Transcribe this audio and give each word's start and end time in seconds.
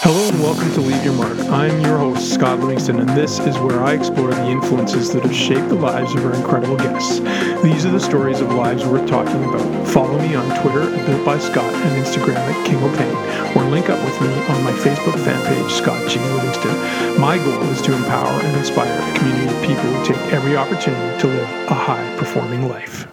Hello 0.00 0.28
and 0.28 0.40
welcome 0.40 0.72
to 0.74 0.80
Leave 0.80 1.04
Your 1.04 1.14
Mark. 1.14 1.36
I'm 1.50 1.80
your 1.80 1.98
host, 1.98 2.32
Scott 2.32 2.60
Livingston, 2.60 3.00
and 3.00 3.08
this 3.10 3.40
is 3.40 3.58
where 3.58 3.82
I 3.82 3.94
explore 3.94 4.30
the 4.30 4.46
influences 4.46 5.12
that 5.12 5.24
have 5.24 5.34
shaped 5.34 5.68
the 5.68 5.74
lives 5.74 6.14
of 6.14 6.24
our 6.24 6.34
incredible 6.34 6.76
guests. 6.76 7.18
These 7.62 7.84
are 7.84 7.90
the 7.90 7.98
stories 7.98 8.40
of 8.40 8.52
lives 8.54 8.84
worth 8.86 9.08
talking 9.08 9.42
about. 9.42 9.88
Follow 9.88 10.16
me 10.18 10.36
on 10.36 10.62
Twitter 10.62 10.82
at 10.82 11.04
Built 11.04 11.26
by 11.26 11.38
Scott 11.38 11.74
and 11.74 12.04
Instagram 12.04 12.36
at 12.36 12.66
King 12.66 12.82
O'Pain, 12.82 13.56
or 13.56 13.68
link 13.70 13.90
up 13.90 14.02
with 14.04 14.20
me 14.20 14.32
on 14.54 14.62
my 14.62 14.72
Facebook 14.72 15.18
fan 15.24 15.44
page, 15.46 15.72
Scott 15.72 16.08
G. 16.08 16.20
Livingston. 16.20 17.20
My 17.20 17.36
goal 17.36 17.62
is 17.64 17.82
to 17.82 17.92
empower 17.92 18.40
and 18.40 18.56
inspire 18.56 18.92
a 18.92 19.18
community 19.18 19.52
of 19.52 19.62
people 19.62 19.82
who 19.82 20.04
take 20.06 20.32
every 20.32 20.56
opportunity 20.56 21.20
to 21.20 21.26
live 21.26 21.70
a 21.70 21.74
high 21.74 22.16
performing 22.16 22.68
life. 22.68 23.08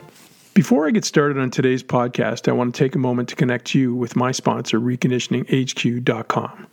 Before 0.56 0.88
I 0.88 0.92
get 0.92 1.04
started 1.04 1.38
on 1.38 1.52
today's 1.52 1.84
podcast, 1.84 2.48
I 2.48 2.54
want 2.54 2.74
to 2.74 2.80
take 2.80 2.96
a 2.96 2.98
moment 2.98 3.28
to 3.28 3.36
connect 3.36 3.76
you 3.76 3.94
with 3.94 4.16
my 4.16 4.32
sponsor, 4.32 4.80
reconditioninghq.com. 4.80 6.68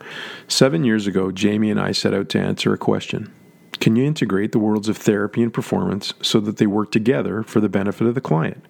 Seven 0.47 0.85
years 0.85 1.09
ago, 1.09 1.33
Jamie 1.33 1.69
and 1.69 1.81
I 1.81 1.91
set 1.91 2.15
out 2.15 2.29
to 2.29 2.39
answer 2.39 2.73
a 2.73 2.79
question 2.79 3.33
Can 3.81 3.97
you 3.97 4.05
integrate 4.05 4.53
the 4.53 4.61
worlds 4.61 4.89
of 4.89 4.97
therapy 4.97 5.43
and 5.43 5.53
performance 5.53 6.15
so 6.23 6.39
that 6.39 6.59
they 6.59 6.67
work 6.69 6.93
together 6.93 7.43
for 7.43 7.59
the 7.59 7.69
benefit 7.69 8.07
of 8.07 8.15
the 8.15 8.21
client? 8.21 8.65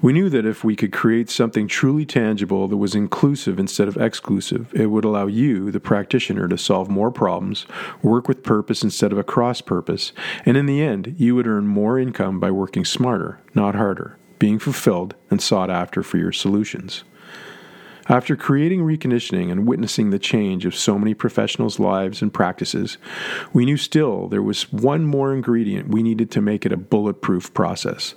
We 0.00 0.14
knew 0.14 0.30
that 0.30 0.46
if 0.46 0.64
we 0.64 0.74
could 0.74 0.90
create 0.90 1.28
something 1.28 1.68
truly 1.68 2.06
tangible 2.06 2.66
that 2.66 2.78
was 2.78 2.94
inclusive 2.94 3.58
instead 3.58 3.88
of 3.88 3.98
exclusive, 3.98 4.72
it 4.72 4.86
would 4.86 5.04
allow 5.04 5.26
you, 5.26 5.70
the 5.70 5.80
practitioner, 5.80 6.48
to 6.48 6.56
solve 6.56 6.88
more 6.88 7.10
problems, 7.10 7.66
work 8.00 8.26
with 8.26 8.42
purpose 8.42 8.82
instead 8.82 9.12
of 9.12 9.18
a 9.18 9.22
cross 9.22 9.60
purpose, 9.60 10.14
and 10.46 10.56
in 10.56 10.64
the 10.64 10.82
end, 10.82 11.14
you 11.18 11.34
would 11.34 11.46
earn 11.46 11.66
more 11.66 11.98
income 11.98 12.40
by 12.40 12.50
working 12.50 12.86
smarter, 12.86 13.38
not 13.54 13.74
harder 13.74 14.16
being 14.40 14.58
fulfilled 14.58 15.14
and 15.30 15.40
sought 15.40 15.70
after 15.70 16.02
for 16.02 16.18
your 16.18 16.32
solutions. 16.32 17.04
After 18.08 18.34
creating 18.34 18.80
reconditioning 18.80 19.52
and 19.52 19.68
witnessing 19.68 20.10
the 20.10 20.18
change 20.18 20.66
of 20.66 20.74
so 20.74 20.98
many 20.98 21.14
professionals' 21.14 21.78
lives 21.78 22.22
and 22.22 22.34
practices, 22.34 22.98
we 23.52 23.64
knew 23.64 23.76
still 23.76 24.26
there 24.26 24.42
was 24.42 24.72
one 24.72 25.04
more 25.04 25.32
ingredient 25.32 25.94
we 25.94 26.02
needed 26.02 26.28
to 26.32 26.40
make 26.40 26.66
it 26.66 26.72
a 26.72 26.76
bulletproof 26.76 27.54
process. 27.54 28.16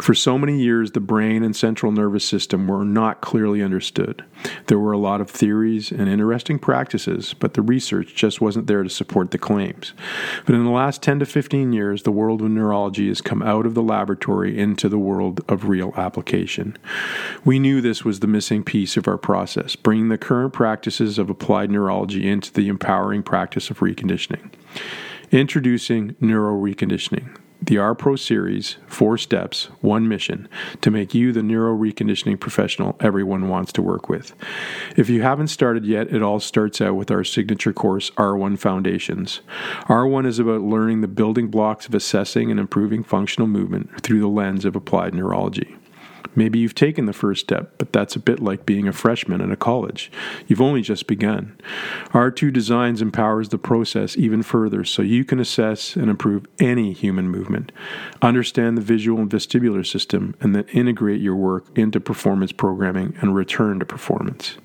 For 0.00 0.14
so 0.14 0.38
many 0.38 0.60
years, 0.60 0.92
the 0.92 1.00
brain 1.00 1.42
and 1.42 1.56
central 1.56 1.90
nervous 1.90 2.24
system 2.24 2.68
were 2.68 2.84
not 2.84 3.20
clearly 3.20 3.64
understood. 3.64 4.24
There 4.66 4.78
were 4.78 4.92
a 4.92 4.98
lot 4.98 5.20
of 5.20 5.30
theories 5.30 5.90
and 5.90 6.08
interesting 6.08 6.58
practices, 6.58 7.34
but 7.34 7.54
the 7.54 7.62
research 7.62 8.14
just 8.14 8.40
wasn't 8.40 8.66
there 8.66 8.82
to 8.82 8.90
support 8.90 9.30
the 9.30 9.38
claims. 9.38 9.92
But 10.46 10.54
in 10.54 10.64
the 10.64 10.70
last 10.70 11.02
10 11.02 11.20
to 11.20 11.26
15 11.26 11.72
years, 11.72 12.02
the 12.02 12.12
world 12.12 12.42
of 12.42 12.50
neurology 12.50 13.08
has 13.08 13.20
come 13.20 13.42
out 13.42 13.66
of 13.66 13.74
the 13.74 13.82
laboratory 13.82 14.58
into 14.58 14.88
the 14.88 14.98
world 14.98 15.40
of 15.48 15.68
real 15.68 15.92
application. 15.96 16.76
We 17.44 17.58
knew 17.58 17.80
this 17.80 18.04
was 18.04 18.20
the 18.20 18.26
missing 18.26 18.64
piece 18.64 18.96
of 18.96 19.08
our 19.08 19.18
process, 19.18 19.76
bringing 19.76 20.08
the 20.08 20.18
current 20.18 20.52
practices 20.52 21.18
of 21.18 21.30
applied 21.30 21.70
neurology 21.70 22.28
into 22.28 22.52
the 22.52 22.68
empowering 22.68 23.22
practice 23.22 23.70
of 23.70 23.80
reconditioning. 23.80 24.50
Introducing 25.30 26.14
Neuro 26.20 26.54
Reconditioning, 26.54 27.36
the 27.66 27.78
R 27.78 27.94
Pro 27.94 28.16
series, 28.16 28.76
four 28.86 29.16
steps, 29.16 29.66
one 29.80 30.08
mission 30.08 30.48
to 30.80 30.90
make 30.90 31.14
you 31.14 31.32
the 31.32 31.42
neuro 31.42 31.76
reconditioning 31.76 32.38
professional 32.38 32.96
everyone 33.00 33.48
wants 33.48 33.72
to 33.74 33.82
work 33.82 34.08
with. 34.08 34.34
If 34.96 35.08
you 35.08 35.22
haven't 35.22 35.48
started 35.48 35.84
yet, 35.84 36.12
it 36.12 36.22
all 36.22 36.40
starts 36.40 36.80
out 36.80 36.96
with 36.96 37.10
our 37.10 37.24
signature 37.24 37.72
course, 37.72 38.10
R1 38.12 38.58
Foundations. 38.58 39.40
R1 39.88 40.26
is 40.26 40.38
about 40.38 40.62
learning 40.62 41.00
the 41.00 41.08
building 41.08 41.48
blocks 41.48 41.86
of 41.86 41.94
assessing 41.94 42.50
and 42.50 42.58
improving 42.58 43.04
functional 43.04 43.46
movement 43.46 44.02
through 44.02 44.20
the 44.20 44.28
lens 44.28 44.64
of 44.64 44.74
applied 44.74 45.14
neurology. 45.14 45.76
Maybe 46.34 46.58
you've 46.58 46.74
taken 46.74 47.06
the 47.06 47.12
first 47.12 47.42
step, 47.42 47.74
but 47.78 47.92
that's 47.92 48.16
a 48.16 48.20
bit 48.20 48.40
like 48.40 48.66
being 48.66 48.88
a 48.88 48.92
freshman 48.92 49.40
at 49.40 49.50
a 49.50 49.56
college. 49.56 50.10
You've 50.46 50.60
only 50.60 50.82
just 50.82 51.06
begun. 51.06 51.56
R2 52.08 52.52
Designs 52.52 53.02
empowers 53.02 53.50
the 53.50 53.58
process 53.58 54.16
even 54.16 54.42
further 54.42 54.84
so 54.84 55.02
you 55.02 55.24
can 55.24 55.38
assess 55.40 55.96
and 55.96 56.08
improve 56.08 56.46
any 56.58 56.92
human 56.92 57.28
movement, 57.28 57.72
understand 58.20 58.76
the 58.76 58.82
visual 58.82 59.20
and 59.20 59.30
vestibular 59.30 59.86
system, 59.86 60.34
and 60.40 60.54
then 60.54 60.64
integrate 60.72 61.20
your 61.20 61.36
work 61.36 61.66
into 61.76 62.00
performance 62.00 62.52
programming 62.52 63.16
and 63.20 63.34
return 63.34 63.78
to 63.78 63.84
performance. 63.84 64.56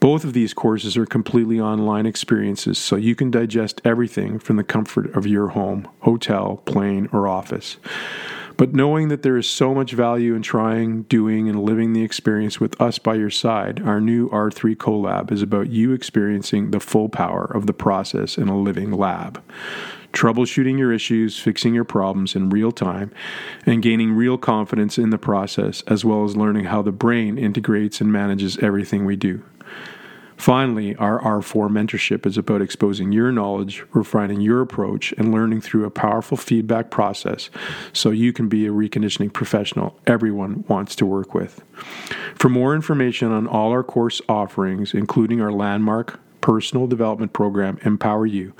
Both 0.00 0.24
of 0.24 0.32
these 0.32 0.54
courses 0.54 0.96
are 0.96 1.04
completely 1.04 1.60
online 1.60 2.06
experiences, 2.06 2.78
so 2.78 2.96
you 2.96 3.14
can 3.14 3.30
digest 3.30 3.82
everything 3.84 4.38
from 4.38 4.56
the 4.56 4.64
comfort 4.64 5.14
of 5.14 5.26
your 5.26 5.48
home, 5.48 5.86
hotel, 6.00 6.62
plane, 6.64 7.10
or 7.12 7.28
office. 7.28 7.76
But 8.60 8.74
knowing 8.74 9.08
that 9.08 9.22
there 9.22 9.38
is 9.38 9.48
so 9.48 9.72
much 9.72 9.92
value 9.92 10.34
in 10.34 10.42
trying, 10.42 11.04
doing, 11.04 11.48
and 11.48 11.64
living 11.64 11.94
the 11.94 12.02
experience 12.02 12.60
with 12.60 12.78
us 12.78 12.98
by 12.98 13.14
your 13.14 13.30
side, 13.30 13.80
our 13.86 14.02
new 14.02 14.28
R3 14.28 14.76
Collab 14.76 15.32
is 15.32 15.40
about 15.40 15.70
you 15.70 15.94
experiencing 15.94 16.70
the 16.70 16.78
full 16.78 17.08
power 17.08 17.46
of 17.46 17.66
the 17.66 17.72
process 17.72 18.36
in 18.36 18.48
a 18.48 18.58
living 18.58 18.90
lab. 18.92 19.42
Troubleshooting 20.12 20.76
your 20.76 20.92
issues, 20.92 21.38
fixing 21.38 21.72
your 21.72 21.84
problems 21.84 22.36
in 22.36 22.50
real 22.50 22.70
time, 22.70 23.10
and 23.64 23.82
gaining 23.82 24.12
real 24.12 24.36
confidence 24.36 24.98
in 24.98 25.08
the 25.08 25.16
process, 25.16 25.80
as 25.86 26.04
well 26.04 26.26
as 26.26 26.36
learning 26.36 26.66
how 26.66 26.82
the 26.82 26.92
brain 26.92 27.38
integrates 27.38 28.02
and 28.02 28.12
manages 28.12 28.58
everything 28.58 29.06
we 29.06 29.16
do. 29.16 29.42
Finally, 30.40 30.96
our 30.96 31.20
R4 31.20 31.68
mentorship 31.68 32.24
is 32.24 32.38
about 32.38 32.62
exposing 32.62 33.12
your 33.12 33.30
knowledge, 33.30 33.84
refining 33.92 34.40
your 34.40 34.62
approach, 34.62 35.12
and 35.18 35.30
learning 35.30 35.60
through 35.60 35.84
a 35.84 35.90
powerful 35.90 36.34
feedback 36.34 36.90
process 36.90 37.50
so 37.92 38.10
you 38.10 38.32
can 38.32 38.48
be 38.48 38.66
a 38.66 38.70
reconditioning 38.70 39.30
professional 39.30 40.00
everyone 40.06 40.64
wants 40.66 40.96
to 40.96 41.04
work 41.04 41.34
with. 41.34 41.62
For 42.36 42.48
more 42.48 42.74
information 42.74 43.30
on 43.30 43.46
all 43.46 43.70
our 43.70 43.82
course 43.82 44.22
offerings, 44.30 44.94
including 44.94 45.42
our 45.42 45.52
landmark 45.52 46.18
personal 46.40 46.86
development 46.86 47.32
program, 47.32 47.78
Empower 47.82 48.26
You, 48.26 48.54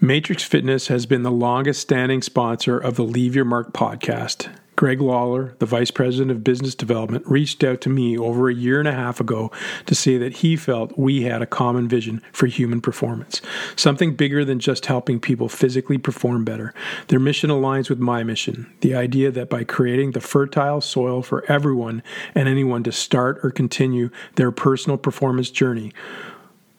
Matrix 0.00 0.44
Fitness 0.44 0.88
has 0.88 1.06
been 1.06 1.24
the 1.24 1.30
longest 1.30 1.80
standing 1.80 2.22
sponsor 2.22 2.78
of 2.78 2.94
the 2.94 3.04
Leave 3.04 3.34
Your 3.34 3.44
Mark 3.44 3.72
podcast. 3.72 4.48
Greg 4.78 5.00
Lawler, 5.00 5.56
the 5.58 5.66
Vice 5.66 5.90
President 5.90 6.30
of 6.30 6.44
Business 6.44 6.72
Development, 6.72 7.26
reached 7.26 7.64
out 7.64 7.80
to 7.80 7.88
me 7.88 8.16
over 8.16 8.48
a 8.48 8.54
year 8.54 8.78
and 8.78 8.86
a 8.86 8.92
half 8.92 9.18
ago 9.18 9.50
to 9.86 9.94
say 9.96 10.18
that 10.18 10.34
he 10.34 10.54
felt 10.54 10.96
we 10.96 11.24
had 11.24 11.42
a 11.42 11.46
common 11.46 11.88
vision 11.88 12.22
for 12.30 12.46
human 12.46 12.80
performance, 12.80 13.42
something 13.74 14.14
bigger 14.14 14.44
than 14.44 14.60
just 14.60 14.86
helping 14.86 15.18
people 15.18 15.48
physically 15.48 15.98
perform 15.98 16.44
better. 16.44 16.72
Their 17.08 17.18
mission 17.18 17.50
aligns 17.50 17.90
with 17.90 17.98
my 17.98 18.22
mission 18.22 18.72
the 18.80 18.94
idea 18.94 19.32
that 19.32 19.50
by 19.50 19.64
creating 19.64 20.12
the 20.12 20.20
fertile 20.20 20.80
soil 20.80 21.22
for 21.22 21.44
everyone 21.50 22.00
and 22.36 22.48
anyone 22.48 22.84
to 22.84 22.92
start 22.92 23.40
or 23.42 23.50
continue 23.50 24.10
their 24.36 24.52
personal 24.52 24.96
performance 24.96 25.50
journey, 25.50 25.92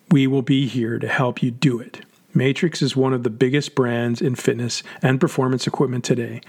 we 0.10 0.26
will 0.26 0.42
be 0.42 0.68
here 0.68 1.00
to 1.00 1.08
help 1.10 1.44
you 1.44 1.52
do 1.52 1.82
it. 1.82 2.06
Matrix 2.34 2.82
is 2.82 2.96
one 2.96 3.14
of 3.14 3.24
the 3.24 3.30
biggest 3.30 3.76
brands 3.76 4.22
in 4.22 4.36
fitness 4.36 4.84
and 5.02 5.20
performance 5.20 5.68
equipment 5.68 6.04
today, 6.04 6.42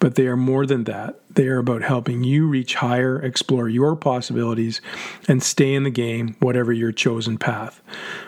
but 0.00 0.16
they 0.16 0.26
are 0.26 0.36
more 0.36 0.66
than 0.66 0.84
that. 0.84 1.20
They 1.30 1.46
are 1.46 1.58
about 1.58 1.82
helping 1.82 2.24
you 2.24 2.46
reach 2.46 2.76
higher, 2.76 3.22
explore 3.22 3.68
your 3.68 3.94
possibilities, 3.94 4.80
and 5.28 5.42
stay 5.42 5.74
in 5.74 5.84
the 5.84 5.90
game, 5.90 6.36
whatever 6.40 6.72
your 6.72 6.90
chosen 6.90 7.38
path. 7.38 7.80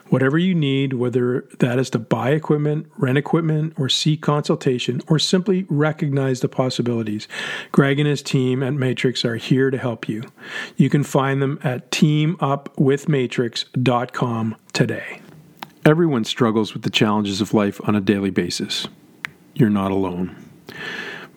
Whatever 0.08 0.38
you 0.38 0.54
need, 0.54 0.92
whether 0.92 1.48
that 1.58 1.78
is 1.78 1.90
to 1.90 1.98
buy 1.98 2.30
equipment, 2.30 2.86
rent 2.96 3.18
equipment, 3.18 3.74
or 3.78 3.88
seek 3.88 4.22
consultation, 4.22 5.00
or 5.08 5.18
simply 5.18 5.66
recognize 5.68 6.40
the 6.40 6.48
possibilities, 6.48 7.26
Greg 7.72 7.98
and 7.98 8.08
his 8.08 8.22
team 8.22 8.62
at 8.62 8.74
Matrix 8.74 9.24
are 9.24 9.36
here 9.36 9.70
to 9.70 9.78
help 9.78 10.08
you. 10.08 10.22
You 10.76 10.90
can 10.90 11.04
find 11.04 11.42
them 11.42 11.58
at 11.62 11.90
teamupwithmatrix.com 11.90 14.56
today. 14.72 15.20
Everyone 15.86 16.24
struggles 16.24 16.74
with 16.74 16.82
the 16.82 16.90
challenges 16.90 17.40
of 17.40 17.54
life 17.54 17.80
on 17.88 17.96
a 17.96 18.02
daily 18.02 18.28
basis. 18.28 18.86
You're 19.54 19.70
not 19.70 19.90
alone. 19.90 20.36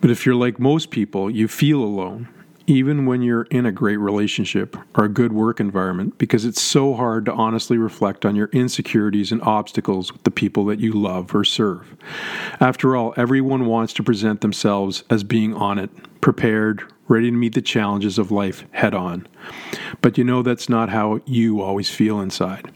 But 0.02 0.10
if 0.10 0.26
you're 0.26 0.34
like 0.34 0.58
most 0.58 0.90
people, 0.90 1.30
you 1.30 1.48
feel 1.48 1.82
alone, 1.82 2.28
even 2.66 3.06
when 3.06 3.22
you're 3.22 3.44
in 3.44 3.64
a 3.64 3.72
great 3.72 3.96
relationship 3.96 4.76
or 4.96 5.06
a 5.06 5.08
good 5.08 5.32
work 5.32 5.60
environment, 5.60 6.18
because 6.18 6.44
it's 6.44 6.60
so 6.60 6.92
hard 6.92 7.24
to 7.24 7.32
honestly 7.32 7.78
reflect 7.78 8.26
on 8.26 8.36
your 8.36 8.50
insecurities 8.52 9.32
and 9.32 9.40
obstacles 9.40 10.12
with 10.12 10.24
the 10.24 10.30
people 10.30 10.66
that 10.66 10.78
you 10.78 10.92
love 10.92 11.34
or 11.34 11.42
serve. 11.42 11.96
After 12.60 12.96
all, 12.96 13.14
everyone 13.16 13.64
wants 13.64 13.94
to 13.94 14.02
present 14.02 14.42
themselves 14.42 15.04
as 15.08 15.24
being 15.24 15.54
on 15.54 15.78
it, 15.78 16.20
prepared, 16.20 16.82
ready 17.08 17.30
to 17.30 17.36
meet 17.36 17.54
the 17.54 17.62
challenges 17.62 18.18
of 18.18 18.30
life 18.30 18.66
head 18.72 18.92
on. 18.92 19.26
But 20.02 20.18
you 20.18 20.24
know 20.24 20.42
that's 20.42 20.68
not 20.68 20.90
how 20.90 21.20
you 21.24 21.62
always 21.62 21.88
feel 21.88 22.20
inside. 22.20 22.70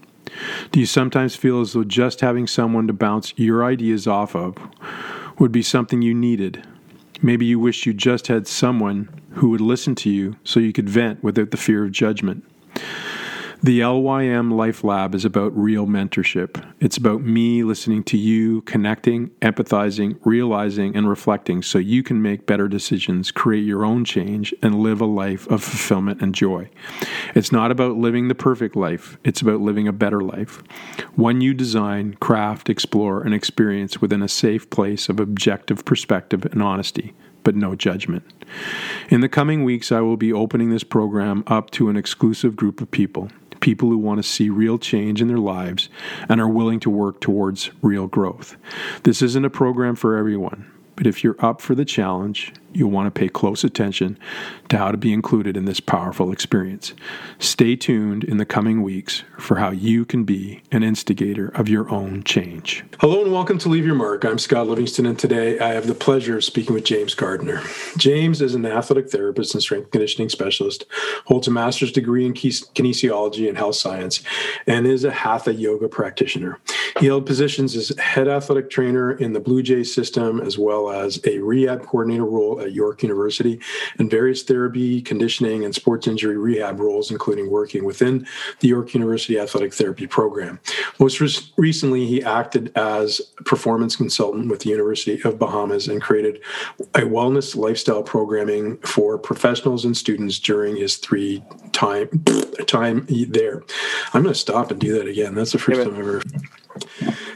Do 0.71 0.79
you 0.79 0.85
sometimes 0.85 1.35
feel 1.35 1.61
as 1.61 1.73
though 1.73 1.83
just 1.83 2.21
having 2.21 2.47
someone 2.47 2.87
to 2.87 2.93
bounce 2.93 3.33
your 3.37 3.63
ideas 3.63 4.07
off 4.07 4.35
of 4.35 4.55
would 5.37 5.51
be 5.51 5.61
something 5.61 6.01
you 6.01 6.13
needed? 6.13 6.65
Maybe 7.21 7.45
you 7.45 7.59
wish 7.59 7.85
you 7.85 7.93
just 7.93 8.27
had 8.27 8.47
someone 8.47 9.09
who 9.33 9.49
would 9.49 9.61
listen 9.61 9.95
to 9.95 10.09
you 10.09 10.37
so 10.43 10.59
you 10.59 10.73
could 10.73 10.89
vent 10.89 11.23
without 11.23 11.51
the 11.51 11.57
fear 11.57 11.85
of 11.85 11.91
judgment. 11.91 12.43
The 13.61 13.83
LYM 13.83 14.51
Life 14.51 14.85
Lab 14.85 15.13
is 15.13 15.25
about 15.25 15.51
real 15.53 15.85
mentorship. 15.85 16.65
It's 16.79 16.95
about 16.95 17.23
me 17.23 17.61
listening 17.63 18.05
to 18.05 18.17
you, 18.17 18.61
connecting, 18.61 19.31
empathizing, 19.41 20.17
realizing, 20.23 20.95
and 20.95 21.09
reflecting 21.09 21.61
so 21.61 21.77
you 21.77 22.01
can 22.01 22.21
make 22.21 22.45
better 22.45 22.69
decisions, 22.69 23.31
create 23.31 23.65
your 23.65 23.83
own 23.83 24.05
change, 24.05 24.53
and 24.63 24.75
live 24.75 25.01
a 25.01 25.05
life 25.05 25.45
of 25.47 25.61
fulfillment 25.61 26.21
and 26.21 26.33
joy. 26.33 26.69
It's 27.35 27.51
not 27.51 27.69
about 27.69 27.97
living 27.97 28.29
the 28.29 28.33
perfect 28.33 28.77
life, 28.77 29.17
it's 29.25 29.41
about 29.41 29.59
living 29.59 29.89
a 29.89 29.93
better 29.93 30.21
life. 30.21 30.63
One 31.15 31.41
you 31.41 31.53
design, 31.53 32.13
craft, 32.21 32.69
explore, 32.69 33.21
and 33.21 33.33
experience 33.33 33.99
within 33.99 34.21
a 34.21 34.29
safe 34.29 34.69
place 34.69 35.09
of 35.09 35.19
objective 35.19 35.83
perspective 35.83 36.45
and 36.45 36.63
honesty 36.63 37.13
but 37.41 37.55
no 37.55 37.73
judgment. 37.73 38.23
In 39.09 39.21
the 39.21 39.29
coming 39.29 39.63
weeks, 39.63 39.93
I 39.93 40.01
will 40.01 40.17
be 40.17 40.31
opening 40.31 40.69
this 40.69 40.83
program 40.83 41.43
up 41.47 41.71
to 41.71 41.89
an 41.89 41.95
exclusive 41.95 42.55
group 42.55 42.81
of 42.81 42.91
people 42.91 43.29
people 43.59 43.89
who 43.89 43.97
want 43.97 44.17
to 44.17 44.23
see 44.23 44.49
real 44.49 44.77
change 44.77 45.21
in 45.21 45.27
their 45.27 45.37
lives 45.37 45.89
and 46.27 46.39
are 46.39 46.49
willing 46.49 46.79
to 46.81 46.89
work 46.89 47.21
towards 47.21 47.71
real 47.81 48.07
growth. 48.07 48.57
This 49.03 49.21
isn't 49.21 49.45
a 49.45 49.49
program 49.49 49.95
for 49.95 50.17
everyone, 50.17 50.69
but 50.95 51.07
if 51.07 51.23
you're 51.23 51.35
up 51.39 51.61
for 51.61 51.75
the 51.75 51.85
challenge, 51.85 52.53
you'll 52.73 52.91
want 52.91 53.13
to 53.13 53.19
pay 53.19 53.27
close 53.27 53.63
attention 53.63 54.17
to 54.69 54.77
how 54.77 54.91
to 54.91 54.97
be 54.97 55.11
included 55.11 55.57
in 55.57 55.65
this 55.65 55.79
powerful 55.79 56.31
experience. 56.31 56.93
Stay 57.39 57.75
tuned 57.75 58.23
in 58.23 58.37
the 58.37 58.45
coming 58.45 58.81
weeks 58.81 59.23
for 59.37 59.57
how 59.57 59.71
you 59.71 60.05
can 60.05 60.23
be 60.23 60.61
an 60.71 60.83
instigator 60.83 61.47
of 61.49 61.67
your 61.67 61.89
own 61.89 62.23
change. 62.23 62.83
Hello 62.99 63.23
and 63.23 63.31
welcome 63.31 63.57
to 63.57 63.69
Leave 63.69 63.85
Your 63.85 63.95
Mark. 63.95 64.23
I'm 64.23 64.37
Scott 64.37 64.67
Livingston, 64.67 65.05
and 65.05 65.17
today 65.17 65.59
I 65.59 65.69
have 65.69 65.87
the 65.87 65.95
pleasure 65.95 66.37
of 66.37 66.43
speaking 66.43 66.73
with 66.73 66.85
James 66.85 67.15
Gardiner. 67.15 67.61
James 67.97 68.41
is 68.41 68.53
an 68.53 68.65
athletic 68.65 69.09
therapist 69.09 69.53
and 69.53 69.63
strength 69.63 69.91
conditioning 69.91 70.29
specialist, 70.29 70.85
holds 71.25 71.47
a 71.47 71.51
master's 71.51 71.91
degree 71.91 72.25
in 72.25 72.33
kinesiology 72.33 73.47
and 73.47 73.57
health 73.57 73.75
science, 73.75 74.21
and 74.67 74.85
is 74.85 75.03
a 75.03 75.11
hatha 75.11 75.53
yoga 75.53 75.87
practitioner. 75.87 76.59
He 76.99 77.05
held 77.05 77.25
positions 77.25 77.75
as 77.75 77.97
head 77.97 78.27
athletic 78.27 78.69
trainer 78.69 79.11
in 79.11 79.33
the 79.33 79.39
Blue 79.39 79.63
Jays 79.63 79.93
system, 79.93 80.41
as 80.41 80.57
well 80.57 80.89
as 80.89 81.19
a 81.25 81.39
rehab 81.39 81.85
coordinator 81.85 82.25
role 82.25 82.58
at 82.59 82.73
York 82.73 83.03
University, 83.03 83.59
and 83.97 84.09
various 84.09 84.43
therapy, 84.43 85.01
conditioning, 85.01 85.65
and 85.65 85.73
sports 85.73 86.07
injury 86.07 86.37
rehab 86.37 86.79
roles, 86.79 87.11
including 87.11 87.49
working 87.49 87.83
within 87.85 88.25
the 88.59 88.67
York 88.67 88.93
University 88.93 89.39
Athletic 89.39 89.73
Therapy 89.73 90.07
Program. 90.07 90.59
Most 90.99 91.19
re- 91.19 91.29
recently, 91.57 92.05
he 92.05 92.23
acted 92.23 92.71
as 92.77 93.21
performance 93.45 93.95
consultant 93.95 94.49
with 94.49 94.61
the 94.61 94.69
University 94.69 95.21
of 95.23 95.39
Bahamas 95.39 95.87
and 95.87 96.01
created 96.01 96.41
a 96.95 97.01
wellness 97.01 97.55
lifestyle 97.55 98.03
programming 98.03 98.77
for 98.79 99.17
professionals 99.17 99.85
and 99.85 99.95
students 99.95 100.39
during 100.39 100.75
his 100.75 100.97
three 100.97 101.43
time 101.71 102.09
time 102.67 103.05
there. 103.29 103.63
I'm 104.13 104.23
going 104.23 104.33
to 104.33 104.39
stop 104.39 104.71
and 104.71 104.79
do 104.79 104.93
that 104.97 105.07
again. 105.07 105.35
That's 105.35 105.51
the 105.51 105.59
first 105.59 105.81
time 105.81 105.93
I've 105.93 105.99
ever. 105.99 106.21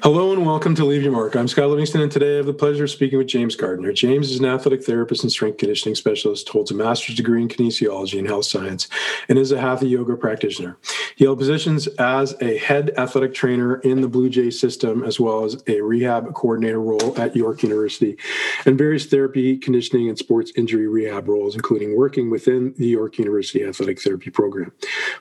Hello 0.03 0.33
and 0.33 0.45
welcome 0.45 0.75
to 0.75 0.85
Leave 0.85 1.03
Your 1.03 1.11
Mark. 1.11 1.35
I'm 1.35 1.47
Scott 1.47 1.69
Livingston, 1.69 2.01
and 2.01 2.11
today 2.11 2.33
I 2.33 2.37
have 2.37 2.45
the 2.45 2.53
pleasure 2.53 2.83
of 2.83 2.89
speaking 2.89 3.17
with 3.17 3.27
James 3.27 3.55
Gardiner. 3.55 3.93
James 3.93 4.31
is 4.31 4.39
an 4.39 4.45
athletic 4.45 4.83
therapist 4.83 5.23
and 5.23 5.31
strength 5.31 5.59
conditioning 5.59 5.95
specialist, 5.95 6.49
holds 6.49 6.71
a 6.71 6.73
master's 6.73 7.15
degree 7.15 7.41
in 7.41 7.47
kinesiology 7.47 8.19
and 8.19 8.27
health 8.27 8.45
science, 8.45 8.89
and 9.29 9.39
is 9.39 9.51
a 9.51 9.61
hatha 9.61 9.87
yoga 9.87 10.17
practitioner. 10.17 10.77
He 11.15 11.25
held 11.25 11.39
positions 11.39 11.87
as 11.99 12.35
a 12.41 12.57
head 12.57 12.91
athletic 12.97 13.33
trainer 13.33 13.75
in 13.77 14.01
the 14.01 14.07
Blue 14.07 14.29
Jay 14.29 14.49
system, 14.49 15.03
as 15.03 15.19
well 15.19 15.45
as 15.45 15.63
a 15.67 15.79
rehab 15.81 16.33
coordinator 16.33 16.81
role 16.81 17.17
at 17.19 17.35
York 17.35 17.63
University, 17.63 18.17
and 18.65 18.77
various 18.77 19.05
therapy, 19.05 19.57
conditioning, 19.57 20.09
and 20.09 20.17
sports 20.17 20.51
injury 20.55 20.87
rehab 20.87 21.27
roles, 21.27 21.55
including 21.55 21.95
working 21.95 22.29
within 22.29 22.73
the 22.77 22.87
York 22.87 23.17
University 23.17 23.63
Athletic 23.63 24.01
Therapy 24.01 24.31
Program. 24.31 24.71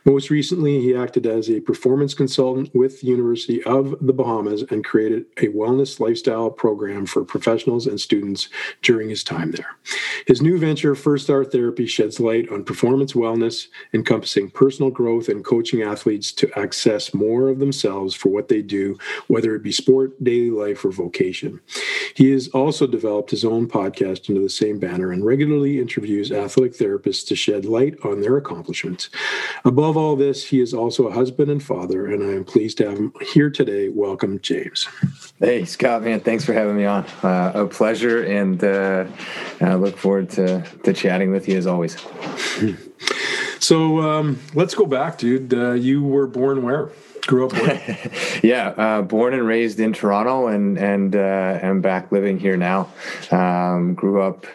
Most 0.04 0.30
recently, 0.30 0.80
he 0.80 0.94
acted 0.94 1.26
as 1.26 1.48
a 1.48 1.60
performance 1.60 2.14
consultant 2.14 2.74
with 2.74 3.00
the 3.00 3.06
University 3.06 3.62
of 3.64 3.94
the 4.00 4.11
Bahamas 4.12 4.62
and 4.70 4.84
created 4.84 5.26
a 5.38 5.48
wellness 5.48 6.00
lifestyle 6.00 6.50
program 6.50 7.06
for 7.06 7.24
professionals 7.24 7.86
and 7.86 8.00
students 8.00 8.48
during 8.82 9.08
his 9.08 9.24
time 9.24 9.52
there. 9.52 9.76
His 10.26 10.40
new 10.40 10.58
venture, 10.58 10.94
FIRSTAR 10.94 11.50
Therapy, 11.50 11.86
sheds 11.86 12.20
light 12.20 12.48
on 12.50 12.64
performance 12.64 13.12
wellness, 13.12 13.68
encompassing 13.92 14.50
personal 14.50 14.90
growth 14.90 15.28
and 15.28 15.44
coaching 15.44 15.82
athletes 15.82 16.32
to 16.32 16.58
access 16.58 17.12
more 17.12 17.48
of 17.48 17.58
themselves 17.58 18.14
for 18.14 18.28
what 18.28 18.48
they 18.48 18.62
do, 18.62 18.96
whether 19.26 19.54
it 19.54 19.62
be 19.62 19.72
sport, 19.72 20.22
daily 20.22 20.50
life, 20.50 20.84
or 20.84 20.92
vocation. 20.92 21.60
He 22.14 22.30
has 22.32 22.48
also 22.48 22.86
developed 22.86 23.30
his 23.30 23.44
own 23.44 23.68
podcast 23.68 24.28
under 24.28 24.42
the 24.42 24.50
same 24.50 24.78
banner 24.78 25.12
and 25.12 25.24
regularly 25.24 25.80
interviews 25.80 26.30
athletic 26.30 26.76
therapists 26.76 27.26
to 27.28 27.36
shed 27.36 27.64
light 27.64 27.96
on 28.04 28.20
their 28.20 28.36
accomplishments. 28.36 29.08
Above 29.64 29.96
all 29.96 30.16
this, 30.16 30.44
he 30.44 30.60
is 30.60 30.74
also 30.74 31.06
a 31.06 31.12
husband 31.12 31.50
and 31.50 31.62
father, 31.62 32.06
and 32.06 32.22
I 32.22 32.34
am 32.34 32.44
pleased 32.44 32.78
to 32.78 32.88
have 32.88 32.98
him 32.98 33.12
here 33.32 33.50
today. 33.50 33.88
Welcome, 34.02 34.40
James. 34.40 34.88
Hey, 35.38 35.64
Scott, 35.64 36.02
man, 36.02 36.18
thanks 36.18 36.44
for 36.44 36.52
having 36.52 36.76
me 36.76 36.84
on. 36.86 37.04
Uh, 37.22 37.52
a 37.54 37.66
pleasure, 37.68 38.24
and 38.24 38.62
uh, 38.64 39.06
I 39.60 39.74
look 39.74 39.96
forward 39.96 40.28
to, 40.30 40.62
to 40.82 40.92
chatting 40.92 41.30
with 41.30 41.48
you 41.48 41.56
as 41.56 41.68
always. 41.68 41.96
So 43.62 44.00
um, 44.00 44.40
let's 44.54 44.74
go 44.74 44.86
back, 44.86 45.18
dude. 45.18 45.54
Uh, 45.54 45.70
you 45.74 46.02
were 46.02 46.26
born 46.26 46.64
where? 46.64 46.90
Grew 47.28 47.46
up 47.46 47.52
where? 47.52 48.10
yeah, 48.42 48.70
uh, 48.70 49.02
born 49.02 49.34
and 49.34 49.46
raised 49.46 49.78
in 49.78 49.92
Toronto, 49.92 50.48
and 50.48 50.76
and 50.76 51.14
uh, 51.14 51.60
am 51.62 51.80
back 51.80 52.10
living 52.10 52.40
here 52.40 52.56
now. 52.56 52.88
Um, 53.30 53.94
grew 53.94 54.20
up 54.20 54.46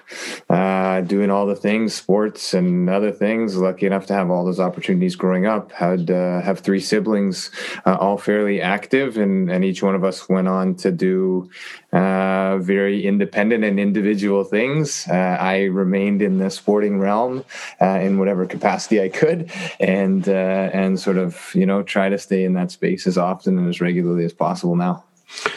uh, 0.50 1.02
doing 1.02 1.30
all 1.30 1.46
the 1.46 1.56
things, 1.56 1.94
sports 1.94 2.54
and 2.54 2.90
other 2.90 3.12
things. 3.12 3.58
Lucky 3.58 3.86
enough 3.86 4.06
to 4.06 4.14
have 4.14 4.30
all 4.30 4.46
those 4.46 4.60
opportunities 4.60 5.16
growing 5.16 5.46
up. 5.46 5.72
Had 5.74 6.10
uh, 6.10 6.42
have 6.42 6.60
three 6.60 6.80
siblings, 6.80 7.52
uh, 7.86 7.96
all 8.00 8.18
fairly 8.18 8.62
active, 8.62 9.18
and 9.18 9.52
and 9.52 9.66
each 9.66 9.84
one 9.84 9.96
of 9.96 10.04
us 10.04 10.30
went 10.30 10.48
on 10.48 10.76
to 10.76 10.92
do 10.92 11.50
uh, 11.92 12.58
very 12.60 13.06
independent 13.06 13.66
and 13.66 13.78
individual 13.80 14.46
things. 14.46 15.06
Uh, 15.10 15.38
I 15.40 15.64
remained 15.64 16.22
in 16.22 16.38
the 16.38 16.50
sporting 16.50 17.00
realm 17.00 17.44
uh, 17.82 18.00
in 18.00 18.18
whatever 18.18 18.46
capacity 18.46 19.02
I 19.02 19.10
could, 19.10 19.52
and 19.82 20.28
and 20.28 20.98
sort 20.98 21.18
of 21.18 21.52
you 21.56 21.66
know 21.66 21.84
try 21.84 22.08
to 22.08 22.18
stay 22.18 22.46
in 22.46 22.54
that 22.54 22.72
space 22.72 23.06
as 23.06 23.18
often 23.18 23.58
and 23.58 23.68
as 23.68 23.82
regularly 23.82 24.24
as 24.24 24.34
possible 24.34 24.78
now. 24.78 25.04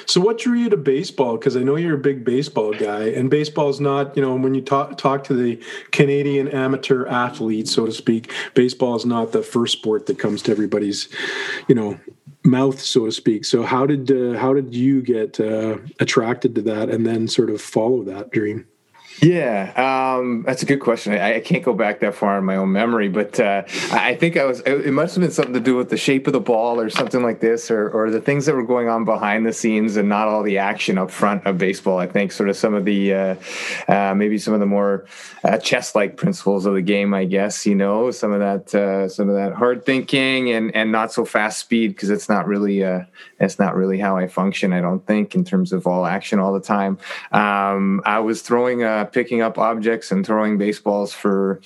So, 0.06 0.20
what 0.20 0.38
drew 0.38 0.58
you 0.58 0.68
to 0.70 0.76
baseball? 0.76 1.36
Because 1.36 1.56
I 1.56 1.62
know 1.62 1.76
you're 1.76 1.94
a 1.94 1.98
big 1.98 2.24
baseball 2.24 2.72
guy, 2.72 3.04
and 3.04 3.30
baseball 3.30 3.68
is 3.68 3.80
not, 3.80 4.16
you 4.16 4.22
know, 4.22 4.34
when 4.34 4.54
you 4.54 4.60
talk 4.60 4.98
talk 4.98 5.22
to 5.24 5.34
the 5.34 5.62
Canadian 5.92 6.48
amateur 6.48 7.06
athletes, 7.06 7.72
so 7.72 7.86
to 7.86 7.92
speak, 7.92 8.32
baseball 8.54 8.96
is 8.96 9.06
not 9.06 9.32
the 9.32 9.42
first 9.42 9.72
sport 9.72 10.06
that 10.06 10.18
comes 10.18 10.42
to 10.42 10.50
everybody's, 10.50 11.08
you 11.68 11.74
know, 11.74 11.98
mouth, 12.44 12.80
so 12.80 13.06
to 13.06 13.12
speak. 13.12 13.44
So, 13.44 13.62
how 13.62 13.86
did 13.86 14.10
uh, 14.10 14.38
how 14.38 14.54
did 14.54 14.74
you 14.74 15.02
get 15.02 15.38
uh, 15.38 15.78
attracted 16.00 16.54
to 16.56 16.62
that, 16.62 16.90
and 16.90 17.06
then 17.06 17.28
sort 17.28 17.50
of 17.50 17.60
follow 17.60 18.02
that 18.04 18.30
dream? 18.30 18.66
Yeah, 19.22 20.16
um, 20.16 20.44
that's 20.46 20.62
a 20.62 20.66
good 20.66 20.80
question. 20.80 21.12
I, 21.12 21.36
I, 21.36 21.40
can't 21.40 21.62
go 21.62 21.74
back 21.74 22.00
that 22.00 22.14
far 22.14 22.38
in 22.38 22.44
my 22.44 22.56
own 22.56 22.72
memory, 22.72 23.08
but 23.08 23.38
uh, 23.38 23.64
I 23.92 24.14
think 24.14 24.38
I 24.38 24.46
was. 24.46 24.60
It 24.60 24.92
must 24.92 25.14
have 25.14 25.20
been 25.20 25.30
something 25.30 25.52
to 25.52 25.60
do 25.60 25.76
with 25.76 25.90
the 25.90 25.98
shape 25.98 26.26
of 26.26 26.32
the 26.32 26.40
ball 26.40 26.80
or 26.80 26.88
something 26.88 27.22
like 27.22 27.40
this, 27.40 27.70
or, 27.70 27.90
or 27.90 28.10
the 28.10 28.20
things 28.20 28.46
that 28.46 28.54
were 28.54 28.64
going 28.64 28.88
on 28.88 29.04
behind 29.04 29.44
the 29.44 29.52
scenes 29.52 29.96
and 29.98 30.08
not 30.08 30.28
all 30.28 30.42
the 30.42 30.56
action 30.56 30.96
up 30.96 31.10
front 31.10 31.44
of 31.44 31.58
baseball. 31.58 31.98
I 31.98 32.06
think 32.06 32.32
sort 32.32 32.48
of 32.48 32.56
some 32.56 32.72
of 32.72 32.86
the 32.86 33.12
uh, 33.12 33.34
uh, 33.88 34.14
maybe 34.14 34.38
some 34.38 34.54
of 34.54 34.60
the 34.60 34.66
more 34.66 35.04
uh, 35.44 35.58
chess-like 35.58 36.16
principles 36.16 36.64
of 36.64 36.72
the 36.72 36.82
game. 36.82 37.12
I 37.12 37.26
guess 37.26 37.66
you 37.66 37.74
know 37.74 38.10
some 38.12 38.32
of 38.32 38.40
that 38.40 38.74
uh, 38.74 39.08
some 39.10 39.28
of 39.28 39.34
that 39.34 39.52
hard 39.52 39.84
thinking 39.84 40.50
and 40.50 40.74
and 40.74 40.90
not 40.90 41.12
so 41.12 41.26
fast 41.26 41.58
speed 41.58 41.88
because 41.88 42.08
it's 42.08 42.30
not 42.30 42.46
really 42.46 42.82
uh, 42.82 43.02
it's 43.38 43.58
not 43.58 43.76
really 43.76 43.98
how 43.98 44.16
I 44.16 44.28
function. 44.28 44.72
I 44.72 44.80
don't 44.80 45.06
think 45.06 45.34
in 45.34 45.44
terms 45.44 45.74
of 45.74 45.86
all 45.86 46.06
action 46.06 46.38
all 46.38 46.54
the 46.54 46.60
time. 46.60 46.96
Um, 47.32 48.00
I 48.06 48.20
was 48.20 48.40
throwing 48.40 48.82
a 48.82 49.09
picking 49.12 49.42
up 49.42 49.58
objects 49.58 50.10
and 50.10 50.24
throwing 50.24 50.58
baseballs 50.58 51.12
for 51.12 51.60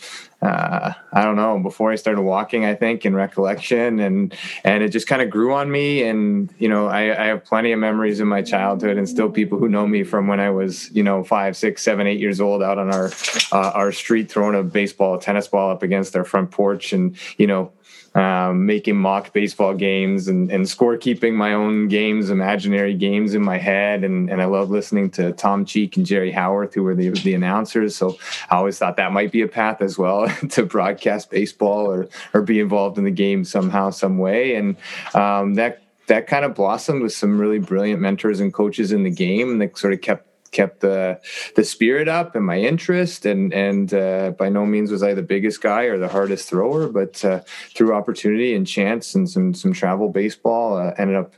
uh, 0.45 0.93
I 1.13 1.25
don't 1.25 1.37
know 1.37 1.59
before 1.59 1.91
I 1.91 1.95
started 1.95 2.21
walking. 2.21 2.67
I 2.67 2.75
think 2.75 3.07
in 3.07 3.15
recollection, 3.15 3.99
and 3.99 4.35
and 4.63 4.83
it 4.83 4.91
just 4.91 5.07
kind 5.07 5.23
of 5.23 5.31
grew 5.31 5.55
on 5.55 5.71
me. 5.71 6.03
And 6.03 6.53
you 6.59 6.69
know, 6.69 6.87
I, 6.87 7.23
I, 7.23 7.27
have 7.29 7.45
plenty 7.45 7.73
of 7.73 7.79
memories 7.79 8.21
in 8.21 8.29
my 8.29 8.43
childhood, 8.43 8.99
and 8.99 9.09
still 9.09 9.31
people 9.31 9.59
who 9.59 9.71
know 9.71 9.87
me 9.87 10.05
from 10.05 10.27
when 10.27 10.41
I 10.41 10.51
was 10.51 10.91
you 10.91 11.03
know 11.03 11.25
five, 11.25 11.57
six, 11.57 11.83
seven, 11.83 12.07
eight 12.07 12.21
years 12.21 12.41
old 12.43 12.63
out 12.63 12.79
on 12.79 12.93
our 12.93 13.11
uh, 13.53 13.71
our 13.71 13.91
street 13.91 14.31
throwing 14.31 14.55
a 14.55 14.63
baseball, 14.63 15.15
a 15.15 15.21
tennis 15.21 15.49
ball 15.49 15.71
up 15.71 15.83
against 15.83 16.13
their 16.13 16.25
front 16.25 16.51
porch, 16.51 16.93
and 16.93 17.17
you 17.39 17.47
know 17.47 17.73
um, 18.15 18.67
making 18.67 18.97
mock 18.97 19.33
baseball 19.33 19.75
games 19.75 20.29
and, 20.29 20.51
and 20.51 20.65
scorekeeping 20.65 21.35
my 21.35 21.53
own 21.53 21.89
games, 21.89 22.31
imaginary 22.31 22.95
games 22.95 23.35
in 23.35 23.43
my 23.43 23.59
head. 23.59 24.05
And, 24.05 24.31
and 24.31 24.41
I 24.41 24.45
love 24.45 24.71
listening 24.71 25.11
to 25.13 25.33
Tom 25.33 25.65
Cheek 25.65 25.97
and 25.97 26.07
Jerry 26.07 26.31
Howarth, 26.31 26.75
who 26.75 26.85
were 26.85 26.95
the, 26.95 27.11
the 27.11 27.35
announcers. 27.35 27.97
So 27.97 28.17
I 28.51 28.57
always 28.57 28.79
thought 28.79 28.97
that 28.97 29.13
might 29.13 29.33
be 29.33 29.43
a 29.43 29.49
path 29.49 29.83
as 29.83 29.99
well 29.99 30.29
to 30.51 30.65
broadcast 30.65 31.31
baseball 31.31 31.91
or, 31.91 32.09
or 32.33 32.43
be 32.43 32.61
involved 32.61 32.99
in 32.99 33.05
the 33.05 33.11
game 33.11 33.45
somehow, 33.45 33.91
some 33.91 34.19
way. 34.19 34.55
And 34.55 34.77
um, 35.15 35.55
that 35.55 35.81
that 36.07 36.27
kind 36.27 36.45
of 36.45 36.55
blossomed 36.55 37.03
with 37.03 37.15
some 37.15 37.39
really 37.39 37.59
brilliant 37.59 38.01
mentors 38.01 38.39
and 38.39 38.53
coaches 38.53 38.93
in 38.93 39.05
the 39.05 39.11
game 39.11 39.59
that 39.59 39.77
sort 39.79 39.95
of 39.95 40.03
kept 40.03 40.29
kept 40.55 40.81
the 40.81 41.21
the 41.57 41.65
spirit 41.65 42.09
up 42.09 42.35
and 42.35 42.47
my 42.47 42.59
interest. 42.59 43.27
And 43.27 43.53
and 43.53 43.93
uh, 43.93 44.31
by 44.39 44.49
no 44.49 44.65
means 44.65 44.91
was 44.91 45.03
I 45.03 45.13
the 45.13 45.23
biggest 45.23 45.61
guy 45.61 45.83
or 45.83 45.99
the 45.99 46.09
hardest 46.09 46.49
thrower, 46.49 46.89
but 46.89 47.23
uh, 47.25 47.41
through 47.75 47.93
opportunity 47.95 48.55
and 48.55 48.67
chance 48.67 49.15
and 49.15 49.29
some 49.29 49.53
some 49.53 49.73
travel 49.75 50.09
baseball, 50.09 50.79
uh, 50.79 50.95
ended 50.97 51.17
up 51.17 51.35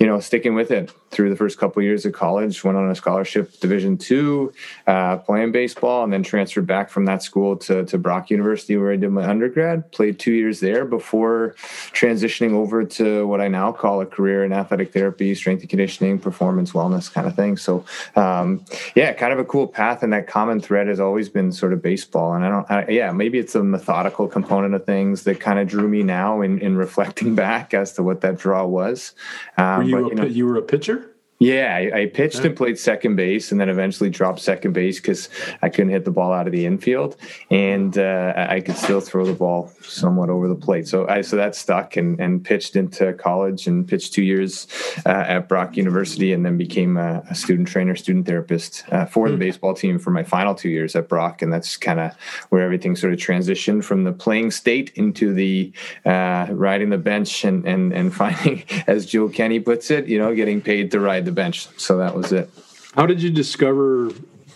you 0.00 0.06
know, 0.06 0.18
sticking 0.18 0.54
with 0.54 0.70
it 0.70 0.90
through 1.10 1.28
the 1.28 1.36
first 1.36 1.58
couple 1.58 1.80
of 1.80 1.84
years 1.84 2.06
of 2.06 2.14
college. 2.14 2.64
Went 2.64 2.78
on 2.78 2.90
a 2.90 2.94
scholarship, 2.94 3.60
Division 3.60 3.98
two, 3.98 4.50
uh, 4.86 5.18
playing 5.18 5.52
baseball, 5.52 6.02
and 6.02 6.10
then 6.10 6.22
transferred 6.22 6.66
back 6.66 6.88
from 6.88 7.04
that 7.04 7.22
school 7.22 7.54
to 7.56 7.84
to 7.84 7.98
Brock 7.98 8.30
University, 8.30 8.78
where 8.78 8.92
I 8.92 8.96
did 8.96 9.10
my 9.10 9.28
undergrad. 9.28 9.92
Played 9.92 10.18
two 10.18 10.32
years 10.32 10.60
there 10.60 10.86
before 10.86 11.54
transitioning 11.92 12.52
over 12.52 12.82
to 12.82 13.26
what 13.26 13.42
I 13.42 13.48
now 13.48 13.72
call 13.72 14.00
a 14.00 14.06
career 14.06 14.42
in 14.42 14.54
athletic 14.54 14.90
therapy, 14.94 15.34
strength 15.34 15.60
and 15.60 15.68
conditioning, 15.68 16.18
performance 16.18 16.72
wellness 16.72 17.12
kind 17.12 17.26
of 17.26 17.36
thing. 17.36 17.58
So, 17.58 17.84
um, 18.16 18.64
yeah, 18.94 19.12
kind 19.12 19.34
of 19.34 19.38
a 19.38 19.44
cool 19.44 19.66
path, 19.66 20.02
and 20.02 20.14
that 20.14 20.26
common 20.26 20.60
thread 20.60 20.86
has 20.86 20.98
always 20.98 21.28
been 21.28 21.52
sort 21.52 21.74
of 21.74 21.82
baseball. 21.82 22.32
And 22.32 22.42
I 22.46 22.48
don't, 22.48 22.70
I, 22.70 22.88
yeah, 22.88 23.12
maybe 23.12 23.38
it's 23.38 23.54
a 23.54 23.62
methodical 23.62 24.28
component 24.28 24.74
of 24.74 24.86
things 24.86 25.24
that 25.24 25.40
kind 25.40 25.58
of 25.58 25.68
drew 25.68 25.88
me 25.88 26.02
now 26.02 26.40
in 26.40 26.58
in 26.58 26.78
reflecting 26.78 27.34
back 27.46 27.74
as 27.74 27.92
to 27.94 28.02
what 28.02 28.22
that 28.22 28.38
draw 28.38 28.64
was. 28.64 29.12
Um, 29.58 29.89
you, 29.90 30.02
but, 30.02 30.08
you, 30.08 30.14
know, 30.14 30.24
you 30.24 30.46
were 30.46 30.56
a 30.56 30.62
pitcher? 30.62 31.14
Yeah, 31.40 31.74
I, 31.74 32.00
I 32.02 32.06
pitched 32.06 32.40
and 32.40 32.54
played 32.54 32.78
second 32.78 33.16
base, 33.16 33.50
and 33.50 33.58
then 33.58 33.70
eventually 33.70 34.10
dropped 34.10 34.40
second 34.40 34.74
base 34.74 35.00
because 35.00 35.30
I 35.62 35.70
couldn't 35.70 35.88
hit 35.88 36.04
the 36.04 36.10
ball 36.10 36.34
out 36.34 36.46
of 36.46 36.52
the 36.52 36.66
infield, 36.66 37.16
and 37.50 37.96
uh, 37.96 38.34
I 38.36 38.60
could 38.60 38.76
still 38.76 39.00
throw 39.00 39.24
the 39.24 39.32
ball 39.32 39.72
somewhat 39.80 40.28
over 40.28 40.48
the 40.48 40.54
plate. 40.54 40.86
So 40.86 41.08
I 41.08 41.22
so 41.22 41.36
that 41.36 41.56
stuck, 41.56 41.96
and 41.96 42.20
and 42.20 42.44
pitched 42.44 42.76
into 42.76 43.14
college 43.14 43.66
and 43.66 43.88
pitched 43.88 44.12
two 44.12 44.22
years 44.22 44.66
uh, 45.06 45.24
at 45.28 45.48
Brock 45.48 45.78
University, 45.78 46.34
and 46.34 46.44
then 46.44 46.58
became 46.58 46.98
a, 46.98 47.22
a 47.30 47.34
student 47.34 47.68
trainer, 47.68 47.96
student 47.96 48.26
therapist 48.26 48.84
uh, 48.92 49.06
for 49.06 49.24
mm. 49.24 49.30
the 49.30 49.36
hmm. 49.36 49.40
baseball 49.40 49.72
team 49.72 49.98
for 49.98 50.10
my 50.10 50.22
final 50.22 50.54
two 50.54 50.68
years 50.68 50.94
at 50.94 51.08
Brock, 51.08 51.40
and 51.40 51.50
that's 51.50 51.74
kind 51.78 52.00
of 52.00 52.12
where 52.50 52.62
everything 52.62 52.94
sort 52.94 53.14
of 53.14 53.18
transitioned 53.18 53.82
from 53.82 54.04
the 54.04 54.12
playing 54.12 54.50
state 54.50 54.92
into 54.94 55.32
the 55.32 55.72
uh, 56.04 56.48
riding 56.50 56.90
the 56.90 56.98
bench 56.98 57.44
and 57.44 57.66
and 57.66 57.94
and 57.94 58.14
finding, 58.20 58.62
as 58.86 59.06
Joe 59.06 59.30
Kenny 59.30 59.58
puts 59.58 59.90
it, 59.90 60.06
you 60.06 60.18
know, 60.18 60.34
getting 60.34 60.60
paid 60.60 60.90
to 60.90 61.00
ride 61.00 61.24
the 61.24 61.29
bench. 61.32 61.68
So 61.76 61.96
that 61.98 62.14
was 62.14 62.32
it. 62.32 62.50
How 62.94 63.06
did 63.06 63.22
you 63.22 63.30
discover? 63.30 64.10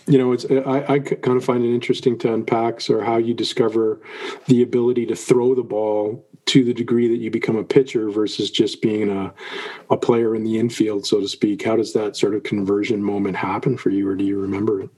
You 0.07 0.19
know, 0.19 0.33
it's 0.33 0.45
I, 0.45 0.93
I 0.93 0.99
kind 0.99 1.35
of 1.37 1.43
find 1.43 1.63
it 1.63 1.73
interesting 1.73 2.17
to 2.19 2.33
unpack, 2.33 2.87
or 2.89 3.03
how 3.03 3.17
you 3.17 3.33
discover 3.33 3.99
the 4.47 4.61
ability 4.61 5.05
to 5.07 5.15
throw 5.15 5.55
the 5.55 5.63
ball 5.63 6.23
to 6.45 6.63
the 6.63 6.73
degree 6.73 7.07
that 7.07 7.17
you 7.17 7.31
become 7.31 7.55
a 7.55 7.63
pitcher 7.63 8.11
versus 8.11 8.51
just 8.51 8.81
being 8.81 9.09
a, 9.09 9.33
a 9.89 9.97
player 9.97 10.35
in 10.35 10.43
the 10.43 10.59
infield, 10.59 11.07
so 11.07 11.19
to 11.19 11.27
speak. 11.27 11.63
How 11.63 11.75
does 11.75 11.93
that 11.93 12.15
sort 12.15 12.35
of 12.35 12.43
conversion 12.43 13.01
moment 13.01 13.35
happen 13.35 13.77
for 13.77 13.89
you, 13.89 14.07
or 14.07 14.15
do 14.15 14.23
you 14.23 14.39
remember 14.39 14.81
it? 14.81 14.89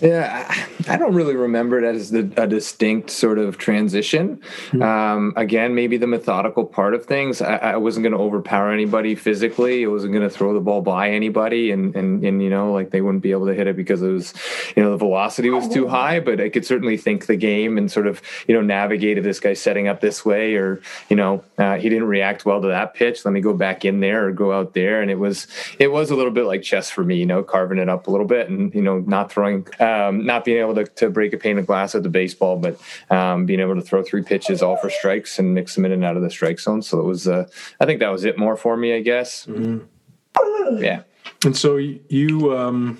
Yeah, 0.00 0.66
I 0.88 0.96
don't 0.96 1.14
really 1.14 1.36
remember 1.36 1.82
it 1.82 1.84
as 1.84 2.10
the, 2.10 2.30
a 2.36 2.46
distinct 2.46 3.10
sort 3.10 3.38
of 3.38 3.56
transition. 3.56 4.40
Mm-hmm. 4.68 4.82
Um, 4.82 5.32
again, 5.36 5.74
maybe 5.74 5.96
the 5.96 6.06
methodical 6.06 6.64
part 6.64 6.94
of 6.94 7.06
things. 7.06 7.40
I, 7.40 7.56
I 7.56 7.76
wasn't 7.76 8.04
going 8.04 8.12
to 8.12 8.18
overpower 8.18 8.70
anybody 8.72 9.14
physically. 9.14 9.84
I 9.84 9.88
wasn't 9.88 10.12
going 10.12 10.28
to 10.28 10.34
throw 10.34 10.52
the 10.52 10.60
ball 10.60 10.82
by 10.82 11.10
anybody, 11.10 11.70
and, 11.70 11.94
and 11.96 12.24
and 12.24 12.42
you 12.42 12.50
know, 12.50 12.72
like 12.72 12.90
they 12.90 13.00
wouldn't 13.00 13.22
be 13.22 13.30
able 13.30 13.46
to 13.46 13.54
hit 13.54 13.66
it 13.66 13.76
because 13.76 14.02
it 14.02 14.10
was, 14.10 14.34
you 14.76 14.82
know, 14.82 14.90
the 14.90 14.96
velocity 14.96 15.50
was 15.50 15.68
too 15.68 15.88
high. 15.88 16.20
But 16.20 16.40
I 16.40 16.48
could 16.48 16.66
certainly 16.66 16.96
think 16.96 17.26
the 17.26 17.36
game 17.36 17.78
and 17.78 17.90
sort 17.90 18.06
of 18.06 18.20
you 18.46 18.54
know 18.54 18.60
navigate 18.60 18.96
navigated 18.96 19.24
this 19.24 19.40
guy 19.40 19.54
setting 19.54 19.88
up 19.88 20.00
this 20.00 20.24
way, 20.24 20.54
or 20.54 20.80
you 21.08 21.16
know, 21.16 21.42
uh, 21.58 21.76
he 21.76 21.88
didn't 21.88 22.08
react 22.08 22.44
well 22.44 22.60
to 22.60 22.68
that 22.68 22.94
pitch. 22.94 23.24
Let 23.24 23.32
me 23.32 23.40
go 23.40 23.52
back 23.52 23.84
in 23.84 24.00
there 24.00 24.26
or 24.26 24.32
go 24.32 24.52
out 24.52 24.74
there, 24.74 25.02
and 25.02 25.10
it 25.10 25.18
was 25.18 25.46
it 25.78 25.88
was 25.92 26.10
a 26.10 26.16
little 26.16 26.32
bit 26.32 26.44
like 26.44 26.62
chess 26.62 26.90
for 26.90 27.04
me, 27.04 27.16
you 27.16 27.26
know, 27.26 27.42
carving 27.42 27.78
it 27.78 27.88
up 27.88 28.06
a 28.06 28.10
little 28.10 28.26
bit 28.26 28.48
and 28.48 28.74
you 28.74 28.82
know 28.82 28.98
not 29.00 29.30
throwing 29.30 29.66
um, 29.80 30.24
not 30.24 30.44
being 30.44 30.58
able 30.58 30.74
to, 30.74 30.84
to 30.84 31.10
break 31.10 31.32
a 31.32 31.36
pane 31.36 31.58
of 31.58 31.66
glass 31.66 31.94
at 31.94 32.02
the 32.02 32.08
baseball, 32.08 32.56
but 32.56 32.80
um, 33.10 33.46
being 33.46 33.60
able 33.60 33.74
to 33.74 33.82
throw 33.82 34.02
three 34.02 34.22
pitches 34.22 34.62
all 34.62 34.76
for 34.76 34.90
strikes 34.90 35.38
and 35.38 35.54
mix 35.54 35.74
them 35.74 35.84
in 35.84 35.92
and 35.92 36.04
out 36.04 36.16
of 36.16 36.22
the 36.22 36.30
strike 36.30 36.58
zone. 36.60 36.82
So 36.82 37.00
it 37.00 37.04
was, 37.04 37.26
uh, 37.26 37.48
I 37.80 37.86
think 37.86 38.00
that 38.00 38.10
was 38.10 38.24
it 38.24 38.38
more 38.38 38.56
for 38.56 38.76
me, 38.76 38.94
I 38.94 39.00
guess. 39.00 39.46
Mm-hmm. 39.46 40.82
Yeah. 40.82 41.02
And 41.44 41.56
so 41.56 41.76
you, 41.76 42.56
um, 42.56 42.98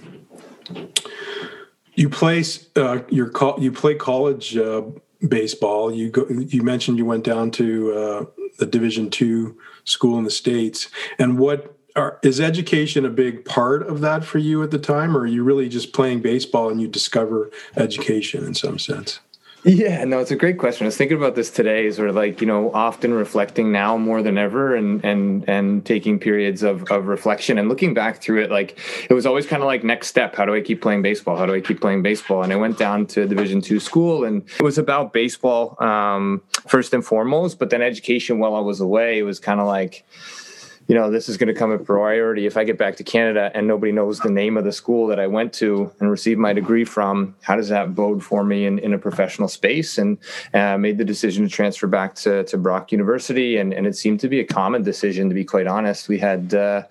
you 1.95 2.09
play 2.09 2.45
uh, 2.77 3.01
your 3.09 3.33
you 3.59 3.73
play 3.73 3.95
college 3.95 4.57
uh, 4.57 4.83
baseball. 5.27 5.93
You 5.93 6.11
go. 6.11 6.29
You 6.29 6.63
mentioned 6.63 6.99
you 6.99 7.07
went 7.07 7.25
down 7.25 7.51
to 7.53 7.93
uh, 7.93 8.25
the 8.59 8.67
Division 8.67 9.11
two 9.11 9.59
school 9.85 10.19
in 10.19 10.25
the 10.25 10.31
states. 10.31 10.89
And 11.19 11.39
what 11.39 11.76
are, 11.97 12.19
is 12.23 12.41
education 12.41 13.05
a 13.05 13.11
big 13.11 13.45
part 13.45 13.83
of 13.83 14.01
that 14.03 14.25
for 14.25 14.39
you 14.39 14.63
at 14.63 14.71
the 14.71 14.79
time, 14.79 15.17
or 15.17 15.21
are 15.21 15.27
you 15.27 15.43
really 15.43 15.69
just 15.69 15.93
playing 15.93 16.21
baseball 16.21 16.69
and 16.71 16.81
you 16.81 16.89
discover 16.89 17.51
education 17.77 18.45
in 18.45 18.55
some 18.55 18.79
sense? 18.79 19.21
Yeah, 19.65 20.05
no, 20.05 20.21
it's 20.21 20.31
a 20.31 20.37
great 20.37 20.59
question. 20.59 20.85
I 20.85 20.87
was 20.87 20.97
thinking 20.97 21.17
about 21.17 21.35
this 21.35 21.51
today, 21.51 21.91
sort 21.91 22.09
of 22.09 22.15
like, 22.15 22.41
you 22.41 22.47
know, 22.47 22.71
often 22.73 23.13
reflecting 23.13 23.73
now 23.73 23.97
more 23.97 24.23
than 24.23 24.39
ever 24.39 24.77
and 24.77 25.05
and 25.05 25.45
and 25.49 25.85
taking 25.85 26.21
periods 26.21 26.63
of, 26.63 26.85
of 26.85 27.09
reflection 27.09 27.59
and 27.59 27.69
looking 27.69 27.93
back 27.93 28.23
through 28.23 28.45
it, 28.45 28.51
like 28.53 28.79
it 29.11 29.13
was 29.13 29.27
always 29.27 29.45
kind 29.45 29.63
of 29.63 29.67
like 29.67 29.83
next 29.83 30.07
step, 30.07 30.37
how 30.37 30.45
do 30.45 30.55
I 30.55 30.61
keep 30.61 30.81
playing 30.81 31.03
baseball? 31.03 31.37
How 31.37 31.47
do 31.47 31.55
I 31.55 31.61
keep 31.61 31.81
playing 31.81 32.05
baseball? 32.05 32.45
And 32.45 32.53
I 32.53 32.57
went 32.57 32.79
down 32.79 33.07
to 33.07 33.27
division 33.27 33.61
two 33.61 33.81
school 33.81 34.23
and 34.23 34.49
it 34.61 34.63
was 34.63 34.79
about 34.79 35.13
baseball 35.13 35.77
um, 35.83 36.43
first 36.69 36.95
and 36.95 37.05
foremost, 37.05 37.59
but 37.59 37.71
then 37.71 37.83
education 37.83 38.39
while 38.39 38.55
I 38.55 38.61
was 38.61 38.79
away, 38.79 39.19
it 39.19 39.25
was 39.25 39.41
kind 39.41 39.59
of 39.59 39.67
like 39.67 40.05
you 40.89 40.95
know, 40.95 41.11
this 41.11 41.29
is 41.29 41.37
going 41.37 41.49
to 41.49 41.55
come 41.55 41.73
a 41.73 41.79
priority 41.79 42.47
if 42.47 42.57
I 42.57 42.63
get 42.63 42.79
back 42.79 42.97
to 42.97 43.05
Canada 43.05 43.51
and 43.55 43.67
nobody 43.67 43.91
knows 43.91 44.21
the 44.21 44.31
name 44.31 44.57
of 44.57 44.65
the 44.65 44.73
school 44.73 45.09
that 45.09 45.19
I 45.19 45.27
went 45.27 45.53
to 45.55 45.91
and 45.99 46.11
received 46.11 46.39
my 46.39 46.53
degree 46.53 46.85
from. 46.85 47.35
How 47.43 47.57
does 47.57 47.69
that 47.71 47.95
bode 47.95 48.23
for 48.23 48.45
me 48.45 48.67
in, 48.67 48.79
in 48.79 48.95
a 48.95 48.99
professional 48.99 49.49
space? 49.49 49.99
And 49.99 50.19
uh, 50.55 50.79
made 50.79 50.99
the 50.99 51.05
decision 51.05 51.45
to 51.45 51.51
transfer 51.51 51.89
back 51.89 52.15
to, 52.17 52.45
to 52.45 52.57
Brock 52.57 52.93
University. 52.93 53.57
And, 53.57 53.75
and 53.75 53.87
it 53.87 53.97
seemed 53.97 54.21
to 54.21 54.29
be 54.29 54.39
a 54.39 54.45
common 54.45 54.85
decision, 54.85 55.29
to 55.29 55.35
be 55.35 55.45
quite 55.45 55.67
honest. 55.67 56.09
We 56.09 56.19
had, 56.19 56.55
uh, 56.55 56.85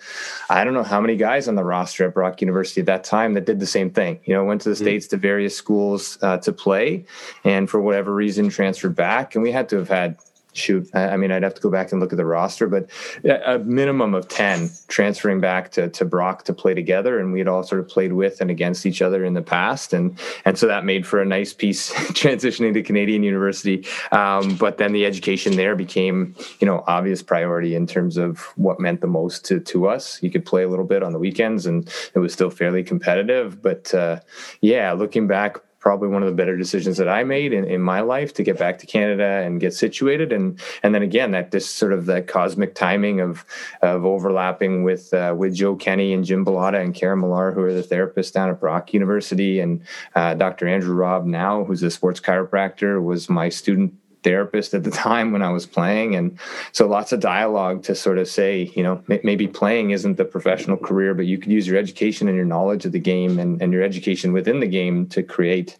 I 0.50 0.66
don't 0.66 0.74
know 0.74 0.84
how 0.84 1.00
many 1.00 1.16
guys 1.16 1.48
on 1.48 1.56
the 1.56 1.64
roster 1.64 2.06
at 2.06 2.14
Brock 2.14 2.42
University 2.42 2.82
at 2.82 2.88
that 2.88 3.06
time 3.06 3.34
that 3.36 3.46
did 3.46 3.62
the 3.62 3.66
same 3.66 3.90
thing. 3.90 4.20
You 4.26 4.34
know, 4.34 4.44
went 4.44 4.62
to 4.62 4.70
the 4.70 4.76
mm-hmm. 4.76 4.84
States 4.84 5.08
to 5.08 5.18
various 5.18 5.56
schools 5.56 6.18
uh, 6.22 6.38
to 6.40 6.52
play 6.52 7.06
and 7.46 7.70
for 7.70 7.80
whatever 7.80 8.14
reason 8.14 8.50
transferred 8.50 8.96
back. 8.96 9.36
And 9.36 9.44
we 9.44 9.52
had 9.52 9.70
to 9.70 9.78
have 9.78 9.88
had 9.88 10.18
shoot, 10.56 10.90
I 10.94 11.18
mean, 11.18 11.32
I'd 11.32 11.44
have 11.44 11.54
to 11.56 11.62
go 11.62 11.70
back 11.70 11.92
and 11.92 12.02
look 12.02 12.14
at 12.14 12.18
the 12.18 12.26
roster, 12.26 12.68
but 12.68 12.90
a 13.24 13.60
minimum 13.60 14.14
of 14.14 14.28
10 14.28 14.70
transferring 14.88 15.40
back 15.40 15.72
to, 15.74 15.90
to 15.90 16.06
Brock 16.06 16.44
to 16.46 16.54
play 16.54 16.74
together. 16.74 17.20
And 17.20 17.34
we 17.34 17.40
had 17.40 17.48
all 17.48 17.64
sort 17.64 17.82
of 17.82 17.88
played 17.88 18.14
with 18.14 18.42
and 18.42 18.50
against 18.50 18.86
each 18.86 19.02
other 19.02 19.26
in 19.26 19.34
the 19.34 19.42
past. 19.42 19.94
And, 19.94 20.18
and 20.46 20.58
so 20.58 20.68
that 20.68 20.86
made 20.86 21.06
for 21.06 21.22
a 21.22 21.26
nice 21.26 21.54
piece 21.54 21.94
transitioning 22.14 22.74
to 22.74 22.82
Canadian 22.82 23.24
University. 23.24 23.86
Um, 24.12 24.56
but 24.56 24.78
then 24.78 24.94
the 24.94 25.06
education 25.06 25.56
there 25.56 25.76
became, 25.76 26.36
you 26.60 26.68
know, 26.68 26.84
obvious 26.88 27.22
priority 27.22 27.76
in 27.76 27.88
terms 27.88 28.18
of 28.18 28.40
what 28.56 28.80
meant 28.80 29.02
the 29.02 29.08
most 29.08 29.46
to, 29.46 29.60
to 29.60 29.88
us. 29.88 30.22
You 30.24 30.32
could 30.32 30.46
play 30.46 30.64
a 30.64 30.70
little 30.70 30.86
bit 30.86 31.04
on 31.04 31.14
the 31.14 31.20
weekends 31.20 31.66
and 31.66 31.90
it 32.14 32.20
was 32.20 32.34
still 32.34 32.50
fairly 32.50 32.84
competitive. 32.84 33.62
But 33.62 33.94
uh, 33.94 34.20
yeah, 34.62 34.94
looking 34.94 35.28
back, 35.28 35.58
probably 35.86 36.08
one 36.08 36.24
of 36.24 36.28
the 36.28 36.34
better 36.34 36.58
decisions 36.58 36.98
that 36.98 37.08
I 37.08 37.24
made 37.24 37.54
in, 37.54 37.64
in 37.64 37.80
my 37.80 38.02
life 38.02 38.34
to 38.34 38.44
get 38.44 38.58
back 38.58 38.80
to 38.80 38.88
Canada 38.88 39.44
and 39.46 39.60
get 39.60 39.72
situated. 39.72 40.34
And 40.34 40.60
and 40.82 40.96
then 40.96 41.04
again, 41.04 41.30
that 41.32 41.52
this 41.52 41.70
sort 41.70 41.94
of 41.94 42.08
that 42.08 42.26
cosmic 42.28 42.74
timing 42.74 43.22
of 43.22 43.46
of 43.84 44.04
overlapping 44.04 44.84
with 44.84 45.14
uh, 45.14 45.36
with 45.38 45.54
Joe 45.54 45.76
Kenny 45.76 46.12
and 46.12 46.26
Jim 46.26 46.44
Bellotta 46.44 46.82
and 46.82 46.96
Karen 46.96 47.22
Millar, 47.22 47.52
who 47.52 47.62
are 47.62 47.74
the 47.74 47.84
therapists 47.84 48.34
down 48.34 48.50
at 48.50 48.60
Brock 48.60 48.94
University, 48.94 49.60
and 49.60 49.84
uh, 50.16 50.34
Dr. 50.34 50.68
Andrew 50.68 50.96
Robb 50.96 51.26
now, 51.26 51.64
who's 51.64 51.84
a 51.84 51.92
sports 51.92 52.20
chiropractor, 52.20 53.04
was 53.04 53.30
my 53.30 53.50
student 53.50 53.94
therapist 54.26 54.74
at 54.74 54.84
the 54.84 54.92
time 54.92 55.32
when 55.32 55.44
I 55.44 55.52
was 55.52 55.66
playing. 55.68 56.16
And 56.16 56.38
so 56.72 56.88
lots 56.88 57.14
of 57.14 57.20
dialogue 57.20 57.84
to 57.84 57.94
sort 57.94 58.18
of 58.18 58.28
say, 58.28 58.74
you 58.76 58.84
know, 58.84 59.02
maybe 59.08 59.48
playing 59.48 59.92
isn't 59.92 60.18
the 60.18 60.26
professional 60.26 60.78
career, 60.78 61.14
but 61.14 61.28
you 61.28 61.38
could 61.38 61.52
use 61.52 61.68
your 61.68 61.78
education 61.78 62.28
and 62.28 62.36
your 62.36 62.46
knowledge 62.46 62.86
of 62.86 62.92
the 62.92 63.00
game 63.00 63.40
and, 63.40 63.62
and 63.62 63.72
your 63.72 63.84
education 63.84 64.34
within 64.34 64.60
the 64.60 64.68
game 64.68 65.06
to 65.08 65.22
create 65.22 65.78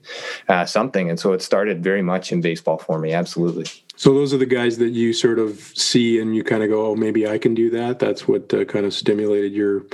uh, 0.48 0.64
something. 0.64 1.10
And 1.10 1.20
so 1.20 1.34
it 1.34 1.42
started 1.42 1.84
very 1.84 2.04
much 2.04 2.32
in 2.32 2.40
baseball 2.40 2.78
for 2.78 3.00
me. 3.00 3.14
Absolutely. 3.14 3.66
So 3.98 4.14
those 4.14 4.32
are 4.34 4.38
the 4.38 4.46
guys 4.46 4.78
that 4.78 4.90
you 4.90 5.12
sort 5.12 5.40
of 5.40 5.60
see 5.74 6.20
and 6.20 6.36
you 6.36 6.44
kind 6.44 6.62
of 6.62 6.70
go, 6.70 6.86
oh, 6.88 6.96
maybe 6.96 7.28
I 7.28 7.40
can 7.40 7.56
do 7.56 7.70
that. 7.72 7.98
That's 7.98 8.28
what 8.28 8.54
uh, 8.54 8.66
kind 8.66 8.86
of 8.86 8.94
stimulated 8.94 9.54
your 9.54 9.86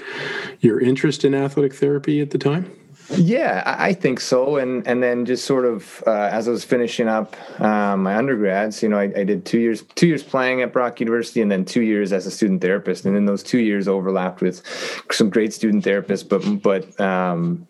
your 0.60 0.82
interest 0.82 1.24
in 1.24 1.34
athletic 1.34 1.74
therapy 1.74 2.20
at 2.20 2.32
the 2.32 2.38
time. 2.38 2.72
Yeah, 3.18 3.64
I 3.66 3.94
think 3.94 4.20
so. 4.20 4.58
And 4.58 4.88
and 4.88 5.04
then 5.04 5.26
just 5.26 5.46
sort 5.46 5.66
of 5.66 6.04
uh, 6.08 6.30
as 6.32 6.48
I 6.48 6.52
was 6.52 6.64
finishing 6.64 7.08
up 7.08 7.36
um, 7.62 8.04
my 8.04 8.16
undergrads, 8.16 8.82
you 8.82 8.90
know, 8.90 8.98
I, 8.98 9.12
I, 9.16 9.24
did 9.24 9.46
two 9.46 9.60
years 9.60 9.84
two 9.96 10.08
years 10.08 10.24
playing 10.24 10.62
at 10.62 10.72
Brock 10.72 11.00
University, 11.00 11.42
and 11.42 11.52
then 11.52 11.66
two 11.66 11.82
years 11.82 12.14
as 12.14 12.26
a 12.26 12.32
student 12.32 12.62
therapist. 12.62 13.06
And 13.06 13.16
then 13.16 13.26
those 13.26 13.44
two 13.44 13.60
years 13.60 13.88
overlapped 13.88 14.42
with 14.42 14.64
some 15.12 15.30
great 15.30 15.54
student 15.54 15.84
therapists, 15.84 16.28
but 16.28 16.62
but 16.62 17.00
um, 17.00 17.68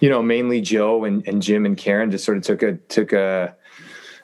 you 0.00 0.08
know, 0.08 0.22
mainly 0.22 0.60
Joe 0.60 1.04
and, 1.04 1.26
and 1.26 1.42
Jim 1.42 1.66
and 1.66 1.76
Karen 1.76 2.10
just 2.10 2.24
sort 2.24 2.36
of 2.36 2.44
took 2.44 2.62
a 2.62 2.74
took 2.88 3.12
a 3.12 3.56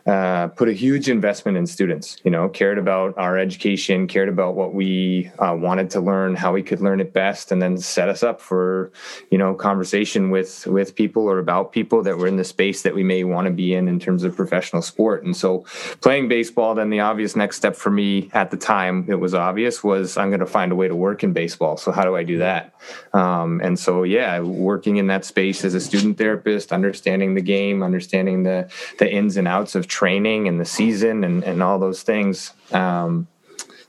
uh, 0.06 0.48
put 0.48 0.68
a 0.68 0.72
huge 0.72 1.08
investment 1.08 1.56
in 1.56 1.66
students 1.66 2.18
you 2.24 2.30
know 2.30 2.48
cared 2.48 2.78
about 2.78 3.16
our 3.18 3.38
education 3.38 4.06
cared 4.06 4.28
about 4.28 4.54
what 4.54 4.74
we 4.74 5.30
uh, 5.38 5.54
wanted 5.54 5.90
to 5.90 6.00
learn 6.00 6.34
how 6.34 6.52
we 6.52 6.62
could 6.62 6.80
learn 6.80 7.00
it 7.00 7.12
best 7.12 7.52
and 7.52 7.60
then 7.60 7.76
set 7.76 8.08
us 8.08 8.22
up 8.22 8.40
for 8.40 8.90
you 9.30 9.38
know 9.38 9.54
conversation 9.54 10.30
with 10.30 10.66
with 10.66 10.94
people 10.94 11.28
or 11.28 11.38
about 11.38 11.72
people 11.72 12.02
that 12.02 12.16
were 12.16 12.26
in 12.26 12.36
the 12.36 12.44
space 12.44 12.82
that 12.82 12.94
we 12.94 13.02
may 13.02 13.24
want 13.24 13.46
to 13.46 13.52
be 13.52 13.74
in 13.74 13.88
in 13.88 13.98
terms 13.98 14.24
of 14.24 14.34
professional 14.34 14.82
sport. 14.82 15.24
And 15.24 15.36
so 15.36 15.64
playing 16.00 16.28
baseball 16.28 16.74
then 16.74 16.90
the 16.90 17.00
obvious 17.00 17.36
next 17.36 17.56
step 17.56 17.76
for 17.76 17.90
me 17.90 18.30
at 18.32 18.50
the 18.50 18.56
time 18.56 19.06
it 19.08 19.16
was 19.16 19.34
obvious 19.34 19.82
was 19.84 20.16
i'm 20.16 20.30
going 20.30 20.40
to 20.40 20.46
find 20.46 20.72
a 20.72 20.76
way 20.76 20.88
to 20.88 20.96
work 20.96 21.22
in 21.22 21.32
baseball. 21.32 21.76
So 21.76 21.92
how 21.92 22.02
do 22.02 22.16
i 22.16 22.22
do 22.22 22.38
that? 22.38 22.74
Um, 23.12 23.60
and 23.62 23.78
so 23.78 24.02
yeah 24.02 24.40
working 24.40 24.96
in 24.96 25.06
that 25.08 25.24
space 25.24 25.64
as 25.64 25.74
a 25.74 25.80
student 25.80 26.18
therapist 26.18 26.72
understanding 26.72 27.34
the 27.34 27.42
game 27.42 27.82
understanding 27.82 28.42
the 28.44 28.70
the 28.98 29.10
ins 29.10 29.36
and 29.36 29.48
outs 29.48 29.74
of 29.74 29.86
training 30.00 30.48
and 30.48 30.58
the 30.58 30.64
season 30.64 31.24
and, 31.24 31.44
and 31.44 31.62
all 31.62 31.78
those 31.78 32.02
things, 32.02 32.54
um, 32.72 33.28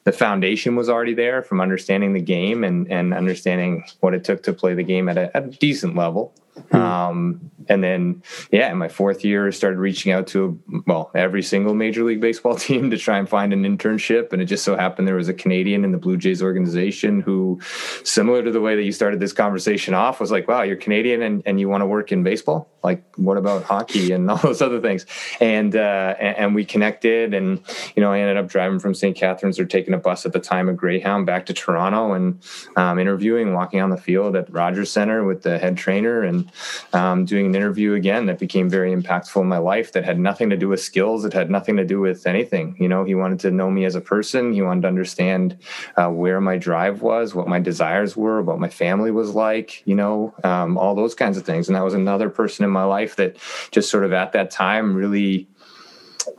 the 0.04 0.12
foundation 0.12 0.76
was 0.76 0.90
already 0.90 1.14
there 1.14 1.42
from 1.42 1.62
understanding 1.62 2.12
the 2.12 2.20
game 2.22 2.66
and, 2.66 2.92
and 2.92 3.14
understanding 3.14 3.86
what 4.02 4.14
it 4.14 4.26
took 4.26 4.44
to 4.44 4.52
play 4.52 4.74
the 4.74 4.84
game 4.84 5.08
at 5.08 5.18
a, 5.18 5.38
at 5.38 5.46
a 5.46 5.48
decent 5.48 5.96
level. 5.96 6.34
Hmm. 6.72 6.76
Um, 6.76 7.52
and 7.70 7.84
then, 7.84 8.24
yeah, 8.52 8.72
in 8.72 8.78
my 8.78 8.88
fourth 8.88 9.24
year, 9.24 9.52
started 9.52 9.80
reaching 9.80 10.12
out 10.12 10.28
to 10.28 10.60
well 10.88 11.12
every 11.16 11.44
single 11.44 11.74
Major 11.74 12.04
League 12.04 12.22
Baseball 12.22 12.56
team 12.68 12.90
to 12.92 12.98
try 12.98 13.18
and 13.18 13.28
find 13.28 13.54
an 13.54 13.64
internship. 13.64 14.34
And 14.34 14.42
it 14.42 14.46
just 14.46 14.64
so 14.64 14.76
happened 14.76 15.08
there 15.08 15.16
was 15.16 15.30
a 15.30 15.34
Canadian 15.34 15.84
in 15.84 15.92
the 15.92 15.98
Blue 15.98 16.18
Jays 16.18 16.42
organization 16.42 17.22
who, 17.22 17.60
similar 18.04 18.44
to 18.44 18.52
the 18.52 18.62
way 18.62 18.76
that 18.76 18.84
you 18.84 18.92
started 18.92 19.20
this 19.20 19.34
conversation 19.34 19.94
off, 19.94 20.20
was 20.20 20.32
like, 20.32 20.48
"Wow, 20.48 20.64
you're 20.64 20.78
Canadian 20.78 21.22
and, 21.22 21.44
and 21.46 21.60
you 21.60 21.70
want 21.70 21.82
to 21.82 21.88
work 21.88 22.12
in 22.12 22.24
baseball? 22.24 22.70
Like, 22.84 23.04
what 23.16 23.38
about 23.38 23.64
hockey 23.64 24.12
and 24.12 24.30
all 24.30 24.38
those 24.44 24.62
other 24.62 24.80
things?" 24.82 25.06
And, 25.40 25.76
uh, 25.76 26.16
and 26.20 26.56
we 26.56 26.66
connected, 26.66 27.34
and 27.34 27.62
you 27.96 28.02
know, 28.02 28.12
I 28.12 28.20
ended 28.20 28.38
up 28.38 28.48
driving 28.48 28.80
from 28.80 28.94
St. 28.94 29.16
Catharines 29.16 29.60
or 29.60 29.66
taking 29.66 29.94
a 29.94 29.98
bus 29.98 30.26
at 30.26 30.34
the 30.34 30.40
time 30.40 30.70
of 30.70 30.78
Greyhound 30.78 31.26
back 31.26 31.46
to 31.48 31.54
Toronto 31.54 32.14
and 32.14 32.42
um, 32.76 33.00
interviewing, 33.00 33.54
walking 33.54 33.82
on 33.82 33.90
the 33.90 33.98
field 33.98 34.36
at 34.36 34.52
Rogers 34.52 34.92
Center 34.92 35.24
with 35.24 35.44
the 35.44 35.58
head 35.58 35.78
trainer 35.78 36.24
and 36.24 36.52
um, 36.94 37.26
doing 37.26 37.51
an 37.52 37.62
interview 37.62 37.94
again 37.94 38.26
that 38.28 38.40
became 38.40 38.70
very 38.70 38.96
impactful 38.96 39.42
in 39.42 39.48
my 39.48 39.58
life 39.58 39.92
that 39.92 40.06
had 40.06 40.18
nothing 40.20 40.50
to 40.50 40.58
do 40.58 40.70
with 40.70 40.82
skills. 40.82 41.26
It 41.26 41.34
had 41.34 41.52
nothing 41.52 41.78
to 41.78 41.86
do 41.86 42.00
with 42.00 42.26
anything. 42.26 42.76
You 42.80 42.88
know, 42.88 43.04
he 43.04 43.16
wanted 43.16 43.40
to 43.42 43.52
know 43.52 43.70
me 43.70 43.86
as 43.86 43.96
a 43.96 44.02
person. 44.02 44.54
He 44.54 44.62
wanted 44.62 44.82
to 44.82 44.88
understand 44.88 45.58
uh, 45.98 46.10
where 46.10 46.40
my 46.40 46.58
drive 46.58 47.02
was, 47.02 47.36
what 47.36 47.48
my 47.48 47.60
desires 47.60 48.16
were, 48.16 48.42
what 48.42 48.60
my 48.60 48.70
family 48.70 49.12
was 49.12 49.36
like, 49.36 49.86
you 49.86 49.96
know, 49.96 50.34
um, 50.44 50.78
all 50.78 50.96
those 50.96 51.14
kinds 51.14 51.38
of 51.38 51.46
things. 51.46 51.68
And 51.68 51.76
that 51.76 51.84
was 51.84 51.94
another 51.94 52.30
person 52.30 52.64
in 52.64 52.72
my 52.72 52.86
life 52.86 53.18
that 53.18 53.38
just 53.72 53.90
sort 53.90 54.06
of 54.06 54.14
at 54.14 54.32
that 54.32 54.52
time 54.52 54.96
really 54.96 55.48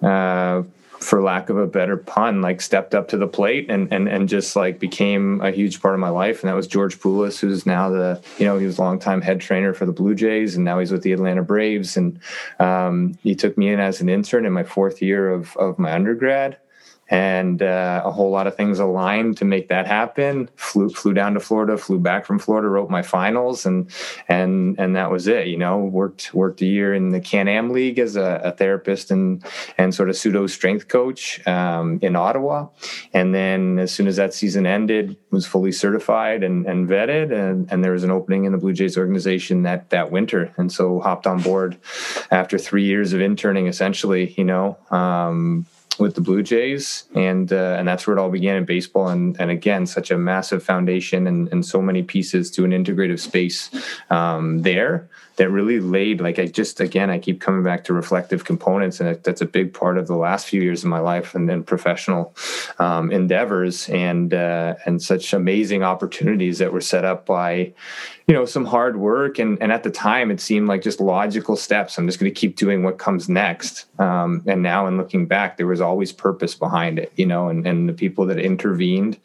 uh, 0.03 0.63
for 1.03 1.23
lack 1.23 1.49
of 1.51 1.59
a 1.59 1.67
better 1.67 1.97
pun, 1.97 2.41
like 2.41 2.61
stepped 2.61 2.95
up 2.95 3.09
to 3.09 3.17
the 3.17 3.27
plate 3.27 3.71
and 3.71 3.93
and 3.93 4.09
and 4.09 4.29
just 4.29 4.57
like 4.57 4.79
became 4.79 5.41
a 5.41 5.51
huge 5.51 5.81
part 5.81 5.95
of 5.95 6.01
my 6.01 6.09
life. 6.09 6.43
And 6.43 6.49
that 6.49 6.55
was 6.55 6.67
George 6.67 6.99
Poulis, 6.99 7.41
who's 7.41 7.67
now 7.67 7.91
the 7.91 8.23
you 8.39 8.47
know 8.47 8.59
he 8.59 8.67
was 8.67 8.79
a 8.79 8.83
longtime 8.83 9.21
head 9.21 9.41
trainer 9.41 9.75
for 9.75 9.87
the 9.87 9.93
Blue 9.93 10.15
Jays, 10.15 10.57
and 10.57 10.65
now 10.65 10.79
he's 10.79 10.93
with 10.93 11.03
the 11.03 11.13
Atlanta 11.13 11.43
Braves. 11.43 11.97
And 11.97 12.19
um, 12.59 13.19
he 13.23 13.35
took 13.35 13.59
me 13.59 13.69
in 13.69 13.81
as 13.81 14.01
an 14.01 14.09
intern 14.09 14.47
in 14.47 14.53
my 14.53 14.65
fourth 14.65 15.03
year 15.03 15.31
of 15.31 15.57
of 15.57 15.79
my 15.79 15.93
undergrad 15.93 16.57
and 17.09 17.63
uh, 17.63 18.03
a 18.05 18.11
whole 18.11 18.31
lot 18.31 18.47
of 18.47 18.57
things 18.57 18.79
aligned 18.79 19.37
to 19.37 19.45
make 19.45 19.69
that 19.69 19.87
happen. 19.87 20.49
Flew 20.57 20.89
flew 20.89 21.13
down 21.13 21.35
to 21.35 21.41
Florida, 21.41 21.77
flew 21.77 21.99
back 21.99 22.25
from 22.25 22.39
Florida, 22.39 22.69
wrote 22.69 22.89
my 22.89 23.03
finals, 23.03 23.67
and 23.67 23.91
and 24.29 24.79
and 24.79 24.97
that 24.97 25.11
was 25.11 25.27
it. 25.27 25.49
You 25.49 25.59
know, 25.59 25.79
worked 25.79 26.33
worked 26.33 26.63
a 26.63 26.67
year 26.67 26.95
in 26.95 27.11
the 27.11 27.21
Can 27.21 27.49
Am 27.49 27.71
League 27.71 27.99
as 27.99 28.17
a, 28.17 28.41
a, 28.45 28.53
therapist 28.53 29.11
and 29.11 29.45
and 29.77 29.95
sort 29.95 30.09
of 30.09 30.17
pseudo 30.17 30.47
strength 30.47 30.89
coach 30.89 31.47
um, 31.47 31.99
in 32.03 32.17
Ottawa, 32.17 32.69
and 33.13 33.35
then 33.35 33.79
as 33.79 33.93
soon 33.93 34.07
as 34.07 34.17
that 34.17 34.33
season 34.33 34.65
ended, 34.65 35.17
was 35.31 35.47
fully 35.47 35.73
certified 35.73 36.43
and, 36.43 36.67
and 36.67 36.89
vetted, 36.89 37.33
and, 37.33 37.71
and 37.71 37.85
there 37.85 37.93
was 37.93 38.05
an 38.05 38.11
opening 38.11 38.45
in 38.45 38.53
the 38.53 38.59
Blue 38.59 38.73
Jays 38.73 38.97
organization 38.97 39.65
that 39.65 39.91
that 39.91 40.11
winter, 40.11 40.53
and 40.57 40.73
so 40.73 41.01
hopped 41.01 41.27
on 41.27 41.43
board 41.43 41.77
after 42.31 42.59
three 42.59 42.85
years 42.85 43.13
of 43.13 43.21
interning, 43.21 43.67
essentially. 43.67 44.33
You 44.39 44.45
know. 44.45 44.79
Um, 44.91 45.67
with 45.99 46.15
the 46.15 46.21
Blue 46.21 46.43
Jays, 46.43 47.05
and 47.15 47.53
uh, 47.53 47.77
and 47.79 47.87
that's 47.87 48.07
where 48.07 48.17
it 48.17 48.21
all 48.21 48.31
began 48.31 48.57
in 48.57 48.65
baseball. 48.65 49.09
And 49.09 49.39
and 49.41 49.51
again, 49.51 49.87
such 49.87 50.11
a 50.11 50.19
massive 50.19 50.63
foundation 50.63 51.27
and, 51.27 51.49
and 51.53 51.65
so 51.65 51.83
many 51.83 52.03
pieces 52.03 52.51
to 52.53 52.65
an 52.65 52.71
integrative 52.71 53.21
space 53.21 53.71
um, 54.11 54.63
there 54.63 55.09
that 55.43 55.51
really 55.51 55.81
laid. 55.81 56.21
Like 56.21 56.39
I 56.39 56.47
just 56.47 56.79
again 56.79 57.11
I 57.11 57.19
keep 57.19 57.41
coming 57.41 57.65
back 57.65 57.83
to 57.85 57.93
reflective 57.93 58.45
components, 58.45 59.01
and 59.01 59.21
that's 59.25 59.41
a 59.41 59.45
big 59.45 59.75
part 59.75 59.99
of 59.99 60.07
the 60.07 60.15
last 60.15 60.47
few 60.47 60.63
years 60.63 60.85
of 60.85 60.91
my 60.91 61.01
life 61.01 61.35
and 61.35 61.49
then 61.49 61.65
professional 61.65 62.33
um, 62.79 63.11
endeavors 63.11 63.89
and 63.89 64.33
uh, 64.33 64.77
and 64.87 65.03
such 65.03 65.33
amazing 65.33 65.83
opportunities 65.83 66.59
that 66.59 66.73
were 66.73 66.81
set 66.81 67.05
up 67.05 67.27
by 67.27 67.73
you 68.29 68.35
know 68.35 68.45
some 68.45 68.65
hard 68.65 68.99
work. 68.99 69.41
And 69.41 69.61
and 69.61 69.73
at 69.73 69.83
the 69.83 69.91
time 69.91 70.31
it 70.31 70.41
seemed 70.41 70.69
like 70.69 70.81
just 70.81 71.01
logical 71.01 71.57
steps. 71.57 71.99
I'm 71.99 72.07
just 72.07 72.21
going 72.21 72.33
to 72.33 72.41
keep 72.41 72.55
doing 72.55 72.85
what 72.85 72.99
comes 72.99 73.29
next. 73.29 73.87
Um, 73.99 74.45
and 74.47 74.63
now 74.63 74.87
in 74.87 74.97
looking 74.97 75.27
back 75.27 75.57
there 75.57 75.67
was 75.67 75.81
always 75.81 76.13
purpose 76.13 76.55
behind 76.55 77.01
it 77.01 77.13
you 77.17 77.27
know 77.27 77.49
and 77.49 77.67
and 77.67 77.89
the 77.89 77.93
people 77.93 78.27
that 78.27 78.39
intervened 78.39 79.19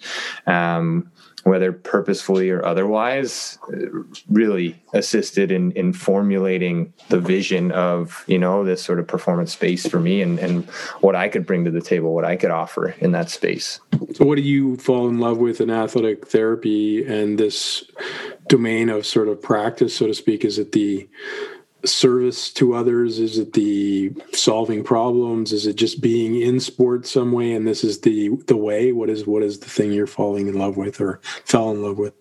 um, 0.47 1.12
whether 1.47 1.71
purposefully 1.71 2.49
or 2.49 2.63
otherwise, 2.65 3.57
uh, 3.73 4.03
really 4.29 4.81
assisted 4.93 5.51
in 5.51 5.71
in 5.71 5.93
formulating 5.93 6.93
the 7.10 7.19
vision 7.19 7.71
of 7.71 8.23
you 8.27 8.38
know 8.38 8.63
this 8.63 8.83
sort 8.83 8.99
of 8.99 9.07
performance 9.07 9.53
space 9.53 9.88
for 9.88 9.99
me 9.99 10.21
and 10.21 10.39
and 10.39 10.65
what 11.01 11.15
I 11.15 11.29
could 11.29 11.45
bring 11.45 11.65
to 11.65 11.71
the 11.71 11.81
table, 11.81 12.13
what 12.13 12.25
I 12.25 12.36
could 12.36 12.51
offer 12.51 12.89
in 12.99 13.12
that 13.13 13.29
space. 13.29 13.79
So, 14.13 14.25
what 14.25 14.36
do 14.36 14.41
you 14.41 14.77
fall 14.77 15.07
in 15.07 15.19
love 15.19 15.38
with 15.38 15.62
in 15.62 15.69
athletic 15.69 16.27
therapy 16.27 17.05
and 17.05 17.38
this 17.38 17.83
domain 18.47 18.89
of 18.89 19.05
sort 19.05 19.27
of 19.27 19.41
practice, 19.41 19.95
so 19.95 20.07
to 20.07 20.13
speak? 20.13 20.43
Is 20.43 20.60
it 20.60 20.73
the 20.73 21.07
service 21.85 22.51
to 22.53 22.73
others? 22.73 23.19
Is 23.19 23.37
it 23.37 23.53
the 23.53 24.11
solving 24.33 24.83
problems? 24.83 25.53
Is 25.53 25.65
it 25.65 25.75
just 25.75 26.01
being 26.01 26.41
in 26.41 26.59
sport 26.59 27.05
some 27.07 27.31
way 27.31 27.53
and 27.53 27.67
this 27.67 27.83
is 27.83 28.01
the 28.01 28.29
the 28.47 28.57
way? 28.57 28.91
What 28.91 29.09
is 29.09 29.25
what 29.27 29.43
is 29.43 29.59
the 29.59 29.69
thing 29.69 29.91
you're 29.91 30.07
falling 30.07 30.47
in 30.47 30.57
love 30.57 30.77
with 30.77 30.99
or 30.99 31.19
fell 31.45 31.71
in 31.71 31.81
love 31.81 31.97
with? 31.97 32.13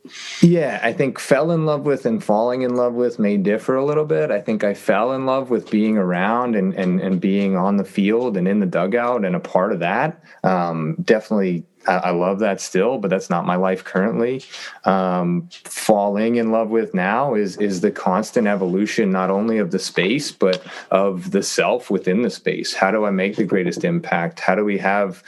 Yeah, 0.42 0.80
I 0.82 0.92
think 0.92 1.18
fell 1.18 1.50
in 1.50 1.66
love 1.66 1.82
with 1.82 2.06
and 2.06 2.22
falling 2.22 2.62
in 2.62 2.76
love 2.76 2.94
with 2.94 3.18
may 3.18 3.36
differ 3.36 3.76
a 3.76 3.84
little 3.84 4.04
bit. 4.04 4.30
I 4.30 4.40
think 4.40 4.64
I 4.64 4.74
fell 4.74 5.12
in 5.12 5.26
love 5.26 5.50
with 5.50 5.70
being 5.70 5.96
around 5.96 6.56
and 6.56 6.74
and, 6.74 7.00
and 7.00 7.20
being 7.20 7.56
on 7.56 7.76
the 7.76 7.84
field 7.84 8.36
and 8.36 8.46
in 8.46 8.60
the 8.60 8.66
dugout 8.66 9.24
and 9.24 9.34
a 9.34 9.40
part 9.40 9.72
of 9.72 9.80
that. 9.80 10.22
Um, 10.44 10.96
definitely 11.02 11.64
I, 11.86 12.10
love 12.10 12.40
that 12.40 12.60
still, 12.60 12.98
but 12.98 13.10
that's 13.10 13.30
not 13.30 13.46
my 13.46 13.56
life 13.56 13.84
currently. 13.84 14.42
Um, 14.84 15.48
falling 15.64 16.36
in 16.36 16.50
love 16.50 16.70
with 16.70 16.94
now 16.94 17.34
is 17.34 17.56
is 17.58 17.80
the 17.80 17.90
constant 17.90 18.46
evolution, 18.46 19.10
not 19.10 19.30
only 19.30 19.58
of 19.58 19.70
the 19.70 19.78
space 19.78 20.32
but 20.32 20.62
of 20.90 21.30
the 21.30 21.42
self 21.42 21.90
within 21.90 22.22
the 22.22 22.30
space. 22.30 22.74
How 22.74 22.90
do 22.90 23.04
I 23.04 23.10
make 23.10 23.36
the 23.36 23.44
greatest 23.44 23.84
impact? 23.84 24.40
How 24.40 24.54
do 24.54 24.64
we 24.64 24.78
have 24.78 25.22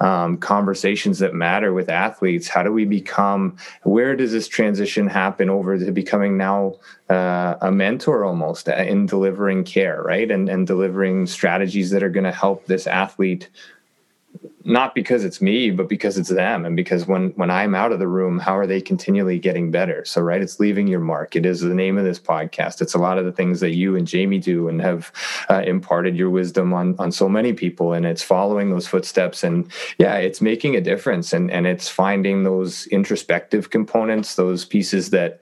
um, 0.00 0.36
conversations 0.36 1.18
that 1.20 1.34
matter 1.34 1.72
with 1.72 1.88
athletes? 1.88 2.48
How 2.48 2.62
do 2.62 2.72
we 2.72 2.84
become? 2.84 3.56
Where 3.82 4.16
does 4.16 4.32
this 4.32 4.48
transition 4.48 5.06
happen 5.06 5.48
over 5.48 5.78
to 5.78 5.92
becoming 5.92 6.36
now 6.36 6.76
uh, 7.08 7.56
a 7.60 7.70
mentor 7.70 8.24
almost 8.24 8.68
in 8.68 9.06
delivering 9.06 9.64
care, 9.64 10.02
right? 10.02 10.30
And 10.30 10.48
and 10.48 10.66
delivering 10.66 11.26
strategies 11.26 11.90
that 11.90 12.02
are 12.02 12.10
going 12.10 12.24
to 12.24 12.32
help 12.32 12.66
this 12.66 12.86
athlete 12.86 13.48
not 14.64 14.94
because 14.94 15.24
it's 15.24 15.40
me 15.40 15.70
but 15.70 15.88
because 15.88 16.18
it's 16.18 16.28
them. 16.28 16.64
And 16.64 16.76
because 16.76 17.06
when 17.06 17.30
when 17.30 17.50
i'm 17.50 17.74
out 17.74 17.92
of 17.92 17.98
the 17.98 18.08
room 18.08 18.38
how 18.38 18.56
are 18.56 18.66
they 18.66 18.80
continually 18.80 19.38
getting 19.38 19.70
better? 19.70 20.04
So 20.04 20.20
right 20.20 20.40
it's 20.40 20.60
leaving 20.60 20.86
your 20.86 21.00
mark. 21.00 21.36
It 21.36 21.46
is 21.46 21.60
the 21.60 21.74
name 21.74 21.98
of 21.98 22.04
this 22.04 22.18
podcast. 22.18 22.80
It's 22.80 22.94
a 22.94 22.98
lot 22.98 23.18
of 23.18 23.24
the 23.24 23.32
things 23.32 23.60
that 23.60 23.74
you 23.74 23.96
and 23.96 24.06
jamie 24.06 24.38
do 24.38 24.68
and 24.68 24.80
have 24.80 25.12
uh, 25.50 25.62
imparted 25.66 26.16
your 26.16 26.30
wisdom 26.30 26.72
on 26.72 26.94
on 26.98 27.12
so 27.12 27.28
many 27.28 27.52
people. 27.52 27.92
And 27.92 28.06
it's 28.06 28.22
following 28.22 28.70
those 28.70 28.86
footsteps. 28.86 29.42
And 29.44 29.70
yeah 29.98 30.16
it's 30.16 30.40
making 30.40 30.76
a 30.76 30.80
difference. 30.80 31.32
And 31.32 31.50
and 31.50 31.66
it's 31.66 31.88
finding 31.88 32.44
those 32.44 32.86
introspective 32.88 33.70
components 33.70 34.36
those 34.36 34.64
pieces 34.64 35.10
that 35.10 35.40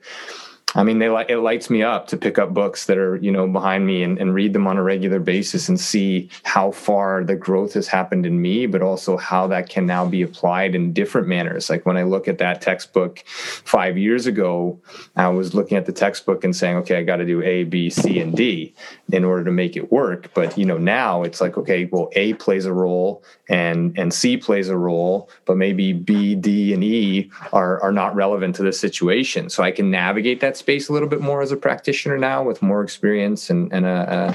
I 0.73 0.83
mean, 0.83 0.99
they 0.99 1.07
it 1.27 1.37
lights 1.37 1.69
me 1.69 1.83
up 1.83 2.07
to 2.07 2.17
pick 2.17 2.39
up 2.39 2.53
books 2.53 2.85
that 2.85 2.97
are 2.97 3.17
you 3.17 3.31
know 3.31 3.47
behind 3.47 3.85
me 3.85 4.03
and, 4.03 4.17
and 4.17 4.33
read 4.33 4.53
them 4.53 4.67
on 4.67 4.77
a 4.77 4.83
regular 4.83 5.19
basis 5.19 5.67
and 5.67 5.79
see 5.79 6.29
how 6.43 6.71
far 6.71 7.23
the 7.23 7.35
growth 7.35 7.73
has 7.73 7.87
happened 7.87 8.25
in 8.25 8.41
me, 8.41 8.65
but 8.67 8.81
also 8.81 9.17
how 9.17 9.47
that 9.47 9.69
can 9.69 9.85
now 9.85 10.05
be 10.05 10.21
applied 10.21 10.73
in 10.73 10.93
different 10.93 11.27
manners. 11.27 11.69
Like 11.69 11.85
when 11.85 11.97
I 11.97 12.03
look 12.03 12.27
at 12.27 12.37
that 12.37 12.61
textbook 12.61 13.23
five 13.27 13.97
years 13.97 14.27
ago, 14.27 14.79
I 15.15 15.27
was 15.27 15.53
looking 15.53 15.77
at 15.77 15.85
the 15.85 15.91
textbook 15.91 16.43
and 16.43 16.55
saying, 16.55 16.77
okay, 16.77 16.97
I 16.97 17.03
got 17.03 17.17
to 17.17 17.25
do 17.25 17.41
A, 17.41 17.65
B, 17.65 17.89
C, 17.89 18.19
and 18.19 18.35
D 18.35 18.73
in 19.11 19.25
order 19.25 19.43
to 19.43 19.51
make 19.51 19.75
it 19.75 19.91
work. 19.91 20.33
But 20.33 20.57
you 20.57 20.65
know 20.65 20.77
now 20.77 21.23
it's 21.23 21.41
like, 21.41 21.57
okay, 21.57 21.85
well, 21.91 22.09
A 22.13 22.33
plays 22.35 22.65
a 22.65 22.73
role 22.73 23.23
and 23.49 23.97
and 23.99 24.13
C 24.13 24.37
plays 24.37 24.69
a 24.69 24.77
role, 24.77 25.29
but 25.45 25.57
maybe 25.57 25.91
B, 25.91 26.35
D, 26.35 26.73
and 26.73 26.83
E 26.83 27.29
are 27.51 27.81
are 27.81 27.91
not 27.91 28.15
relevant 28.15 28.55
to 28.55 28.63
the 28.63 28.71
situation. 28.71 29.49
So 29.49 29.63
I 29.63 29.71
can 29.71 29.91
navigate 29.91 30.39
that 30.39 30.60
space 30.61 30.89
a 30.89 30.93
little 30.93 31.09
bit 31.09 31.21
more 31.21 31.41
as 31.41 31.51
a 31.51 31.57
practitioner 31.57 32.17
now 32.17 32.43
with 32.43 32.61
more 32.61 32.81
experience 32.83 33.49
and, 33.49 33.73
and 33.73 33.85
a, 33.85 34.31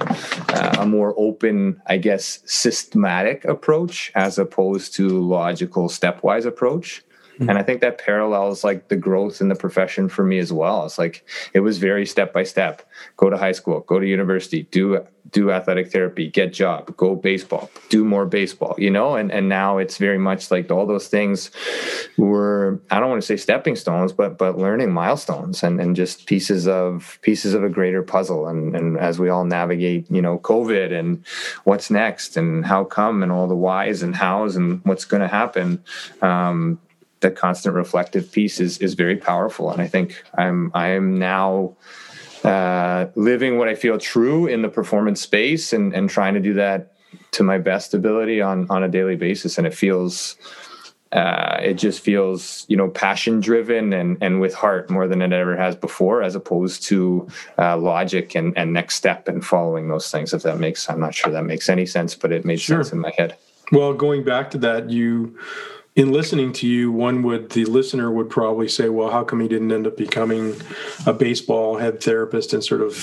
a, 0.51 0.83
a 0.83 0.87
more 0.87 1.15
open, 1.17 1.81
I 1.87 1.97
guess, 1.99 2.41
systematic 2.45 3.45
approach 3.45 4.12
as 4.15 4.39
opposed 4.39 4.95
to 4.97 5.09
logical 5.09 5.89
stepwise 5.89 6.45
approach. 6.45 7.03
Mm-hmm. 7.38 7.51
And 7.51 7.59
I 7.59 7.62
think 7.62 7.83
that 7.83 7.99
parallels 7.99 8.64
like 8.64 8.88
the 8.88 8.96
growth 8.96 9.40
in 9.40 9.49
the 9.49 9.55
profession 9.55 10.09
for 10.09 10.25
me 10.25 10.38
as 10.38 10.53
well. 10.53 10.87
It's 10.87 10.99
like 10.99 11.25
it 11.53 11.61
was 11.61 11.77
very 11.77 12.07
step 12.07 12.33
by 12.33 12.44
step. 12.44 12.83
Go 13.18 13.29
to 13.29 13.37
high 13.37 13.53
school, 13.53 13.81
go 13.81 14.01
to 14.01 14.07
university, 14.07 14.62
do 14.70 15.07
do 15.33 15.51
athletic 15.51 15.90
therapy, 15.90 16.29
get 16.29 16.53
job, 16.53 16.96
go 16.96 17.14
baseball, 17.14 17.70
do 17.88 18.05
more 18.05 18.27
baseball, 18.27 18.75
you 18.79 18.90
know? 18.90 19.16
And 19.16 19.31
and 19.31 19.49
now 19.49 19.77
it's 19.77 19.99
very 19.99 20.16
much 20.18 20.51
like 20.51 20.70
all 20.70 20.87
those 20.87 21.09
things 21.09 21.51
were 22.16 22.81
I 22.90 23.01
don't 23.01 23.11
want 23.11 23.20
to 23.20 23.27
say 23.27 23.37
stepping 23.37 23.77
stones, 23.77 24.12
but 24.12 24.38
but 24.38 24.57
learning 24.57 24.92
milestones 24.92 25.62
and, 25.62 25.79
and 25.79 25.94
just 25.94 26.27
pieces 26.27 26.66
of 26.66 27.18
pieces 27.20 27.53
of 27.53 27.64
a 27.64 27.68
greater 27.68 28.03
puzzle. 28.03 28.46
And 28.46 28.75
and 28.75 28.96
as 28.99 29.18
we 29.18 29.29
all 29.29 29.44
navigate, 29.44 30.11
you 30.11 30.22
know, 30.22 30.38
COVID 30.38 30.99
and 30.99 31.22
what's 31.64 31.90
next 31.90 32.38
and 32.38 32.64
how 32.64 32.85
come 32.85 33.22
and 33.22 33.31
all 33.31 33.46
the 33.46 33.57
whys 33.57 34.03
and 34.03 34.14
hows 34.16 34.57
and 34.57 34.81
what's 34.85 35.05
gonna 35.05 35.29
happen. 35.29 35.85
Um, 36.22 36.79
the 37.27 37.35
constant 37.35 37.75
reflective 37.75 38.31
piece 38.31 38.61
is 38.61 38.79
is 38.79 38.95
very 38.95 39.17
powerful, 39.17 39.71
and 39.73 39.83
I 39.83 39.89
think 39.89 40.23
I'm 40.39 40.71
I 40.75 40.89
am 40.89 41.19
now 41.19 41.77
uh, 42.45 43.07
living 43.17 43.59
what 43.59 43.69
I 43.69 43.75
feel 43.75 43.99
true 43.99 44.47
in 44.47 44.62
the 44.62 44.69
performance 44.69 45.21
space, 45.21 45.73
and 45.73 45.93
and 45.93 46.09
trying 46.09 46.35
to 46.35 46.41
do 46.41 46.55
that 46.55 46.93
to 47.33 47.43
my 47.43 47.59
best 47.59 47.95
ability 47.95 48.41
on 48.41 48.67
on 48.71 48.85
a 48.85 48.89
daily 48.89 49.17
basis, 49.17 49.59
and 49.59 49.67
it 49.67 49.75
feels. 49.75 50.37
Uh, 51.12 51.61
it 51.62 51.75
just 51.75 52.01
feels, 52.01 52.67
you 52.69 52.77
know, 52.77 52.89
passion 52.89 53.41
driven 53.41 53.93
and 53.93 54.19
and 54.21 54.41
with 54.41 54.53
heart 54.53 54.91
more 54.91 55.07
than 55.07 55.23
it 55.23 55.33
ever 55.33 55.57
has 55.57 55.77
before, 55.77 56.21
as 56.21 56.35
opposed 56.35 56.83
to 56.83 57.27
uh, 57.59 57.77
logic 57.77 58.35
and 58.35 58.59
and 58.59 58.73
next 58.73 58.97
step 58.97 59.29
and 59.29 59.45
following 59.45 59.89
those 59.89 60.11
things. 60.11 60.35
If 60.35 60.43
that 60.43 60.59
makes, 60.59 60.91
I'm 60.91 61.01
not 61.01 61.15
sure 61.15 61.33
that 61.33 61.45
makes 61.45 61.69
any 61.69 61.87
sense, 61.87 62.17
but 62.17 62.33
it 62.33 62.45
made 62.45 62.61
sure. 62.61 62.83
sense 62.83 62.93
in 62.93 62.99
my 62.99 63.12
head. 63.17 63.37
Well, 63.71 63.95
going 63.95 64.25
back 64.25 64.51
to 64.51 64.59
that, 64.59 64.91
you 64.91 65.39
in 65.97 66.13
listening 66.13 66.53
to 66.53 66.67
you, 66.69 66.93
one 66.93 67.23
would 67.23 67.51
the 67.51 67.65
listener 67.65 68.11
would 68.11 68.29
probably 68.29 68.69
say, 68.69 68.91
"Well, 68.91 69.11
how 69.11 69.25
come 69.25 69.41
he 69.41 69.49
didn't 69.49 69.73
end 69.73 69.87
up 69.87 69.97
becoming 69.97 70.55
a 71.07 71.13
baseball 71.15 71.79
head 71.79 72.03
therapist 72.03 72.53
and 72.53 72.63
sort 72.63 72.83
of 72.83 72.95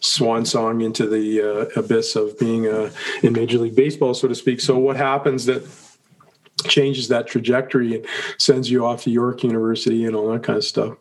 swan 0.00 0.46
song 0.46 0.80
into 0.80 1.06
the 1.06 1.42
uh, 1.42 1.80
abyss 1.80 2.16
of 2.16 2.38
being 2.38 2.66
a, 2.66 2.90
in 3.22 3.34
Major 3.34 3.58
League 3.58 3.76
Baseball, 3.76 4.14
so 4.14 4.26
to 4.26 4.34
speak?" 4.34 4.60
So, 4.60 4.78
what 4.78 4.96
happens 4.96 5.44
that 5.44 5.62
changes 6.66 7.08
that 7.08 7.26
trajectory 7.26 7.96
and 7.96 8.06
sends 8.38 8.70
you 8.70 8.86
off 8.86 9.02
to 9.02 9.10
York 9.10 9.44
University 9.44 10.06
and 10.06 10.16
all 10.16 10.32
that 10.32 10.42
kind 10.42 10.56
of 10.56 10.64
stuff? 10.64 10.96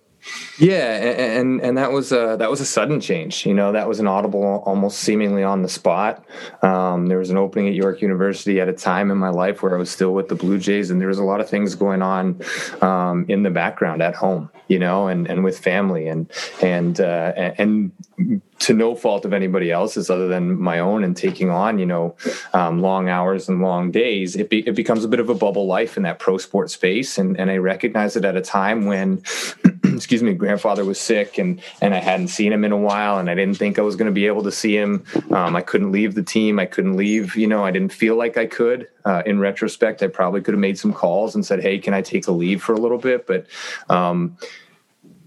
Yeah, 0.57 0.95
and 0.95 1.61
and 1.61 1.77
that 1.77 1.91
was 1.91 2.11
a 2.11 2.35
that 2.39 2.49
was 2.49 2.61
a 2.61 2.65
sudden 2.65 3.01
change. 3.01 3.45
You 3.45 3.53
know, 3.53 3.71
that 3.71 3.87
was 3.87 3.99
an 3.99 4.07
audible, 4.07 4.63
almost 4.65 4.99
seemingly 4.99 5.43
on 5.43 5.61
the 5.63 5.69
spot. 5.69 6.23
Um, 6.61 7.07
there 7.07 7.17
was 7.17 7.29
an 7.29 7.37
opening 7.37 7.67
at 7.67 7.73
York 7.73 8.01
University 8.01 8.61
at 8.61 8.69
a 8.69 8.73
time 8.73 9.11
in 9.11 9.17
my 9.17 9.29
life 9.29 9.61
where 9.61 9.75
I 9.75 9.77
was 9.77 9.89
still 9.89 10.13
with 10.13 10.29
the 10.29 10.35
Blue 10.35 10.57
Jays, 10.57 10.91
and 10.91 11.01
there 11.01 11.07
was 11.07 11.19
a 11.19 11.23
lot 11.23 11.41
of 11.41 11.49
things 11.49 11.75
going 11.75 12.01
on 12.01 12.39
um, 12.81 13.25
in 13.27 13.43
the 13.43 13.49
background 13.49 14.01
at 14.01 14.15
home. 14.15 14.49
You 14.67 14.79
know, 14.79 15.07
and 15.07 15.27
and 15.27 15.43
with 15.43 15.59
family, 15.59 16.07
and 16.07 16.31
and 16.61 16.99
uh, 17.01 17.33
and 17.57 17.91
to 18.63 18.73
no 18.73 18.95
fault 18.95 19.25
of 19.25 19.33
anybody 19.33 19.71
else's 19.71 20.09
other 20.09 20.27
than 20.27 20.59
my 20.59 20.79
own 20.79 21.03
and 21.03 21.15
taking 21.17 21.49
on 21.49 21.79
you 21.79 21.85
know 21.85 22.15
um, 22.53 22.81
long 22.81 23.09
hours 23.09 23.49
and 23.49 23.61
long 23.61 23.91
days 23.91 24.35
it, 24.35 24.49
be, 24.49 24.59
it 24.67 24.75
becomes 24.75 25.03
a 25.03 25.07
bit 25.07 25.19
of 25.19 25.29
a 25.29 25.35
bubble 25.35 25.67
life 25.67 25.97
in 25.97 26.03
that 26.03 26.19
pro 26.19 26.37
sport 26.37 26.71
space 26.71 27.17
and, 27.17 27.39
and 27.39 27.51
i 27.51 27.57
recognize 27.57 28.15
it 28.15 28.25
at 28.25 28.35
a 28.37 28.41
time 28.41 28.85
when 28.85 29.21
excuse 29.95 30.23
me, 30.23 30.33
grandfather 30.33 30.85
was 30.85 30.99
sick 30.99 31.37
and 31.37 31.61
and 31.81 31.93
I 31.93 31.99
hadn't 31.99 32.29
seen 32.29 32.53
him 32.53 32.63
in 32.63 32.71
a 32.71 32.77
while 32.77 33.19
and 33.19 33.29
I 33.29 33.35
didn't 33.35 33.57
think 33.57 33.77
I 33.77 33.81
was 33.81 33.95
going 33.95 34.07
to 34.07 34.13
be 34.13 34.27
able 34.27 34.43
to 34.43 34.51
see 34.51 34.75
him. 34.75 35.03
Um, 35.31 35.55
I 35.55 35.61
couldn't 35.61 35.91
leave 35.91 36.15
the 36.15 36.23
team. 36.23 36.59
I 36.59 36.65
couldn't 36.65 36.95
leave. 36.95 37.35
You 37.35 37.47
know, 37.47 37.63
I 37.63 37.71
didn't 37.71 37.93
feel 37.93 38.15
like 38.15 38.37
I 38.37 38.45
could. 38.45 38.87
Uh, 39.05 39.21
in 39.25 39.39
retrospect, 39.39 40.01
I 40.01 40.07
probably 40.07 40.41
could 40.41 40.53
have 40.53 40.61
made 40.61 40.79
some 40.79 40.93
calls 40.93 41.35
and 41.35 41.45
said, 41.45 41.61
"Hey, 41.61 41.79
can 41.79 41.93
I 41.93 42.01
take 42.01 42.27
a 42.27 42.31
leave 42.31 42.63
for 42.63 42.73
a 42.73 42.79
little 42.79 42.97
bit?" 42.97 43.27
But 43.27 43.47
um, 43.89 44.37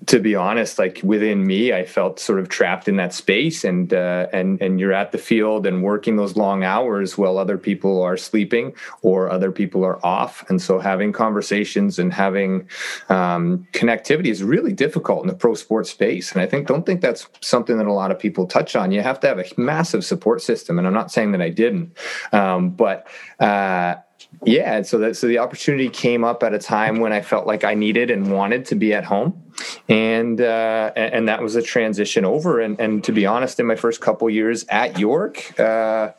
to 0.07 0.21
be 0.21 0.37
honest, 0.37 0.79
like 0.79 1.01
within 1.03 1.45
me, 1.45 1.73
I 1.73 1.85
felt 1.85 2.21
sort 2.21 2.38
of 2.38 2.49
trapped 2.49 2.87
in 2.87 2.97
that 2.97 3.12
space, 3.12 3.64
and 3.64 3.92
uh, 3.92 4.29
and 4.33 4.61
and 4.62 4.79
you're 4.79 4.92
at 4.92 5.11
the 5.11 5.19
field 5.19 5.66
and 5.66 5.83
working 5.83 6.16
those 6.16 6.37
long 6.37 6.62
hours 6.62 7.19
while 7.19 7.38
other 7.38 7.59
people 7.59 8.03
are 8.03 8.16
sleeping 8.16 8.75
or 9.03 9.31
other 9.31 9.51
people 9.51 9.85
are 9.85 10.05
off, 10.07 10.49
and 10.49 10.62
so 10.62 10.79
having 10.79 11.12
conversations 11.12 11.99
and 11.99 12.12
having 12.12 12.69
um, 13.09 13.66
connectivity 13.73 14.29
is 14.29 14.45
really 14.45 14.73
difficult 14.73 15.23
in 15.23 15.29
the 15.29 15.35
pro 15.35 15.55
sports 15.55 15.90
space. 15.90 16.33
And 16.33 16.40
I 16.40 16.47
think 16.47 16.69
don't 16.69 16.87
think 16.87 17.01
that's 17.01 17.27
something 17.40 17.77
that 17.79 17.87
a 17.87 17.92
lot 17.92 18.12
of 18.12 18.19
people 18.19 18.47
touch 18.47 18.77
on. 18.77 18.92
You 18.92 19.03
have 19.03 19.19
to 19.21 19.27
have 19.27 19.40
a 19.40 19.45
massive 19.57 20.05
support 20.05 20.40
system, 20.40 20.79
and 20.79 20.87
I'm 20.87 20.95
not 20.95 21.11
saying 21.11 21.33
that 21.33 21.42
I 21.42 21.51
didn't, 21.51 21.97
um, 22.33 22.71
but. 22.71 23.09
Uh, 23.40 23.97
yeah, 24.44 24.83
so 24.83 24.99
that 24.99 25.16
so 25.16 25.27
the 25.27 25.38
opportunity 25.38 25.88
came 25.88 26.25
up 26.25 26.42
at 26.42 26.53
a 26.53 26.59
time 26.59 27.01
when 27.01 27.12
I 27.12 27.20
felt 27.20 27.46
like 27.46 27.64
I 27.64 27.75
needed 27.75 28.11
and 28.11 28.33
wanted 28.33 28.64
to 28.66 28.75
be 28.75 28.92
at 28.92 29.05
home, 29.05 29.42
and 29.88 30.40
uh, 30.40 30.92
and 30.94 31.29
that 31.29 31.42
was 31.42 31.57
a 31.57 31.62
transition 31.62 32.25
over. 32.25 32.61
And 32.61 32.79
and 32.79 33.03
to 33.05 33.12
be 33.12 33.27
honest, 33.27 33.59
in 33.59 33.66
my 33.66 33.77
first 33.77 34.01
couple 34.01 34.29
years 34.29 34.64
at 34.68 34.99
York, 34.99 35.59
uh, 35.59 36.12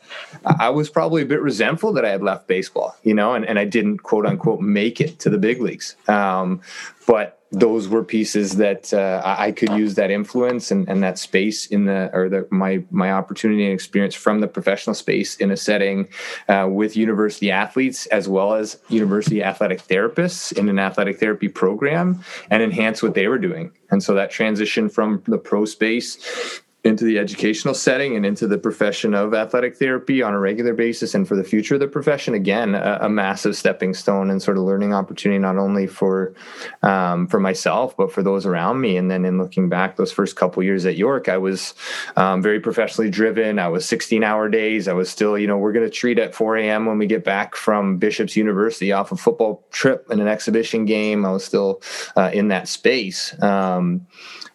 I 0.44 0.70
was 0.70 0.90
probably 0.90 1.22
a 1.22 1.26
bit 1.26 1.40
resentful 1.40 1.92
that 1.94 2.04
I 2.04 2.10
had 2.10 2.22
left 2.22 2.48
baseball, 2.48 2.96
you 3.02 3.14
know, 3.14 3.34
and, 3.34 3.44
and 3.44 3.58
I 3.58 3.64
didn't 3.64 3.98
quote 3.98 4.26
unquote 4.26 4.60
make 4.60 5.00
it 5.00 5.18
to 5.20 5.30
the 5.30 5.38
big 5.38 5.60
leagues. 5.60 5.96
Um, 6.08 6.60
but 7.06 7.37
those 7.50 7.88
were 7.88 8.04
pieces 8.04 8.56
that 8.56 8.92
uh, 8.92 9.22
I 9.24 9.52
could 9.52 9.70
use 9.70 9.94
that 9.94 10.10
influence 10.10 10.70
and, 10.70 10.88
and 10.88 11.02
that 11.02 11.18
space 11.18 11.66
in 11.66 11.86
the 11.86 12.10
or 12.12 12.28
the, 12.28 12.46
my 12.50 12.84
my 12.90 13.12
opportunity 13.12 13.64
and 13.64 13.72
experience 13.72 14.14
from 14.14 14.40
the 14.40 14.48
professional 14.48 14.94
space 14.94 15.36
in 15.36 15.50
a 15.50 15.56
setting 15.56 16.08
uh, 16.48 16.68
with 16.70 16.96
university 16.96 17.50
athletes 17.50 18.06
as 18.06 18.28
well 18.28 18.54
as 18.54 18.78
university 18.88 19.42
athletic 19.42 19.82
therapists 19.82 20.52
in 20.56 20.68
an 20.68 20.78
athletic 20.78 21.18
therapy 21.18 21.48
program 21.48 22.22
and 22.50 22.62
enhance 22.62 23.02
what 23.02 23.14
they 23.14 23.28
were 23.28 23.38
doing. 23.38 23.72
And 23.90 24.02
so 24.02 24.14
that 24.14 24.30
transition 24.30 24.88
from 24.90 25.22
the 25.26 25.38
pro 25.38 25.64
space 25.64 26.62
into 26.88 27.04
the 27.04 27.18
educational 27.18 27.74
setting 27.74 28.16
and 28.16 28.26
into 28.26 28.46
the 28.46 28.58
profession 28.58 29.14
of 29.14 29.34
athletic 29.34 29.76
therapy 29.76 30.22
on 30.22 30.34
a 30.34 30.40
regular 30.40 30.74
basis 30.74 31.14
and 31.14 31.28
for 31.28 31.36
the 31.36 31.44
future 31.44 31.74
of 31.74 31.80
the 31.80 31.86
profession 31.86 32.34
again 32.34 32.74
a, 32.74 32.98
a 33.02 33.08
massive 33.08 33.54
stepping 33.54 33.94
stone 33.94 34.30
and 34.30 34.42
sort 34.42 34.56
of 34.56 34.64
learning 34.64 34.92
opportunity 34.92 35.38
not 35.38 35.56
only 35.56 35.86
for 35.86 36.34
um, 36.82 37.26
for 37.28 37.38
myself 37.38 37.96
but 37.96 38.10
for 38.10 38.22
those 38.22 38.46
around 38.46 38.80
me. 38.80 38.96
And 38.96 39.10
then 39.10 39.24
in 39.24 39.38
looking 39.38 39.68
back 39.68 39.96
those 39.96 40.10
first 40.10 40.34
couple 40.34 40.62
years 40.62 40.86
at 40.86 40.96
york 40.96 41.28
i 41.28 41.38
was 41.38 41.74
um, 42.16 42.42
very 42.42 42.58
professionally 42.58 43.10
driven. 43.10 43.58
I 43.58 43.68
was 43.68 43.86
16 43.86 44.24
hour 44.24 44.48
days. 44.48 44.88
I 44.88 44.94
was 44.94 45.10
still 45.10 45.38
you 45.38 45.46
know 45.46 45.58
we're 45.58 45.72
going 45.72 45.86
to 45.86 45.90
treat 45.90 46.18
at 46.18 46.34
4 46.34 46.56
a.m 46.56 46.86
when 46.86 46.98
we 46.98 47.06
get 47.06 47.22
back 47.22 47.54
from 47.54 47.98
bishop's 47.98 48.36
university 48.36 48.90
off 48.92 49.12
a 49.12 49.16
football 49.16 49.64
trip 49.70 50.08
and 50.10 50.20
an 50.20 50.28
exhibition 50.28 50.86
game. 50.86 51.24
I 51.26 51.30
was 51.30 51.44
still 51.44 51.82
uh, 52.16 52.30
in 52.32 52.48
that 52.48 52.66
space. 52.66 53.40
Um, 53.42 54.06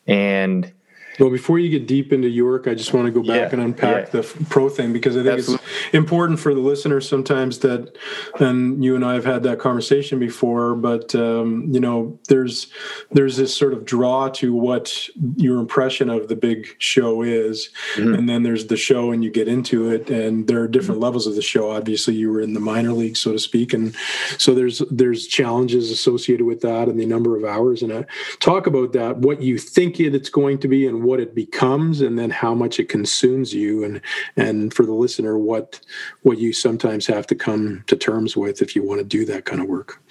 and 0.07 0.73
well, 1.19 1.29
before 1.29 1.59
you 1.59 1.69
get 1.69 1.87
deep 1.87 2.11
into 2.11 2.27
York, 2.27 2.67
I 2.67 2.73
just 2.73 2.93
want 2.93 3.05
to 3.05 3.11
go 3.11 3.21
back 3.21 3.51
yeah, 3.51 3.53
and 3.53 3.61
unpack 3.61 4.05
yeah. 4.13 4.21
the 4.21 4.45
pro 4.49 4.69
thing 4.69 4.93
because 4.93 5.15
I 5.15 5.23
think 5.23 5.39
Absolutely. 5.39 5.65
it's 5.85 5.93
important 5.93 6.39
for 6.39 6.53
the 6.53 6.59
listeners 6.59 7.07
sometimes 7.07 7.59
that, 7.59 7.95
and 8.39 8.83
you 8.83 8.95
and 8.95 9.05
I 9.05 9.13
have 9.13 9.25
had 9.25 9.43
that 9.43 9.59
conversation 9.59 10.19
before, 10.19 10.75
but 10.75 11.13
um, 11.13 11.67
you 11.71 11.79
know, 11.79 12.19
there's 12.29 12.67
there's 13.11 13.37
this 13.37 13.55
sort 13.55 13.73
of 13.73 13.85
draw 13.85 14.29
to 14.29 14.53
what 14.53 15.07
your 15.35 15.59
impression 15.59 16.09
of 16.09 16.27
the 16.29 16.35
big 16.35 16.75
show 16.79 17.21
is, 17.21 17.69
mm-hmm. 17.95 18.15
and 18.15 18.27
then 18.27 18.43
there's 18.43 18.67
the 18.67 18.77
show, 18.77 19.11
and 19.11 19.23
you 19.23 19.29
get 19.29 19.47
into 19.47 19.89
it, 19.89 20.09
and 20.09 20.47
there 20.47 20.61
are 20.61 20.67
different 20.67 20.97
mm-hmm. 20.97 21.03
levels 21.03 21.27
of 21.27 21.35
the 21.35 21.41
show. 21.41 21.71
Obviously, 21.71 22.15
you 22.15 22.31
were 22.31 22.41
in 22.41 22.53
the 22.53 22.59
minor 22.59 22.91
league, 22.91 23.17
so 23.17 23.31
to 23.31 23.39
speak, 23.39 23.73
and 23.73 23.95
so 24.37 24.55
there's 24.55 24.81
there's 24.89 25.27
challenges 25.27 25.91
associated 25.91 26.45
with 26.45 26.61
that 26.61 26.87
and 26.87 26.99
the 26.99 27.05
number 27.05 27.37
of 27.37 27.43
hours, 27.43 27.83
and 27.83 27.93
I 27.93 28.05
talk 28.39 28.65
about 28.65 28.93
that, 28.93 29.17
what 29.17 29.41
you 29.41 29.57
think 29.57 29.99
it, 29.99 30.15
it's 30.15 30.29
going 30.29 30.57
to 30.59 30.67
be, 30.67 30.87
and 30.87 31.02
what 31.03 31.19
it 31.19 31.35
becomes 31.35 32.01
and 32.01 32.17
then 32.17 32.29
how 32.29 32.53
much 32.53 32.79
it 32.79 32.89
consumes 32.89 33.53
you 33.53 33.83
and 33.83 34.01
and 34.35 34.73
for 34.73 34.85
the 34.85 34.93
listener 34.93 35.37
what 35.37 35.79
what 36.21 36.37
you 36.37 36.53
sometimes 36.53 37.05
have 37.07 37.27
to 37.27 37.35
come 37.35 37.83
to 37.87 37.95
terms 37.95 38.35
with 38.35 38.61
if 38.61 38.75
you 38.75 38.83
want 38.83 38.99
to 38.99 39.05
do 39.05 39.25
that 39.25 39.45
kind 39.45 39.61
of 39.61 39.67
work. 39.67 40.01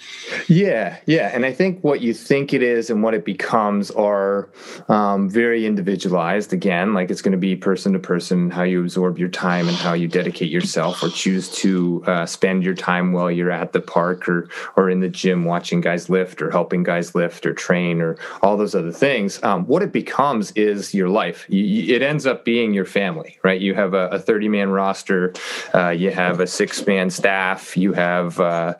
Yeah 0.47 0.97
yeah. 1.05 1.31
And 1.33 1.45
i 1.45 1.53
think 1.53 1.83
what 1.83 2.01
you 2.01 2.13
think 2.13 2.53
it 2.53 2.63
is 2.63 2.89
and 2.89 3.03
what 3.03 3.13
it 3.13 3.25
becomes 3.25 3.91
are 3.91 4.49
um, 4.89 5.29
very 5.29 5.65
individualized. 5.65 6.53
Again 6.53 6.93
like 6.93 7.09
it's 7.09 7.21
going 7.21 7.31
to 7.33 7.37
be 7.37 7.55
person 7.55 7.93
to 7.93 7.99
person 7.99 8.49
how 8.49 8.63
you 8.63 8.81
absorb 8.81 9.17
your 9.17 9.29
time 9.29 9.67
and 9.67 9.77
how 9.77 9.93
you 9.93 10.07
dedicate 10.07 10.49
yourself 10.49 11.01
or 11.03 11.09
choose 11.09 11.49
to 11.49 12.03
uh, 12.07 12.25
spend 12.25 12.63
your 12.63 12.73
time 12.75 13.13
while 13.13 13.31
you're 13.31 13.51
at 13.51 13.73
the 13.73 13.81
park 13.81 14.27
or 14.27 14.49
or 14.75 14.89
in 14.89 14.99
the 14.99 15.09
gym 15.09 15.45
watching 15.45 15.81
guys 15.81 16.09
lift 16.09 16.41
or 16.41 16.51
helping 16.51 16.83
guys 16.83 17.15
lift 17.15 17.45
or 17.45 17.53
train 17.53 18.01
or 18.01 18.17
all 18.41 18.57
those 18.57 18.75
other 18.75 18.91
things. 18.91 19.41
Um, 19.43 19.65
what 19.65 19.81
it 19.81 19.91
becomes 19.91 20.51
is 20.51 20.82
is 20.87 20.93
your 20.93 21.09
life. 21.09 21.45
You, 21.49 21.95
it 21.95 22.01
ends 22.01 22.25
up 22.25 22.45
being 22.45 22.73
your 22.73 22.85
family, 22.85 23.37
right? 23.43 23.59
You 23.59 23.73
have 23.75 23.93
a, 23.93 24.23
30 24.23 24.47
man 24.47 24.69
roster, 24.69 25.33
uh, 25.73 25.89
you 25.89 26.09
have 26.11 26.39
a 26.39 26.47
six 26.47 26.85
man 26.87 27.09
staff, 27.09 27.75
you 27.75 27.93
have 27.93 28.39
uh, 28.39 28.75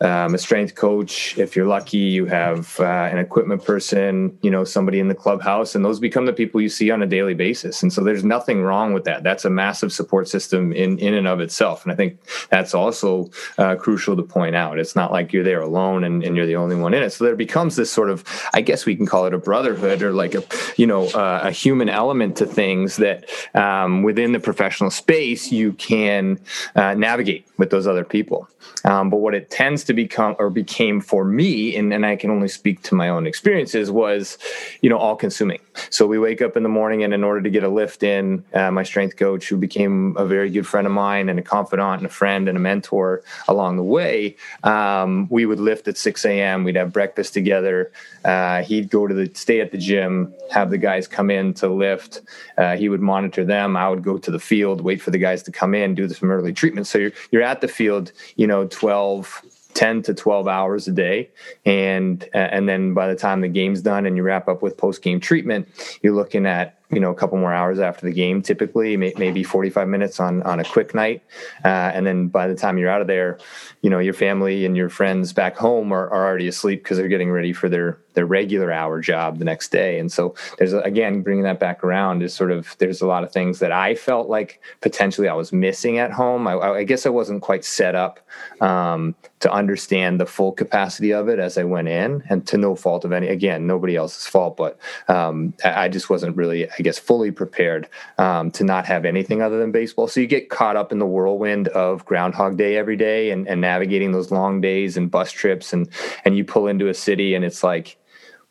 um, 0.00 0.34
a 0.34 0.38
strength 0.38 0.74
coach. 0.74 1.38
If 1.38 1.54
you're 1.54 1.66
lucky, 1.66 1.98
you 1.98 2.26
have 2.26 2.78
uh, 2.80 2.84
an 2.84 3.18
equipment 3.18 3.64
person, 3.64 4.36
you 4.42 4.50
know, 4.50 4.64
somebody 4.64 4.98
in 4.98 5.08
the 5.08 5.14
clubhouse, 5.14 5.74
and 5.74 5.84
those 5.84 6.00
become 6.00 6.26
the 6.26 6.32
people 6.32 6.60
you 6.60 6.68
see 6.68 6.90
on 6.90 7.02
a 7.02 7.06
daily 7.06 7.34
basis. 7.34 7.82
And 7.82 7.92
so 7.92 8.02
there's 8.02 8.24
nothing 8.24 8.62
wrong 8.62 8.92
with 8.92 9.04
that. 9.04 9.22
That's 9.22 9.44
a 9.44 9.50
massive 9.50 9.92
support 9.92 10.28
system 10.28 10.72
in, 10.72 10.98
in 10.98 11.14
and 11.14 11.28
of 11.28 11.40
itself. 11.40 11.84
And 11.84 11.92
I 11.92 11.96
think 11.96 12.18
that's 12.50 12.74
also 12.74 13.30
uh, 13.58 13.76
crucial 13.76 14.16
to 14.16 14.22
point 14.22 14.56
out. 14.56 14.78
It's 14.78 14.96
not 14.96 15.12
like 15.12 15.32
you're 15.32 15.44
there 15.44 15.60
alone 15.60 16.04
and, 16.04 16.24
and, 16.24 16.36
you're 16.36 16.46
the 16.46 16.56
only 16.56 16.76
one 16.76 16.94
in 16.94 17.02
it. 17.02 17.10
So 17.10 17.24
there 17.24 17.36
becomes 17.36 17.76
this 17.76 17.92
sort 17.92 18.10
of, 18.10 18.24
I 18.54 18.62
guess 18.62 18.86
we 18.86 18.96
can 18.96 19.06
call 19.06 19.26
it 19.26 19.34
a 19.34 19.38
brotherhood 19.38 20.02
or 20.02 20.12
like 20.12 20.34
a, 20.34 20.42
you 20.76 20.86
know, 20.86 21.08
a 21.42 21.50
human 21.50 21.88
element 21.88 22.36
to 22.36 22.46
things 22.46 22.96
that 22.96 23.28
um, 23.54 24.02
within 24.02 24.32
the 24.32 24.40
professional 24.40 24.90
space 24.90 25.52
you 25.52 25.72
can 25.74 26.38
uh, 26.74 26.94
navigate 26.94 27.46
with 27.58 27.70
those 27.70 27.86
other 27.86 28.04
people. 28.04 28.48
Um, 28.84 29.10
but 29.10 29.18
what 29.18 29.34
it 29.34 29.50
tends 29.50 29.84
to 29.84 29.94
become 29.94 30.36
or 30.38 30.50
became 30.50 31.00
for 31.00 31.24
me, 31.24 31.76
and, 31.76 31.92
and 31.92 32.04
I 32.04 32.16
can 32.16 32.30
only 32.30 32.48
speak 32.48 32.82
to 32.84 32.94
my 32.94 33.08
own 33.08 33.26
experiences, 33.26 33.90
was 33.90 34.38
you 34.80 34.90
know 34.90 34.98
all 34.98 35.16
consuming. 35.16 35.60
So 35.90 36.06
we 36.06 36.18
wake 36.18 36.42
up 36.42 36.56
in 36.56 36.62
the 36.62 36.68
morning, 36.68 37.02
and 37.04 37.14
in 37.14 37.24
order 37.24 37.40
to 37.42 37.50
get 37.50 37.62
a 37.62 37.68
lift 37.68 38.02
in, 38.02 38.44
uh, 38.54 38.70
my 38.70 38.82
strength 38.82 39.16
coach, 39.16 39.48
who 39.48 39.56
became 39.56 40.16
a 40.16 40.26
very 40.26 40.50
good 40.50 40.66
friend 40.66 40.86
of 40.86 40.92
mine 40.92 41.28
and 41.28 41.38
a 41.38 41.42
confidant 41.42 41.98
and 41.98 42.06
a 42.06 42.12
friend 42.12 42.48
and 42.48 42.56
a 42.56 42.60
mentor 42.60 43.22
along 43.48 43.76
the 43.76 43.82
way, 43.82 44.36
um, 44.64 45.28
we 45.30 45.46
would 45.46 45.60
lift 45.60 45.88
at 45.88 45.96
6 45.96 46.24
a.m. 46.24 46.64
We'd 46.64 46.76
have 46.76 46.92
breakfast 46.92 47.32
together. 47.34 47.92
Uh, 48.24 48.62
he'd 48.62 48.90
go 48.90 49.06
to 49.06 49.14
the 49.14 49.30
stay 49.34 49.60
at 49.60 49.72
the 49.72 49.78
gym, 49.78 50.32
have 50.50 50.70
the 50.70 50.78
guys 50.78 51.08
come 51.08 51.21
in 51.30 51.54
to 51.54 51.68
lift. 51.68 52.22
Uh, 52.58 52.76
he 52.76 52.88
would 52.88 53.00
monitor 53.00 53.44
them. 53.44 53.76
I 53.76 53.88
would 53.88 54.02
go 54.02 54.18
to 54.18 54.30
the 54.30 54.38
field, 54.38 54.80
wait 54.80 55.00
for 55.00 55.10
the 55.10 55.18
guys 55.18 55.42
to 55.44 55.52
come 55.52 55.74
in, 55.74 55.94
do 55.94 56.08
some 56.08 56.30
early 56.30 56.52
treatment. 56.52 56.86
So 56.86 56.98
you're 56.98 57.12
you're 57.30 57.42
at 57.42 57.60
the 57.60 57.68
field, 57.68 58.12
you 58.36 58.46
know, 58.46 58.66
12 58.66 59.42
10 59.74 60.02
to 60.02 60.12
12 60.12 60.48
hours 60.48 60.86
a 60.86 60.92
day 60.92 61.30
and 61.64 62.28
and 62.34 62.68
then 62.68 62.92
by 62.92 63.06
the 63.06 63.16
time 63.16 63.40
the 63.40 63.48
game's 63.48 63.80
done 63.80 64.04
and 64.04 64.18
you 64.18 64.22
wrap 64.22 64.46
up 64.46 64.60
with 64.60 64.76
post 64.76 65.00
game 65.00 65.18
treatment 65.18 65.66
you're 66.02 66.14
looking 66.14 66.44
at 66.44 66.78
you 66.92 67.00
know 67.00 67.10
a 67.10 67.14
couple 67.14 67.38
more 67.38 67.52
hours 67.52 67.78
after 67.78 68.06
the 68.06 68.12
game 68.12 68.42
typically 68.42 68.96
maybe 68.96 69.42
45 69.42 69.88
minutes 69.88 70.20
on 70.20 70.42
on 70.42 70.60
a 70.60 70.64
quick 70.64 70.94
night. 70.94 71.22
Uh, 71.64 71.90
and 71.94 72.06
then 72.06 72.28
by 72.28 72.46
the 72.46 72.54
time 72.54 72.78
you're 72.78 72.90
out 72.90 73.00
of 73.00 73.06
there 73.06 73.38
you 73.80 73.90
know 73.90 73.98
your 73.98 74.14
family 74.14 74.64
and 74.64 74.76
your 74.76 74.88
friends 74.88 75.32
back 75.32 75.56
home 75.56 75.92
are, 75.92 76.08
are 76.10 76.26
already 76.26 76.48
asleep 76.48 76.82
because 76.82 76.98
they're 76.98 77.08
getting 77.08 77.30
ready 77.30 77.52
for 77.52 77.68
their 77.68 77.98
their 78.14 78.26
regular 78.26 78.70
hour 78.70 79.00
job 79.00 79.38
the 79.38 79.44
next 79.44 79.70
day. 79.70 79.98
And 79.98 80.10
so 80.10 80.34
there's 80.58 80.72
again 80.72 81.22
bringing 81.22 81.44
that 81.44 81.58
back 81.58 81.82
around 81.82 82.22
is 82.22 82.34
sort 82.34 82.50
of 82.50 82.76
there's 82.78 83.00
a 83.00 83.06
lot 83.06 83.24
of 83.24 83.32
things 83.32 83.58
that 83.60 83.72
i 83.72 83.94
felt 83.94 84.28
like 84.28 84.60
potentially 84.80 85.28
i 85.28 85.34
was 85.34 85.52
missing 85.52 85.98
at 85.98 86.12
home. 86.12 86.46
I, 86.46 86.54
I 86.54 86.84
guess 86.84 87.06
i 87.06 87.08
wasn't 87.08 87.42
quite 87.42 87.64
set 87.64 87.94
up 87.94 88.20
um, 88.60 89.14
to 89.40 89.52
understand 89.52 90.20
the 90.20 90.26
full 90.26 90.52
capacity 90.52 91.12
of 91.12 91.28
it 91.28 91.38
as 91.38 91.58
i 91.58 91.64
went 91.64 91.88
in 91.88 92.22
and 92.28 92.46
to 92.46 92.56
no 92.56 92.74
fault 92.76 93.04
of 93.04 93.12
any 93.12 93.28
again 93.28 93.66
nobody 93.66 93.96
else's 93.96 94.26
fault 94.26 94.56
but 94.56 94.78
um, 95.08 95.54
I, 95.64 95.84
I 95.84 95.88
just 95.88 96.10
wasn't 96.10 96.36
really 96.36 96.70
I 96.70 96.81
guess, 96.82 96.98
fully 96.98 97.30
prepared 97.30 97.88
um, 98.18 98.50
to 98.52 98.64
not 98.64 98.86
have 98.86 99.04
anything 99.04 99.42
other 99.42 99.58
than 99.58 99.72
baseball. 99.72 100.08
So 100.08 100.20
you 100.20 100.26
get 100.26 100.50
caught 100.50 100.76
up 100.76 100.92
in 100.92 100.98
the 100.98 101.06
whirlwind 101.06 101.68
of 101.68 102.04
Groundhog 102.04 102.56
Day 102.56 102.76
every 102.76 102.96
day 102.96 103.30
and, 103.30 103.48
and 103.48 103.60
navigating 103.60 104.12
those 104.12 104.30
long 104.30 104.60
days 104.60 104.96
and 104.96 105.10
bus 105.10 105.32
trips, 105.32 105.72
and 105.72 105.88
and 106.24 106.36
you 106.36 106.44
pull 106.44 106.66
into 106.66 106.88
a 106.88 106.94
city 106.94 107.34
and 107.34 107.44
it's 107.44 107.62
like 107.62 107.98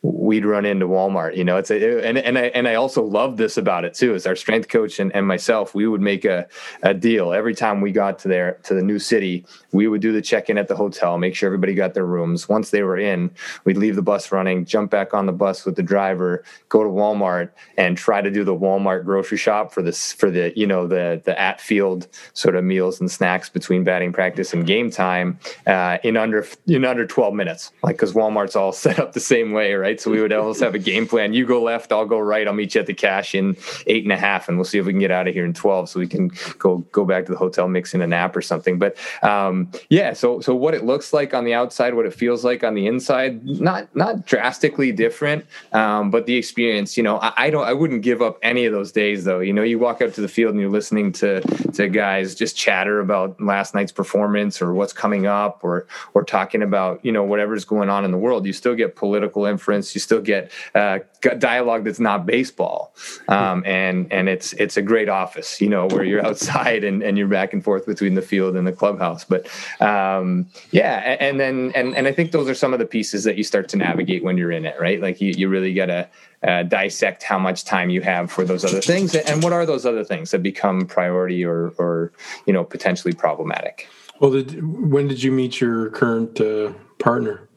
we'd 0.04 0.46
run 0.46 0.66
into 0.66 0.88
Walmart. 0.88 1.38
You 1.38 1.44
know, 1.44 1.58
it's 1.58 1.70
a, 1.70 2.08
and 2.08 2.18
and 2.18 2.38
I 2.38 2.44
and 2.48 2.68
I 2.68 2.76
also 2.76 3.04
love 3.04 3.38
this 3.38 3.58
about 3.58 3.86
it 3.86 3.94
too. 3.94 4.16
Is 4.16 4.26
our 4.26 4.36
strength 4.36 4.68
coach 4.68 5.00
and, 5.00 5.14
and 5.16 5.28
myself, 5.28 5.76
we 5.76 5.88
would 5.88 6.02
make 6.02 6.26
a, 6.26 6.48
a 6.82 6.94
deal 6.94 7.34
every 7.34 7.54
time 7.54 7.82
we 7.82 7.92
got 7.92 8.20
to 8.20 8.28
there 8.28 8.54
to 8.64 8.74
the 8.74 8.82
new 8.82 9.00
city. 9.00 9.46
We 9.72 9.88
would 9.88 10.02
do 10.02 10.12
the 10.12 10.22
check 10.22 10.50
in 10.50 10.58
at 10.58 10.68
the 10.68 10.76
hotel, 10.76 11.18
make 11.18 11.36
sure 11.36 11.48
everybody 11.48 11.74
got 11.74 11.94
their 11.94 12.06
rooms. 12.06 12.50
Once 12.50 12.70
they 12.72 12.84
were 12.84 12.98
in, 12.98 13.32
we'd 13.64 13.78
leave 13.78 13.96
the 13.96 14.02
bus 14.02 14.32
running, 14.32 14.66
jump 14.66 14.92
back 14.92 15.14
on 15.14 15.26
the 15.26 15.32
bus 15.32 15.66
with 15.66 15.76
the 15.76 15.84
driver, 15.84 16.44
go 16.70 16.84
to 16.84 16.90
Walmart, 16.90 17.50
and 17.78 17.98
try 17.98 18.22
to 18.22 18.30
do 18.30 18.44
the 18.44 18.56
Walmart 18.56 19.06
grocery 19.06 19.38
shop 19.38 19.74
for 19.74 19.82
this 19.82 20.14
for 20.14 20.30
the 20.30 20.54
you 20.56 20.68
know 20.68 20.88
the 20.88 21.22
the 21.26 21.40
at 21.40 21.62
field 21.62 22.08
sort 22.34 22.56
of 22.56 22.64
meals 22.64 23.00
and 23.00 23.10
snacks 23.10 23.50
between 23.50 23.84
batting 23.84 24.12
practice 24.12 24.54
and 24.54 24.66
game 24.66 24.92
time 24.92 25.40
uh, 25.68 25.98
in 26.04 26.18
under 26.18 26.46
in 26.68 26.86
under 26.86 27.06
twelve 27.06 27.34
minutes. 27.34 27.72
Like 27.84 27.96
because 27.96 28.14
Walmart's 28.14 28.56
all 28.56 28.72
set 28.82 29.00
up 29.00 29.14
the 29.14 29.20
same 29.20 29.52
way, 29.52 29.74
right? 29.74 30.00
So 30.00 30.12
we 30.12 30.22
would 30.22 30.34
always 30.34 30.60
have 30.60 30.76
a 30.76 30.80
game 30.80 31.08
plan. 31.08 31.34
You 31.34 31.46
go 31.46 31.62
left, 31.62 31.92
I'll 31.92 32.06
go 32.06 32.20
right. 32.20 32.48
I'll 32.48 32.54
meet 32.54 32.76
you 32.76 32.82
at 32.82 32.88
the 32.88 32.94
cash 32.94 33.36
in 33.36 33.56
eight 33.88 34.04
and 34.04 34.12
a 34.12 34.18
half, 34.18 34.48
and 34.48 34.58
we'll 34.58 34.66
see 34.66 34.80
if 34.80 34.86
we 34.86 34.94
can 34.94 35.00
get 35.00 35.12
out 35.12 35.28
of 35.28 35.34
here 35.34 35.46
in 35.46 35.54
twelve, 35.54 35.90
so 35.90 36.00
we 36.00 36.08
can 36.08 36.32
go 36.58 36.80
go 36.92 37.06
back 37.06 37.26
to 37.26 37.32
the 37.32 37.38
hotel, 37.38 37.68
mix 37.68 37.94
in 37.94 38.02
a 38.02 38.08
nap 38.08 38.36
or 38.36 38.42
something. 38.42 38.80
But 38.80 38.98
um, 39.22 39.61
yeah, 39.90 40.14
so 40.14 40.40
so 40.40 40.56
what 40.56 40.74
it 40.74 40.84
looks 40.84 41.14
like 41.14 41.34
on 41.34 41.44
the 41.46 41.54
outside, 41.54 41.94
what 41.94 42.06
it 42.06 42.14
feels 42.14 42.44
like 42.44 42.64
on 42.64 42.74
the 42.74 42.88
inside, 42.88 43.44
not 43.46 43.94
not 43.96 44.26
drastically 44.26 44.92
different, 44.92 45.46
um, 45.74 46.12
but 46.12 46.26
the 46.26 46.36
experience. 46.36 46.98
You 46.98 47.04
know, 47.04 47.18
I, 47.18 47.34
I 47.38 47.50
don't, 47.50 47.66
I 47.66 47.74
wouldn't 47.74 48.02
give 48.02 48.22
up 48.22 48.38
any 48.42 48.66
of 48.66 48.74
those 48.74 48.92
days 48.92 49.24
though. 49.24 49.40
You 49.40 49.54
know, 49.54 49.64
you 49.64 49.80
walk 49.80 50.02
out 50.02 50.14
to 50.14 50.22
the 50.22 50.28
field 50.28 50.52
and 50.52 50.60
you're 50.62 50.70
listening 50.70 51.12
to 51.14 51.42
to 51.42 51.90
guys 51.90 52.36
just 52.36 52.56
chatter 52.56 53.00
about 53.00 53.40
last 53.42 53.76
night's 53.76 53.92
performance 53.92 54.62
or 54.62 54.74
what's 54.74 54.94
coming 54.94 55.26
up, 55.26 55.60
or 55.64 55.88
or 56.14 56.24
talking 56.24 56.62
about 56.62 57.04
you 57.04 57.12
know 57.12 57.24
whatever's 57.24 57.66
going 57.66 57.90
on 57.90 58.06
in 58.06 58.12
the 58.12 58.18
world. 58.18 58.46
You 58.46 58.54
still 58.54 58.76
get 58.76 58.96
political 58.96 59.46
inference 59.46 59.92
you 59.94 60.02
still 60.02 60.22
get 60.22 60.52
uh, 60.76 61.00
dialogue 61.22 61.84
that's 61.84 62.00
not 62.00 62.26
baseball, 62.26 62.96
um, 63.28 63.64
and 63.66 64.12
and 64.12 64.30
it's 64.30 64.54
it's 64.54 64.78
a 64.78 64.82
great 64.82 65.10
office, 65.10 65.62
you 65.62 65.70
know, 65.70 65.88
where 65.88 66.04
you're 66.04 66.26
outside 66.26 66.84
and, 66.84 67.04
and 67.04 67.18
you're 67.18 67.28
back 67.28 67.54
and 67.54 67.64
forth 67.64 67.86
between 67.86 68.16
the 68.16 68.22
field 68.22 68.56
and 68.56 68.66
the 68.68 68.72
clubhouse. 68.72 69.24
But 69.24 69.48
um, 69.80 70.48
yeah, 70.72 71.18
and 71.20 71.40
then 71.40 71.72
and 71.76 71.96
and 71.96 72.08
I 72.08 72.12
think 72.12 72.32
those 72.32 72.50
are 72.50 72.56
some 72.56 72.74
of 72.74 72.80
the 72.80 72.86
pieces 72.86 73.24
that 73.24 73.38
you 73.38 73.44
start 73.44 73.70
to 73.70 73.78
navigate 73.78 74.24
when 74.24 74.38
you're 74.38 74.52
in 74.52 74.66
it, 74.66 74.76
right? 74.80 75.02
Like 75.02 75.22
you 75.22 75.34
you 75.36 75.50
really 75.50 75.74
gotta 75.74 76.10
uh, 76.44 76.64
dissect 76.64 77.24
how 77.24 77.38
much 77.38 77.66
time 77.66 77.90
you 77.90 78.02
have 78.02 78.32
for 78.32 78.44
those 78.44 78.66
other 78.66 78.82
things 78.82 79.14
and 79.14 79.44
what 79.44 79.54
are 79.54 79.66
those 79.66 79.86
other 79.86 80.04
things 80.04 80.32
that 80.32 80.42
become 80.42 80.86
priority 80.88 81.46
or 81.46 81.70
or 81.78 82.12
you 82.46 82.54
know 82.54 82.64
potentially 82.64 83.14
problematic 83.14 83.88
well 84.20 84.32
did, 84.32 84.64
when 84.64 85.08
did 85.08 85.22
you 85.22 85.32
meet 85.32 85.62
your 85.62 85.90
current 85.92 86.42
uh, 86.42 86.72
partner 86.98 87.48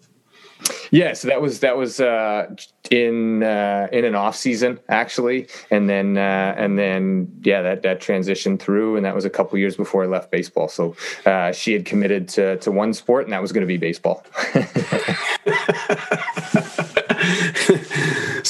Yeah, 0.91 1.13
so 1.13 1.29
that 1.29 1.41
was 1.41 1.61
that 1.61 1.77
was 1.77 2.01
uh, 2.01 2.55
in 2.91 3.43
uh, 3.43 3.89
in 3.93 4.05
an 4.05 4.15
off 4.15 4.37
season 4.37 4.79
actually, 4.89 5.49
and 5.71 5.89
then 5.89 6.17
uh, 6.17 6.55
and 6.57 6.79
then 6.79 7.31
yeah, 7.43 7.63
that 7.63 7.83
that 7.83 8.01
transitioned 8.01 8.61
through, 8.61 8.97
and 8.97 9.05
that 9.05 9.15
was 9.15 9.25
a 9.25 9.31
couple 9.31 9.59
years 9.59 9.77
before 9.77 10.05
I 10.05 10.07
left 10.07 10.31
baseball. 10.31 10.69
So 10.69 10.97
uh, 11.27 11.53
she 11.53 11.73
had 11.73 11.85
committed 11.85 12.29
to 12.31 12.59
to 12.59 12.71
one 12.71 12.95
sport, 12.95 13.25
and 13.25 13.33
that 13.33 13.43
was 13.43 13.53
going 13.53 13.63
to 13.63 13.67
be 13.67 13.77
baseball. 13.77 14.25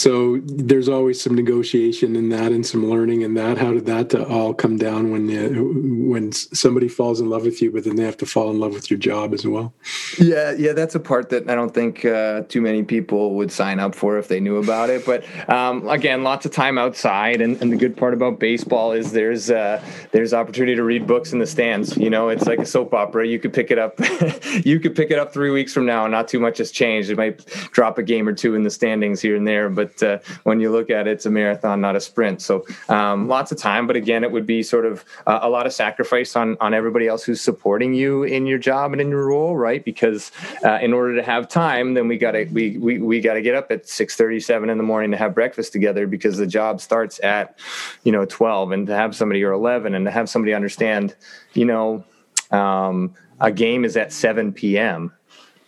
so 0.04 0.38
there's 0.44 0.90
always 0.90 1.18
some 1.18 1.34
negotiation 1.34 2.14
in 2.14 2.28
that 2.28 2.52
and 2.52 2.66
some 2.66 2.90
learning 2.90 3.22
in 3.22 3.32
that. 3.34 3.56
How 3.56 3.72
did 3.72 3.86
that 3.86 4.14
all 4.14 4.52
come 4.52 4.76
down 4.76 5.10
when 5.10 5.30
you, 5.30 6.10
when 6.10 6.30
somebody 6.30 6.88
falls 6.88 7.22
in 7.22 7.30
love 7.30 7.44
with 7.44 7.62
you, 7.62 7.70
but 7.70 7.84
then 7.84 7.96
they 7.96 8.04
have 8.04 8.18
to 8.18 8.26
fall 8.26 8.50
in 8.50 8.60
love 8.60 8.74
with 8.74 8.90
your 8.90 8.98
job 8.98 9.32
as 9.32 9.46
well? 9.46 9.72
Yeah, 10.18 10.52
yeah, 10.58 10.74
that's 10.74 10.94
a 10.94 11.00
part 11.00 11.30
that 11.30 11.48
I 11.48 11.54
don't 11.54 11.72
think 11.72 12.04
uh, 12.04 12.42
too 12.50 12.60
many 12.60 12.82
people 12.82 13.34
would 13.36 13.50
sign 13.50 13.80
up 13.80 13.94
for 13.94 14.18
if 14.18 14.28
they 14.28 14.40
knew 14.40 14.58
about 14.58 14.90
it. 14.90 15.06
But 15.06 15.24
um, 15.48 15.88
again, 15.88 16.22
lots 16.22 16.44
of 16.44 16.52
time 16.52 16.76
outside, 16.76 17.40
and, 17.40 17.58
and, 17.62 17.72
the 17.72 17.76
good 17.76 17.96
part 17.96 18.12
about 18.12 18.38
baseball 18.38 18.92
is 18.92 19.10
there's 19.12 19.50
uh, 19.50 19.82
there's 20.12 20.34
opportunity 20.34 20.76
to 20.76 20.84
read 20.84 21.06
books 21.06 21.32
in 21.32 21.38
the 21.38 21.46
stands. 21.46 21.96
You 21.96 22.10
know, 22.10 22.28
it's 22.28 22.46
like 22.46 22.58
a 22.58 22.66
soap 22.66 22.92
opera. 22.92 23.26
You 23.26 23.38
could 23.38 23.54
pick 23.54 23.70
it 23.70 23.78
up, 23.78 23.98
you 24.66 24.80
could 24.80 24.94
pick 24.94 25.10
it 25.10 25.18
up 25.18 25.32
three 25.32 25.50
weeks 25.50 25.72
from 25.72 25.86
now, 25.86 26.04
and 26.04 26.12
not 26.12 26.28
too 26.28 26.40
much 26.40 26.58
has 26.58 26.70
changed. 26.70 27.08
It 27.08 27.16
might 27.16 27.46
drop 27.72 27.96
a 27.96 28.02
game 28.02 28.28
or 28.28 28.34
two 28.34 28.54
in 28.54 28.64
the 28.64 28.70
standings 28.70 29.22
here 29.22 29.34
and 29.34 29.46
there, 29.46 29.70
but 29.70 29.93
uh, 30.02 30.18
when 30.42 30.60
you 30.60 30.70
look 30.70 30.90
at 30.90 31.06
it, 31.06 31.12
it's 31.12 31.26
a 31.26 31.30
marathon, 31.30 31.80
not 31.80 31.96
a 31.96 32.00
sprint. 32.00 32.42
So 32.42 32.66
um, 32.88 33.28
lots 33.28 33.52
of 33.52 33.58
time, 33.58 33.86
but 33.86 33.96
again, 33.96 34.24
it 34.24 34.30
would 34.30 34.46
be 34.46 34.62
sort 34.62 34.86
of 34.86 35.04
uh, 35.26 35.40
a 35.42 35.48
lot 35.48 35.66
of 35.66 35.72
sacrifice 35.72 36.36
on 36.36 36.56
on 36.60 36.74
everybody 36.74 37.06
else 37.06 37.24
who's 37.24 37.40
supporting 37.40 37.94
you 37.94 38.24
in 38.24 38.46
your 38.46 38.58
job 38.58 38.92
and 38.92 39.00
in 39.00 39.08
your 39.08 39.26
role, 39.26 39.56
right? 39.56 39.84
Because 39.84 40.32
uh, 40.64 40.78
in 40.80 40.92
order 40.92 41.16
to 41.16 41.22
have 41.22 41.48
time, 41.48 41.94
then 41.94 42.08
we 42.08 42.18
gotta 42.18 42.48
we 42.52 42.78
we, 42.78 42.98
we 42.98 43.20
gotta 43.20 43.42
get 43.42 43.54
up 43.54 43.70
at 43.70 43.88
six 43.88 44.16
thirty 44.16 44.40
seven 44.40 44.70
in 44.70 44.78
the 44.78 44.84
morning 44.84 45.10
to 45.10 45.16
have 45.16 45.34
breakfast 45.34 45.72
together 45.72 46.06
because 46.06 46.36
the 46.38 46.46
job 46.46 46.80
starts 46.80 47.22
at 47.22 47.58
you 48.02 48.12
know 48.12 48.24
twelve, 48.24 48.72
and 48.72 48.86
to 48.86 48.94
have 48.94 49.14
somebody 49.14 49.42
or 49.42 49.52
eleven, 49.52 49.94
and 49.94 50.04
to 50.06 50.10
have 50.10 50.28
somebody 50.28 50.54
understand, 50.54 51.14
you 51.54 51.64
know. 51.64 52.04
Um, 52.50 53.14
a 53.40 53.50
game 53.50 53.84
is 53.84 53.96
at 53.96 54.12
7 54.12 54.52
p.m 54.52 55.12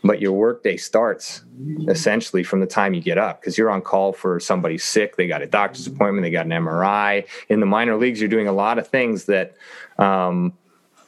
but 0.07 0.21
your 0.21 0.33
workday 0.33 0.77
starts 0.77 1.43
essentially 1.89 2.43
from 2.43 2.61
the 2.61 2.67
time 2.67 2.95
you 2.95 3.01
get 3.01 3.19
up 3.19 3.41
because 3.41 3.57
you're 3.57 3.71
on 3.71 3.81
call 3.83 4.13
for 4.13 4.39
somebody 4.39 4.79
sick 4.79 5.17
they 5.17 5.27
got 5.27 5.43
a 5.43 5.47
doctor's 5.47 5.87
appointment 5.87 6.23
they 6.23 6.31
got 6.31 6.47
an 6.47 6.53
mri 6.53 7.27
in 7.49 7.61
the 7.61 7.67
minor 7.67 7.97
leagues 7.97 8.21
you're 8.21 8.29
doing 8.29 8.49
a 8.49 8.53
lot 8.53 8.79
of 8.79 8.89
things 8.89 9.25
that 9.25 9.57
um, 9.99 10.53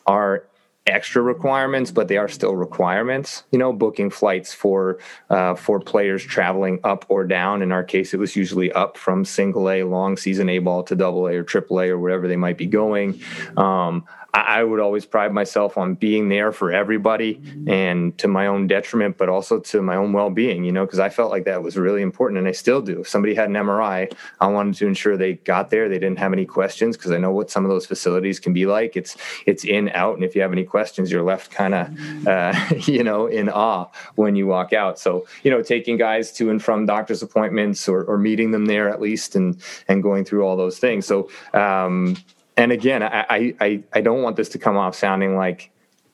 are 0.06 0.44
extra 0.88 1.20
requirements 1.20 1.90
but 1.90 2.08
they 2.08 2.16
are 2.16 2.28
still 2.28 2.56
requirements. 2.56 3.44
You 3.52 3.58
know 3.58 3.72
booking 3.72 4.10
flights 4.10 4.52
for 4.52 4.98
uh, 5.30 5.54
for 5.54 5.80
players 5.80 6.24
traveling 6.24 6.80
up 6.82 7.04
or 7.08 7.24
down. 7.24 7.62
In 7.62 7.72
our 7.72 7.84
case 7.84 8.14
it 8.14 8.16
was 8.18 8.34
usually 8.34 8.72
up 8.72 8.96
from 8.96 9.24
single 9.24 9.68
a 9.68 9.84
long 9.84 10.16
season 10.16 10.48
a 10.48 10.58
ball 10.58 10.82
to 10.84 10.96
double 10.96 11.26
a 11.26 11.34
or 11.34 11.42
triple 11.42 11.80
a 11.80 11.90
or 11.90 11.98
wherever 11.98 12.26
they 12.26 12.36
might 12.36 12.58
be 12.58 12.66
going. 12.66 13.20
Um, 13.56 14.04
I 14.46 14.62
would 14.62 14.80
always 14.80 15.04
pride 15.06 15.32
myself 15.32 15.76
on 15.76 15.94
being 15.94 16.28
there 16.28 16.52
for 16.52 16.72
everybody 16.72 17.40
and 17.66 18.16
to 18.18 18.28
my 18.28 18.46
own 18.46 18.66
detriment, 18.66 19.16
but 19.16 19.28
also 19.28 19.58
to 19.60 19.82
my 19.82 19.96
own 19.96 20.12
well 20.12 20.30
being, 20.30 20.64
you 20.64 20.72
know, 20.72 20.84
because 20.86 20.98
I 20.98 21.08
felt 21.08 21.30
like 21.30 21.44
that 21.44 21.62
was 21.62 21.76
really 21.76 22.02
important 22.02 22.38
and 22.38 22.48
I 22.48 22.52
still 22.52 22.80
do. 22.80 23.00
If 23.00 23.08
somebody 23.08 23.34
had 23.34 23.48
an 23.48 23.54
MRI, 23.54 24.12
I 24.40 24.46
wanted 24.46 24.74
to 24.76 24.86
ensure 24.86 25.16
they 25.16 25.34
got 25.34 25.70
there, 25.70 25.88
they 25.88 25.98
didn't 25.98 26.18
have 26.18 26.32
any 26.32 26.46
questions 26.46 26.96
because 26.96 27.10
I 27.10 27.18
know 27.18 27.32
what 27.32 27.50
some 27.50 27.64
of 27.64 27.70
those 27.70 27.86
facilities 27.86 28.38
can 28.38 28.52
be 28.52 28.66
like. 28.66 28.96
It's 28.96 29.16
it's 29.46 29.64
in, 29.64 29.88
out. 29.90 30.14
And 30.14 30.24
if 30.24 30.34
you 30.34 30.42
have 30.42 30.52
any 30.52 30.64
questions, 30.64 31.10
you're 31.10 31.22
left 31.22 31.50
kind 31.50 31.74
of, 31.74 32.26
uh, 32.26 32.54
you 32.86 33.02
know, 33.02 33.26
in 33.26 33.48
awe 33.48 33.86
when 34.14 34.36
you 34.36 34.46
walk 34.46 34.72
out. 34.72 34.98
So, 34.98 35.26
you 35.42 35.50
know, 35.50 35.62
taking 35.62 35.96
guys 35.96 36.32
to 36.32 36.50
and 36.50 36.62
from 36.62 36.86
doctor's 36.86 37.22
appointments 37.22 37.88
or, 37.88 38.04
or 38.04 38.18
meeting 38.18 38.50
them 38.50 38.66
there 38.66 38.88
at 38.88 39.00
least 39.00 39.36
and, 39.36 39.60
and 39.88 40.02
going 40.02 40.24
through 40.24 40.44
all 40.44 40.56
those 40.56 40.78
things. 40.78 41.06
So, 41.06 41.30
um, 41.52 42.16
and 42.58 42.72
again, 42.72 43.02
I, 43.02 43.54
I 43.60 43.82
I 43.92 44.00
don't 44.00 44.22
want 44.22 44.36
this 44.36 44.48
to 44.50 44.58
come 44.58 44.76
off 44.76 44.94
sounding 44.94 45.36
like 45.36 45.70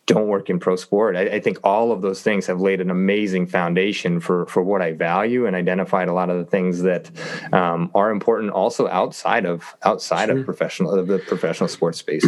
don't 0.07 0.29
work 0.29 0.51
in 0.51 0.61
pro 0.61 0.77
sport. 0.77 1.17
I, 1.17 1.23
I, 1.23 1.41
think 1.41 1.59
all 1.65 1.91
of 1.91 2.03
those 2.03 2.21
things 2.21 2.47
have 2.47 2.61
laid 2.61 2.83
an 2.83 2.91
amazing 2.91 3.47
foundation 3.47 4.21
for 4.21 4.45
for 4.47 4.63
what 4.63 4.83
I 4.83 4.93
value 4.93 5.47
and 5.47 5.57
identified 5.57 6.09
a 6.09 6.13
lot 6.13 6.29
of 6.29 6.37
the 6.37 6.45
things 6.45 6.83
that 6.83 7.11
um, 7.53 7.91
are 7.95 8.11
important 8.11 8.53
also 8.53 8.87
outside 8.89 9.47
of 9.47 9.75
outside 9.83 10.29
sure. 10.29 10.39
of 10.39 10.45
professional 10.45 10.93
of 10.93 11.07
the 11.07 11.19
professional 11.19 11.69
sports 11.69 11.99
space. 11.99 12.27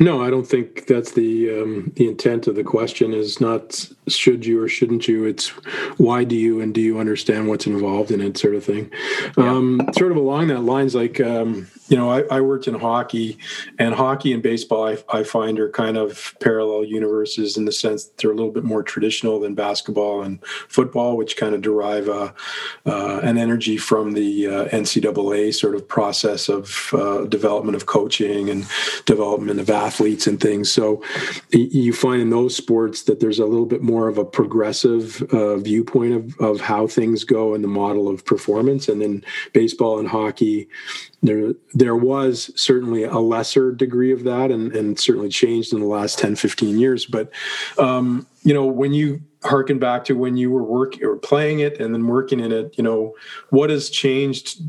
No, 0.00 0.22
I 0.22 0.30
don't 0.30 0.46
think 0.46 0.86
that's 0.86 1.12
the 1.12 1.60
um, 1.60 1.92
the 1.96 2.06
intent 2.06 2.46
of 2.46 2.54
the 2.54 2.62
question. 2.62 3.12
Is 3.12 3.40
not 3.40 3.90
should 4.16 4.46
you 4.46 4.62
or 4.62 4.68
shouldn't 4.68 5.08
you. 5.08 5.24
It's 5.24 5.48
why 5.98 6.24
do 6.24 6.36
you 6.36 6.60
and 6.60 6.74
do 6.74 6.80
you 6.80 6.98
understand 6.98 7.48
what's 7.48 7.66
involved 7.66 8.10
in 8.10 8.20
it, 8.20 8.36
sort 8.36 8.54
of 8.54 8.64
thing. 8.64 8.90
Yeah. 9.36 9.50
Um, 9.50 9.80
sort 9.96 10.12
of 10.12 10.16
along 10.16 10.48
that 10.48 10.60
lines, 10.60 10.94
like 10.94 11.20
um, 11.20 11.68
you 11.88 11.96
know, 11.96 12.10
I, 12.10 12.22
I, 12.30 12.40
worked 12.40 12.68
in 12.68 12.74
hockey, 12.74 13.38
and 13.78 13.94
hockey 13.94 14.32
and 14.32 14.42
baseball 14.42 14.86
I, 14.86 14.98
I, 15.08 15.22
find 15.22 15.58
are 15.58 15.70
kind 15.70 15.96
of 15.96 16.34
parallel 16.40 16.84
universes 16.84 17.56
in 17.56 17.64
the 17.64 17.72
sense 17.72 18.04
that 18.04 18.18
they're 18.18 18.30
a 18.30 18.34
little 18.34 18.52
bit 18.52 18.64
more 18.64 18.82
traditional 18.82 19.40
than 19.40 19.54
basketball 19.54 20.22
and 20.22 20.44
football, 20.44 21.16
which 21.16 21.36
kind 21.36 21.54
of 21.54 21.62
derive 21.62 22.08
uh, 22.08 22.32
uh, 22.84 23.20
an 23.22 23.38
energy 23.38 23.78
from 23.78 24.12
the 24.12 24.46
uh, 24.46 24.64
NCAA 24.66 25.54
sort 25.54 25.74
of 25.74 25.88
process 25.88 26.48
of 26.48 26.90
uh, 26.92 27.24
development 27.24 27.74
of 27.74 27.86
coaching 27.86 28.50
and 28.50 28.66
development 29.06 29.58
of 29.58 29.70
athletes 29.70 30.26
and 30.26 30.40
things. 30.40 30.70
So 30.70 31.02
you 31.50 31.92
find 31.92 32.20
in 32.20 32.30
those 32.30 32.54
sports 32.54 33.02
that 33.04 33.20
there's 33.20 33.38
a 33.38 33.46
little 33.46 33.66
bit 33.66 33.82
more 33.82 33.97
of 34.06 34.18
a 34.18 34.24
progressive 34.24 35.22
uh, 35.32 35.56
viewpoint 35.56 36.12
of, 36.12 36.38
of 36.38 36.60
how 36.60 36.86
things 36.86 37.24
go 37.24 37.54
and 37.54 37.64
the 37.64 37.68
model 37.68 38.06
of 38.08 38.24
performance, 38.24 38.88
and 38.88 39.02
then 39.02 39.24
baseball 39.52 39.98
and 39.98 40.08
hockey 40.08 40.68
there 41.22 41.52
there 41.74 41.96
was 41.96 42.52
certainly 42.54 43.02
a 43.02 43.18
lesser 43.18 43.72
degree 43.72 44.12
of 44.12 44.22
that 44.22 44.52
and, 44.52 44.72
and 44.76 45.00
certainly 45.00 45.28
changed 45.28 45.72
in 45.72 45.80
the 45.80 45.86
last 45.86 46.18
10 46.18 46.36
15 46.36 46.78
years. 46.78 47.06
But 47.06 47.32
um, 47.78 48.26
you 48.44 48.54
know 48.54 48.66
when 48.66 48.92
you 48.92 49.20
harken 49.44 49.78
back 49.78 50.04
to 50.04 50.14
when 50.14 50.36
you 50.36 50.50
were 50.50 50.62
working 50.62 51.04
or 51.04 51.16
playing 51.16 51.60
it 51.60 51.80
and 51.80 51.94
then 51.94 52.06
working 52.06 52.40
in 52.40 52.50
it 52.50 52.74
you 52.76 52.82
know 52.82 53.14
what 53.50 53.70
has 53.70 53.88
changed 53.88 54.60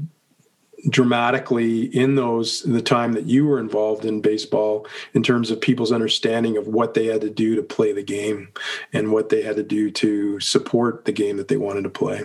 dramatically 0.89 1.83
in 1.85 2.15
those 2.15 2.63
in 2.63 2.73
the 2.73 2.81
time 2.81 3.13
that 3.13 3.25
you 3.25 3.45
were 3.45 3.59
involved 3.59 4.05
in 4.05 4.21
baseball 4.21 4.87
in 5.13 5.23
terms 5.23 5.51
of 5.51 5.59
people's 5.59 5.91
understanding 5.91 6.57
of 6.57 6.67
what 6.67 6.93
they 6.93 7.07
had 7.07 7.21
to 7.21 7.29
do 7.29 7.55
to 7.55 7.63
play 7.63 7.91
the 7.91 8.03
game 8.03 8.49
and 8.93 9.11
what 9.11 9.29
they 9.29 9.41
had 9.41 9.55
to 9.55 9.63
do 9.63 9.91
to 9.91 10.39
support 10.39 11.05
the 11.05 11.11
game 11.11 11.37
that 11.37 11.47
they 11.47 11.57
wanted 11.57 11.83
to 11.83 11.89
play 11.89 12.21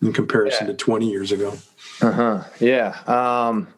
in 0.00 0.12
comparison 0.12 0.66
yeah. 0.66 0.72
to 0.72 0.76
20 0.76 1.10
years 1.10 1.30
ago 1.32 1.56
uh 2.02 2.12
huh. 2.12 2.44
Yeah. 2.60 2.96
Um, 3.06 3.68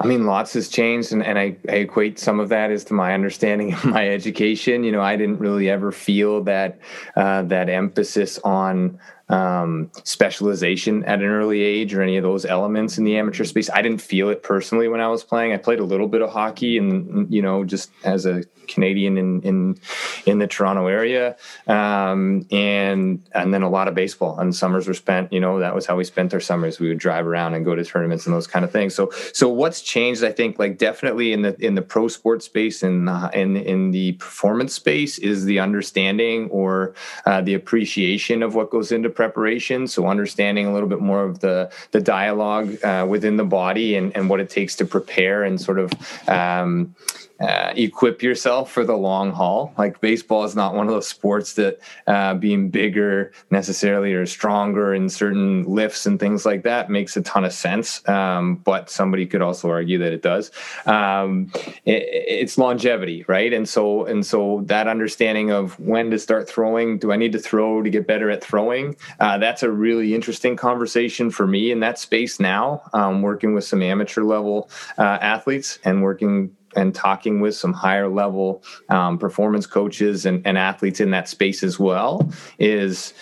I 0.00 0.06
mean, 0.06 0.26
lots 0.26 0.54
has 0.54 0.68
changed, 0.68 1.12
and, 1.12 1.22
and 1.22 1.38
I, 1.38 1.56
I 1.68 1.76
equate 1.76 2.18
some 2.18 2.40
of 2.40 2.48
that 2.48 2.70
as 2.70 2.84
to 2.84 2.94
my 2.94 3.12
understanding 3.12 3.72
of 3.74 3.84
my 3.84 4.08
education. 4.08 4.84
You 4.84 4.92
know, 4.92 5.02
I 5.02 5.16
didn't 5.16 5.38
really 5.38 5.68
ever 5.68 5.92
feel 5.92 6.42
that 6.44 6.78
uh, 7.16 7.42
that 7.42 7.68
emphasis 7.68 8.38
on 8.38 8.98
um, 9.28 9.90
specialization 10.04 11.04
at 11.04 11.20
an 11.20 11.26
early 11.26 11.62
age 11.62 11.94
or 11.94 12.02
any 12.02 12.16
of 12.16 12.22
those 12.22 12.44
elements 12.44 12.98
in 12.98 13.04
the 13.04 13.16
amateur 13.16 13.44
space. 13.44 13.68
I 13.70 13.82
didn't 13.82 14.00
feel 14.00 14.28
it 14.30 14.42
personally 14.42 14.88
when 14.88 15.00
I 15.00 15.08
was 15.08 15.24
playing. 15.24 15.52
I 15.52 15.56
played 15.56 15.80
a 15.80 15.84
little 15.84 16.08
bit 16.08 16.22
of 16.22 16.30
hockey, 16.30 16.78
and 16.78 17.32
you 17.32 17.42
know, 17.42 17.64
just 17.64 17.90
as 18.04 18.26
a 18.26 18.44
Canadian 18.68 19.18
in 19.18 19.40
in 19.42 19.78
in 20.26 20.38
the 20.38 20.46
Toronto 20.46 20.86
area, 20.86 21.36
um, 21.66 22.46
and 22.52 23.26
and 23.32 23.52
then 23.52 23.62
a 23.62 23.68
lot 23.68 23.88
of 23.88 23.94
baseball. 23.94 24.38
And 24.38 24.54
summers 24.54 24.86
were 24.86 24.94
spent. 24.94 25.32
You 25.32 25.40
know, 25.40 25.58
that 25.58 25.74
was 25.74 25.86
how 25.86 25.96
we 25.96 26.04
spent 26.04 26.32
our 26.32 26.40
summers. 26.40 26.78
We 26.78 26.88
would 26.88 26.98
drive 26.98 27.26
around 27.26 27.54
and 27.54 27.64
go 27.64 27.74
to 27.74 27.84
tournaments 27.84 28.26
and 28.26 28.34
those 28.34 28.46
kind 28.46 28.64
of 28.64 28.70
things. 28.70 28.94
So 28.94 29.10
so 29.32 29.48
what's 29.48 29.80
changed? 29.82 30.22
I 30.22 30.32
think 30.32 30.58
like 30.58 30.78
definitely 30.78 31.32
in 31.32 31.42
the 31.42 31.56
in 31.64 31.74
the 31.74 31.82
pro 31.82 32.08
sports 32.08 32.46
space 32.46 32.82
and 32.82 33.08
uh, 33.08 33.30
in 33.34 33.56
in 33.56 33.90
the 33.90 34.12
performance 34.12 34.74
space 34.74 35.18
is 35.18 35.44
the 35.44 35.58
understanding 35.58 36.48
or 36.50 36.94
uh, 37.26 37.40
the 37.40 37.54
appreciation 37.54 38.42
of 38.42 38.54
what 38.54 38.70
goes 38.70 38.92
into 38.92 39.10
preparation. 39.18 39.88
So 39.88 40.06
understanding 40.06 40.66
a 40.66 40.72
little 40.72 40.88
bit 40.88 41.00
more 41.00 41.24
of 41.24 41.40
the 41.40 41.72
the 41.90 42.00
dialogue 42.00 42.68
uh, 42.84 43.04
within 43.08 43.36
the 43.36 43.44
body 43.44 43.96
and 43.96 44.16
and 44.16 44.30
what 44.30 44.38
it 44.38 44.48
takes 44.48 44.76
to 44.76 44.84
prepare 44.84 45.42
and 45.42 45.60
sort 45.60 45.80
of 45.80 45.92
um, 46.28 46.94
uh, 47.40 47.72
equip 47.76 48.22
yourself 48.22 48.70
for 48.70 48.84
the 48.84 48.96
long 48.96 49.32
haul. 49.32 49.72
Like 49.78 50.00
baseball 50.00 50.44
is 50.44 50.56
not 50.56 50.74
one 50.74 50.86
of 50.86 50.92
those 50.92 51.06
sports 51.06 51.54
that 51.54 51.78
uh, 52.06 52.34
being 52.34 52.70
bigger 52.70 53.32
necessarily 53.50 54.12
or 54.12 54.26
stronger 54.26 54.94
in 54.94 55.08
certain 55.08 55.64
lifts 55.64 56.06
and 56.06 56.18
things 56.18 56.44
like 56.44 56.64
that 56.64 56.90
makes 56.90 57.16
a 57.16 57.22
ton 57.22 57.44
of 57.44 57.52
sense. 57.52 58.06
Um, 58.08 58.56
but 58.56 58.90
somebody 58.90 59.26
could 59.26 59.42
also 59.42 59.70
argue 59.70 59.98
that 59.98 60.12
it 60.12 60.22
does. 60.22 60.50
Um, 60.86 61.52
it, 61.84 62.02
it's 62.10 62.58
longevity, 62.58 63.24
right? 63.28 63.52
And 63.52 63.68
so 63.68 64.04
and 64.06 64.24
so 64.26 64.62
that 64.66 64.88
understanding 64.88 65.50
of 65.50 65.78
when 65.78 66.10
to 66.10 66.18
start 66.18 66.48
throwing. 66.48 66.98
Do 66.98 67.12
I 67.12 67.16
need 67.16 67.32
to 67.32 67.38
throw 67.38 67.82
to 67.82 67.90
get 67.90 68.06
better 68.06 68.30
at 68.30 68.42
throwing? 68.42 68.96
Uh, 69.20 69.38
that's 69.38 69.62
a 69.62 69.70
really 69.70 70.14
interesting 70.14 70.56
conversation 70.56 71.30
for 71.30 71.46
me 71.46 71.70
in 71.70 71.80
that 71.80 71.98
space 71.98 72.40
now. 72.40 72.82
Um, 72.92 73.22
working 73.22 73.54
with 73.54 73.64
some 73.64 73.82
amateur 73.82 74.24
level 74.24 74.70
uh, 74.98 75.18
athletes 75.20 75.78
and 75.84 76.02
working 76.02 76.56
and 76.76 76.94
talking 76.94 77.40
with 77.40 77.54
some 77.54 77.72
higher 77.72 78.08
level 78.08 78.62
um, 78.88 79.18
performance 79.18 79.66
coaches 79.66 80.26
and, 80.26 80.46
and 80.46 80.58
athletes 80.58 81.00
in 81.00 81.10
that 81.10 81.28
space 81.28 81.62
as 81.62 81.78
well 81.78 82.30
is 82.58 83.14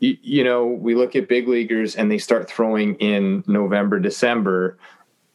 you, 0.00 0.16
you 0.22 0.44
know, 0.44 0.66
we 0.66 0.94
look 0.94 1.16
at 1.16 1.28
big 1.28 1.48
leaguers 1.48 1.96
and 1.96 2.10
they 2.10 2.18
start 2.18 2.48
throwing 2.48 2.94
in 2.96 3.42
November, 3.46 3.98
December 3.98 4.78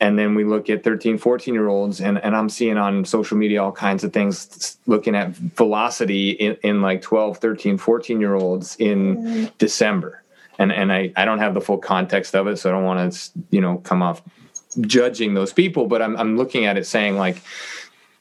and 0.04 0.20
then 0.20 0.36
we 0.36 0.44
look 0.44 0.70
at 0.70 0.84
13 0.84 1.18
14 1.18 1.54
year 1.54 1.70
olds 1.70 2.02
and, 2.02 2.18
and 2.24 2.36
i'm 2.36 2.50
seeing 2.50 2.78
on 2.78 3.06
social 3.06 3.38
media 3.38 3.64
all 3.64 3.72
kinds 3.72 4.04
of 4.04 4.12
things 4.12 4.78
looking 4.86 5.16
at 5.16 5.30
velocity 5.30 6.32
in, 6.32 6.58
in 6.62 6.82
like 6.82 7.02
12 7.02 7.38
13 7.38 7.78
14 7.78 8.20
year 8.20 8.36
olds 8.36 8.76
in 8.78 9.18
mm-hmm. 9.18 9.46
december 9.58 10.22
and 10.60 10.72
and 10.72 10.92
I, 10.92 11.12
I 11.16 11.26
don't 11.26 11.40
have 11.40 11.54
the 11.54 11.62
full 11.62 11.78
context 11.78 12.36
of 12.36 12.48
it 12.48 12.58
so 12.58 12.70
i 12.70 12.74
don't 12.74 12.84
want 12.84 13.14
to 13.14 13.32
you 13.50 13.62
know 13.62 13.78
come 13.78 14.02
off 14.02 14.22
judging 14.82 15.34
those 15.34 15.54
people 15.54 15.88
but 15.88 16.02
i'm, 16.02 16.16
I'm 16.18 16.38
looking 16.38 16.66
at 16.66 16.78
it 16.78 16.86
saying 16.86 17.18
like 17.18 17.42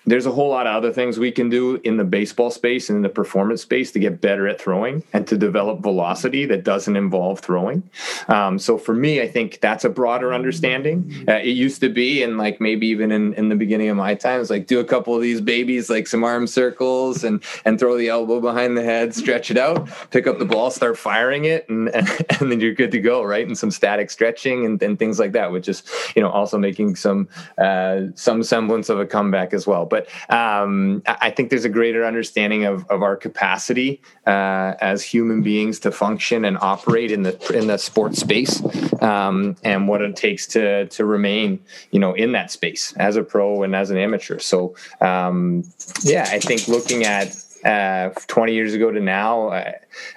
there's 0.07 0.27
a 0.27 0.33
whole 0.33 0.49
lot 0.49 0.67
of 0.67 0.75
other 0.75 0.93
things 0.93 1.19
we 1.19 1.31
can 1.31 1.49
do 1.49 1.81
in 1.85 1.97
the 1.97 2.05
baseball 2.05 2.51
space 2.51 2.89
and 2.89 2.97
in 2.97 3.03
the 3.03 3.09
performance 3.09 3.63
space 3.63 3.93
to 3.93 3.99
get 3.99 4.21
better 4.21 4.49
at 4.49 4.61
throwing 4.61 5.05
and 5.13 5.27
to 5.29 5.37
develop 5.37 5.81
velocity 5.81 6.45
that 6.47 6.65
doesn't 6.65 6.97
involve 6.97 7.41
throwing. 7.41 7.83
Um, 8.29 8.59
so 8.59 8.79
for 8.79 8.95
me, 8.95 9.21
I 9.21 9.29
think 9.29 9.61
that's 9.61 9.85
a 9.85 9.89
broader 9.89 10.35
understanding. 10.35 11.25
Uh, 11.29 11.35
it 11.35 11.49
used 11.49 11.81
to 11.83 11.89
be, 11.89 12.23
and 12.23 12.37
like 12.37 12.61
maybe 12.61 12.89
even 12.89 13.13
in, 13.13 13.35
in 13.35 13.49
the 13.49 13.55
beginning 13.55 13.89
of 13.89 13.97
my 13.97 14.15
times, 14.15 14.51
like 14.51 14.67
do 14.67 14.81
a 14.81 14.85
couple 14.85 15.15
of 15.15 15.23
these 15.23 15.41
babies, 15.41 15.89
like 15.89 16.07
some 16.07 16.25
arm 16.25 16.47
circles 16.47 17.25
and 17.25 17.43
and 17.65 17.79
throw 17.79 17.97
the 17.97 18.09
elbow 18.09 18.41
behind 18.41 18.77
the 18.77 18.83
head, 18.83 19.15
stretch 19.15 19.51
it 19.51 19.57
out, 19.57 19.89
pick 20.11 20.27
up 20.27 20.39
the 20.39 20.45
ball, 20.45 20.71
start 20.71 20.99
firing 20.99 21.45
it, 21.45 21.69
and 21.69 21.89
and, 21.91 22.09
and 22.41 22.51
then 22.51 22.61
you're 22.61 22.75
good 22.75 22.91
to 22.91 23.01
go, 23.01 23.23
right? 23.23 23.47
And 23.47 23.57
some 23.57 23.71
static 23.71 24.11
stretching 24.11 24.67
and, 24.67 24.83
and 24.83 24.99
things 24.99 25.19
like 25.19 25.33
that, 25.33 25.53
which 25.53 25.69
is 25.69 25.83
you 26.17 26.23
know 26.23 26.31
also 26.31 26.59
making 26.59 26.97
some 26.97 27.29
uh, 27.59 28.07
some 28.15 28.43
semblance 28.43 28.89
of 28.89 28.99
a 28.99 29.07
comeback 29.07 29.53
as 29.53 29.67
well. 29.67 29.87
But 29.93 30.09
um, 30.35 31.03
I 31.07 31.31
think 31.31 31.51
there's 31.51 31.67
a 31.67 31.69
greater 31.69 32.07
understanding 32.07 32.65
of, 32.65 32.89
of 32.89 33.03
our 33.03 33.15
capacity 33.15 34.01
uh, 34.27 34.73
as 34.81 35.03
human 35.03 35.43
beings 35.43 35.79
to 35.81 35.93
function 35.93 36.47
and 36.47 36.57
operate 36.63 37.13
in 37.13 37.25
the 37.25 37.35
in 37.53 37.67
the 37.67 37.77
sports 37.77 38.19
space, 38.19 38.63
um, 39.03 39.55
and 39.63 39.89
what 39.89 40.01
it 40.01 40.17
takes 40.17 40.47
to 40.55 40.87
to 40.87 41.05
remain, 41.05 41.63
you 41.91 42.01
know, 42.01 42.15
in 42.15 42.33
that 42.33 42.51
space 42.51 42.95
as 42.97 43.17
a 43.17 43.23
pro 43.23 43.65
and 43.65 43.77
as 43.77 43.91
an 43.91 43.99
amateur. 43.99 44.39
So, 44.39 44.75
um, 45.03 45.63
yeah, 46.03 46.27
I 46.31 46.39
think 46.39 46.69
looking 46.69 47.05
at 47.05 47.37
uh, 47.65 48.11
20 48.27 48.55
years 48.55 48.75
ago 48.75 48.91
to 48.91 49.01
now, 49.01 49.51
I, 49.51 49.75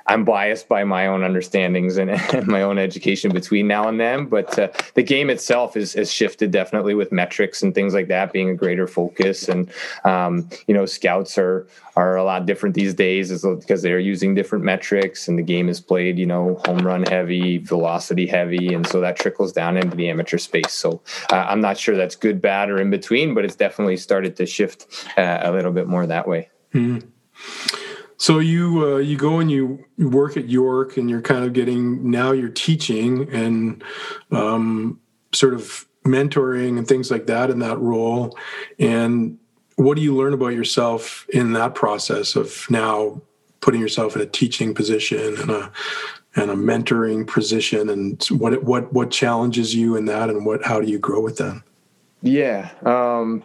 am 0.08 0.26
biased 0.26 0.68
by 0.68 0.84
my 0.84 1.08
own 1.08 1.22
understandings 1.22 1.98
and, 1.98 2.10
and, 2.34 2.48
my 2.48 2.62
own 2.62 2.78
education 2.78 3.32
between 3.32 3.68
now 3.68 3.88
and 3.88 4.00
then. 4.00 4.26
But 4.26 4.58
uh, 4.58 4.70
the 4.96 5.04
game 5.04 5.30
itself 5.30 5.78
is, 5.78 5.94
has 5.94 6.12
shifted 6.12 6.52
definitely 6.52 6.96
with 6.96 7.12
metrics 7.12 7.62
and 7.62 7.76
things 7.76 7.94
like 7.94 8.08
that 8.08 8.34
being 8.34 8.50
a 8.50 8.56
greater 8.56 8.88
focus. 8.88 9.48
And 9.48 9.72
um, 10.04 10.50
you 10.68 10.74
know, 10.74 10.86
scouts 10.86 11.38
are 11.38 11.68
are 11.96 12.18
a 12.18 12.24
lot 12.24 12.46
different 12.46 12.76
these 12.76 12.94
days 12.94 13.30
because 13.42 13.82
they're 13.82 14.00
using 14.00 14.36
different 14.36 14.66
metrics, 14.66 15.28
and 15.28 15.40
the 15.40 15.44
game 15.44 15.70
is 15.70 15.80
played, 15.80 16.20
you 16.20 16.26
know, 16.26 16.62
home 16.66 16.80
run 16.80 17.04
heavy, 17.04 17.58
velocity 17.58 18.28
heavy, 18.28 18.74
and 18.74 18.86
so 18.86 19.00
that 19.00 19.18
trickles 19.18 19.54
down 19.54 19.78
into 19.78 19.96
the 19.96 20.10
amateur 20.10 20.38
space. 20.38 20.74
So 20.74 21.02
uh, 21.32 21.36
I'm 21.36 21.62
not 21.62 21.78
sure 21.78 21.96
that's 21.96 22.16
good, 22.16 22.42
bad, 22.42 22.70
or 22.70 22.82
in 22.82 22.90
between, 22.90 23.34
but 23.34 23.46
it's 23.46 23.56
definitely 23.56 23.98
started 23.98 24.36
to 24.38 24.46
shift 24.46 25.08
uh, 25.18 25.40
a 25.42 25.52
little 25.52 25.72
bit 25.72 25.88
more 25.88 26.06
that 26.06 26.28
way. 26.28 26.50
Mm-hmm. 26.74 27.08
So 28.18 28.40
you 28.40 28.96
uh, 28.96 28.98
you 28.98 29.18
go 29.18 29.40
and 29.40 29.52
you 29.52 29.84
work 29.98 30.38
at 30.38 30.50
York, 30.50 30.98
and 30.98 31.10
you're 31.10 31.22
kind 31.22 31.44
of 31.44 31.54
getting 31.54 32.10
now 32.10 32.32
you're 32.32 32.50
teaching 32.50 33.30
and 33.34 33.84
um, 34.32 35.00
sort 35.34 35.54
of 35.54 35.86
mentoring 36.06 36.78
and 36.78 36.88
things 36.88 37.12
like 37.12 37.28
that 37.28 37.50
in 37.50 37.60
that 37.60 37.78
role. 37.80 38.38
And 38.80 39.38
what 39.76 39.98
do 39.98 40.02
you 40.02 40.16
learn 40.16 40.34
about 40.34 40.54
yourself 40.54 41.26
in 41.30 41.54
that 41.54 41.76
process 41.76 42.36
of 42.36 42.66
now 42.70 43.22
putting 43.60 43.82
yourself 43.82 44.16
in 44.16 44.22
a 44.22 44.26
teaching 44.26 44.74
position 44.74 45.36
and 45.38 45.52
a 45.52 45.72
and 46.38 46.52
a 46.52 46.56
mentoring 46.56 47.28
position? 47.28 47.90
And 47.90 48.24
what 48.30 48.64
what 48.64 48.94
what 48.94 49.12
challenges 49.12 49.76
you 49.76 49.98
in 49.98 50.06
that, 50.06 50.30
and 50.30 50.46
what 50.46 50.64
how 50.64 50.80
do 50.80 50.88
you 50.88 51.00
grow 51.00 51.20
with 51.20 51.38
them 51.38 51.64
Yeah. 52.22 52.72
Um, 52.84 53.44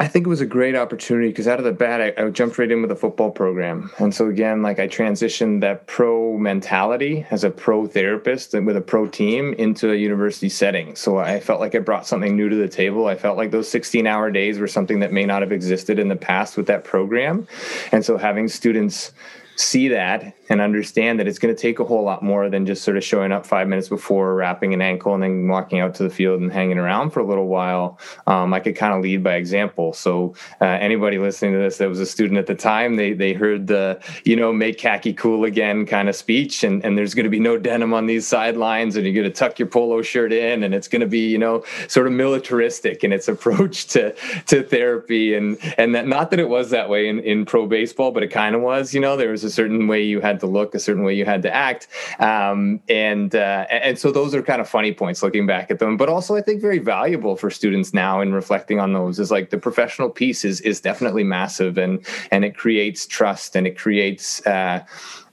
I 0.00 0.08
think 0.08 0.26
it 0.26 0.28
was 0.28 0.40
a 0.40 0.46
great 0.46 0.74
opportunity 0.74 1.28
because 1.28 1.46
out 1.46 1.58
of 1.58 1.64
the 1.64 1.72
bat, 1.72 2.00
I, 2.00 2.24
I, 2.24 2.30
jumped 2.30 2.58
right 2.58 2.70
in 2.70 2.82
with 2.82 2.90
a 2.90 2.96
football 2.96 3.30
program. 3.30 3.90
And 3.98 4.14
so, 4.14 4.26
again, 4.28 4.62
like 4.62 4.78
I 4.78 4.88
transitioned 4.88 5.60
that 5.60 5.86
pro 5.86 6.36
mentality 6.36 7.26
as 7.30 7.44
a 7.44 7.50
pro 7.50 7.86
therapist 7.86 8.54
and 8.54 8.66
with 8.66 8.76
a 8.76 8.80
pro 8.80 9.06
team 9.06 9.52
into 9.54 9.92
a 9.92 9.94
university 9.94 10.48
setting. 10.48 10.96
So 10.96 11.18
I 11.18 11.40
felt 11.40 11.60
like 11.60 11.74
I 11.74 11.78
brought 11.78 12.06
something 12.06 12.36
new 12.36 12.48
to 12.48 12.56
the 12.56 12.68
table. 12.68 13.06
I 13.06 13.14
felt 13.14 13.36
like 13.36 13.50
those 13.50 13.68
16 13.68 14.06
hour 14.06 14.30
days 14.30 14.58
were 14.58 14.68
something 14.68 15.00
that 15.00 15.12
may 15.12 15.24
not 15.24 15.42
have 15.42 15.52
existed 15.52 15.98
in 15.98 16.08
the 16.08 16.16
past 16.16 16.56
with 16.56 16.66
that 16.66 16.84
program. 16.84 17.46
And 17.92 18.04
so, 18.04 18.16
having 18.16 18.48
students 18.48 19.12
see 19.56 19.88
that 19.88 20.34
and 20.48 20.60
understand 20.60 21.18
that 21.20 21.26
it's 21.28 21.38
going 21.38 21.54
to 21.54 21.60
take 21.60 21.78
a 21.78 21.84
whole 21.84 22.02
lot 22.02 22.22
more 22.22 22.48
than 22.48 22.66
just 22.66 22.84
sort 22.84 22.96
of 22.96 23.04
showing 23.04 23.32
up 23.32 23.46
five 23.46 23.68
minutes 23.68 23.88
before 23.88 24.34
wrapping 24.34 24.74
an 24.74 24.82
ankle 24.82 25.14
and 25.14 25.22
then 25.22 25.48
walking 25.48 25.80
out 25.80 25.94
to 25.94 26.02
the 26.02 26.10
field 26.10 26.40
and 26.40 26.52
hanging 26.52 26.78
around 26.78 27.10
for 27.10 27.20
a 27.20 27.26
little 27.26 27.46
while. 27.46 27.98
Um, 28.26 28.52
I 28.54 28.60
could 28.60 28.76
kind 28.76 28.94
of 28.94 29.02
lead 29.02 29.22
by 29.22 29.34
example. 29.34 29.92
So 29.92 30.34
uh, 30.60 30.64
anybody 30.64 31.18
listening 31.18 31.52
to 31.52 31.58
this 31.58 31.78
that 31.78 31.88
was 31.88 32.00
a 32.00 32.06
student 32.06 32.38
at 32.38 32.46
the 32.46 32.54
time, 32.54 32.96
they 32.96 33.12
they 33.12 33.32
heard 33.32 33.66
the 33.66 34.00
you 34.24 34.36
know 34.36 34.52
make 34.52 34.78
khaki 34.78 35.12
cool 35.12 35.44
again 35.44 35.86
kind 35.86 36.08
of 36.08 36.16
speech, 36.16 36.64
and 36.64 36.84
and 36.84 36.96
there's 36.96 37.14
going 37.14 37.24
to 37.24 37.30
be 37.30 37.40
no 37.40 37.58
denim 37.58 37.92
on 37.94 38.06
these 38.06 38.26
sidelines, 38.26 38.96
and 38.96 39.04
you're 39.06 39.14
going 39.14 39.30
to 39.30 39.36
tuck 39.36 39.58
your 39.58 39.68
polo 39.68 40.02
shirt 40.02 40.32
in, 40.32 40.62
and 40.62 40.74
it's 40.74 40.88
going 40.88 41.00
to 41.00 41.06
be 41.06 41.28
you 41.28 41.38
know 41.38 41.64
sort 41.88 42.06
of 42.06 42.12
militaristic 42.12 43.04
in 43.04 43.12
its 43.12 43.28
approach 43.36 43.86
to 43.88 44.14
to 44.46 44.62
therapy, 44.62 45.34
and 45.34 45.58
and 45.78 45.94
that 45.94 46.06
not 46.06 46.30
that 46.30 46.40
it 46.40 46.48
was 46.48 46.70
that 46.70 46.88
way 46.88 47.08
in 47.08 47.20
in 47.20 47.44
pro 47.44 47.66
baseball, 47.66 48.10
but 48.12 48.22
it 48.22 48.28
kind 48.28 48.54
of 48.54 48.62
was. 48.62 48.94
You 48.94 49.00
know, 49.00 49.16
there 49.16 49.30
was 49.30 49.44
a 49.44 49.50
certain 49.50 49.88
way 49.88 50.02
you 50.02 50.20
had 50.20 50.35
to 50.40 50.46
look, 50.46 50.74
a 50.74 50.78
certain 50.78 51.02
way 51.02 51.14
you 51.14 51.24
had 51.24 51.42
to 51.42 51.54
act, 51.54 51.88
um, 52.18 52.80
and 52.88 53.34
uh, 53.34 53.66
and 53.70 53.98
so 53.98 54.10
those 54.10 54.34
are 54.34 54.42
kind 54.42 54.60
of 54.60 54.68
funny 54.68 54.92
points 54.92 55.22
looking 55.22 55.46
back 55.46 55.70
at 55.70 55.78
them, 55.78 55.96
but 55.96 56.08
also 56.08 56.36
I 56.36 56.40
think 56.40 56.60
very 56.60 56.78
valuable 56.78 57.36
for 57.36 57.50
students 57.50 57.92
now 57.92 58.20
in 58.20 58.32
reflecting 58.32 58.80
on 58.80 58.92
those. 58.92 59.18
Is 59.18 59.30
like 59.30 59.50
the 59.50 59.58
professional 59.58 60.10
piece 60.10 60.44
is 60.44 60.60
is 60.62 60.80
definitely 60.80 61.24
massive, 61.24 61.78
and 61.78 62.04
and 62.30 62.44
it 62.44 62.56
creates 62.56 63.06
trust 63.06 63.56
and 63.56 63.66
it 63.66 63.78
creates. 63.78 64.44
Uh, 64.46 64.84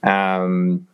um, 0.02 0.86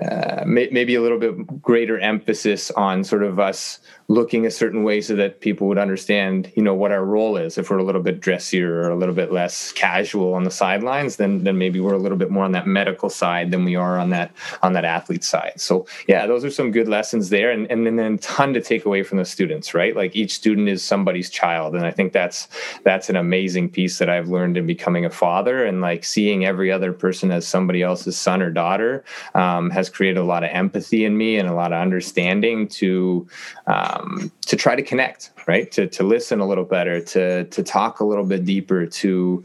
uh, 0.00 0.42
may, 0.46 0.68
maybe 0.72 0.94
a 0.94 1.02
little 1.02 1.18
bit 1.18 1.60
greater 1.60 1.98
emphasis 1.98 2.70
on 2.70 3.04
sort 3.04 3.22
of 3.22 3.38
us 3.38 3.78
looking 4.12 4.44
a 4.44 4.50
certain 4.50 4.84
way 4.84 5.00
so 5.00 5.16
that 5.16 5.40
people 5.40 5.66
would 5.66 5.78
understand, 5.78 6.52
you 6.54 6.62
know, 6.62 6.74
what 6.74 6.92
our 6.92 7.04
role 7.04 7.38
is. 7.38 7.56
If 7.56 7.70
we're 7.70 7.78
a 7.78 7.82
little 7.84 8.02
bit 8.02 8.20
dressier 8.20 8.82
or 8.82 8.90
a 8.90 8.96
little 8.96 9.14
bit 9.14 9.32
less 9.32 9.72
casual 9.72 10.34
on 10.34 10.44
the 10.44 10.50
sidelines, 10.50 11.16
then 11.16 11.44
then 11.44 11.56
maybe 11.56 11.80
we're 11.80 11.94
a 11.94 11.98
little 11.98 12.18
bit 12.18 12.30
more 12.30 12.44
on 12.44 12.52
that 12.52 12.66
medical 12.66 13.08
side 13.08 13.50
than 13.50 13.64
we 13.64 13.74
are 13.74 13.98
on 13.98 14.10
that 14.10 14.30
on 14.62 14.74
that 14.74 14.84
athlete 14.84 15.24
side. 15.24 15.54
So 15.56 15.86
yeah, 16.06 16.26
those 16.26 16.44
are 16.44 16.50
some 16.50 16.70
good 16.72 16.88
lessons 16.88 17.30
there, 17.30 17.50
and 17.50 17.70
and 17.70 17.86
then 17.86 17.98
a 17.98 18.18
ton 18.18 18.52
to 18.52 18.60
take 18.60 18.84
away 18.84 19.02
from 19.02 19.16
the 19.16 19.24
students, 19.24 19.72
right? 19.72 19.96
Like 19.96 20.14
each 20.14 20.34
student 20.34 20.68
is 20.68 20.82
somebody's 20.82 21.30
child, 21.30 21.74
and 21.74 21.86
I 21.86 21.90
think 21.90 22.12
that's 22.12 22.48
that's 22.84 23.08
an 23.08 23.16
amazing 23.16 23.70
piece 23.70 23.96
that 23.98 24.10
I've 24.10 24.28
learned 24.28 24.58
in 24.58 24.66
becoming 24.66 25.06
a 25.06 25.10
father, 25.10 25.64
and 25.64 25.80
like 25.80 26.04
seeing 26.04 26.44
every 26.44 26.70
other 26.70 26.92
person 26.92 27.30
as 27.30 27.48
somebody 27.48 27.80
else's 27.80 28.18
son 28.18 28.42
or 28.42 28.50
daughter 28.50 29.04
um, 29.34 29.70
has 29.70 29.88
created 29.88 30.18
a 30.18 30.24
lot 30.24 30.44
of 30.44 30.50
empathy 30.50 31.06
in 31.06 31.16
me 31.16 31.38
and 31.38 31.48
a 31.48 31.54
lot 31.54 31.72
of 31.72 31.80
understanding 31.80 32.68
to. 32.68 33.26
Um, 33.66 34.01
um, 34.02 34.32
to 34.46 34.56
try 34.56 34.74
to 34.74 34.82
connect, 34.82 35.30
right? 35.46 35.70
To 35.72 35.86
to 35.86 36.02
listen 36.02 36.40
a 36.40 36.46
little 36.46 36.64
better, 36.64 37.00
to 37.00 37.44
to 37.44 37.62
talk 37.62 38.00
a 38.00 38.04
little 38.04 38.24
bit 38.24 38.44
deeper, 38.44 38.86
to 38.86 39.44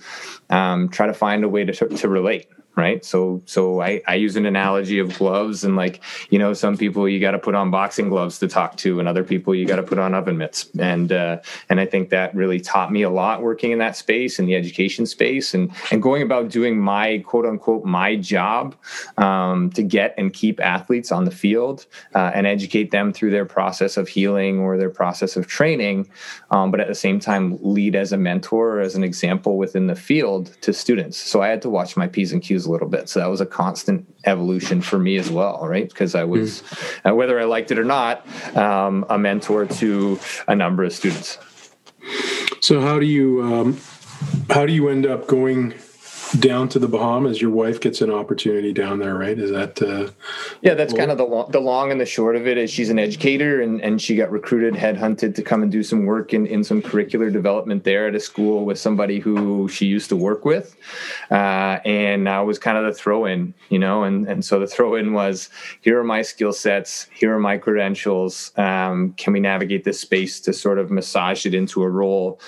um, 0.50 0.90
try 0.90 1.08
to 1.08 1.14
find 1.14 1.44
a 1.44 1.50
way 1.50 1.66
to 1.66 1.74
to 1.74 2.10
relate, 2.10 2.48
right? 2.78 3.04
So 3.04 3.42
so 3.46 3.82
i 3.82 4.02
i 4.08 4.14
use 4.14 4.36
an 4.36 4.46
analogy 4.46 5.00
of 5.00 5.18
gloves 5.18 5.64
and 5.64 5.76
like 5.76 6.00
you 6.30 6.38
know 6.38 6.54
some 6.54 6.78
people 6.78 7.10
you 7.10 7.20
got 7.20 7.32
to 7.32 7.40
put 7.40 7.56
on 7.56 7.72
boxing 7.72 8.08
gloves 8.08 8.38
to 8.40 8.48
talk 8.48 8.78
to 8.78 9.00
and 9.00 9.10
other 9.10 9.24
people 9.24 9.56
you 9.56 9.66
got 9.66 9.78
to 9.78 9.84
put 9.84 9.98
on 9.98 10.14
oven 10.14 10.38
mitts. 10.38 10.70
And 10.80 11.12
uh, 11.12 11.40
and 11.70 11.80
i 11.80 11.86
think 11.86 12.10
that 12.10 12.34
really 12.36 12.60
taught 12.60 12.92
me 12.92 13.02
a 13.02 13.10
lot 13.10 13.42
working 13.42 13.72
in 13.72 13.80
that 13.80 13.96
space 13.96 14.38
in 14.38 14.46
the 14.46 14.56
education 14.56 15.06
space 15.08 15.56
and 15.56 15.72
and 15.92 16.04
going 16.04 16.22
about 16.22 16.50
doing 16.50 16.80
my 16.80 17.18
quote 17.26 17.46
unquote 17.46 17.84
my 17.84 18.16
job 18.16 18.76
um, 19.18 19.72
to 19.72 19.82
get 19.82 20.14
and 20.18 20.34
keep 20.34 20.60
athletes 20.60 21.12
on 21.12 21.26
the 21.26 21.32
field 21.32 21.88
uh, 22.14 22.32
and 22.36 22.46
educate 22.46 22.92
them 22.92 23.12
through 23.12 23.32
their 23.32 23.46
process 23.46 23.98
of 23.98 24.08
healing 24.08 24.60
or 24.60 24.78
their 24.78 24.92
process 24.92 25.36
of 25.36 25.48
training 25.48 26.08
um, 26.52 26.70
but 26.70 26.80
at 26.80 26.88
the 26.88 26.96
same 26.96 27.20
time 27.20 27.58
lead 27.62 27.96
as 27.96 28.12
a 28.12 28.18
mentor 28.18 28.78
or 28.78 28.82
as 28.82 28.94
an 28.94 29.04
example 29.04 29.58
within 29.58 29.88
the 29.88 29.96
field 29.96 30.56
to 30.62 30.72
students. 30.72 31.18
So 31.18 31.42
i 31.42 31.48
had 31.48 31.62
to 31.64 31.70
watch 31.70 31.98
my 31.98 32.08
p's 32.08 32.32
and 32.32 32.42
q's 32.42 32.67
a 32.68 32.72
little 32.72 32.88
bit. 32.88 33.10
So 33.10 33.20
that 33.20 33.28
was 33.30 33.42
a 33.42 33.46
constant 33.46 34.08
evolution 34.26 34.82
for 34.82 35.00
me 35.00 35.18
as 35.18 35.30
well, 35.30 35.66
right? 35.68 35.88
Because 35.88 36.16
I 36.16 36.24
was, 36.24 36.62
mm. 36.62 37.12
uh, 37.12 37.16
whether 37.16 37.40
I 37.40 37.46
liked 37.46 37.72
it 37.72 37.80
or 37.80 37.84
not, 37.84 38.26
um, 38.56 39.06
a 39.10 39.18
mentor 39.18 39.66
to 39.66 40.20
a 40.48 40.56
number 40.56 40.84
of 40.84 40.94
students. 40.94 41.40
So 42.62 42.82
how 42.82 43.00
do 43.00 43.06
you 43.06 43.42
um, 43.44 43.80
how 44.50 44.66
do 44.66 44.74
you 44.74 44.90
end 44.90 45.06
up 45.06 45.28
going 45.28 45.74
down 46.34 46.70
to 46.70 46.80
the 46.80 46.88
Bahamas. 46.88 47.42
Your 47.42 47.52
wife 47.52 47.80
gets 47.80 48.02
an 48.02 48.12
opportunity 48.12 48.74
down 48.74 49.00
there, 49.00 49.16
right? 49.16 49.38
Is 49.38 49.52
that? 49.52 49.82
Uh, 49.82 50.12
yeah, 50.62 50.74
that's 50.74 50.94
kind 50.94 51.12
of 51.12 51.18
the 51.18 51.26
long, 51.26 51.52
the 51.52 51.60
long 51.60 51.92
and 51.92 52.00
the 52.00 52.06
short 52.06 52.36
of 52.36 52.48
it. 52.48 52.58
Is 52.58 52.72
she's 52.72 52.90
an 52.90 53.00
educator 53.00 53.62
and, 53.62 53.82
and 53.82 54.02
she 54.02 54.16
got 54.16 54.32
recruited, 54.32 54.74
headhunted 54.74 55.36
to 55.36 55.42
come 55.42 55.64
and 55.64 55.72
do 55.72 55.84
some 55.84 56.06
work 56.06 56.34
in, 56.34 56.46
in 56.46 56.64
some 56.64 56.82
curricular 56.82 57.32
development 57.32 57.84
there 57.84 58.08
at 58.08 58.16
a 58.16 58.20
school 58.20 58.66
with 58.66 58.80
somebody 58.80 59.20
who 59.20 59.68
she 59.70 59.86
used 59.86 60.10
to 60.10 60.16
work 60.16 60.46
with, 60.46 60.76
uh, 61.32 61.80
and 61.86 62.24
now 62.24 62.44
was 62.46 62.60
kind 62.60 62.78
of 62.78 62.86
the 62.86 62.94
throw 62.94 63.26
in, 63.26 63.54
you 63.70 63.80
know, 63.80 64.04
and 64.04 64.28
and 64.28 64.44
so 64.44 64.60
the 64.60 64.68
throw 64.68 64.96
in 64.96 65.14
was 65.14 65.50
here 65.82 66.00
are 66.00 66.04
my 66.04 66.22
skill 66.22 66.54
sets, 66.54 67.08
here 67.14 67.34
are 67.34 67.40
my 67.40 67.58
credentials. 67.58 68.52
Um, 68.58 69.14
can 69.18 69.34
we 69.34 69.40
navigate 69.40 69.84
this 69.84 70.00
space 70.00 70.40
to 70.42 70.54
sort 70.54 70.80
of 70.80 70.92
massage 70.92 71.46
it 71.46 71.54
into 71.54 71.84
a 71.84 71.90
role 71.90 72.40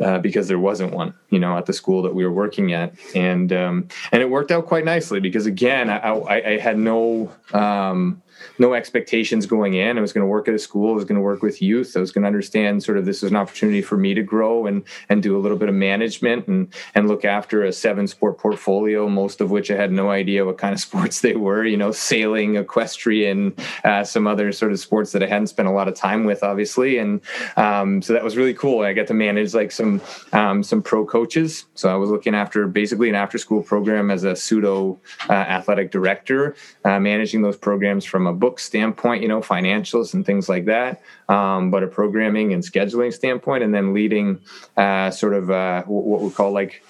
uh, 0.00 0.18
because 0.18 0.48
there 0.48 0.58
wasn't 0.58 0.92
one, 0.92 1.14
you 1.30 1.38
know, 1.38 1.56
at 1.56 1.66
the 1.66 1.72
school 1.72 2.02
that 2.02 2.14
we 2.14 2.24
were 2.24 2.32
working 2.32 2.72
at, 2.72 2.92
and 3.14 3.52
um, 3.52 3.88
and 4.12 4.22
it 4.22 4.30
worked 4.30 4.50
out 4.50 4.66
quite 4.66 4.84
nicely 4.84 5.20
because 5.20 5.46
again, 5.46 5.88
I, 5.88 5.96
I, 5.96 6.50
I 6.52 6.58
had 6.58 6.78
no 6.78 7.32
um, 7.52 8.22
no 8.58 8.74
expectations 8.74 9.46
going 9.46 9.74
in. 9.74 9.98
I 9.98 10.00
was 10.00 10.12
going 10.12 10.22
to 10.22 10.28
work 10.28 10.48
at 10.48 10.54
a 10.54 10.58
school. 10.58 10.92
I 10.92 10.94
was 10.94 11.04
going 11.04 11.16
to 11.16 11.22
work 11.22 11.42
with 11.42 11.62
youth. 11.62 11.96
I 11.96 12.00
was 12.00 12.12
going 12.12 12.22
to 12.22 12.26
understand 12.26 12.82
sort 12.82 12.98
of 12.98 13.04
this 13.04 13.22
is 13.22 13.30
an 13.30 13.36
opportunity 13.36 13.82
for 13.82 13.96
me 13.96 14.14
to 14.14 14.22
grow 14.22 14.66
and 14.66 14.84
and 15.08 15.22
do 15.22 15.36
a 15.36 15.40
little 15.40 15.58
bit 15.58 15.68
of 15.68 15.74
management 15.74 16.46
and 16.46 16.72
and 16.94 17.08
look 17.08 17.24
after 17.24 17.64
a 17.64 17.72
seven 17.72 18.06
sport 18.06 18.38
portfolio, 18.38 19.08
most 19.08 19.40
of 19.40 19.50
which 19.50 19.70
I 19.70 19.76
had 19.76 19.92
no 19.92 20.10
idea 20.10 20.44
what 20.44 20.58
kind 20.58 20.74
of 20.74 20.80
sports 20.88 21.20
they 21.20 21.36
were. 21.36 21.64
You 21.64 21.76
know, 21.76 21.92
sailing, 21.92 22.56
equestrian, 22.56 23.54
uh, 23.84 24.04
some 24.04 24.26
other 24.26 24.52
sort 24.52 24.72
of 24.72 24.78
sports 24.78 25.12
that 25.12 25.22
I 25.22 25.26
hadn't 25.26 25.48
spent 25.48 25.68
a 25.68 25.72
lot 25.72 25.88
of 25.88 25.94
time 25.94 26.24
with, 26.24 26.42
obviously. 26.42 26.98
And 26.98 27.20
um, 27.56 28.02
so 28.02 28.12
that 28.12 28.24
was 28.24 28.36
really 28.36 28.54
cool. 28.54 28.84
I 28.84 28.92
got 28.92 29.06
to 29.08 29.14
manage 29.14 29.54
like 29.54 29.72
some 29.72 30.00
um, 30.32 30.62
some 30.62 30.82
pro 30.82 31.04
coaches. 31.04 31.66
So 31.74 31.88
I 31.88 31.94
was 31.96 32.10
looking 32.10 32.34
after 32.34 32.66
basically 32.66 33.08
an 33.08 33.14
after 33.14 33.38
school 33.38 33.62
program 33.62 34.10
as 34.10 34.24
a 34.24 34.36
pseudo 34.36 34.98
uh, 35.28 35.32
athletic 35.32 35.90
director, 35.90 36.54
uh, 36.84 36.98
managing 37.00 37.42
those 37.42 37.56
programs 37.56 38.04
from 38.04 38.26
a 38.26 38.32
book 38.38 38.58
standpoint, 38.58 39.22
you 39.22 39.28
know, 39.28 39.40
financials 39.40 40.14
and 40.14 40.24
things 40.24 40.48
like 40.48 40.66
that, 40.66 41.02
um, 41.28 41.70
but 41.70 41.82
a 41.82 41.86
programming 41.86 42.52
and 42.52 42.62
scheduling 42.62 43.12
standpoint, 43.12 43.62
and 43.62 43.74
then 43.74 43.92
leading 43.92 44.40
uh, 44.76 45.10
sort 45.10 45.34
of 45.34 45.50
uh, 45.50 45.82
what 45.84 46.20
we 46.20 46.30
call 46.30 46.52
like 46.52 46.82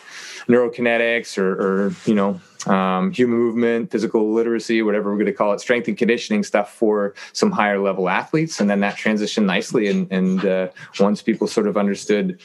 neurokinetics 0.49 1.39
or, 1.39 1.53
or 1.87 1.95
you 2.05 2.15
know 2.15 2.41
um, 2.67 3.13
human 3.13 3.39
movement, 3.39 3.91
physical 3.91 4.33
literacy, 4.33 4.83
whatever 4.83 5.11
we're 5.11 5.19
going 5.19 5.27
to 5.27 5.33
call 5.33 5.53
it, 5.53 5.61
strength 5.61 5.89
and 5.89 5.97
conditioning 5.97 6.43
stuff 6.43 6.73
for 6.73 7.15
some 7.33 7.53
higher 7.53 7.79
level 7.79 8.09
athletes, 8.09 8.61
and 8.61 8.69
then 8.69 8.81
that 8.81 8.97
transitioned 8.97 9.45
nicely. 9.45 9.89
And, 9.89 10.11
and 10.11 10.45
uh, 10.45 10.69
once 10.99 11.23
people 11.23 11.47
sort 11.47 11.69
of 11.69 11.77
understood 11.77 12.41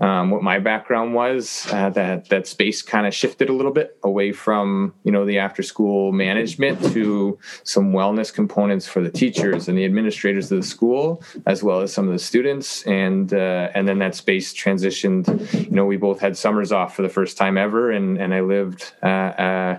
um, 0.00 0.30
what 0.30 0.42
my 0.42 0.58
background 0.58 1.14
was, 1.14 1.68
uh, 1.70 1.88
that 1.90 2.28
that 2.28 2.48
space 2.48 2.82
kind 2.82 3.06
of 3.06 3.14
shifted 3.14 3.48
a 3.48 3.52
little 3.52 3.72
bit 3.72 3.96
away 4.02 4.32
from 4.32 4.92
you 5.04 5.12
know 5.12 5.24
the 5.24 5.38
after 5.38 5.62
school 5.62 6.10
management 6.10 6.82
to 6.92 7.38
some 7.62 7.92
wellness 7.92 8.34
components 8.34 8.88
for 8.88 9.00
the 9.00 9.10
teachers 9.10 9.68
and 9.68 9.78
the 9.78 9.84
administrators 9.84 10.50
of 10.50 10.58
the 10.58 10.66
school, 10.66 11.22
as 11.46 11.62
well 11.62 11.80
as 11.80 11.92
some 11.92 12.08
of 12.08 12.12
the 12.12 12.18
students, 12.18 12.82
and 12.86 13.32
uh, 13.32 13.70
and 13.74 13.86
then 13.86 14.00
that 14.00 14.16
space 14.16 14.52
transitioned. 14.52 15.28
You 15.64 15.70
know, 15.70 15.84
we 15.84 15.96
both 15.96 16.18
had 16.18 16.36
summers 16.36 16.72
off 16.72 16.96
for 16.96 17.02
the 17.02 17.08
first 17.08 17.36
time 17.36 17.56
ever, 17.56 17.92
and 17.92 18.18
and 18.18 18.34
I 18.34 18.40
lived. 18.40 18.92
Uh, 19.02 19.06
uh 19.06 19.78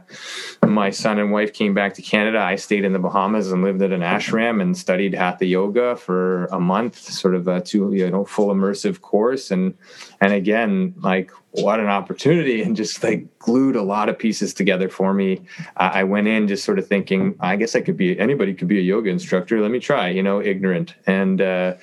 my 0.65 0.89
son 0.89 1.19
and 1.19 1.31
wife 1.31 1.53
came 1.53 1.73
back 1.73 1.93
to 1.93 2.01
Canada. 2.01 2.39
I 2.39 2.55
stayed 2.55 2.85
in 2.85 2.93
the 2.93 2.99
Bahamas 2.99 3.51
and 3.51 3.63
lived 3.63 3.81
at 3.81 3.91
an 3.91 4.01
ashram 4.01 4.61
and 4.61 4.77
studied 4.77 5.13
hatha 5.13 5.45
yoga 5.45 5.95
for 5.95 6.45
a 6.45 6.59
month, 6.59 6.97
sort 6.97 7.35
of 7.35 7.47
a 7.47 7.61
two 7.61 7.93
you 7.93 8.09
know 8.09 8.23
full 8.23 8.47
immersive 8.47 9.01
course 9.01 9.51
and 9.51 9.73
and 10.21 10.33
again 10.33 10.93
like 10.97 11.31
what 11.51 11.79
an 11.79 11.87
opportunity 11.87 12.61
and 12.63 12.75
just 12.75 13.03
like 13.03 13.39
glued 13.39 13.75
a 13.75 13.81
lot 13.81 14.09
of 14.09 14.17
pieces 14.17 14.53
together 14.53 14.89
for 14.89 15.13
me. 15.13 15.41
I 15.77 16.03
went 16.03 16.27
in 16.27 16.47
just 16.47 16.63
sort 16.63 16.79
of 16.79 16.87
thinking 16.87 17.35
i 17.39 17.55
guess 17.55 17.75
i 17.75 17.81
could 17.81 17.97
be 17.97 18.19
anybody 18.19 18.53
could 18.53 18.67
be 18.67 18.79
a 18.79 18.81
yoga 18.81 19.09
instructor. 19.09 19.61
Let 19.61 19.71
me 19.71 19.79
try 19.79 20.09
you 20.09 20.23
know 20.23 20.41
ignorant. 20.41 20.95
And 21.07 21.41
uh, 21.41 21.75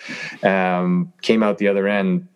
um, 0.42 1.12
came 1.22 1.42
out 1.42 1.58
the 1.58 1.68
other 1.68 1.88
end 1.88 2.28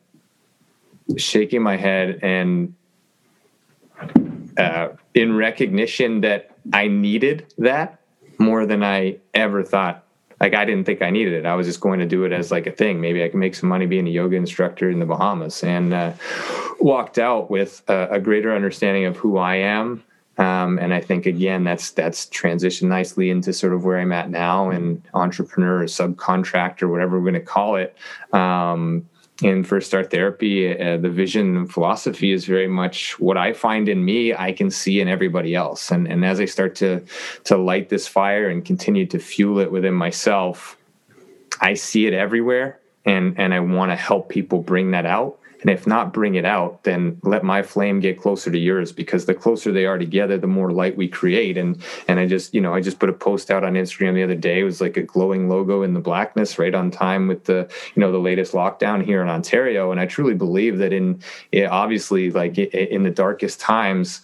shaking 1.17 1.63
my 1.63 1.77
head 1.77 2.19
and 2.23 2.75
uh, 4.59 4.89
in 5.15 5.37
recognition 5.37 6.21
that 6.23 6.51
i 6.73 6.89
needed 6.89 7.47
that 7.59 8.01
more 8.39 8.67
than 8.67 8.83
i 8.83 9.17
ever 9.35 9.63
thought 9.63 10.06
like 10.41 10.55
I 10.55 10.65
didn't 10.65 10.85
think 10.85 11.03
I 11.03 11.11
needed 11.11 11.33
it. 11.33 11.47
I 11.47 11.55
was 11.55 11.67
just 11.67 11.81
going 11.81 12.01
to 12.01 12.07
do 12.07 12.25
it 12.25 12.33
as 12.33 12.51
like 12.51 12.67
a 12.67 12.71
thing. 12.71 13.01
Maybe 13.01 13.25
I 13.25 13.29
can 13.29 13.41
make 13.41 13.55
some 13.55 13.69
money 13.69 13.87
being 13.87 14.07
a 14.07 14.11
yoga 14.11 14.37
instructor 14.37 14.91
in 14.91 14.99
the 14.99 15.07
Bahamas, 15.07 15.63
and 15.65 15.95
uh, 15.95 16.13
walked 16.81 17.19
out 17.19 17.51
with 17.51 17.83
a, 17.89 18.09
a, 18.13 18.21
greater 18.21 18.55
understanding 18.55 19.07
of 19.07 19.17
who 19.17 19.39
I 19.39 19.57
am. 19.57 20.03
Um, 20.39 20.79
and 20.79 20.93
I 20.93 21.01
think 21.01 21.25
again, 21.25 21.65
that's 21.65 21.91
that's 21.93 22.27
transitioned 22.27 22.89
nicely 22.89 23.31
into 23.31 23.53
sort 23.55 23.73
of 23.73 23.85
where 23.85 23.99
I'm 23.99 24.13
at 24.13 24.31
now, 24.31 24.71
and 24.71 25.03
entrepreneur, 25.15 25.83
or 25.83 25.87
subcontractor, 25.87 26.91
whatever 26.91 27.19
we're 27.19 27.31
going 27.31 27.35
to 27.35 27.41
call 27.41 27.77
it. 27.77 27.97
Um, 28.33 29.09
in 29.43 29.65
FIRSTAR 29.65 30.11
Therapy, 30.11 30.79
uh, 30.79 30.97
the 30.97 31.11
vision 31.11 31.57
and 31.57 31.71
philosophy 31.71 32.33
is 32.33 32.47
very 32.47 32.69
much 32.69 33.21
what 33.21 33.37
I 33.37 33.53
find 33.53 33.89
in 33.89 34.05
me, 34.05 34.35
I 34.35 34.53
can 34.53 34.71
see 34.71 35.01
in 35.01 35.09
everybody 35.09 35.55
else. 35.55 35.91
And, 35.91 36.09
and 36.09 36.25
as 36.25 36.41
I 36.41 36.47
start 36.47 36.75
to, 36.77 37.03
to 37.45 37.57
light 37.57 37.91
this 37.91 38.09
fire 38.09 38.49
and 38.49 38.65
continue 38.65 39.05
to 39.07 39.19
fuel 39.19 39.59
it 39.59 39.71
within 39.71 39.95
myself, 39.95 40.79
I 41.61 41.75
see 41.75 42.07
it 42.07 42.15
everywhere. 42.15 42.81
And, 43.05 43.39
and 43.39 43.53
I 43.53 43.61
want 43.61 43.93
to 43.93 43.97
help 43.97 44.29
people 44.29 44.63
bring 44.63 44.93
that 44.93 45.07
out 45.07 45.39
and 45.67 45.77
if 45.77 45.85
not 45.85 46.13
bring 46.13 46.37
it 46.37 46.45
out 46.45 46.85
then 46.85 47.19
let 47.25 47.43
my 47.43 47.61
flame 47.61 47.99
get 47.99 48.21
closer 48.21 48.53
to 48.53 48.59
yours 48.59 48.93
because 48.93 49.27
the 49.27 49.35
closer 49.35 49.73
they 49.73 49.85
are 49.85 49.99
together 49.99 50.39
the 50.39 50.47
more 50.47 50.71
light 50.71 50.97
we 50.97 51.09
create. 51.09 51.59
And 51.59 51.83
and 52.07 52.21
i 52.21 52.27
just 52.27 52.55
you 52.55 52.61
know 52.61 52.73
i 52.73 52.81
just 52.81 53.01
put 53.01 53.09
a 53.09 53.13
post 53.13 53.51
out 53.51 53.65
on 53.65 53.75
instagram 53.75 54.15
the 54.15 54.23
other 54.23 54.37
day. 54.37 54.61
It 54.61 54.65
was 54.65 54.81
like 54.81 54.97
a 54.97 55.03
glowing 55.03 55.49
logo 55.49 55.83
in 55.83 55.93
the 55.93 56.01
blackness 56.01 56.59
right 56.59 56.75
on 56.75 56.91
time 56.91 57.27
with 57.27 57.45
the 57.45 57.69
you 57.95 58.01
know 58.01 58.13
the 58.13 58.19
latest 58.19 58.53
lockdown 58.53 59.05
here 59.05 59.21
in 59.23 59.29
ontario. 59.29 59.91
And 59.91 60.01
i 60.01 60.07
truly 60.07 60.35
believe 60.35 60.79
that 60.79 60.93
in 60.93 61.21
obviously 61.69 62.31
like 62.31 62.57
in 62.59 63.03
the 63.03 63.11
darkest 63.11 63.59
times 63.61 64.23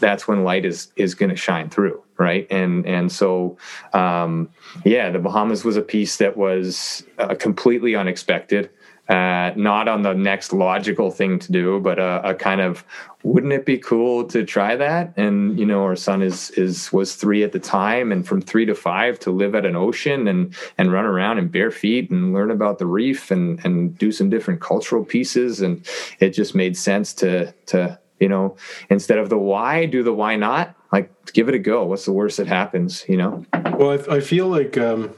that's 0.00 0.26
when 0.26 0.44
light 0.44 0.64
is 0.64 0.92
is 0.96 1.14
going 1.14 1.30
to 1.30 1.36
shine 1.36 1.68
through 1.68 2.02
right? 2.18 2.46
And 2.50 2.86
and 2.86 3.12
so 3.12 3.58
um 3.92 4.48
yeah 4.86 5.10
the 5.10 5.18
bahamas 5.18 5.64
was 5.64 5.76
a 5.76 5.82
piece 5.82 6.16
that 6.16 6.36
was 6.36 7.04
uh, 7.18 7.34
completely 7.34 7.94
unexpected 7.94 8.70
uh, 9.08 9.52
not 9.54 9.86
on 9.86 10.02
the 10.02 10.14
next 10.14 10.52
logical 10.52 11.12
thing 11.12 11.38
to 11.38 11.52
do, 11.52 11.78
but 11.78 11.98
a, 11.98 12.30
a, 12.30 12.34
kind 12.34 12.60
of 12.60 12.84
wouldn't 13.22 13.52
it 13.52 13.64
be 13.64 13.78
cool 13.78 14.24
to 14.24 14.44
try 14.44 14.74
that? 14.74 15.12
And 15.16 15.56
you 15.58 15.64
know, 15.64 15.84
our 15.84 15.94
son 15.94 16.22
is 16.22 16.50
is 16.50 16.92
was 16.92 17.14
three 17.14 17.44
at 17.44 17.52
the 17.52 17.60
time, 17.60 18.10
and 18.10 18.26
from 18.26 18.40
three 18.40 18.66
to 18.66 18.74
five 18.74 19.20
to 19.20 19.30
live 19.30 19.54
at 19.54 19.64
an 19.64 19.76
ocean 19.76 20.26
and 20.26 20.52
and 20.76 20.92
run 20.92 21.04
around 21.04 21.38
in 21.38 21.46
bare 21.48 21.70
feet 21.70 22.10
and 22.10 22.32
learn 22.32 22.50
about 22.50 22.78
the 22.78 22.86
reef 22.86 23.30
and 23.30 23.64
and 23.64 23.96
do 23.96 24.10
some 24.10 24.28
different 24.28 24.60
cultural 24.60 25.04
pieces, 25.04 25.60
and 25.60 25.86
it 26.18 26.30
just 26.30 26.56
made 26.56 26.76
sense 26.76 27.14
to 27.14 27.52
to 27.66 27.96
you 28.18 28.28
know 28.28 28.56
instead 28.90 29.18
of 29.18 29.28
the 29.28 29.38
why, 29.38 29.86
do 29.86 30.02
the 30.02 30.12
why 30.12 30.34
not? 30.34 30.74
Like 30.90 31.12
give 31.32 31.48
it 31.48 31.54
a 31.54 31.60
go. 31.60 31.84
What's 31.84 32.06
the 32.06 32.12
worst 32.12 32.38
that 32.38 32.48
happens? 32.48 33.04
You 33.08 33.18
know. 33.18 33.44
Well, 33.78 33.90
I, 33.90 34.16
I 34.16 34.20
feel 34.20 34.48
like. 34.48 34.76
Um 34.76 35.14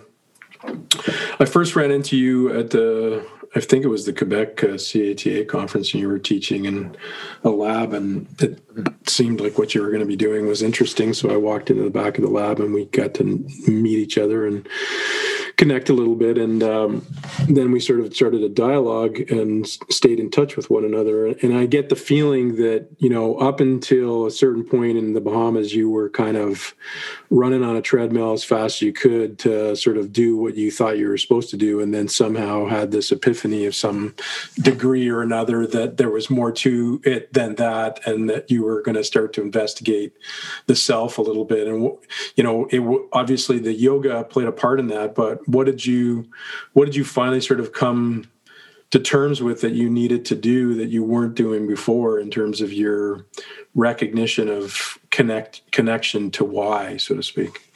I 1.38 1.44
first 1.44 1.76
ran 1.76 1.92
into 1.92 2.16
you 2.16 2.52
at 2.52 2.70
the 2.70 3.24
I 3.54 3.60
think 3.60 3.84
it 3.84 3.88
was 3.88 4.04
the 4.04 4.12
Quebec 4.12 4.62
uh, 4.62 4.76
CATA 4.76 5.46
conference, 5.46 5.92
and 5.92 6.00
you 6.00 6.08
were 6.08 6.18
teaching 6.18 6.66
in 6.66 6.96
a 7.44 7.50
lab, 7.50 7.92
and 7.92 8.26
it 8.40 8.60
seemed 9.08 9.40
like 9.40 9.58
what 9.58 9.74
you 9.74 9.82
were 9.82 9.88
going 9.88 10.00
to 10.00 10.06
be 10.06 10.16
doing 10.16 10.46
was 10.46 10.62
interesting. 10.62 11.14
So 11.14 11.30
I 11.30 11.36
walked 11.36 11.70
into 11.70 11.82
the 11.82 11.90
back 11.90 12.18
of 12.18 12.24
the 12.24 12.30
lab, 12.30 12.60
and 12.60 12.74
we 12.74 12.86
got 12.86 13.14
to 13.14 13.24
meet 13.66 13.98
each 13.98 14.18
other 14.18 14.46
and 14.46 14.68
connect 15.58 15.88
a 15.88 15.92
little 15.92 16.14
bit 16.14 16.38
and 16.38 16.62
um, 16.62 17.04
then 17.48 17.72
we 17.72 17.80
sort 17.80 17.98
of 17.98 18.14
started 18.14 18.44
a 18.44 18.48
dialogue 18.48 19.18
and 19.28 19.66
stayed 19.90 20.20
in 20.20 20.30
touch 20.30 20.56
with 20.56 20.70
one 20.70 20.84
another 20.84 21.26
and 21.26 21.52
i 21.52 21.66
get 21.66 21.88
the 21.88 21.96
feeling 21.96 22.54
that 22.54 22.88
you 22.98 23.10
know 23.10 23.36
up 23.38 23.58
until 23.58 24.24
a 24.24 24.30
certain 24.30 24.64
point 24.64 24.96
in 24.96 25.14
the 25.14 25.20
bahamas 25.20 25.74
you 25.74 25.90
were 25.90 26.08
kind 26.10 26.36
of 26.36 26.76
running 27.30 27.62
on 27.62 27.76
a 27.76 27.82
treadmill 27.82 28.32
as 28.32 28.42
fast 28.42 28.76
as 28.76 28.82
you 28.82 28.92
could 28.92 29.38
to 29.38 29.76
sort 29.76 29.98
of 29.98 30.12
do 30.12 30.36
what 30.36 30.56
you 30.56 30.70
thought 30.70 30.96
you 30.96 31.08
were 31.08 31.18
supposed 31.18 31.50
to 31.50 31.56
do 31.56 31.80
and 31.80 31.92
then 31.92 32.08
somehow 32.08 32.66
had 32.66 32.90
this 32.90 33.12
epiphany 33.12 33.66
of 33.66 33.74
some 33.74 34.14
degree 34.60 35.08
or 35.08 35.20
another 35.20 35.66
that 35.66 35.98
there 35.98 36.10
was 36.10 36.30
more 36.30 36.50
to 36.50 37.00
it 37.04 37.32
than 37.34 37.54
that 37.56 38.00
and 38.06 38.30
that 38.30 38.50
you 38.50 38.62
were 38.62 38.80
going 38.80 38.94
to 38.94 39.04
start 39.04 39.32
to 39.32 39.42
investigate 39.42 40.14
the 40.66 40.74
self 40.74 41.18
a 41.18 41.22
little 41.22 41.44
bit. 41.44 41.68
And 41.68 41.92
you 42.36 42.44
know 42.44 42.66
it 42.70 42.80
obviously 43.12 43.58
the 43.58 43.74
yoga 43.74 44.24
played 44.24 44.48
a 44.48 44.52
part 44.52 44.80
in 44.80 44.86
that 44.88 45.14
but 45.14 45.46
what 45.46 45.66
did 45.66 45.84
you 45.84 46.26
what 46.72 46.86
did 46.86 46.96
you 46.96 47.04
finally 47.04 47.40
sort 47.40 47.60
of 47.60 47.72
come 47.72 48.24
to 48.90 48.98
terms 48.98 49.42
with 49.42 49.60
that 49.60 49.72
you 49.72 49.90
needed 49.90 50.24
to 50.26 50.34
do 50.34 50.74
that 50.74 50.88
you 50.88 51.04
weren't 51.04 51.34
doing 51.34 51.66
before 51.66 52.18
in 52.18 52.30
terms 52.30 52.60
of 52.60 52.72
your 52.72 53.26
recognition 53.74 54.48
of 54.48 54.98
connect 55.10 55.70
connection 55.72 56.30
to 56.30 56.44
why 56.44 56.96
so 56.96 57.14
to 57.14 57.22
speak 57.22 57.70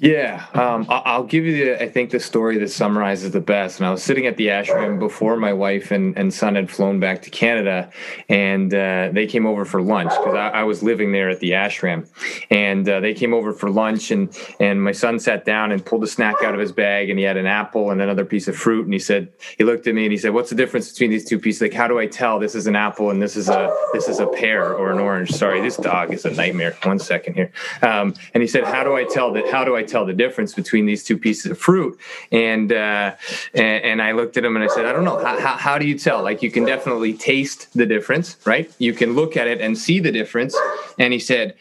Yeah, 0.00 0.46
um, 0.54 0.86
I'll 0.88 1.24
give 1.24 1.44
you 1.44 1.62
the. 1.62 1.82
I 1.82 1.86
think 1.86 2.08
the 2.08 2.20
story 2.20 2.56
that 2.56 2.70
summarizes 2.70 3.32
the 3.32 3.40
best. 3.40 3.80
And 3.80 3.86
I 3.86 3.90
was 3.90 4.02
sitting 4.02 4.26
at 4.26 4.38
the 4.38 4.46
ashram 4.46 4.98
before 4.98 5.36
my 5.36 5.52
wife 5.52 5.90
and, 5.90 6.16
and 6.16 6.32
son 6.32 6.54
had 6.54 6.70
flown 6.70 7.00
back 7.00 7.20
to 7.22 7.30
Canada, 7.30 7.90
and 8.26 8.72
uh, 8.72 9.10
they 9.12 9.26
came 9.26 9.44
over 9.44 9.66
for 9.66 9.82
lunch 9.82 10.08
because 10.08 10.34
I, 10.34 10.48
I, 10.48 10.62
was 10.64 10.82
living 10.82 11.12
there 11.12 11.28
at 11.28 11.40
the 11.40 11.50
ashram, 11.50 12.08
and 12.48 12.88
uh, 12.88 13.00
they 13.00 13.12
came 13.12 13.34
over 13.34 13.52
for 13.52 13.68
lunch, 13.68 14.10
and 14.10 14.34
and 14.58 14.82
my 14.82 14.92
son 14.92 15.18
sat 15.18 15.44
down 15.44 15.70
and 15.70 15.84
pulled 15.84 16.02
a 16.02 16.06
snack 16.06 16.36
out 16.42 16.54
of 16.54 16.60
his 16.60 16.72
bag, 16.72 17.10
and 17.10 17.18
he 17.18 17.24
had 17.26 17.36
an 17.36 17.46
apple 17.46 17.90
and 17.90 18.00
another 18.00 18.24
piece 18.24 18.48
of 18.48 18.56
fruit, 18.56 18.86
and 18.86 18.94
he 18.94 18.98
said 18.98 19.30
he 19.58 19.64
looked 19.64 19.86
at 19.86 19.94
me 19.94 20.04
and 20.04 20.12
he 20.12 20.18
said, 20.18 20.32
"What's 20.32 20.48
the 20.48 20.56
difference 20.56 20.90
between 20.92 21.10
these 21.10 21.26
two 21.26 21.38
pieces? 21.38 21.60
Like, 21.60 21.74
how 21.74 21.86
do 21.86 21.98
I 21.98 22.06
tell 22.06 22.38
this 22.38 22.54
is 22.54 22.66
an 22.66 22.74
apple 22.74 23.10
and 23.10 23.20
this 23.20 23.36
is 23.36 23.50
a 23.50 23.70
this 23.92 24.08
is 24.08 24.18
a 24.18 24.26
pear 24.28 24.72
or 24.72 24.92
an 24.92 24.98
orange?" 24.98 25.30
Sorry, 25.32 25.60
this 25.60 25.76
dog 25.76 26.10
is 26.14 26.24
a 26.24 26.30
nightmare. 26.30 26.74
One 26.84 26.98
second 26.98 27.34
here, 27.34 27.52
um, 27.82 28.14
and 28.32 28.42
he 28.42 28.46
said, 28.46 28.64
"How 28.64 28.82
do 28.82 28.96
I 28.96 29.04
tell 29.04 29.30
that? 29.34 29.46
How 29.50 29.62
do 29.62 29.76
I 29.76 29.89
tell 29.90 30.06
the 30.06 30.12
difference 30.12 30.54
between 30.54 30.86
these 30.86 31.04
two 31.04 31.18
pieces 31.18 31.50
of 31.50 31.58
fruit. 31.58 31.98
And 32.30 32.72
uh, 32.72 33.14
and, 33.54 33.84
and, 33.84 34.02
I 34.02 34.12
looked 34.12 34.36
at 34.36 34.44
him 34.44 34.56
and 34.56 34.64
I 34.64 34.68
said, 34.68 34.86
I 34.86 34.92
don't 34.92 35.04
know. 35.04 35.18
How, 35.18 35.38
how, 35.40 35.56
how 35.56 35.78
do 35.78 35.86
you 35.86 35.98
tell? 35.98 36.22
Like 36.22 36.42
you 36.42 36.50
can 36.50 36.64
definitely 36.64 37.12
taste 37.14 37.68
the 37.74 37.86
difference, 37.86 38.36
right? 38.44 38.70
You 38.78 38.92
can 38.92 39.14
look 39.14 39.36
at 39.36 39.46
it 39.46 39.60
and 39.60 39.76
see 39.76 40.00
the 40.00 40.12
difference. 40.12 40.56
And 40.98 41.12
he 41.12 41.18
said, 41.18 41.54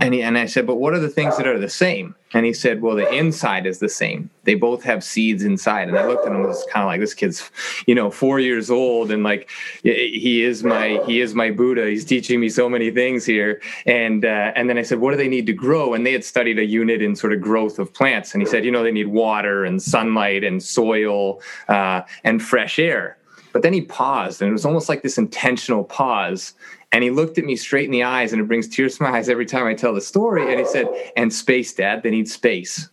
and, 0.00 0.14
he, 0.14 0.22
and 0.22 0.38
I 0.38 0.46
said, 0.46 0.66
but 0.66 0.76
what 0.76 0.94
are 0.94 0.98
the 0.98 1.08
things 1.08 1.36
that 1.36 1.46
are 1.46 1.58
the 1.58 1.68
same? 1.68 2.14
And 2.32 2.46
he 2.46 2.54
said, 2.54 2.80
well, 2.80 2.96
the 2.96 3.12
inside 3.12 3.66
is 3.66 3.78
the 3.78 3.90
same. 3.90 4.30
They 4.44 4.54
both 4.54 4.82
have 4.84 5.04
seeds 5.04 5.44
inside. 5.44 5.88
And 5.88 5.98
I 5.98 6.06
looked 6.06 6.24
at 6.24 6.30
him 6.30 6.36
and 6.36 6.46
was 6.46 6.64
kind 6.70 6.82
of 6.82 6.86
like, 6.86 7.00
this 7.00 7.12
kid's, 7.12 7.50
you 7.86 7.94
know, 7.94 8.10
four 8.10 8.40
years 8.40 8.70
old. 8.70 9.10
And 9.10 9.22
like, 9.22 9.50
he 9.82 10.42
is 10.42 10.64
my, 10.64 11.02
he 11.04 11.20
is 11.20 11.34
my 11.34 11.50
Buddha. 11.50 11.90
He's 11.90 12.06
teaching 12.06 12.40
me 12.40 12.48
so 12.48 12.70
many 12.70 12.90
things 12.90 13.26
here. 13.26 13.60
And, 13.84 14.24
uh, 14.24 14.52
and 14.56 14.70
then 14.70 14.78
I 14.78 14.82
said, 14.82 14.98
what 14.98 15.10
do 15.10 15.18
they 15.18 15.28
need 15.28 15.46
to 15.46 15.52
grow? 15.52 15.92
And 15.92 16.06
they 16.06 16.12
had 16.12 16.24
studied 16.24 16.58
a 16.58 16.64
unit 16.64 17.02
in 17.02 17.14
sort 17.14 17.34
of 17.34 17.42
growth 17.42 17.78
of 17.78 17.92
plants. 17.92 18.32
And 18.32 18.42
he 18.42 18.48
said, 18.48 18.64
you 18.64 18.70
know, 18.70 18.82
they 18.82 18.92
need 18.92 19.08
water 19.08 19.64
and 19.66 19.82
sunlight 19.82 20.42
and 20.42 20.62
soil 20.62 21.42
uh, 21.68 22.00
and 22.24 22.42
fresh 22.42 22.78
air. 22.78 23.18
But 23.52 23.60
then 23.60 23.74
he 23.74 23.82
paused 23.82 24.40
and 24.40 24.48
it 24.48 24.52
was 24.52 24.64
almost 24.64 24.88
like 24.88 25.02
this 25.02 25.18
intentional 25.18 25.84
pause 25.84 26.54
and 26.92 27.02
he 27.02 27.10
looked 27.10 27.38
at 27.38 27.44
me 27.44 27.56
straight 27.56 27.86
in 27.86 27.90
the 27.90 28.02
eyes, 28.02 28.32
and 28.32 28.40
it 28.40 28.44
brings 28.44 28.68
tears 28.68 28.98
to 28.98 29.02
my 29.02 29.10
eyes 29.10 29.28
every 29.28 29.46
time 29.46 29.66
I 29.66 29.74
tell 29.74 29.94
the 29.94 30.00
story. 30.00 30.50
And 30.50 30.60
he 30.60 30.66
said, 30.66 30.86
And 31.16 31.32
space, 31.32 31.72
Dad, 31.72 32.02
they 32.02 32.10
need 32.10 32.28
space. 32.28 32.88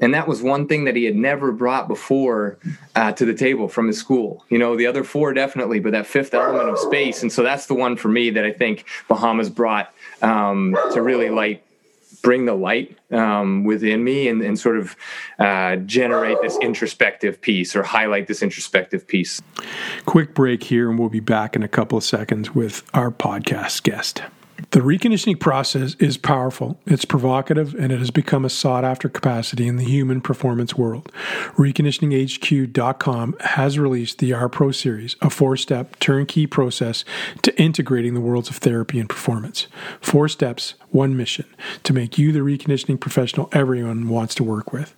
And 0.00 0.14
that 0.14 0.26
was 0.26 0.42
one 0.42 0.66
thing 0.66 0.84
that 0.84 0.96
he 0.96 1.04
had 1.04 1.14
never 1.14 1.52
brought 1.52 1.86
before 1.86 2.58
uh, 2.96 3.12
to 3.12 3.24
the 3.26 3.34
table 3.34 3.68
from 3.68 3.86
his 3.86 3.98
school. 3.98 4.44
You 4.48 4.58
know, 4.58 4.76
the 4.76 4.86
other 4.86 5.04
four 5.04 5.34
definitely, 5.34 5.78
but 5.78 5.92
that 5.92 6.06
fifth 6.06 6.32
element 6.32 6.70
of 6.70 6.78
space. 6.78 7.22
And 7.22 7.30
so 7.30 7.42
that's 7.42 7.66
the 7.66 7.74
one 7.74 7.96
for 7.96 8.08
me 8.08 8.30
that 8.30 8.44
I 8.44 8.52
think 8.52 8.86
Bahamas 9.08 9.50
brought 9.50 9.92
um, 10.22 10.74
to 10.92 11.02
really 11.02 11.28
light 11.28 11.62
bring 12.22 12.46
the 12.46 12.54
light 12.54 12.96
um, 13.10 13.64
within 13.64 14.04
me 14.04 14.28
and, 14.28 14.42
and 14.42 14.58
sort 14.58 14.78
of 14.78 14.96
uh, 15.38 15.76
generate 15.76 16.38
this 16.42 16.58
introspective 16.60 17.40
piece 17.40 17.74
or 17.74 17.82
highlight 17.82 18.26
this 18.26 18.42
introspective 18.42 19.06
piece. 19.06 19.40
Quick 20.06 20.34
break 20.34 20.64
here, 20.64 20.90
and 20.90 20.98
we'll 20.98 21.08
be 21.08 21.20
back 21.20 21.56
in 21.56 21.62
a 21.62 21.68
couple 21.68 21.98
of 21.98 22.04
seconds 22.04 22.54
with 22.54 22.82
our 22.94 23.10
podcast 23.10 23.82
guest. 23.82 24.22
The 24.72 24.78
reconditioning 24.78 25.40
process 25.40 25.96
is 25.98 26.16
powerful, 26.16 26.78
it's 26.86 27.04
provocative, 27.04 27.74
and 27.74 27.90
it 27.90 27.98
has 27.98 28.12
become 28.12 28.44
a 28.44 28.48
sought 28.48 28.84
after 28.84 29.08
capacity 29.08 29.66
in 29.66 29.74
the 29.74 29.84
human 29.84 30.20
performance 30.20 30.76
world. 30.76 31.10
ReconditioningHQ.com 31.56 33.36
has 33.40 33.80
released 33.80 34.18
the 34.18 34.32
R 34.32 34.48
Pro 34.48 34.70
series, 34.70 35.16
a 35.20 35.28
four 35.28 35.56
step 35.56 35.98
turnkey 35.98 36.46
process 36.46 37.04
to 37.42 37.60
integrating 37.60 38.14
the 38.14 38.20
worlds 38.20 38.48
of 38.48 38.58
therapy 38.58 39.00
and 39.00 39.08
performance. 39.08 39.66
Four 40.00 40.28
steps, 40.28 40.74
one 40.90 41.16
mission 41.16 41.46
to 41.82 41.92
make 41.92 42.16
you 42.16 42.30
the 42.30 42.38
reconditioning 42.38 43.00
professional 43.00 43.48
everyone 43.50 44.08
wants 44.08 44.36
to 44.36 44.44
work 44.44 44.72
with. 44.72 44.94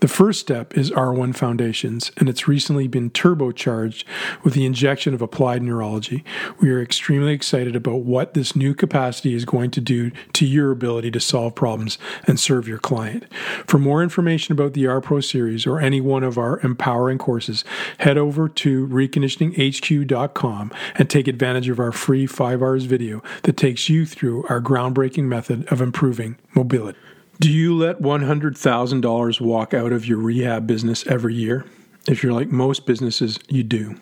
The 0.00 0.08
first 0.08 0.40
step 0.40 0.76
is 0.76 0.90
R1 0.90 1.36
Foundations, 1.36 2.10
and 2.16 2.28
it's 2.28 2.48
recently 2.48 2.88
been 2.88 3.10
turbocharged 3.10 4.04
with 4.42 4.54
the 4.54 4.64
injection 4.66 5.14
of 5.14 5.22
applied 5.22 5.62
neurology. 5.62 6.24
We 6.60 6.70
are 6.70 6.82
extremely 6.82 7.32
excited 7.32 7.76
about 7.76 8.00
what 8.00 8.34
this 8.34 8.56
new 8.56 8.74
capacity 8.74 9.01
is 9.10 9.44
going 9.44 9.70
to 9.72 9.80
do 9.80 10.10
to 10.32 10.46
your 10.46 10.70
ability 10.70 11.10
to 11.10 11.20
solve 11.20 11.54
problems 11.54 11.98
and 12.26 12.38
serve 12.38 12.68
your 12.68 12.78
client. 12.78 13.24
For 13.66 13.78
more 13.78 14.02
information 14.02 14.52
about 14.52 14.74
the 14.74 14.86
R 14.86 15.00
Pro 15.00 15.20
series 15.20 15.66
or 15.66 15.80
any 15.80 16.00
one 16.00 16.22
of 16.22 16.38
our 16.38 16.60
empowering 16.60 17.18
courses, 17.18 17.64
head 17.98 18.16
over 18.16 18.48
to 18.48 18.86
reconditioninghq.com 18.88 20.72
and 20.94 21.10
take 21.10 21.28
advantage 21.28 21.68
of 21.68 21.80
our 21.80 21.92
free 21.92 22.26
5 22.26 22.62
hours 22.62 22.84
video 22.84 23.22
that 23.42 23.56
takes 23.56 23.88
you 23.88 24.06
through 24.06 24.44
our 24.48 24.60
groundbreaking 24.60 25.24
method 25.24 25.66
of 25.72 25.80
improving 25.80 26.36
mobility. 26.54 26.98
Do 27.40 27.50
you 27.50 27.76
let 27.76 28.00
$100,000 28.00 29.40
walk 29.40 29.74
out 29.74 29.92
of 29.92 30.06
your 30.06 30.18
rehab 30.18 30.66
business 30.66 31.06
every 31.06 31.34
year? 31.34 31.64
If 32.08 32.22
you're 32.22 32.32
like 32.32 32.50
most 32.50 32.84
businesses, 32.84 33.38
you 33.48 33.62
do. 33.62 33.96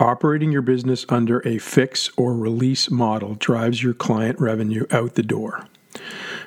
Operating 0.00 0.50
your 0.50 0.62
business 0.62 1.04
under 1.10 1.46
a 1.46 1.58
fix 1.58 2.10
or 2.16 2.34
release 2.34 2.90
model 2.90 3.34
drives 3.34 3.82
your 3.82 3.92
client 3.92 4.40
revenue 4.40 4.86
out 4.90 5.14
the 5.14 5.22
door. 5.22 5.66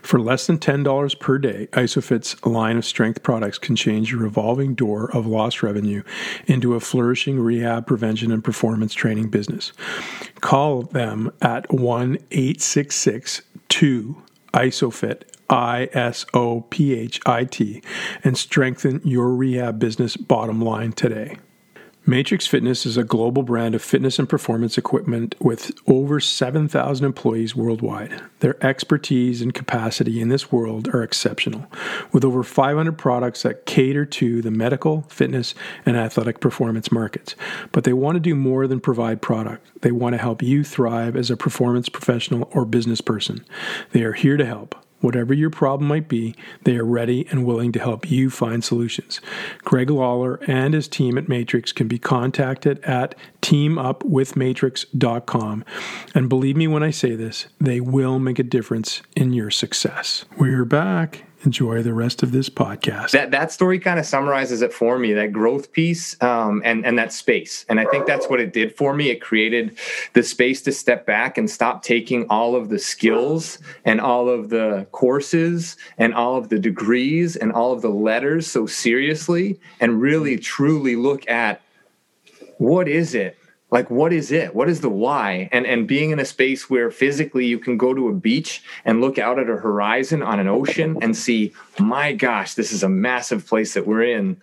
For 0.02 0.20
less 0.20 0.48
than 0.48 0.58
$10 0.58 1.20
per 1.20 1.38
day, 1.38 1.68
ISOPHIT's 1.74 2.46
line 2.46 2.78
of 2.78 2.86
strength 2.86 3.24
products 3.24 3.58
can 3.58 3.76
change 3.76 4.12
your 4.12 4.22
revolving 4.22 4.74
door 4.74 5.12
of 5.16 5.26
lost 5.26 5.62
revenue 5.62 6.04
into 6.48 6.74
a 6.74 6.80
flourishing 6.80 7.40
rehab 7.40 7.86
prevention 7.86 8.32
and 8.32 8.44
performance 8.44 8.94
training 8.94 9.30
business. 9.30 9.74
Call 10.42 10.82
them 10.82 11.32
at 11.42 11.72
1 11.72 12.18
866 12.32 13.42
2 13.70 14.22
ISOFIT 14.54 15.24
I 15.50 15.90
S 15.94 16.26
O 16.34 16.62
P 16.70 16.94
H 16.94 17.20
I 17.26 17.46
T 17.46 17.82
and 18.24 18.38
strengthen 18.38 19.02
your 19.04 19.30
rehab 19.34 19.80
business 19.80 20.18
bottom 20.18 20.62
line 20.62 20.92
today. 20.92 21.38
Matrix 22.10 22.48
Fitness 22.48 22.86
is 22.86 22.96
a 22.96 23.04
global 23.04 23.44
brand 23.44 23.76
of 23.76 23.82
fitness 23.82 24.18
and 24.18 24.30
performance 24.30 24.78
equipment 24.78 25.36
with 25.42 25.78
over 25.88 26.22
7,000 26.22 27.06
employees 27.06 27.54
worldwide. 27.54 28.22
Their 28.40 28.56
expertise 28.66 29.42
and 29.42 29.54
capacity 29.54 30.22
in 30.22 30.30
this 30.30 30.50
world 30.50 30.88
are 30.94 31.04
exceptional, 31.04 31.66
with 32.14 32.24
over 32.24 32.44
500 32.44 32.98
products 32.98 33.44
that 33.44 33.66
cater 33.66 34.06
to 34.06 34.42
the 34.42 34.52
medical, 34.52 35.02
fitness, 35.10 35.54
and 35.86 35.98
athletic 35.98 36.40
performance 36.40 36.94
markets. 36.94 37.36
But 37.74 37.84
they 37.84 37.92
want 37.92 38.16
to 38.16 38.22
do 38.22 38.36
more 38.36 38.68
than 38.68 38.80
provide 38.80 39.22
product. 39.22 39.68
They 39.82 39.92
want 39.92 40.14
to 40.14 40.22
help 40.22 40.42
you 40.42 40.64
thrive 40.64 41.18
as 41.18 41.30
a 41.30 41.36
performance 41.36 41.90
professional 41.90 42.50
or 42.54 42.64
business 42.64 43.02
person. 43.02 43.44
They 43.92 44.04
are 44.04 44.14
here 44.14 44.38
to 44.38 44.46
help. 44.46 44.76
Whatever 45.00 45.34
your 45.34 45.50
problem 45.50 45.88
might 45.88 46.08
be, 46.08 46.36
they 46.64 46.78
are 46.78 46.86
ready 46.86 47.28
and 47.30 47.46
willing 47.46 47.72
to 47.74 47.80
help 47.80 48.10
you 48.10 48.30
find 48.30 48.64
solutions. 48.64 49.20
Greg 49.60 49.92
Lawler 49.92 50.40
and 50.48 50.74
his 50.74 50.88
team 50.88 51.18
at 51.18 51.30
Matrix 51.30 51.72
can 51.72 51.88
be 51.88 52.00
contacted 52.00 52.84
at 52.84 53.14
teamupwithmatrix.com. 53.42 55.66
And 56.16 56.30
believe 56.30 56.58
me 56.58 56.68
when 56.68 56.84
I 56.84 56.92
say 56.92 57.16
this, 57.16 57.48
they 57.60 57.80
will 57.80 58.18
make 58.18 58.40
a 58.40 58.44
difference 58.44 59.04
in 59.16 59.34
your 59.34 59.52
success. 59.52 60.26
We're 60.38 60.66
back 60.66 61.27
enjoy 61.46 61.84
the 61.84 61.94
rest 61.94 62.24
of 62.24 62.32
this 62.32 62.50
podcast. 62.50 63.12
That 63.12 63.32
that 63.32 63.52
story 63.52 63.80
kind 63.80 64.00
of 64.00 64.06
summarizes 64.06 64.62
it 64.62 64.74
for 64.74 64.98
me. 64.98 65.14
That 65.14 65.32
growth 65.32 65.72
piece 65.72 66.22
um, 66.22 66.62
and 66.66 66.86
and 66.86 66.98
that 66.98 67.14
space, 67.14 67.66
and 67.70 67.80
I 67.80 67.86
think 67.86 68.06
that's 68.06 68.28
what 68.28 68.40
it 68.40 68.54
did 68.54 68.76
for 68.76 68.94
me. 68.94 69.10
It 69.10 69.22
created 69.22 69.78
the 70.14 70.24
space 70.24 70.62
to 70.64 70.72
step 70.72 71.06
back 71.06 71.38
and 71.38 71.50
stop 71.50 71.84
taking 71.84 72.28
all 72.30 72.56
of 72.56 72.70
the 72.70 72.80
skills 72.80 73.60
and 73.86 74.02
all 74.02 74.30
of 74.30 74.50
the 74.50 74.88
courses 74.92 75.78
and 75.98 76.14
all 76.14 76.38
of 76.38 76.50
the 76.50 76.60
degrees 76.60 77.36
and 77.36 77.52
all 77.52 77.72
of 77.72 77.82
the 77.82 77.90
letters 77.90 78.48
so 78.48 78.66
seriously, 78.66 79.60
and 79.80 80.02
really 80.02 80.38
truly 80.38 80.96
look 80.96 81.28
at 81.30 81.62
what 82.58 82.88
is 82.88 83.14
it 83.14 83.38
like 83.70 83.90
what 83.90 84.14
is 84.14 84.32
it? 84.32 84.56
What 84.56 84.70
is 84.70 84.82
the 84.82 84.90
why? 84.90 85.50
And 85.52 85.66
and 85.66 85.88
being 85.88 86.12
in 86.12 86.20
a 86.20 86.26
space 86.26 86.70
where 86.70 86.90
physically 86.90 87.46
you 87.46 87.60
can 87.60 87.78
go 87.78 87.94
to 87.94 88.08
a 88.08 88.14
beach 88.14 88.64
and 88.86 89.02
look 89.02 89.18
out 89.18 89.40
at 89.40 89.50
a 89.50 89.58
horizon 89.58 90.24
on 90.24 90.40
an 90.40 90.48
ocean 90.48 90.98
and 91.02 91.16
see 91.16 91.54
my 91.80 92.14
gosh 92.14 92.54
this 92.54 92.72
is 92.72 92.84
a 92.84 92.90
massive 92.90 93.46
place 93.46 93.74
that 93.74 93.86
we're 93.86 94.04
in. 94.04 94.40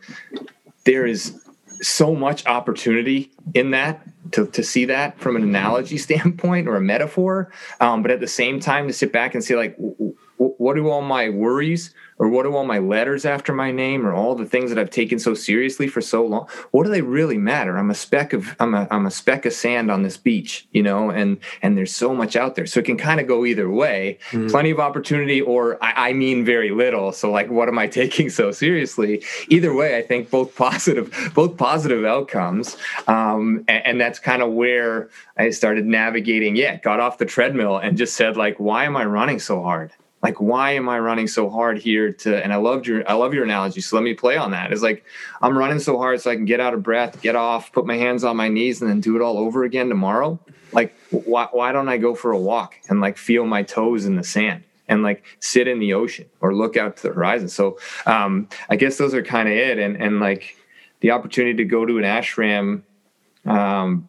There 0.84 1.06
is 1.06 1.40
so 1.80 2.14
much 2.14 2.46
opportunity 2.46 3.30
in 3.54 3.70
that 3.72 4.02
to, 4.32 4.46
to 4.46 4.62
see 4.62 4.84
that 4.86 5.18
from 5.18 5.36
an 5.36 5.42
analogy 5.42 5.98
standpoint 6.08 6.68
or 6.68 6.76
a 6.76 6.80
metaphor 6.80 7.50
um, 7.80 8.00
but 8.00 8.10
at 8.10 8.20
the 8.20 8.28
same 8.28 8.60
time 8.60 8.86
to 8.86 8.92
sit 8.92 9.12
back 9.12 9.34
and 9.34 9.42
say 9.42 9.56
like 9.56 9.76
what 10.36 10.74
do 10.74 10.88
all 10.88 11.02
my 11.02 11.28
worries 11.28 11.94
or 12.18 12.28
what 12.28 12.44
do 12.44 12.54
all 12.54 12.64
my 12.64 12.78
letters 12.78 13.24
after 13.24 13.52
my 13.52 13.70
name 13.70 14.06
or 14.06 14.14
all 14.14 14.34
the 14.34 14.46
things 14.46 14.70
that 14.70 14.78
I've 14.78 14.90
taken 14.90 15.18
so 15.18 15.34
seriously 15.34 15.88
for 15.88 16.00
so 16.00 16.24
long 16.24 16.48
what 16.70 16.84
do 16.84 16.90
they 16.90 17.02
really 17.02 17.38
matter? 17.38 17.76
I'm 17.76 17.90
a 17.90 17.94
speck 17.94 18.32
of 18.32 18.56
I'm 18.60 18.74
a 18.74 18.86
I'm 18.90 19.06
a 19.06 19.10
speck 19.10 19.46
of 19.46 19.52
sand 19.52 19.90
on 19.90 20.02
this 20.02 20.16
beach 20.16 20.66
you 20.72 20.82
know 20.82 21.10
and 21.10 21.38
and 21.62 21.76
there's 21.76 21.94
so 21.94 22.14
much 22.14 22.36
out 22.36 22.54
there. 22.54 22.66
So 22.66 22.80
it 22.80 22.86
can 22.86 22.96
kind 22.96 23.20
of 23.20 23.26
go 23.26 23.44
either 23.44 23.70
way. 23.70 24.18
Mm. 24.30 24.50
plenty 24.50 24.70
of 24.70 24.80
opportunity 24.80 25.40
or 25.40 25.82
I, 25.82 26.10
I 26.10 26.12
mean 26.12 26.44
very 26.44 26.70
little. 26.70 27.12
So 27.12 27.30
like 27.30 27.50
what 27.50 27.68
am 27.68 27.78
I 27.78 27.86
taking 28.04 28.30
so 28.30 28.50
seriously? 28.50 29.22
Either 29.48 29.74
way 29.74 29.96
I 29.96 30.02
think 30.02 30.30
both 30.30 30.54
positive 30.56 31.32
both 31.34 31.56
positive 31.56 32.04
outcomes 32.04 32.76
um, 33.06 33.64
and, 33.68 33.86
and 33.86 34.00
that's 34.00 34.18
kind 34.18 34.42
of 34.42 34.52
where 34.52 35.10
I 35.36 35.50
started 35.50 35.86
navigating 35.86 36.56
yeah 36.56 36.76
got 36.76 37.00
off 37.00 37.18
the 37.18 37.26
treadmill 37.26 37.76
and 37.76 37.96
just 37.96 38.14
said 38.14 38.36
like 38.36 38.58
why 38.58 38.84
am 38.84 38.96
I 38.96 39.04
running 39.04 39.38
so 39.38 39.62
hard 39.62 39.92
Like, 40.24 40.40
why 40.40 40.72
am 40.72 40.88
I 40.88 40.98
running 40.98 41.28
so 41.28 41.50
hard 41.50 41.76
here 41.76 42.10
to, 42.10 42.42
and 42.42 42.50
I 42.50 42.56
loved 42.56 42.86
your, 42.86 43.06
I 43.06 43.12
love 43.12 43.34
your 43.34 43.44
analogy. 43.44 43.82
So 43.82 43.94
let 43.94 44.02
me 44.02 44.14
play 44.14 44.38
on 44.38 44.52
that. 44.52 44.72
It's 44.72 44.80
like, 44.80 45.04
I'm 45.42 45.56
running 45.56 45.78
so 45.78 45.98
hard 45.98 46.18
so 46.22 46.30
I 46.30 46.34
can 46.34 46.46
get 46.46 46.60
out 46.60 46.72
of 46.72 46.82
breath, 46.82 47.20
get 47.20 47.36
off, 47.36 47.70
put 47.72 47.84
my 47.84 47.98
hands 47.98 48.24
on 48.24 48.34
my 48.34 48.48
knees 48.48 48.80
and 48.80 48.90
then 48.90 49.02
do 49.02 49.16
it 49.16 49.22
all 49.22 49.36
over 49.36 49.64
again 49.64 49.90
tomorrow. 49.90 50.40
Like, 50.72 50.96
why, 51.10 51.48
why 51.52 51.72
don't 51.72 51.90
I 51.90 51.98
go 51.98 52.14
for 52.14 52.32
a 52.32 52.38
walk 52.38 52.74
and 52.88 53.02
like 53.02 53.18
feel 53.18 53.44
my 53.44 53.62
toes 53.62 54.06
in 54.06 54.16
the 54.16 54.24
sand? 54.24 54.64
and 54.86 55.02
like 55.02 55.24
sit 55.40 55.66
in 55.66 55.78
the 55.78 55.94
ocean 55.94 56.26
or 56.42 56.54
look 56.54 56.76
out 56.76 56.98
to 56.98 57.08
the 57.08 57.14
horizon. 57.14 57.48
So 57.48 57.78
um, 58.04 58.48
I 58.68 58.76
guess 58.76 58.98
those 58.98 59.14
are 59.14 59.22
kind 59.22 59.48
of 59.48 59.54
it. 59.54 59.78
And 59.78 59.96
and 59.96 60.20
like 60.20 60.56
the 61.00 61.10
opportunity 61.10 61.56
to 61.56 61.64
go 61.64 61.86
to 61.86 61.96
an 61.96 62.04
ashram 62.04 62.82
um, 63.46 64.08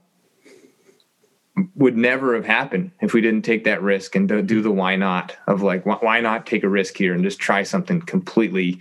would 1.75 1.95
never 1.95 2.35
have 2.35 2.45
happened 2.45 2.91
if 3.01 3.13
we 3.13 3.21
didn't 3.21 3.43
take 3.43 3.63
that 3.63 3.81
risk 3.81 4.15
and 4.15 4.27
do 4.27 4.61
the 4.61 4.71
why 4.71 4.95
not 4.95 5.35
of 5.47 5.61
like 5.61 5.85
why 5.85 6.19
not 6.19 6.45
take 6.45 6.63
a 6.63 6.69
risk 6.69 6.97
here 6.97 7.13
and 7.13 7.23
just 7.23 7.39
try 7.39 7.63
something 7.63 8.01
completely 8.01 8.79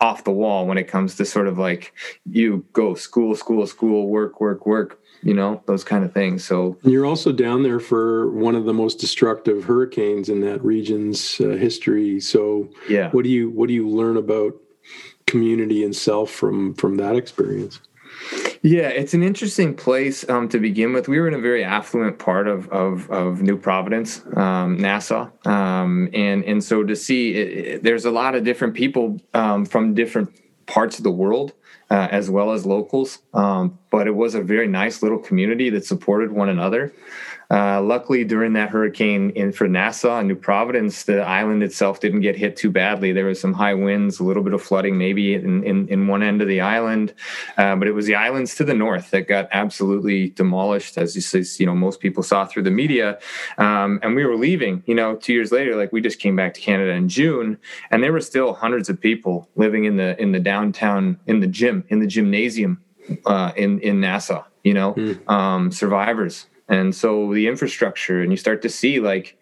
off 0.00 0.24
the 0.24 0.30
wall 0.30 0.66
when 0.66 0.78
it 0.78 0.88
comes 0.88 1.16
to 1.16 1.24
sort 1.24 1.46
of 1.46 1.58
like 1.58 1.92
you 2.26 2.64
go 2.72 2.94
school 2.94 3.34
school 3.34 3.66
school 3.66 4.08
work 4.08 4.40
work 4.40 4.66
work 4.66 5.00
you 5.24 5.32
know 5.32 5.62
those 5.66 5.82
kind 5.82 6.04
of 6.04 6.12
things. 6.12 6.44
So 6.44 6.76
you're 6.82 7.06
also 7.06 7.32
down 7.32 7.62
there 7.62 7.80
for 7.80 8.30
one 8.30 8.54
of 8.54 8.66
the 8.66 8.74
most 8.74 9.00
destructive 9.00 9.64
hurricanes 9.64 10.28
in 10.28 10.40
that 10.42 10.62
region's 10.62 11.40
uh, 11.40 11.48
history. 11.56 12.20
So 12.20 12.68
yeah. 12.88 13.10
what 13.10 13.24
do 13.24 13.30
you 13.30 13.50
what 13.50 13.68
do 13.68 13.74
you 13.74 13.88
learn 13.88 14.18
about 14.18 14.54
community 15.26 15.82
and 15.82 15.96
self 15.96 16.30
from 16.30 16.74
from 16.74 16.98
that 16.98 17.16
experience 17.16 17.80
yeah, 18.62 18.88
it's 18.88 19.14
an 19.14 19.22
interesting 19.22 19.74
place 19.74 20.28
um, 20.28 20.48
to 20.48 20.58
begin 20.58 20.92
with. 20.92 21.08
We 21.08 21.20
were 21.20 21.28
in 21.28 21.34
a 21.34 21.40
very 21.40 21.64
affluent 21.64 22.18
part 22.18 22.48
of 22.48 22.68
of, 22.70 23.10
of 23.10 23.42
New 23.42 23.58
Providence, 23.58 24.22
um, 24.36 24.78
Nassau, 24.78 25.30
um, 25.44 26.08
and 26.12 26.44
and 26.44 26.62
so 26.62 26.82
to 26.84 26.96
see 26.96 27.34
it, 27.34 27.66
it, 27.66 27.82
there's 27.82 28.04
a 28.04 28.10
lot 28.10 28.34
of 28.34 28.44
different 28.44 28.74
people 28.74 29.20
um, 29.34 29.64
from 29.64 29.94
different 29.94 30.30
parts 30.66 30.98
of 30.98 31.04
the 31.04 31.10
world. 31.10 31.52
Uh, 31.90 32.08
as 32.10 32.30
well 32.30 32.50
as 32.52 32.64
locals, 32.64 33.18
um, 33.34 33.78
but 33.90 34.06
it 34.06 34.14
was 34.14 34.34
a 34.34 34.40
very 34.40 34.66
nice 34.66 35.02
little 35.02 35.18
community 35.18 35.68
that 35.68 35.84
supported 35.84 36.32
one 36.32 36.48
another. 36.48 36.90
Uh, 37.50 37.80
luckily, 37.82 38.24
during 38.24 38.54
that 38.54 38.70
hurricane 38.70 39.30
in 39.30 39.52
for 39.52 39.68
Nassau 39.68 40.18
and 40.18 40.28
New 40.28 40.34
Providence, 40.34 41.04
the 41.04 41.20
island 41.20 41.62
itself 41.62 42.00
didn't 42.00 42.20
get 42.20 42.36
hit 42.36 42.56
too 42.56 42.70
badly. 42.70 43.12
There 43.12 43.26
was 43.26 43.40
some 43.40 43.52
high 43.52 43.74
winds, 43.74 44.18
a 44.18 44.24
little 44.24 44.42
bit 44.42 44.54
of 44.54 44.62
flooding, 44.62 44.96
maybe 44.96 45.34
in 45.34 45.62
in, 45.64 45.88
in 45.88 46.06
one 46.06 46.22
end 46.22 46.42
of 46.42 46.48
the 46.48 46.60
island, 46.60 47.14
uh, 47.56 47.76
but 47.76 47.88
it 47.88 47.92
was 47.92 48.06
the 48.06 48.14
islands 48.14 48.54
to 48.56 48.64
the 48.64 48.74
north 48.74 49.10
that 49.10 49.28
got 49.28 49.48
absolutely 49.52 50.30
demolished, 50.30 50.96
as 50.96 51.14
you 51.14 51.20
say, 51.20 51.44
you 51.58 51.66
know 51.66 51.74
most 51.74 52.00
people 52.00 52.22
saw 52.22 52.46
through 52.46 52.62
the 52.62 52.70
media. 52.70 53.18
Um, 53.58 54.00
and 54.02 54.14
we 54.14 54.24
were 54.24 54.36
leaving, 54.36 54.82
you 54.86 54.94
know, 54.94 55.16
two 55.16 55.32
years 55.32 55.52
later, 55.52 55.76
like 55.76 55.92
we 55.92 56.00
just 56.00 56.18
came 56.18 56.36
back 56.36 56.54
to 56.54 56.60
Canada 56.60 56.92
in 56.92 57.08
June, 57.08 57.58
and 57.90 58.02
there 58.02 58.12
were 58.12 58.20
still 58.20 58.54
hundreds 58.54 58.88
of 58.88 59.00
people 59.00 59.48
living 59.56 59.84
in 59.84 59.96
the 59.96 60.20
in 60.20 60.32
the 60.32 60.40
downtown 60.40 61.18
in 61.26 61.40
the 61.40 61.46
gym 61.46 61.84
in 61.88 62.00
the 62.00 62.06
gymnasium 62.06 62.82
uh, 63.26 63.52
in 63.56 63.80
in 63.80 64.00
Nassau. 64.00 64.44
You 64.62 64.72
know, 64.72 64.94
mm. 64.94 65.28
um, 65.28 65.70
survivors 65.70 66.46
and 66.68 66.94
so 66.94 67.32
the 67.32 67.46
infrastructure 67.46 68.22
and 68.22 68.32
you 68.32 68.36
start 68.36 68.62
to 68.62 68.68
see 68.68 69.00
like 69.00 69.36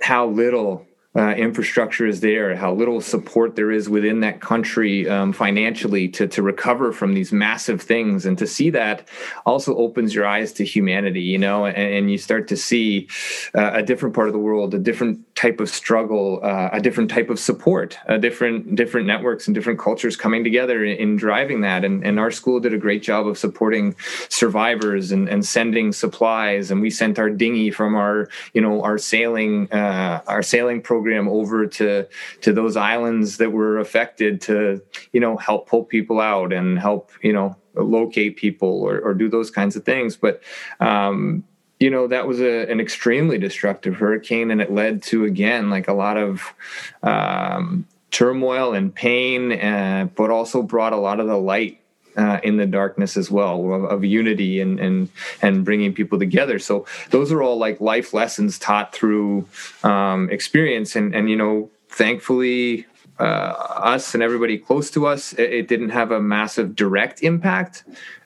how 0.00 0.26
little 0.26 0.86
uh, 1.14 1.34
infrastructure 1.34 2.06
is 2.06 2.20
there, 2.20 2.56
how 2.56 2.72
little 2.72 3.00
support 3.00 3.54
there 3.54 3.70
is 3.70 3.88
within 3.88 4.20
that 4.20 4.40
country 4.40 5.06
um, 5.08 5.30
financially 5.30 6.08
to, 6.08 6.26
to 6.26 6.42
recover 6.42 6.90
from 6.90 7.12
these 7.12 7.32
massive 7.32 7.82
things. 7.82 8.24
And 8.24 8.38
to 8.38 8.46
see 8.46 8.70
that 8.70 9.06
also 9.44 9.76
opens 9.76 10.14
your 10.14 10.26
eyes 10.26 10.54
to 10.54 10.64
humanity, 10.64 11.20
you 11.20 11.36
know, 11.36 11.66
and, 11.66 11.76
and 11.76 12.10
you 12.10 12.16
start 12.16 12.48
to 12.48 12.56
see 12.56 13.08
uh, 13.54 13.72
a 13.74 13.82
different 13.82 14.14
part 14.14 14.28
of 14.28 14.32
the 14.32 14.38
world, 14.38 14.72
a 14.72 14.78
different 14.78 15.31
type 15.34 15.60
of 15.60 15.68
struggle, 15.68 16.40
uh, 16.42 16.68
a 16.72 16.80
different 16.80 17.10
type 17.10 17.30
of 17.30 17.38
support, 17.38 17.98
a 18.06 18.18
different 18.18 18.74
different 18.76 19.06
networks 19.06 19.48
and 19.48 19.54
different 19.54 19.78
cultures 19.78 20.16
coming 20.16 20.44
together 20.44 20.84
in, 20.84 20.96
in, 20.96 21.16
driving 21.16 21.62
that. 21.62 21.84
And, 21.84 22.04
and 22.04 22.18
our 22.18 22.30
school 22.30 22.60
did 22.60 22.74
a 22.74 22.78
great 22.78 23.02
job 23.02 23.26
of 23.26 23.38
supporting 23.38 23.96
survivors 24.28 25.10
and, 25.10 25.28
and 25.28 25.44
sending 25.44 25.92
supplies. 25.92 26.70
And 26.70 26.82
we 26.82 26.90
sent 26.90 27.18
our 27.18 27.30
dinghy 27.30 27.70
from 27.70 27.94
our, 27.94 28.28
you 28.52 28.60
know, 28.60 28.82
our 28.82 28.98
sailing, 28.98 29.72
uh, 29.72 30.20
our 30.26 30.42
sailing 30.42 30.82
program 30.82 31.28
over 31.28 31.66
to 31.66 32.06
to 32.42 32.52
those 32.52 32.76
islands 32.76 33.38
that 33.38 33.52
were 33.52 33.78
affected 33.78 34.40
to 34.42 34.82
you 35.12 35.20
know 35.20 35.36
help 35.36 35.68
pull 35.68 35.84
people 35.84 36.20
out 36.20 36.52
and 36.52 36.78
help 36.78 37.10
you 37.22 37.32
know 37.32 37.56
locate 37.74 38.36
people 38.36 38.82
or, 38.82 39.00
or 39.00 39.14
do 39.14 39.28
those 39.28 39.50
kinds 39.50 39.76
of 39.76 39.84
things 39.84 40.16
but 40.16 40.42
um, 40.80 41.42
you 41.82 41.90
know 41.90 42.06
that 42.06 42.26
was 42.26 42.40
a, 42.40 42.70
an 42.70 42.80
extremely 42.80 43.38
destructive 43.38 43.96
hurricane 43.96 44.50
and 44.50 44.62
it 44.62 44.70
led 44.70 45.02
to 45.02 45.24
again 45.24 45.68
like 45.68 45.88
a 45.88 45.92
lot 45.92 46.16
of 46.16 46.54
um, 47.02 47.86
turmoil 48.12 48.72
and 48.72 48.94
pain 48.94 49.52
uh, 49.52 50.08
but 50.14 50.30
also 50.30 50.62
brought 50.62 50.92
a 50.92 50.96
lot 50.96 51.18
of 51.18 51.26
the 51.26 51.36
light 51.36 51.80
uh, 52.16 52.38
in 52.42 52.56
the 52.56 52.66
darkness 52.66 53.16
as 53.16 53.30
well 53.30 53.72
of, 53.72 53.84
of, 53.84 54.04
unity 54.04 54.60
and 54.60 54.78
and 54.78 55.08
and 55.40 55.64
bringing 55.64 55.94
people 55.94 56.18
together. 56.18 56.58
So 56.58 56.86
those 57.10 57.32
are 57.32 57.42
all 57.42 57.56
like 57.56 57.80
life 57.80 58.12
lessons 58.12 58.58
taught 58.58 58.94
through 58.94 59.48
um, 59.82 60.28
experience 60.30 60.94
and 60.94 61.14
and 61.14 61.30
you 61.30 61.36
know 61.36 61.70
thankfully 61.88 62.86
uh, 63.18 63.22
us 63.22 64.14
and 64.14 64.22
everybody 64.22 64.58
close 64.58 64.90
to 64.90 65.06
us 65.06 65.32
it, 65.34 65.52
it, 65.52 65.68
didn't 65.68 65.90
have 65.90 66.10
a 66.10 66.20
massive 66.20 66.74
direct 66.74 67.22
impact 67.22 67.84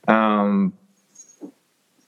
um, 0.09 0.73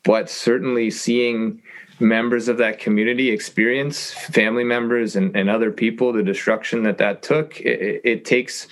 but 0.09 0.31
certainly 0.31 0.91
seeing 0.91 1.61
members 2.01 2.49
of 2.49 2.57
that 2.57 2.79
community 2.79 3.29
experience 3.29 4.11
family 4.13 4.65
members 4.65 5.17
and, 5.17 5.37
and 5.37 5.51
other 5.51 5.71
people 5.71 6.15
the 6.15 6.23
destruction 6.23 6.83
that 6.83 6.97
that 6.97 7.23
took 7.23 7.61
it, 7.61 8.01
it 8.05 8.25
takes 8.25 8.69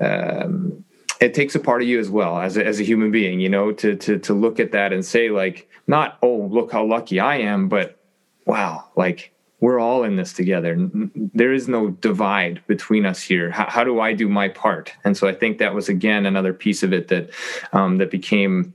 um, 0.00 0.84
it 1.18 1.32
takes 1.32 1.54
a 1.54 1.60
part 1.60 1.80
of 1.80 1.88
you 1.88 1.98
as 1.98 2.10
well 2.10 2.38
as 2.38 2.58
a, 2.58 2.66
as 2.66 2.78
a 2.78 2.82
human 2.84 3.10
being 3.10 3.40
you 3.40 3.48
know 3.48 3.72
to 3.72 3.96
to 3.96 4.18
to 4.18 4.34
look 4.34 4.60
at 4.60 4.72
that 4.72 4.92
and 4.92 5.02
say 5.02 5.30
like 5.30 5.66
not 5.86 6.18
oh 6.22 6.36
look 6.50 6.70
how 6.70 6.84
lucky 6.84 7.18
i 7.18 7.36
am 7.36 7.66
but 7.66 7.98
wow 8.44 8.84
like 8.96 9.32
we're 9.60 9.78
all 9.78 10.04
in 10.04 10.16
this 10.16 10.32
together. 10.32 10.88
There 11.14 11.52
is 11.52 11.68
no 11.68 11.90
divide 11.90 12.62
between 12.66 13.04
us 13.04 13.20
here. 13.20 13.50
How, 13.50 13.66
how 13.68 13.84
do 13.84 14.00
i 14.00 14.14
do 14.14 14.26
my 14.26 14.48
part? 14.48 14.94
And 15.04 15.14
so 15.16 15.28
i 15.28 15.34
think 15.34 15.58
that 15.58 15.74
was 15.74 15.88
again 15.88 16.24
another 16.24 16.54
piece 16.54 16.82
of 16.82 16.94
it 16.94 17.08
that 17.08 17.30
um, 17.74 17.98
that 17.98 18.10
became 18.10 18.72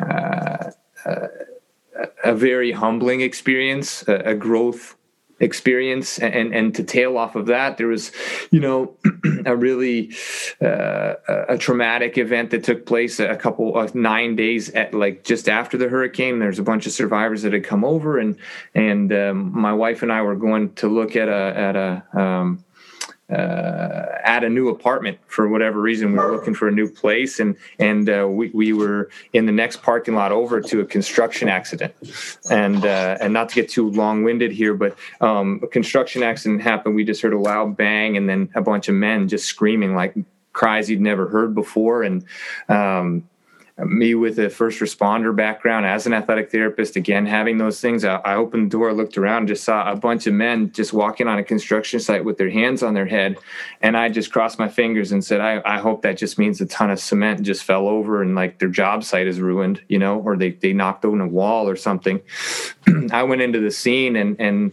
uh, 0.00 0.70
a 2.24 2.34
very 2.34 2.72
humbling 2.72 3.20
experience 3.20 4.06
a, 4.08 4.14
a 4.14 4.34
growth 4.34 4.96
experience 5.40 6.20
and 6.20 6.54
and 6.54 6.74
to 6.74 6.84
tail 6.84 7.18
off 7.18 7.34
of 7.34 7.46
that 7.46 7.76
there 7.76 7.88
was 7.88 8.12
you 8.52 8.60
know 8.60 8.94
a 9.44 9.56
really 9.56 10.12
uh, 10.60 11.14
a 11.48 11.58
traumatic 11.58 12.16
event 12.18 12.50
that 12.50 12.64
took 12.64 12.86
place 12.86 13.18
a 13.20 13.36
couple 13.36 13.76
of 13.76 13.94
nine 13.94 14.36
days 14.36 14.70
at 14.70 14.94
like 14.94 15.24
just 15.24 15.48
after 15.48 15.76
the 15.76 15.88
hurricane. 15.88 16.38
There's 16.38 16.58
a 16.58 16.62
bunch 16.62 16.86
of 16.86 16.92
survivors 16.92 17.42
that 17.42 17.52
had 17.52 17.64
come 17.64 17.84
over 17.84 18.18
and 18.18 18.36
and 18.74 19.12
um, 19.12 19.58
my 19.58 19.72
wife 19.72 20.02
and 20.02 20.12
I 20.12 20.22
were 20.22 20.36
going 20.36 20.74
to 20.74 20.88
look 20.88 21.16
at 21.16 21.28
a 21.28 21.58
at 21.58 21.76
a 21.76 22.20
um, 22.20 22.64
uh, 23.32 24.18
at 24.24 24.44
a 24.44 24.48
new 24.48 24.68
apartment 24.68 25.18
for 25.26 25.48
whatever 25.48 25.80
reason. 25.80 26.12
We 26.12 26.18
were 26.18 26.32
looking 26.32 26.54
for 26.54 26.68
a 26.68 26.72
new 26.72 26.88
place, 26.88 27.40
and 27.40 27.56
and 27.78 28.08
uh, 28.08 28.28
we 28.28 28.50
we 28.50 28.72
were 28.72 29.10
in 29.32 29.46
the 29.46 29.52
next 29.52 29.82
parking 29.82 30.14
lot 30.14 30.32
over 30.32 30.60
to 30.60 30.80
a 30.80 30.84
construction 30.84 31.48
accident. 31.48 31.94
And 32.50 32.84
uh, 32.84 33.18
and 33.20 33.32
not 33.32 33.48
to 33.50 33.54
get 33.54 33.68
too 33.68 33.90
long 33.90 34.22
winded 34.22 34.52
here, 34.52 34.74
but 34.74 34.96
um, 35.20 35.60
a 35.62 35.66
construction 35.66 36.22
accident 36.22 36.62
happened. 36.62 36.94
We 36.94 37.04
just 37.04 37.22
heard 37.22 37.32
a 37.32 37.38
loud 37.38 37.76
bang, 37.76 38.16
and 38.16 38.28
then 38.28 38.50
a 38.54 38.60
bunch 38.60 38.88
of 38.88 38.94
men 38.94 39.28
just 39.28 39.46
screaming 39.46 39.94
like 39.94 40.14
cries 40.52 40.90
you'd 40.90 41.00
never 41.00 41.28
heard 41.28 41.54
before, 41.54 42.02
and 42.02 42.24
um, 42.68 43.28
me 43.84 44.14
with 44.14 44.38
a 44.38 44.48
first 44.50 44.80
responder 44.80 45.34
background 45.34 45.86
as 45.86 46.06
an 46.06 46.12
athletic 46.12 46.50
therapist, 46.50 46.96
again, 46.96 47.26
having 47.26 47.58
those 47.58 47.80
things, 47.80 48.04
I, 48.04 48.16
I, 48.16 48.36
opened 48.36 48.66
the 48.66 48.70
door, 48.70 48.92
looked 48.92 49.18
around, 49.18 49.48
just 49.48 49.64
saw 49.64 49.90
a 49.90 49.96
bunch 49.96 50.26
of 50.26 50.34
men 50.34 50.72
just 50.72 50.92
walking 50.92 51.28
on 51.28 51.38
a 51.38 51.44
construction 51.44 52.00
site 52.00 52.24
with 52.24 52.38
their 52.38 52.50
hands 52.50 52.82
on 52.82 52.94
their 52.94 53.06
head. 53.06 53.38
And 53.80 53.96
I 53.96 54.08
just 54.08 54.32
crossed 54.32 54.58
my 54.58 54.68
fingers 54.68 55.12
and 55.12 55.24
said, 55.24 55.40
I, 55.40 55.62
I 55.64 55.78
hope 55.78 56.02
that 56.02 56.16
just 56.16 56.38
means 56.38 56.60
a 56.60 56.66
ton 56.66 56.90
of 56.90 57.00
cement 57.00 57.42
just 57.42 57.64
fell 57.64 57.88
over 57.88 58.22
and 58.22 58.34
like 58.34 58.58
their 58.58 58.68
job 58.68 59.04
site 59.04 59.26
is 59.26 59.40
ruined, 59.40 59.82
you 59.88 59.98
know, 59.98 60.20
or 60.20 60.36
they, 60.36 60.50
they 60.50 60.72
knocked 60.72 61.04
on 61.04 61.20
a 61.20 61.26
wall 61.26 61.68
or 61.68 61.76
something. 61.76 62.20
I 63.12 63.22
went 63.24 63.42
into 63.42 63.60
the 63.60 63.70
scene 63.70 64.16
and, 64.16 64.40
and, 64.40 64.72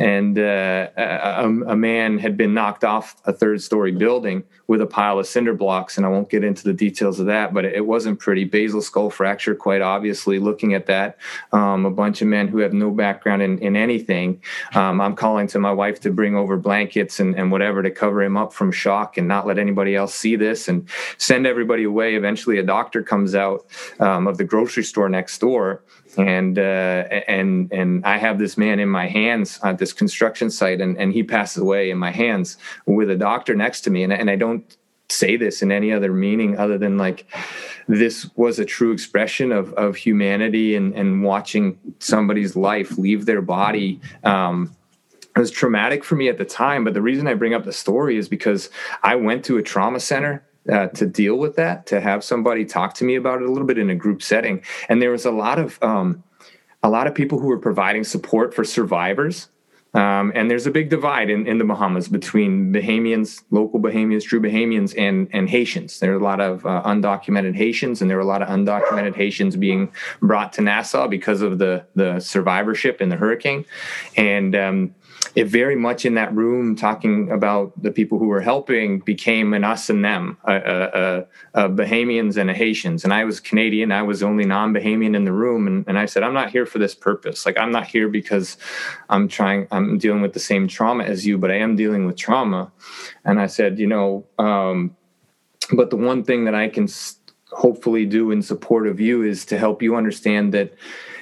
and 0.00 0.38
uh, 0.38 0.88
a, 0.96 1.44
a, 1.68 1.76
man 1.76 2.18
had 2.18 2.36
been 2.36 2.54
knocked 2.54 2.84
off 2.84 3.16
a 3.26 3.32
third 3.32 3.60
story 3.62 3.92
building 3.92 4.44
with 4.66 4.80
a 4.80 4.86
pile 4.86 5.18
of 5.18 5.26
cinder 5.26 5.54
blocks 5.54 5.96
and 5.96 6.06
i 6.06 6.08
won't 6.08 6.30
get 6.30 6.42
into 6.42 6.64
the 6.64 6.72
details 6.72 7.20
of 7.20 7.26
that 7.26 7.52
but 7.52 7.64
it 7.64 7.86
wasn't 7.86 8.18
pretty. 8.18 8.44
Basal 8.44 8.80
skull 8.80 9.10
fracture 9.10 9.54
quite 9.54 9.82
obviously. 9.82 10.38
Looking 10.38 10.74
at 10.74 10.86
that 10.86 11.18
um, 11.52 11.84
a 11.84 11.90
bunch 11.90 12.22
of 12.22 12.28
men 12.28 12.48
who 12.48 12.58
have 12.58 12.72
no 12.72 12.90
background 12.90 13.42
in, 13.42 13.58
in 13.58 13.76
anything 13.76 14.42
um, 14.74 15.00
i'm 15.00 15.14
calling 15.14 15.46
to 15.48 15.58
my 15.58 15.72
wife 15.72 16.00
to 16.00 16.10
bring 16.10 16.34
over 16.34 16.56
blankets 16.56 17.20
and, 17.20 17.34
and 17.36 17.52
whatever 17.52 17.82
to 17.82 17.90
cover 17.90 18.22
him 18.22 18.36
up 18.36 18.52
from 18.52 18.72
shock 18.72 19.18
and 19.18 19.28
not 19.28 19.46
let 19.46 19.58
anybody 19.58 19.94
else 19.94 20.14
see 20.14 20.36
this 20.36 20.68
and 20.68 20.88
send 21.18 21.46
everybody 21.46 21.84
away. 21.84 22.14
Eventually 22.14 22.58
a 22.58 22.62
doctor 22.62 23.02
comes 23.02 23.34
out 23.34 23.66
um, 23.98 24.26
of 24.26 24.38
the 24.38 24.44
grocery 24.44 24.84
store 24.84 25.08
next 25.08 25.38
door 25.38 25.82
and 26.16 26.58
uh, 26.58 26.62
and 27.28 27.72
and 27.72 28.04
I 28.04 28.18
have 28.18 28.38
this 28.38 28.56
man 28.56 28.80
in 28.80 28.88
my 28.88 29.06
hands 29.06 29.58
at 29.62 29.78
this 29.78 29.92
construction 29.92 30.50
site, 30.50 30.80
and 30.80 30.98
and 30.98 31.12
he 31.12 31.22
passes 31.22 31.62
away 31.62 31.90
in 31.90 31.98
my 31.98 32.10
hands 32.10 32.56
with 32.86 33.10
a 33.10 33.16
doctor 33.16 33.54
next 33.54 33.82
to 33.82 33.90
me, 33.90 34.02
and 34.02 34.12
and 34.12 34.30
I 34.30 34.36
don't 34.36 34.76
say 35.08 35.36
this 35.36 35.60
in 35.62 35.72
any 35.72 35.92
other 35.92 36.12
meaning 36.12 36.56
other 36.56 36.78
than 36.78 36.96
like 36.96 37.26
this 37.88 38.30
was 38.36 38.58
a 38.58 38.64
true 38.64 38.92
expression 38.92 39.52
of 39.52 39.72
of 39.74 39.96
humanity 39.96 40.76
and 40.76 40.94
and 40.94 41.22
watching 41.22 41.78
somebody's 41.98 42.56
life 42.56 42.96
leave 42.98 43.26
their 43.26 43.42
body. 43.42 44.00
Um, 44.24 44.76
it 45.36 45.38
was 45.38 45.50
traumatic 45.50 46.04
for 46.04 46.16
me 46.16 46.28
at 46.28 46.38
the 46.38 46.44
time 46.44 46.82
but 46.82 46.92
the 46.92 47.00
reason 47.00 47.28
i 47.28 47.34
bring 47.34 47.54
up 47.54 47.64
the 47.64 47.72
story 47.72 48.16
is 48.16 48.28
because 48.28 48.68
i 49.04 49.14
went 49.14 49.44
to 49.44 49.58
a 49.58 49.62
trauma 49.62 50.00
center 50.00 50.44
uh, 50.70 50.88
to 50.88 51.06
deal 51.06 51.36
with 51.36 51.56
that 51.56 51.86
to 51.86 52.00
have 52.00 52.22
somebody 52.22 52.64
talk 52.64 52.94
to 52.94 53.04
me 53.04 53.14
about 53.14 53.40
it 53.40 53.48
a 53.48 53.50
little 53.50 53.66
bit 53.66 53.78
in 53.78 53.90
a 53.90 53.94
group 53.94 54.22
setting 54.22 54.62
and 54.88 55.00
there 55.00 55.10
was 55.10 55.24
a 55.24 55.30
lot 55.30 55.58
of 55.58 55.82
um, 55.82 56.22
a 56.82 56.88
lot 56.88 57.06
of 57.06 57.14
people 57.14 57.38
who 57.38 57.46
were 57.46 57.58
providing 57.58 58.04
support 58.04 58.54
for 58.54 58.64
survivors 58.64 59.48
um, 59.92 60.30
and 60.36 60.48
there's 60.48 60.66
a 60.66 60.70
big 60.70 60.88
divide 60.88 61.30
in, 61.30 61.46
in 61.46 61.58
the 61.58 61.64
Bahamas 61.64 62.08
between 62.08 62.72
Bahamians, 62.72 63.42
local 63.50 63.80
Bahamians, 63.80 64.22
true 64.22 64.40
Bahamians, 64.40 64.94
and, 64.96 65.28
and 65.32 65.48
Haitians. 65.48 65.98
There 65.98 66.12
are 66.12 66.16
a 66.16 66.22
lot 66.22 66.40
of 66.40 66.64
uh, 66.64 66.82
undocumented 66.84 67.56
Haitians, 67.56 68.00
and 68.00 68.08
there 68.08 68.16
are 68.16 68.22
a 68.22 68.26
lot 68.26 68.42
of 68.42 68.48
undocumented 68.48 69.16
Haitians 69.16 69.56
being 69.56 69.90
brought 70.20 70.52
to 70.54 70.60
Nassau 70.60 71.08
because 71.08 71.42
of 71.42 71.58
the, 71.58 71.84
the 71.96 72.20
survivorship 72.20 73.00
in 73.00 73.08
the 73.08 73.16
hurricane. 73.16 73.64
And 74.16 74.54
um, 74.54 74.94
it 75.34 75.46
very 75.46 75.76
much 75.76 76.04
in 76.04 76.14
that 76.14 76.34
room 76.34 76.74
talking 76.74 77.30
about 77.30 77.80
the 77.80 77.92
people 77.92 78.18
who 78.18 78.26
were 78.26 78.40
helping 78.40 78.98
became 78.98 79.54
an 79.54 79.62
us 79.62 79.88
and 79.88 80.04
them, 80.04 80.36
Bahamians 80.44 82.36
and 82.36 82.50
Haitians. 82.50 83.04
And 83.04 83.12
I 83.12 83.24
was 83.24 83.38
Canadian. 83.38 83.92
I 83.92 84.02
was 84.02 84.22
only 84.22 84.44
non-Bahamian 84.44 85.14
in 85.14 85.24
the 85.24 85.32
room. 85.32 85.66
And, 85.66 85.84
and 85.86 85.98
I 85.98 86.06
said, 86.06 86.22
I'm 86.24 86.34
not 86.34 86.50
here 86.50 86.66
for 86.66 86.78
this 86.78 86.94
purpose. 86.94 87.46
Like 87.46 87.58
I'm 87.58 87.70
not 87.70 87.86
here 87.86 88.08
because 88.08 88.56
I'm 89.08 89.28
trying, 89.28 89.68
I'm 89.70 89.98
dealing 89.98 90.22
with 90.22 90.32
the 90.32 90.40
same 90.40 90.66
trauma 90.66 91.04
as 91.04 91.26
you, 91.26 91.38
but 91.38 91.50
I 91.50 91.56
am 91.56 91.76
dealing 91.76 92.06
with 92.06 92.16
trauma. 92.16 92.72
And 93.24 93.40
I 93.40 93.46
said, 93.46 93.78
you 93.78 93.86
know, 93.86 94.26
um, 94.38 94.96
but 95.72 95.90
the 95.90 95.96
one 95.96 96.24
thing 96.24 96.44
that 96.46 96.54
I 96.56 96.68
can 96.68 96.88
hopefully 97.52 98.04
do 98.04 98.32
in 98.32 98.42
support 98.42 98.88
of 98.88 98.98
you 98.98 99.22
is 99.22 99.44
to 99.46 99.58
help 99.58 99.82
you 99.82 99.94
understand 99.94 100.54
that 100.54 100.74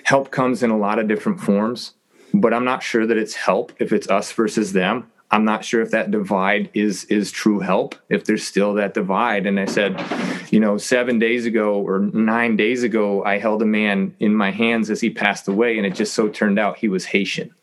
help 0.05 0.31
comes 0.31 0.63
in 0.63 0.71
a 0.71 0.79
lot 0.79 0.99
of 0.99 1.09
different 1.09 1.41
forms 1.41 1.93
but 2.35 2.55
I'm 2.55 2.65
not 2.65 2.83
sure 2.83 3.07
that 3.07 3.17
it's 3.17 3.35
help 3.35 3.73
if 3.79 3.93
it's 3.93 4.09
us 4.09 4.33
versus 4.33 4.73
them. 4.73 5.11
I'm 5.31 5.45
not 5.45 5.65
sure 5.65 5.83
if 5.83 5.91
that 5.91 6.11
divide 6.11 6.71
is 6.73 7.05
is 7.05 7.31
true 7.31 7.61
help 7.61 7.95
if 8.09 8.25
there's 8.25 8.47
still 8.47 8.75
that 8.75 8.95
divide. 8.95 9.47
And 9.47 9.61
I 9.61 9.67
said 9.67 10.03
you 10.51 10.61
know 10.61 10.79
7 10.79 11.19
days 11.19 11.45
ago 11.45 11.75
or 11.75 11.99
9 12.01 12.57
days 12.57 12.83
ago 12.83 13.23
I 13.25 13.39
held 13.39 13.61
a 13.61 13.67
man 13.67 14.15
in 14.21 14.35
my 14.35 14.51
hands 14.51 14.89
as 14.91 15.01
he 15.01 15.11
passed 15.11 15.47
away 15.49 15.77
and 15.77 15.87
it 15.87 15.95
just 15.95 16.15
so 16.15 16.29
turned 16.29 16.59
out 16.59 16.79
he 16.79 16.89
was 16.89 17.05
Haitian. 17.07 17.55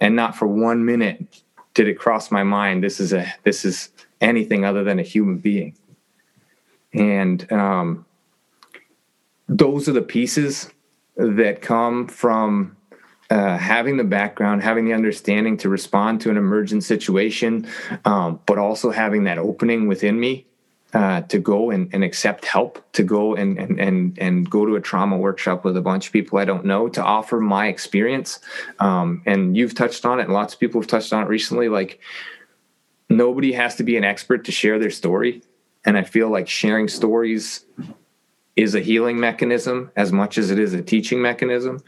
And 0.00 0.16
not 0.16 0.34
for 0.36 0.48
1 0.48 0.84
minute 0.84 1.42
did 1.74 1.88
it 1.88 1.98
cross 1.98 2.30
my 2.30 2.42
mind 2.42 2.82
this 2.82 2.98
is 2.98 3.12
a 3.12 3.32
this 3.44 3.64
is 3.64 3.90
anything 4.20 4.64
other 4.64 4.82
than 4.82 4.98
a 4.98 5.02
human 5.02 5.38
being. 5.38 5.76
And 6.92 7.50
um, 7.52 8.06
those 9.48 9.88
are 9.88 9.92
the 9.92 10.02
pieces 10.02 10.70
that 11.16 11.62
come 11.62 12.06
from 12.06 12.73
uh, 13.34 13.58
having 13.58 13.96
the 13.96 14.04
background, 14.04 14.62
having 14.62 14.84
the 14.84 14.92
understanding 14.92 15.56
to 15.56 15.68
respond 15.68 16.20
to 16.20 16.30
an 16.30 16.36
emergent 16.36 16.84
situation, 16.84 17.66
um, 18.04 18.38
but 18.46 18.58
also 18.58 18.92
having 18.92 19.24
that 19.24 19.38
opening 19.38 19.88
within 19.88 20.20
me 20.20 20.46
uh, 20.92 21.20
to 21.22 21.40
go 21.40 21.72
and, 21.72 21.92
and, 21.92 22.04
accept 22.04 22.44
help, 22.44 22.80
to 22.92 23.02
go 23.02 23.34
and, 23.34 23.58
and 23.58 23.80
and 23.80 24.16
and 24.20 24.48
go 24.48 24.64
to 24.64 24.76
a 24.76 24.80
trauma 24.80 25.16
workshop 25.16 25.64
with 25.64 25.76
a 25.76 25.80
bunch 25.80 26.06
of 26.06 26.12
people 26.12 26.38
I 26.38 26.44
don't 26.44 26.64
know, 26.64 26.88
to 26.90 27.02
offer 27.02 27.40
my 27.40 27.66
experience. 27.66 28.38
Um, 28.78 29.20
and 29.26 29.56
you've 29.56 29.74
touched 29.74 30.06
on 30.06 30.20
it, 30.20 30.26
and 30.26 30.32
lots 30.32 30.54
of 30.54 30.60
people 30.60 30.80
have 30.80 30.88
touched 30.88 31.12
on 31.12 31.24
it 31.24 31.28
recently. 31.28 31.68
Like 31.68 31.98
nobody 33.10 33.50
has 33.54 33.74
to 33.76 33.82
be 33.82 33.96
an 33.96 34.04
expert 34.04 34.44
to 34.44 34.52
share 34.52 34.78
their 34.78 34.90
story, 34.92 35.42
and 35.84 35.98
I 35.98 36.04
feel 36.04 36.30
like 36.30 36.48
sharing 36.48 36.86
stories 36.86 37.64
is 38.56 38.74
a 38.74 38.80
healing 38.80 39.18
mechanism 39.18 39.90
as 39.96 40.12
much 40.12 40.38
as 40.38 40.50
it 40.50 40.58
is 40.58 40.74
a 40.74 40.82
teaching 40.82 41.20
mechanism. 41.20 41.82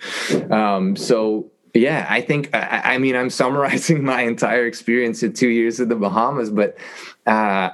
Um, 0.50 0.96
so 0.96 1.50
yeah, 1.74 2.06
I 2.08 2.20
think 2.20 2.54
I, 2.54 2.94
I, 2.94 2.98
mean 2.98 3.14
I'm 3.14 3.30
summarizing 3.30 4.04
my 4.12 4.22
entire 4.22 4.66
experience 4.66 5.22
in 5.22 5.32
two 5.32 5.48
years 5.48 5.78
in 5.80 5.88
the 5.88 5.96
Bahamas, 5.96 6.50
but 6.50 6.76
uh, 7.26 7.70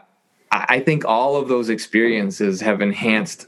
I 0.51 0.81
think 0.81 1.05
all 1.05 1.37
of 1.37 1.49
those 1.49 1.71
experiences 1.71 2.61
have 2.61 2.83
enhanced 2.83 3.47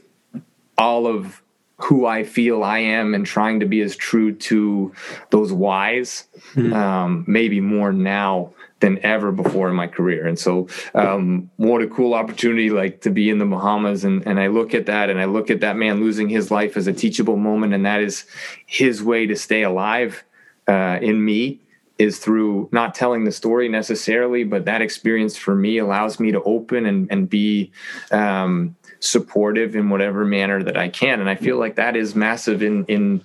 all 0.77 1.05
of 1.07 1.41
who 1.77 2.05
I 2.05 2.23
feel 2.23 2.63
I 2.63 2.79
am 2.79 3.13
and 3.13 3.25
trying 3.25 3.59
to 3.59 3.65
be 3.65 3.81
as 3.81 3.95
true 3.95 4.33
to 4.33 4.93
those 5.29 5.51
whys, 5.51 6.25
mm-hmm. 6.53 6.73
um, 6.73 7.25
maybe 7.27 7.59
more 7.59 7.91
now 7.91 8.53
than 8.79 8.99
ever 9.03 9.31
before 9.31 9.69
in 9.69 9.75
my 9.75 9.87
career. 9.87 10.27
And 10.27 10.37
so, 10.37 10.67
um, 10.93 11.49
what 11.57 11.81
a 11.81 11.87
cool 11.87 12.13
opportunity, 12.13 12.69
like 12.69 13.01
to 13.01 13.09
be 13.09 13.29
in 13.29 13.39
the 13.39 13.45
Bahamas. 13.45 14.03
And, 14.03 14.25
and 14.27 14.39
I 14.39 14.47
look 14.47 14.73
at 14.73 14.85
that 14.87 15.09
and 15.09 15.19
I 15.19 15.25
look 15.25 15.49
at 15.49 15.61
that 15.61 15.77
man 15.77 16.01
losing 16.01 16.29
his 16.29 16.51
life 16.51 16.75
as 16.75 16.87
a 16.87 16.93
teachable 16.93 17.37
moment. 17.37 17.73
And 17.73 17.85
that 17.85 18.01
is 18.01 18.25
his 18.65 19.01
way 19.01 19.25
to 19.27 19.35
stay 19.35 19.63
alive 19.63 20.23
uh, 20.67 20.99
in 21.01 21.23
me 21.23 21.61
is 21.97 22.19
through 22.19 22.67
not 22.73 22.93
telling 22.93 23.23
the 23.23 23.31
story 23.31 23.69
necessarily, 23.69 24.43
but 24.43 24.65
that 24.65 24.81
experience 24.81 25.37
for 25.37 25.55
me 25.55 25.77
allows 25.77 26.19
me 26.19 26.31
to 26.31 26.43
open 26.43 26.85
and, 26.85 27.09
and 27.09 27.29
be, 27.29 27.71
um, 28.11 28.75
supportive 28.99 29.75
in 29.75 29.89
whatever 29.89 30.25
manner 30.25 30.61
that 30.63 30.77
I 30.77 30.89
can. 30.89 31.19
And 31.19 31.29
I 31.29 31.35
feel 31.35 31.57
like 31.57 31.75
that 31.75 31.95
is 31.95 32.15
massive 32.15 32.61
in, 32.61 32.85
in 32.85 33.21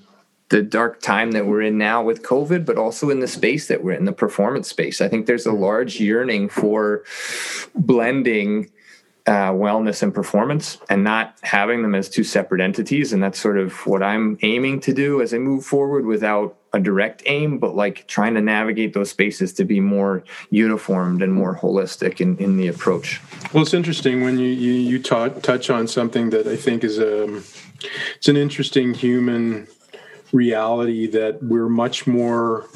the 0.51 0.63
dark 0.63 1.01
time 1.01 1.31
that 1.33 1.47
we're 1.47 1.63
in 1.63 1.79
now 1.79 2.03
with 2.03 2.23
COVID, 2.23 2.67
but 2.67 2.77
also 2.77 3.09
in 3.09 3.21
the 3.21 3.29
space 3.29 3.69
that 3.69 3.83
we're 3.83 3.93
in, 3.93 4.05
the 4.05 4.13
performance 4.13 4.69
space. 4.69 5.01
I 5.01 5.09
think 5.09 5.27
there's 5.27 5.47
a 5.47 5.53
large 5.53 6.01
yearning 6.01 6.49
for 6.49 7.05
blending 7.75 8.71
uh, 9.27 9.53
wellness 9.53 10.03
and 10.03 10.13
performance 10.13 10.79
and 10.89 11.05
not 11.05 11.37
having 11.43 11.83
them 11.83 11.95
as 11.95 12.09
two 12.09 12.25
separate 12.25 12.61
entities. 12.61 13.13
And 13.13 13.23
that's 13.23 13.39
sort 13.39 13.59
of 13.59 13.87
what 13.87 14.03
I'm 14.03 14.39
aiming 14.43 14.81
to 14.81 14.93
do 14.93 15.23
as 15.23 15.33
I 15.33 15.39
move 15.39 15.65
forward 15.65 16.05
without 16.05 16.57
a 16.73 16.81
direct 16.81 17.23
aim, 17.27 17.59
but 17.59 17.77
like 17.77 18.09
trying 18.09 18.35
to 18.35 18.41
navigate 18.41 18.93
those 18.93 19.11
spaces 19.11 19.53
to 19.55 19.65
be 19.65 19.79
more 19.79 20.25
uniformed 20.51 21.23
and 21.23 21.33
more 21.33 21.57
holistic 21.57 22.21
in, 22.21 22.37
in 22.39 22.57
the 22.57 22.67
approach. 22.67 23.21
Well, 23.53 23.63
it's 23.63 23.75
interesting 23.75 24.23
when 24.23 24.39
you, 24.39 24.49
you, 24.49 24.73
you 24.73 25.03
touch 25.03 25.71
on 25.71 25.87
something 25.87 26.31
that 26.31 26.49
I 26.49 26.57
think 26.57 26.83
is 26.83 26.99
a, 26.99 27.25
um, 27.25 27.45
it's 28.17 28.29
an 28.29 28.37
interesting 28.37 28.95
human 28.95 29.69
reality 30.33 31.07
that 31.07 31.43
we're 31.43 31.69
much 31.69 32.07
more 32.07 32.67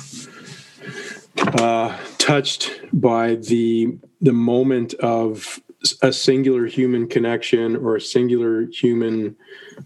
uh, 1.36 1.96
touched 2.18 2.80
by 2.92 3.34
the 3.36 3.98
the 4.20 4.32
moment 4.32 4.94
of 4.94 5.60
a 6.02 6.12
singular 6.12 6.66
human 6.66 7.06
connection 7.06 7.76
or 7.76 7.96
a 7.96 8.00
singular 8.00 8.62
human 8.62 9.36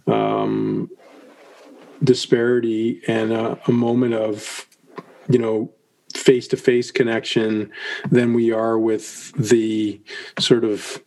um, 0.07 0.89
disparity 2.05 3.03
and 3.09 3.33
a, 3.33 3.59
a 3.67 3.73
moment 3.73 4.15
of 4.15 4.67
you 5.29 5.39
know 5.39 5.73
face 6.15 6.49
to 6.49 6.57
face 6.57 6.91
connection 6.91 7.71
than 8.11 8.33
we 8.33 8.53
are 8.53 8.79
with 8.79 9.33
the 9.33 10.01
sort 10.39 10.65
of 10.65 11.03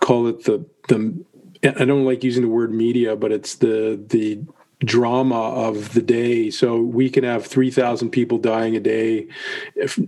call 0.00 0.26
it 0.26 0.44
the 0.44 0.64
the 0.88 1.24
I 1.62 1.84
don't 1.84 2.06
like 2.06 2.24
using 2.24 2.42
the 2.42 2.48
word 2.48 2.72
media, 2.72 3.16
but 3.16 3.32
it's 3.32 3.56
the 3.56 4.02
the 4.08 4.40
drama 4.80 5.50
of 5.50 5.92
the 5.92 6.02
day. 6.02 6.50
So 6.50 6.80
we 6.80 7.10
can 7.10 7.24
have 7.24 7.46
3,000 7.46 8.10
people 8.10 8.38
dying 8.38 8.76
a 8.76 8.80
day 8.80 9.28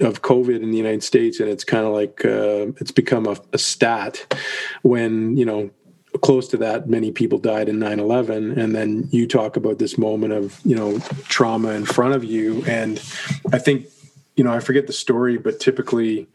of 0.01 0.23
COVID 0.23 0.63
in 0.63 0.71
the 0.71 0.77
United 0.77 1.03
States, 1.03 1.41
and 1.41 1.49
it's 1.49 1.65
kind 1.65 1.87
of 1.87 1.93
like 1.93 2.25
uh, 2.25 2.73
it's 2.81 2.91
become 2.91 3.27
a, 3.27 3.37
a, 3.53 3.59
stat 3.59 4.35
when, 4.83 5.37
you 5.37 5.45
know, 5.45 5.71
close 6.23 6.49
to 6.49 6.57
that 6.59 6.89
many 6.89 7.11
people 7.11 7.39
died 7.39 7.69
in 7.69 7.79
9-11 7.79 8.57
and 8.59 8.75
then 8.75 9.09
you 9.11 9.27
talk 9.27 9.57
about 9.57 9.79
this 9.79 9.97
moment 9.97 10.33
of 10.33 10.61
you 10.63 10.77
know 10.77 10.99
trauma 11.25 11.71
in 11.71 11.87
front 11.87 12.15
of 12.15 12.23
you 12.23 12.63
and 12.67 12.99
i 13.51 13.59
think 13.59 13.87
you 14.37 14.45
know 14.45 14.53
i 14.53 14.61
forget 14.61 14.87
the 14.87 14.93
story 14.93 15.39
but 15.39 15.59
typically 15.59 16.29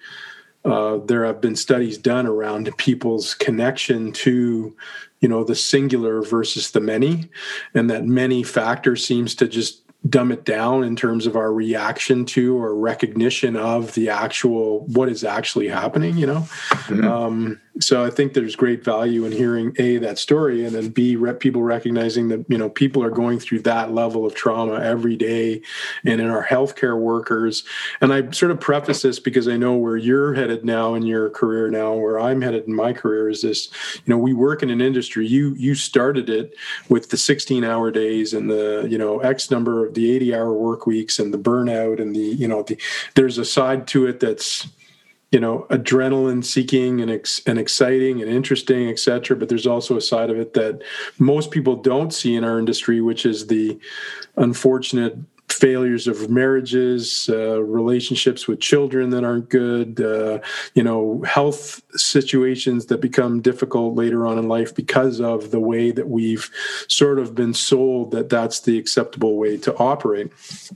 uh, 0.66 0.98
there 1.06 1.24
have 1.24 1.40
been 1.40 1.56
studies 1.56 1.98
done 1.98 2.26
around 2.26 2.76
people's 2.78 3.36
connection 3.36 4.12
to 4.12 4.76
you 5.22 5.30
know 5.30 5.44
the 5.44 5.56
singular 5.56 6.22
versus 6.22 6.72
the 6.72 6.80
many 6.80 7.30
and 7.74 7.90
that 7.90 8.06
many 8.06 8.44
factor 8.44 8.96
seems 8.96 9.36
to 9.36 9.48
just 9.48 9.84
dumb 10.08 10.32
it 10.32 10.46
down 10.46 10.84
in 10.84 10.96
terms 10.96 11.26
of 11.26 11.36
our 11.36 11.52
reaction 11.52 12.24
to 12.24 12.56
or 12.56 12.76
recognition 12.76 13.56
of 13.56 13.94
the 13.96 14.10
actual 14.10 14.86
what 14.88 15.10
is 15.10 15.24
actually 15.24 15.68
happening 15.68 16.18
you 16.18 16.28
know 16.28 16.42
mm-hmm. 16.70 17.08
um, 17.08 17.60
so 17.80 18.04
I 18.04 18.10
think 18.10 18.34
there's 18.34 18.56
great 18.56 18.84
value 18.84 19.26
in 19.26 19.32
hearing 19.32 19.74
a 19.78 19.98
that 19.98 20.18
story, 20.18 20.66
and 20.66 20.76
then 20.76 20.90
b 20.90 21.18
people 21.40 21.62
recognizing 21.62 22.30
that 22.30 22.46
you 22.48 22.58
know 22.58 22.70
people 22.70 23.04
are 23.04 23.10
going 23.10 23.40
through 23.40 23.60
that 23.60 23.94
level 23.94 24.26
of 24.26 24.36
trauma 24.36 24.80
every 24.82 25.16
day, 25.16 25.62
and 26.06 26.22
in 26.22 26.30
our 26.30 26.46
healthcare 26.46 26.98
workers. 26.98 27.64
And 28.02 28.14
I 28.14 28.30
sort 28.32 28.52
of 28.52 28.60
preface 28.60 29.02
this 29.02 29.20
because 29.20 29.48
I 29.48 29.58
know 29.58 29.76
where 29.76 29.98
you're 29.98 30.34
headed 30.34 30.66
now 30.66 30.96
in 30.96 31.04
your 31.04 31.30
career 31.30 31.70
now, 31.70 31.94
where 31.94 32.20
I'm 32.20 32.42
headed 32.42 32.68
in 32.68 32.74
my 32.74 32.94
career 32.94 33.30
is 33.30 33.42
this. 33.42 33.70
You 34.06 34.14
know, 34.14 34.18
we 34.18 34.34
work 34.34 34.64
in 34.64 34.70
an 34.70 34.82
industry. 34.82 35.28
You 35.28 35.54
you 35.56 35.76
started 35.76 36.30
it 36.30 36.56
with 36.90 37.10
the 37.10 37.18
16 37.18 37.64
hour 37.64 37.92
days 37.92 38.34
and 38.34 38.50
the 38.50 38.88
you 38.90 38.98
know 38.98 39.20
X 39.20 39.52
number 39.52 39.86
of 39.86 39.94
the 39.94 40.12
80 40.16 40.36
hour 40.36 40.54
work 40.54 40.86
weeks 40.86 41.20
and 41.20 41.34
the 41.34 41.38
burnout 41.38 42.02
and 42.02 42.16
the 42.16 42.20
you 42.20 42.48
know 42.48 42.64
the 42.64 42.78
there's 43.16 43.38
a 43.38 43.46
side 43.46 43.88
to 43.88 44.08
it 44.08 44.20
that's 44.20 44.68
you 45.32 45.40
know 45.40 45.66
adrenaline 45.70 46.44
seeking 46.44 47.02
and, 47.02 47.12
ex- 47.12 47.42
and 47.46 47.60
exciting 47.60 48.22
and 48.22 48.32
interesting 48.32 48.90
etc 48.90 49.36
but 49.36 49.50
there's 49.50 49.68
also 49.68 49.98
a 49.98 50.02
side 50.02 50.30
of 50.30 50.38
it 50.38 50.54
that 50.54 50.82
most 51.20 51.52
people 51.52 51.76
don't 51.76 52.14
see 52.14 52.36
in 52.36 52.44
our 52.44 52.60
industry 52.60 53.02
which 53.02 53.26
is 53.26 53.48
the 53.48 53.78
unfortunate 54.38 55.18
failures 55.58 56.08
of 56.08 56.30
marriages, 56.30 57.30
uh, 57.32 57.62
relationships 57.64 58.48
with 58.48 58.60
children 58.60 59.10
that 59.10 59.24
aren't 59.24 59.50
good, 59.50 60.00
uh, 60.00 60.40
you 60.76 60.84
know, 60.84 61.24
health 61.26 61.82
situations 62.00 62.86
that 62.88 63.02
become 63.02 63.42
difficult 63.42 63.96
later 63.96 64.28
on 64.28 64.38
in 64.38 64.48
life 64.48 64.76
because 64.76 65.20
of 65.20 65.52
the 65.52 65.60
way 65.60 65.90
that 65.92 66.08
we've 66.10 66.50
sort 66.88 67.18
of 67.18 67.34
been 67.34 67.54
sold 67.54 68.12
that 68.12 68.30
that's 68.30 68.62
the 68.62 68.78
acceptable 68.78 69.38
way 69.38 69.58
to 69.58 69.76
operate. 69.78 70.32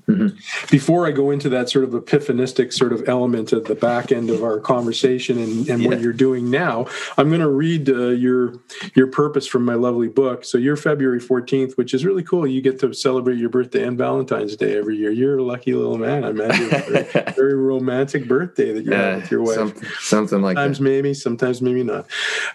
Mm-hmm. 0.07 0.27
Before 0.71 1.05
I 1.05 1.11
go 1.11 1.29
into 1.29 1.49
that 1.49 1.69
sort 1.69 1.85
of 1.85 1.93
epiphanistic 1.93 2.73
sort 2.73 2.91
of 2.91 3.07
element 3.07 3.53
at 3.53 3.65
the 3.65 3.75
back 3.75 4.11
end 4.11 4.29
of 4.29 4.43
our 4.43 4.59
conversation 4.59 5.37
and, 5.37 5.69
and 5.69 5.83
yeah. 5.83 5.89
what 5.89 6.01
you're 6.01 6.13
doing 6.13 6.49
now, 6.49 6.87
I'm 7.17 7.29
going 7.29 7.41
to 7.41 7.49
read 7.49 7.89
uh, 7.89 8.09
your 8.09 8.55
your 8.95 9.07
purpose 9.07 9.45
from 9.45 9.63
my 9.63 9.75
lovely 9.75 10.07
book. 10.07 10.43
So 10.43 10.57
you're 10.57 10.75
February 10.75 11.19
14th, 11.19 11.77
which 11.77 11.93
is 11.93 12.03
really 12.05 12.23
cool. 12.23 12.47
You 12.47 12.61
get 12.61 12.79
to 12.79 12.93
celebrate 12.93 13.37
your 13.37 13.49
birthday 13.49 13.85
and 13.85 13.97
Valentine's 13.97 14.55
Day 14.55 14.70
every 14.77 14.97
year. 14.97 15.11
You're 15.11 15.37
a 15.37 15.43
lucky 15.43 15.73
little 15.73 15.97
man. 15.97 16.23
I 16.23 16.29
imagine 16.29 16.69
very, 16.69 17.03
very 17.35 17.55
romantic 17.55 18.27
birthday 18.27 18.73
that 18.73 18.85
you 18.85 18.91
yeah, 18.91 19.11
have 19.11 19.21
with 19.21 19.31
your 19.31 19.41
wife. 19.41 19.55
Something, 19.55 19.89
something 19.99 20.41
like 20.41 20.57
sometimes 20.57 20.77
that. 20.77 20.83
maybe, 20.83 21.13
sometimes 21.13 21.61
maybe 21.61 21.83
not. 21.83 22.05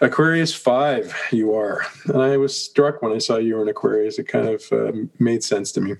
Aquarius 0.01 0.55
five, 0.55 1.14
you 1.33 1.55
are, 1.55 1.87
and 2.07 2.23
I 2.23 2.37
was 2.37 2.61
struck 2.61 3.03
when 3.03 3.12
I 3.12 3.19
saw 3.19 3.37
you 3.37 3.57
were 3.57 3.62
an 3.62 3.69
Aquarius. 3.69 4.19
It 4.19 4.25
kind 4.25 4.49
of 4.49 4.64
uh, 4.73 4.93
made 5.19 5.43
sense 5.43 5.73
to 5.73 5.81
me. 5.81 5.95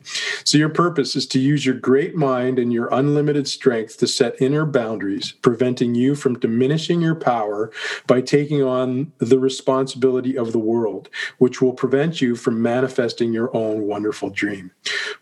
So 0.45 0.59
your 0.59 0.69
purpose 0.69 1.17
is 1.17 1.27
to 1.29 1.39
use 1.39 1.65
your 1.65 1.75
great 1.75 2.15
mind 2.15 2.59
and 2.59 2.73
your 2.73 2.89
unlimited 2.93 3.49
strength 3.49 3.99
to 3.99 4.07
set 4.07 4.41
inner 4.41 4.65
boundaries, 4.65 5.33
preventing 5.33 5.95
you 5.95 6.15
from 6.15 6.39
diminishing 6.39 7.01
your 7.01 7.15
power 7.15 7.71
by 8.07 8.21
taking 8.21 8.63
on 8.63 9.13
the 9.19 9.39
responsibility 9.39 10.37
of 10.37 10.53
the 10.53 10.59
world, 10.59 11.09
which 11.39 11.61
will 11.61 11.73
prevent 11.73 12.21
you 12.21 12.37
from 12.37 12.63
manifesting 12.63 13.33
your 13.33 13.55
own 13.57 13.83
wonderful 13.83 14.31
dream. 14.31 14.71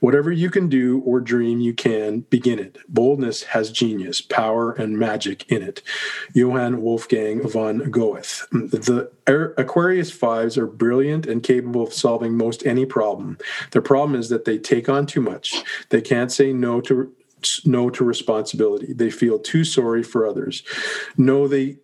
Whatever 0.01 0.33
you 0.33 0.51
can 0.51 0.69
do 0.69 0.84
or 1.05 1.21
dream 1.21 1.61
you 1.61 1.75
can, 1.75 2.21
begin 2.21 2.59
it. 2.59 2.79
Boldness 2.89 3.43
has 3.45 3.71
genius, 3.71 4.21
power, 4.21 4.73
and 4.73 4.99
magic 4.99 5.51
in 5.51 5.63
it. 5.63 5.83
Johann 6.35 6.83
Wolfgang 6.83 7.47
von 7.49 7.91
Goethe. 7.91 8.43
The 8.51 9.11
Aquarius 9.27 10.11
fives 10.11 10.59
are 10.59 10.67
brilliant 10.67 11.27
and 11.27 11.43
capable 11.43 11.83
of 11.83 11.93
solving 11.93 12.37
most 12.37 12.67
any 12.67 12.87
problem. 12.87 13.39
Their 13.71 13.83
problem 13.83 14.19
is 14.19 14.29
that 14.29 14.45
they 14.45 14.59
take 14.59 14.89
on 14.89 15.07
too 15.07 15.21
much. 15.21 15.55
They 15.91 16.01
can't 16.01 16.33
say 16.33 16.53
no 16.53 16.81
to 16.83 17.13
no 17.65 17.91
to 17.91 18.05
responsibility. 18.05 18.93
They 18.93 19.11
feel 19.11 19.39
too 19.39 19.65
sorry 19.65 20.03
for 20.03 20.27
others. 20.27 20.63
No, 21.17 21.47
they 21.47 21.77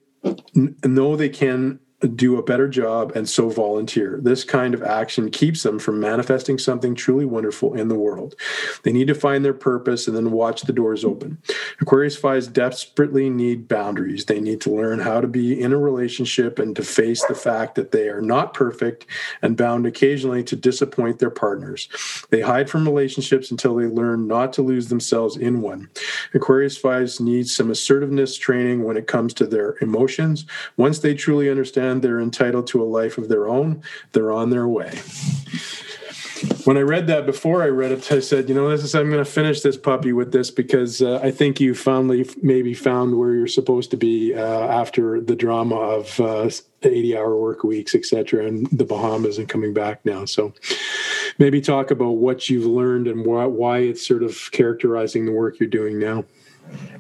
know 0.82 1.16
they 1.16 1.28
can 1.28 1.80
do 2.08 2.36
a 2.36 2.42
better 2.42 2.68
job 2.68 3.12
and 3.14 3.28
so 3.28 3.48
volunteer. 3.50 4.18
This 4.22 4.44
kind 4.44 4.74
of 4.74 4.82
action 4.82 5.30
keeps 5.30 5.62
them 5.62 5.78
from 5.78 6.00
manifesting 6.00 6.58
something 6.58 6.94
truly 6.94 7.24
wonderful 7.24 7.74
in 7.74 7.88
the 7.88 7.94
world. 7.94 8.34
They 8.82 8.92
need 8.92 9.08
to 9.08 9.14
find 9.14 9.44
their 9.44 9.54
purpose 9.54 10.08
and 10.08 10.16
then 10.16 10.30
watch 10.30 10.62
the 10.62 10.72
doors 10.72 11.04
open. 11.04 11.38
Aquarius 11.80 12.16
fives 12.16 12.46
desperately 12.46 13.28
need 13.28 13.68
boundaries. 13.68 14.24
They 14.24 14.40
need 14.40 14.60
to 14.62 14.74
learn 14.74 15.00
how 15.00 15.20
to 15.20 15.26
be 15.26 15.60
in 15.60 15.72
a 15.72 15.78
relationship 15.78 16.58
and 16.58 16.74
to 16.76 16.82
face 16.82 17.24
the 17.26 17.34
fact 17.34 17.74
that 17.74 17.92
they 17.92 18.08
are 18.08 18.22
not 18.22 18.54
perfect 18.54 19.06
and 19.42 19.56
bound 19.56 19.86
occasionally 19.86 20.42
to 20.44 20.56
disappoint 20.56 21.18
their 21.18 21.30
partners. 21.30 21.88
They 22.30 22.40
hide 22.40 22.70
from 22.70 22.84
relationships 22.84 23.50
until 23.50 23.74
they 23.74 23.86
learn 23.86 24.26
not 24.26 24.52
to 24.54 24.62
lose 24.62 24.88
themselves 24.88 25.36
in 25.36 25.60
one. 25.60 25.90
Aquarius 26.34 26.78
fives 26.78 27.20
need 27.20 27.48
some 27.48 27.70
assertiveness 27.70 28.36
training 28.38 28.84
when 28.84 28.96
it 28.96 29.06
comes 29.06 29.34
to 29.34 29.46
their 29.46 29.76
emotions. 29.80 30.46
Once 30.76 31.00
they 31.00 31.14
truly 31.14 31.50
understand 31.50 31.89
they're 31.98 32.20
entitled 32.20 32.66
to 32.68 32.82
a 32.82 32.84
life 32.84 33.18
of 33.18 33.28
their 33.28 33.48
own, 33.48 33.82
they're 34.12 34.32
on 34.32 34.50
their 34.50 34.68
way. 34.68 35.00
When 36.64 36.78
I 36.78 36.80
read 36.80 37.06
that 37.08 37.26
before 37.26 37.62
I 37.62 37.66
read 37.66 37.92
it, 37.92 38.10
I 38.10 38.20
said, 38.20 38.48
you 38.48 38.54
know, 38.54 38.68
this 38.70 38.82
is 38.82 38.94
I'm 38.94 39.10
going 39.10 39.22
to 39.22 39.30
finish 39.30 39.60
this 39.60 39.76
puppy 39.76 40.12
with 40.12 40.32
this 40.32 40.50
because 40.50 41.02
uh, 41.02 41.20
I 41.22 41.30
think 41.30 41.60
you 41.60 41.74
finally 41.74 42.26
maybe 42.42 42.72
found 42.72 43.18
where 43.18 43.34
you're 43.34 43.46
supposed 43.46 43.90
to 43.90 43.96
be 43.96 44.34
uh, 44.34 44.66
after 44.68 45.20
the 45.20 45.36
drama 45.36 45.76
of 45.76 46.18
uh, 46.20 46.50
80 46.82 47.16
hour 47.16 47.36
work 47.36 47.62
weeks, 47.62 47.94
etc., 47.94 48.46
and 48.46 48.66
the 48.70 48.84
Bahamas 48.84 49.36
and 49.36 49.48
coming 49.48 49.74
back 49.74 50.04
now. 50.04 50.24
So 50.24 50.54
maybe 51.38 51.60
talk 51.60 51.90
about 51.90 52.12
what 52.12 52.48
you've 52.48 52.66
learned 52.66 53.06
and 53.06 53.26
why 53.26 53.78
it's 53.78 54.06
sort 54.06 54.22
of 54.22 54.50
characterizing 54.52 55.26
the 55.26 55.32
work 55.32 55.58
you're 55.60 55.68
doing 55.68 55.98
now. 55.98 56.24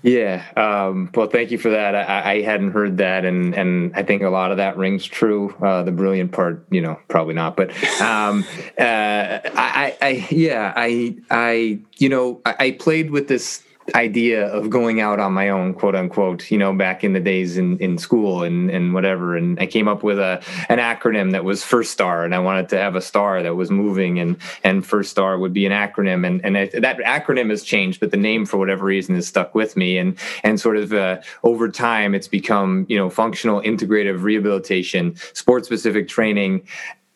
Yeah. 0.02 0.44
Um, 0.56 1.10
well, 1.14 1.26
thank 1.26 1.50
you 1.50 1.58
for 1.58 1.70
that. 1.70 1.94
I, 1.94 2.32
I, 2.32 2.40
hadn't 2.42 2.72
heard 2.72 2.98
that, 2.98 3.24
and 3.24 3.54
and 3.54 3.94
I 3.94 4.02
think 4.02 4.22
a 4.22 4.30
lot 4.30 4.50
of 4.50 4.56
that 4.56 4.76
rings 4.76 5.04
true. 5.04 5.54
Uh, 5.60 5.82
the 5.82 5.92
brilliant 5.92 6.32
part, 6.32 6.64
you 6.70 6.80
know, 6.80 6.98
probably 7.08 7.34
not. 7.34 7.56
But 7.56 7.70
um, 8.00 8.44
uh, 8.78 9.40
I, 9.44 9.96
I, 10.00 10.26
yeah, 10.30 10.72
I, 10.74 11.16
I, 11.30 11.78
you 11.98 12.08
know, 12.08 12.40
I, 12.46 12.54
I 12.58 12.70
played 12.72 13.10
with 13.10 13.28
this 13.28 13.62
idea 13.94 14.46
of 14.46 14.70
going 14.70 15.00
out 15.00 15.18
on 15.18 15.32
my 15.32 15.48
own, 15.48 15.74
quote 15.74 15.94
unquote, 15.94 16.50
you 16.50 16.58
know, 16.58 16.72
back 16.72 17.04
in 17.04 17.12
the 17.12 17.20
days 17.20 17.56
in, 17.56 17.78
in 17.78 17.98
school 17.98 18.42
and, 18.42 18.70
and 18.70 18.94
whatever. 18.94 19.36
And 19.36 19.58
I 19.60 19.66
came 19.66 19.88
up 19.88 20.02
with 20.02 20.18
a 20.18 20.42
an 20.68 20.78
acronym 20.78 21.32
that 21.32 21.44
was 21.44 21.62
FIRSTAR, 21.62 22.24
and 22.24 22.34
I 22.34 22.38
wanted 22.38 22.68
to 22.70 22.78
have 22.78 22.96
a 22.96 23.00
star 23.00 23.42
that 23.42 23.54
was 23.54 23.70
moving, 23.70 24.18
and 24.18 24.36
and 24.64 24.82
FIRSTAR 24.84 25.38
would 25.40 25.52
be 25.52 25.66
an 25.66 25.72
acronym, 25.72 26.26
and 26.26 26.44
and 26.44 26.56
that 26.56 26.98
acronym 26.98 27.50
has 27.50 27.62
changed, 27.62 28.00
but 28.00 28.10
the 28.10 28.16
name 28.16 28.46
for 28.46 28.58
whatever 28.58 28.84
reason 28.84 29.14
has 29.14 29.26
stuck 29.26 29.54
with 29.54 29.76
me, 29.76 29.98
and 29.98 30.18
and 30.42 30.60
sort 30.60 30.76
of 30.76 30.92
uh, 30.92 31.20
over 31.42 31.68
time 31.68 32.14
it's 32.14 32.28
become 32.28 32.86
you 32.88 32.96
know 32.96 33.10
functional 33.10 33.60
integrative 33.62 34.22
rehabilitation, 34.22 35.16
sport 35.34 35.64
specific 35.64 36.08
training, 36.08 36.62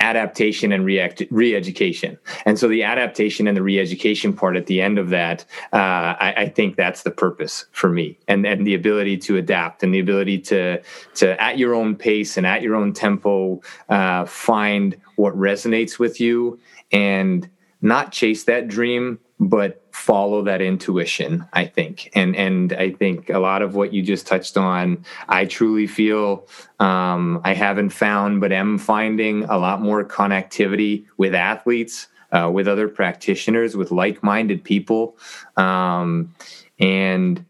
adaptation 0.05 0.70
and 0.70 0.84
re 0.84 1.55
education 1.57 2.18
And 2.46 2.59
so 2.59 2.68
the 2.68 2.82
adaptation 2.82 3.48
and 3.48 3.57
the 3.57 3.62
re-education 3.62 4.32
part 4.34 4.57
at 4.57 4.66
the 4.66 4.80
end 4.80 4.98
of 4.98 5.09
that, 5.11 5.44
uh, 5.72 6.14
I, 6.26 6.34
I, 6.36 6.48
think 6.48 6.76
that's 6.76 7.02
the 7.02 7.11
purpose 7.11 7.64
for 7.72 7.88
me, 7.88 8.18
and 8.28 8.46
and 8.46 8.66
the 8.66 8.74
ability 8.74 9.16
to 9.18 9.36
adapt 9.38 9.82
and 9.82 9.94
the 9.94 10.00
ability 10.00 10.38
to 10.50 10.82
to 11.14 11.42
at 11.42 11.59
your 11.59 11.74
own 11.74 11.96
pace 11.96 12.36
and 12.36 12.46
at 12.46 12.62
your 12.62 12.74
own 12.74 12.92
tempo 12.92 13.62
uh, 13.88 14.24
find 14.26 14.96
what 15.16 15.34
resonates 15.34 15.98
with 15.98 16.20
you 16.20 16.59
and 16.92 17.48
not 17.80 18.12
chase 18.12 18.44
that 18.44 18.68
dream 18.68 19.18
but 19.41 19.82
follow 19.91 20.43
that 20.43 20.61
intuition 20.61 21.45
i 21.53 21.64
think. 21.64 22.11
And 22.14 22.37
and 22.37 22.72
i 22.74 22.91
think 22.91 23.30
a 23.30 23.39
lot 23.39 23.62
of 23.62 23.74
what 23.74 23.93
you 23.93 24.03
just 24.03 24.26
touched 24.26 24.57
on 24.57 25.05
i 25.28 25.45
truly 25.45 25.87
feel 25.87 26.47
um, 26.80 27.41
i 27.45 27.55
haven't 27.55 27.91
found 27.91 28.41
but 28.41 28.53
am 28.53 28.78
finding 28.78 29.45
a 29.45 29.59
lot 29.59 29.80
more 29.80 30.05
connectivity 30.05 31.05
with 31.16 31.35
athletes 31.35 32.09
uh, 32.32 32.51
with 32.51 32.66
other 32.66 32.89
practitioners 32.89 33.76
with 33.76 33.93
like-minded 33.93 34.64
people 34.64 35.16
um, 35.57 36.35
and 36.80 37.45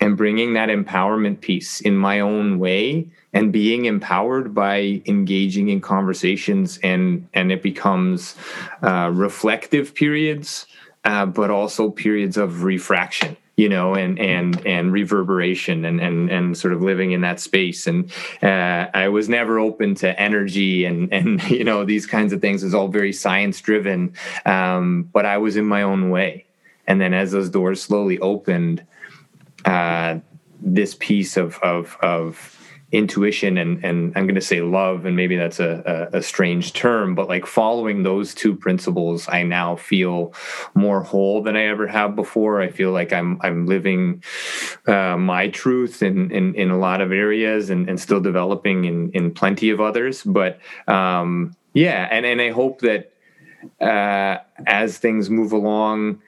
and 0.00 0.16
bringing 0.16 0.52
that 0.54 0.68
empowerment 0.68 1.40
piece 1.40 1.80
in 1.80 1.96
my 1.96 2.20
own 2.20 2.58
way 2.58 3.08
and 3.32 3.52
being 3.52 3.86
empowered 3.86 4.54
by 4.54 5.02
engaging 5.06 5.68
in 5.68 5.80
conversations 5.80 6.78
and 6.82 7.28
and 7.34 7.50
it 7.50 7.62
becomes 7.62 8.36
uh, 8.82 9.10
reflective 9.12 9.94
periods 9.94 10.66
uh, 11.06 11.24
but 11.24 11.50
also 11.50 11.88
periods 11.88 12.36
of 12.36 12.64
refraction 12.64 13.36
you 13.56 13.68
know 13.70 13.94
and 13.94 14.18
and 14.18 14.64
and 14.66 14.92
reverberation 14.92 15.84
and 15.84 16.00
and 16.00 16.30
and 16.30 16.58
sort 16.58 16.74
of 16.74 16.82
living 16.82 17.12
in 17.12 17.22
that 17.22 17.40
space. 17.40 17.86
And 17.86 18.12
uh, 18.42 18.88
i 18.92 19.08
was 19.08 19.28
never 19.28 19.58
open 19.58 19.94
to 19.96 20.20
energy 20.20 20.84
and 20.84 21.10
and 21.12 21.42
you 21.50 21.64
know 21.64 21.84
these 21.84 22.06
kinds 22.06 22.32
of 22.32 22.40
things. 22.40 22.62
Is 22.62 22.74
all 22.74 22.88
very 22.88 23.12
science 23.12 23.60
driven 23.60 24.12
um, 24.44 25.08
but 25.12 25.24
i 25.24 25.38
was 25.38 25.56
in 25.56 25.66
my 25.66 25.82
own 25.82 26.10
way. 26.10 26.44
And 26.88 27.00
then 27.00 27.14
as 27.14 27.32
those 27.32 27.50
doors 27.50 27.82
slowly 27.82 28.18
opened 28.20 28.84
uh, 29.64 30.18
this 30.60 30.94
piece 30.94 31.36
of 31.36 31.58
of 31.60 31.96
of 32.02 32.65
intuition 32.96 33.58
and 33.58 33.84
and 33.84 34.12
I'm 34.16 34.26
going 34.26 34.36
to 34.36 34.40
say 34.40 34.62
love, 34.62 35.04
and 35.04 35.14
maybe 35.14 35.36
that's 35.36 35.60
a, 35.60 36.08
a, 36.12 36.18
a 36.18 36.22
strange 36.22 36.72
term, 36.72 37.14
but 37.14 37.28
like 37.28 37.46
following 37.46 38.02
those 38.02 38.34
two 38.34 38.56
principles, 38.56 39.28
I 39.28 39.42
now 39.42 39.76
feel 39.76 40.32
more 40.74 41.02
whole 41.02 41.42
than 41.42 41.56
I 41.56 41.66
ever 41.66 41.86
have 41.86 42.16
before. 42.16 42.62
I 42.62 42.70
feel 42.70 42.92
like 42.92 43.12
I'm 43.12 43.38
I'm 43.42 43.66
living 43.66 44.22
uh, 44.86 45.16
my 45.16 45.48
truth 45.48 46.02
in, 46.02 46.30
in 46.30 46.54
in 46.54 46.70
a 46.70 46.78
lot 46.78 47.00
of 47.00 47.12
areas, 47.12 47.70
and 47.70 47.88
and 47.88 48.00
still 48.00 48.20
developing 48.20 48.86
in 48.86 49.10
in 49.12 49.32
plenty 49.32 49.70
of 49.70 49.80
others. 49.80 50.22
But 50.22 50.58
um, 50.88 51.54
yeah, 51.74 52.08
and 52.10 52.24
and 52.24 52.40
I 52.40 52.50
hope 52.50 52.80
that 52.80 53.12
uh, 53.80 54.38
as 54.66 54.98
things 54.98 55.28
move 55.28 55.52
along 55.52 56.22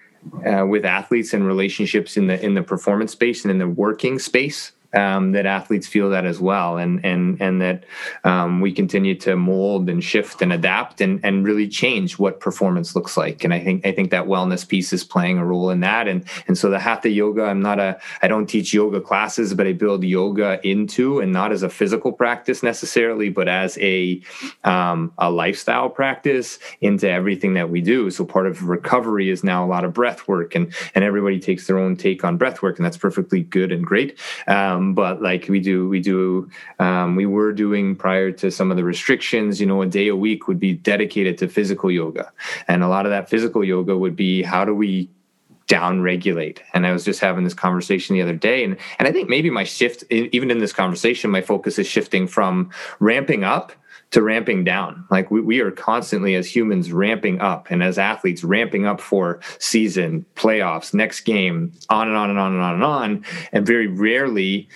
uh, 0.47 0.67
with 0.67 0.85
athletes 0.85 1.33
and 1.33 1.47
relationships 1.47 2.17
in 2.17 2.27
the 2.27 2.45
in 2.45 2.55
the 2.55 2.63
performance 2.63 3.13
space 3.13 3.45
and 3.45 3.51
in 3.51 3.59
the 3.59 3.69
working 3.69 4.19
space 4.19 4.73
um, 4.95 5.33
that 5.33 5.45
athletes 5.45 5.87
feel 5.87 6.11
that 6.11 6.25
as 6.25 6.41
well, 6.41 6.79
and 6.79 7.05
and 7.05 7.41
and 7.41 7.61
that 7.61 7.85
um, 8.25 8.61
we 8.61 8.73
continue 8.73 9.15
to 9.17 9.37
mold 9.37 9.89
and 9.91 10.03
shift 10.03 10.41
and 10.41 10.53
adapt 10.53 11.01
and 11.01 11.21
and 11.23 11.45
really 11.45 11.69
change 11.69 12.19
what 12.19 12.41
performance 12.41 12.97
looks 12.97 13.17
like. 13.17 13.45
And 13.45 13.53
I 13.53 13.61
think 13.63 13.85
I 13.85 13.93
think 13.93 14.11
that 14.11 14.25
wellness 14.25 14.67
piece 14.67 14.93
is 14.93 15.05
playing 15.05 15.39
a 15.39 15.45
role 15.45 15.71
in 15.71 15.81
that. 15.81 16.09
And 16.09 16.25
and 16.47 16.57
so 16.57 16.71
the 16.71 16.79
hatha 16.79 17.11
yoga, 17.11 17.45
I'm 17.45 17.61
not 17.61 17.79
a 17.79 18.01
I 18.23 18.29
don't 18.29 18.47
teach 18.47 18.73
yoga 18.73 19.01
classes, 19.01 19.53
but 19.53 19.67
I 19.67 19.73
build 19.73 20.05
yoga 20.05 20.59
into 20.67 21.21
and 21.21 21.33
not 21.33 21.53
as 21.53 21.63
a 21.63 21.69
physical 21.69 22.13
practice 22.13 22.63
necessarily, 22.63 23.29
but 23.29 23.49
as 23.49 23.77
a 23.79 24.23
um, 24.65 25.13
a 25.19 25.31
lifestyle 25.31 25.91
practice 25.91 26.59
into 26.81 27.11
everything 27.11 27.55
that 27.55 27.69
we 27.69 27.83
do. 27.83 28.11
So 28.11 28.25
part 28.25 28.47
of 28.47 28.69
recovery 28.69 29.29
is 29.29 29.45
now 29.45 29.65
a 29.65 29.69
lot 29.69 29.85
of 29.85 29.93
breath 29.93 30.27
work, 30.29 30.55
and 30.55 30.73
and 30.95 31.05
everybody 31.05 31.41
takes 31.41 31.67
their 31.67 31.79
own 31.79 31.97
take 31.97 32.25
on 32.25 32.39
breath 32.39 32.63
work, 32.63 32.79
and 32.79 32.87
that's 32.87 32.97
perfectly 32.97 33.43
good 33.43 33.71
and 33.71 33.85
great. 33.85 34.19
Um, 34.47 34.78
um, 34.79 34.95
but 34.95 35.21
like 35.21 35.49
we 35.49 35.61
do, 35.61 35.89
we 35.89 36.01
do, 36.01 36.49
um, 36.79 37.17
we 37.17 37.27
were 37.27 37.53
doing 37.53 37.97
prior 37.97 38.31
to 38.33 38.51
some 38.51 38.71
of 38.71 38.77
the 38.77 38.85
restrictions, 38.85 39.61
you 39.61 39.67
know, 39.67 39.83
a 39.83 39.87
day 39.87 40.09
a 40.09 40.17
week 40.17 40.49
would 40.49 40.61
be 40.61 40.75
dedicated 40.75 41.39
to 41.39 41.49
physical 41.49 41.91
yoga. 41.91 42.33
And 42.69 42.83
a 42.83 42.89
lot 42.89 43.07
of 43.07 43.11
that 43.11 43.29
physical 43.29 43.65
yoga 43.65 43.97
would 43.97 44.17
be 44.17 44.43
how 44.43 44.65
do 44.65 44.75
we 44.75 45.11
down 45.67 46.01
regulate 46.01 46.63
and 46.73 46.87
i 46.87 46.93
was 46.93 47.05
just 47.05 47.21
having 47.21 47.45
this 47.45 47.53
conversation 47.53 48.17
the 48.17 48.23
other 48.23 48.33
day 48.33 48.65
and 48.65 48.75
and 48.99 49.07
i 49.07 49.13
think 49.13 49.29
maybe 49.29 49.51
my 49.51 49.65
shift 49.65 50.03
even 50.09 50.51
in 50.51 50.61
this 50.61 50.73
conversation 50.73 51.31
my 51.31 51.43
focus 51.43 51.79
is 51.79 51.87
shifting 51.87 52.27
from 52.27 52.71
ramping 53.01 53.45
up 53.45 53.73
to 54.11 54.23
ramping 54.23 54.65
down. 54.65 55.05
Like 55.11 55.31
we, 55.31 55.41
we 55.41 55.61
are 55.61 55.71
constantly 55.71 56.35
as 56.35 56.55
humans 56.55 56.93
ramping 56.93 57.41
up 57.41 57.67
and 57.71 57.83
as 57.83 57.99
athletes 57.99 58.43
ramping 58.43 58.87
up 58.87 59.01
for 59.01 59.41
season, 59.59 60.25
playoffs, 60.35 60.95
next 60.95 61.21
game, 61.23 61.73
on 61.91 62.09
and 62.09 62.17
on 62.17 62.31
and 62.31 62.39
on 62.39 62.53
and 62.55 62.63
on 62.63 62.75
and 62.75 62.85
on. 62.85 63.25
And 63.53 63.67
very 63.67 63.87
rarely, 63.87 64.69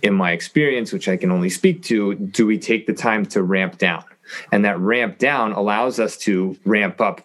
in 0.00 0.14
my 0.14 0.32
experience, 0.32 0.92
which 0.92 1.08
I 1.08 1.16
can 1.16 1.30
only 1.30 1.50
speak 1.50 1.82
to, 1.84 2.14
do 2.14 2.46
we 2.46 2.58
take 2.58 2.86
the 2.86 2.94
time 2.94 3.26
to 3.26 3.42
ramp 3.42 3.78
down. 3.78 4.04
And 4.52 4.64
that 4.64 4.78
ramp 4.78 5.18
down 5.18 5.52
allows 5.52 5.98
us 5.98 6.16
to 6.18 6.56
ramp 6.64 7.00
up 7.00 7.22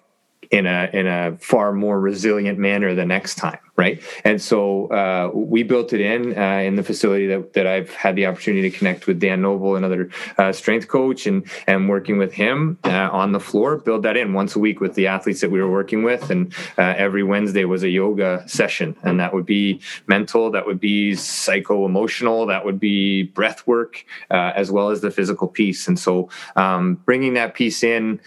in 0.51 0.65
a 0.65 0.89
in 0.93 1.07
a 1.07 1.37
far 1.37 1.73
more 1.73 1.99
resilient 1.99 2.59
manner 2.59 2.93
the 2.93 3.05
next 3.05 3.35
time 3.35 3.59
right? 3.75 4.01
And 4.23 4.39
so 4.39 4.87
uh, 4.87 5.31
we 5.33 5.63
built 5.63 5.93
it 5.93 6.01
in 6.01 6.37
uh, 6.37 6.59
in 6.59 6.75
the 6.75 6.83
facility 6.83 7.27
that, 7.27 7.53
that 7.53 7.65
I've 7.65 7.91
had 7.93 8.15
the 8.15 8.27
opportunity 8.27 8.69
to 8.69 8.77
connect 8.77 9.07
with 9.07 9.19
Dan 9.19 9.41
Noble, 9.41 9.75
another 9.75 10.09
uh, 10.37 10.51
strength 10.51 10.87
coach, 10.87 11.25
and 11.25 11.47
and 11.65 11.89
working 11.89 12.17
with 12.17 12.33
him 12.33 12.77
uh, 12.83 13.09
on 13.11 13.31
the 13.31 13.39
floor. 13.39 13.77
Build 13.77 14.03
that 14.03 14.15
in 14.15 14.33
once 14.33 14.55
a 14.55 14.59
week 14.59 14.79
with 14.79 14.93
the 14.93 15.07
athletes 15.07 15.41
that 15.41 15.49
we 15.49 15.59
were 15.59 15.71
working 15.71 16.03
with, 16.03 16.29
and 16.29 16.53
uh, 16.77 16.93
every 16.97 17.23
Wednesday 17.23 17.65
was 17.65 17.83
a 17.83 17.89
yoga 17.89 18.43
session, 18.47 18.95
and 19.03 19.19
that 19.19 19.33
would 19.33 19.45
be 19.45 19.81
mental, 20.05 20.51
that 20.51 20.67
would 20.67 20.79
be 20.79 21.15
psycho 21.15 21.85
emotional, 21.85 22.45
that 22.45 22.65
would 22.65 22.79
be 22.79 23.23
breath 23.23 23.65
work, 23.65 24.05
uh, 24.29 24.51
as 24.55 24.69
well 24.69 24.89
as 24.89 25.01
the 25.01 25.09
physical 25.09 25.47
piece. 25.47 25.87
And 25.87 25.97
so 25.97 26.29
um, 26.55 26.95
bringing 27.05 27.33
that 27.33 27.55
piece 27.55 27.83
in. 27.83 28.21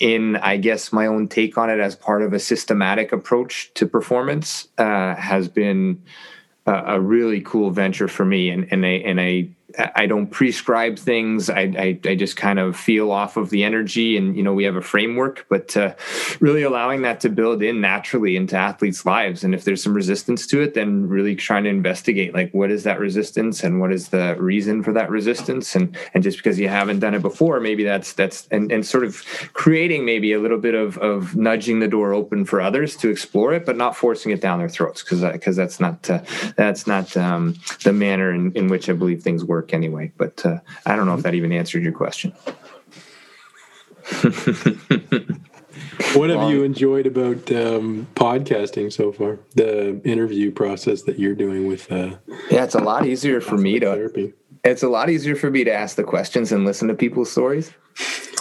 in, 0.00 0.36
I 0.36 0.56
guess, 0.56 0.90
my 0.90 1.06
own 1.06 1.28
take 1.28 1.58
on 1.58 1.68
it 1.68 1.80
as 1.80 1.94
part 1.94 2.22
of 2.22 2.32
a 2.32 2.38
systematic 2.38 3.12
approach 3.12 3.70
to 3.74 3.86
performance 3.96 4.68
uh, 4.76 5.14
has 5.14 5.48
been 5.48 6.02
a, 6.66 6.96
a, 6.96 7.00
really 7.00 7.40
cool 7.40 7.70
venture 7.70 8.08
for 8.08 8.26
me, 8.26 8.50
and 8.50 8.68
and 8.70 8.84
a 8.84 9.02
and 9.02 9.18
a 9.18 9.48
I 9.94 10.06
don't 10.06 10.28
prescribe 10.28 10.98
things. 10.98 11.50
I, 11.50 11.60
I, 11.60 12.00
I, 12.04 12.14
just 12.14 12.36
kind 12.36 12.58
of 12.58 12.76
feel 12.76 13.10
off 13.10 13.36
of 13.36 13.50
the 13.50 13.62
energy, 13.62 14.16
and 14.16 14.36
you 14.36 14.42
know 14.42 14.54
we 14.54 14.64
have 14.64 14.76
a 14.76 14.82
framework, 14.82 15.46
but 15.50 15.76
uh, 15.76 15.94
really 16.40 16.62
allowing 16.62 17.02
that 17.02 17.20
to 17.20 17.28
build 17.28 17.62
in 17.62 17.80
naturally 17.80 18.36
into 18.36 18.56
athletes' 18.56 19.04
lives. 19.04 19.44
And 19.44 19.54
if 19.54 19.64
there's 19.64 19.82
some 19.82 19.92
resistance 19.92 20.46
to 20.48 20.62
it, 20.62 20.74
then 20.74 21.08
really 21.08 21.36
trying 21.36 21.64
to 21.64 21.70
investigate 21.70 22.32
like 22.32 22.52
what 22.52 22.70
is 22.70 22.84
that 22.84 22.98
resistance 22.98 23.62
and 23.62 23.80
what 23.80 23.92
is 23.92 24.08
the 24.08 24.36
reason 24.38 24.82
for 24.82 24.92
that 24.94 25.10
resistance. 25.10 25.74
And 25.74 25.96
and 26.14 26.22
just 26.22 26.38
because 26.38 26.58
you 26.58 26.68
haven't 26.68 27.00
done 27.00 27.14
it 27.14 27.22
before, 27.22 27.60
maybe 27.60 27.84
that's 27.84 28.14
that's 28.14 28.46
and, 28.48 28.72
and 28.72 28.86
sort 28.86 29.04
of 29.04 29.22
creating 29.52 30.06
maybe 30.06 30.32
a 30.32 30.40
little 30.40 30.58
bit 30.58 30.74
of 30.74 30.96
of 30.98 31.36
nudging 31.36 31.80
the 31.80 31.88
door 31.88 32.14
open 32.14 32.46
for 32.46 32.60
others 32.60 32.96
to 32.96 33.10
explore 33.10 33.52
it, 33.52 33.66
but 33.66 33.76
not 33.76 33.94
forcing 33.94 34.32
it 34.32 34.40
down 34.40 34.58
their 34.58 34.70
throats 34.70 35.02
because 35.02 35.20
because 35.32 35.56
that's 35.56 35.80
not 35.80 36.08
uh, 36.08 36.22
that's 36.56 36.86
not 36.86 37.14
um, 37.16 37.54
the 37.84 37.92
manner 37.92 38.32
in, 38.32 38.52
in 38.52 38.68
which 38.68 38.88
I 38.88 38.94
believe 38.94 39.22
things 39.22 39.44
work 39.44 39.65
work 39.66 39.74
anyway. 39.74 40.12
But 40.16 40.44
uh, 40.46 40.58
I 40.84 40.96
don't 40.96 41.06
know 41.06 41.14
if 41.14 41.22
that 41.22 41.34
even 41.34 41.52
answered 41.52 41.82
your 41.82 41.92
question. 41.92 42.32
what 46.14 46.30
have 46.30 46.48
you 46.50 46.62
enjoyed 46.62 47.06
about 47.06 47.50
um, 47.50 48.06
podcasting 48.14 48.92
so 48.92 49.12
far? 49.12 49.38
The 49.54 50.00
interview 50.04 50.52
process 50.52 51.02
that 51.02 51.18
you're 51.18 51.34
doing 51.34 51.66
with 51.66 51.90
uh, 51.90 52.16
yeah, 52.50 52.64
it's 52.64 52.74
a 52.74 52.80
lot 52.80 53.06
easier 53.06 53.40
for 53.40 53.56
me 53.56 53.80
to 53.80 53.86
therapy. 53.86 54.32
It's 54.64 54.82
a 54.82 54.88
lot 54.88 55.10
easier 55.10 55.36
for 55.36 55.50
me 55.50 55.64
to 55.64 55.72
ask 55.72 55.96
the 55.96 56.04
questions 56.04 56.52
and 56.52 56.64
listen 56.64 56.88
to 56.88 56.94
people's 56.94 57.30
stories. 57.30 57.72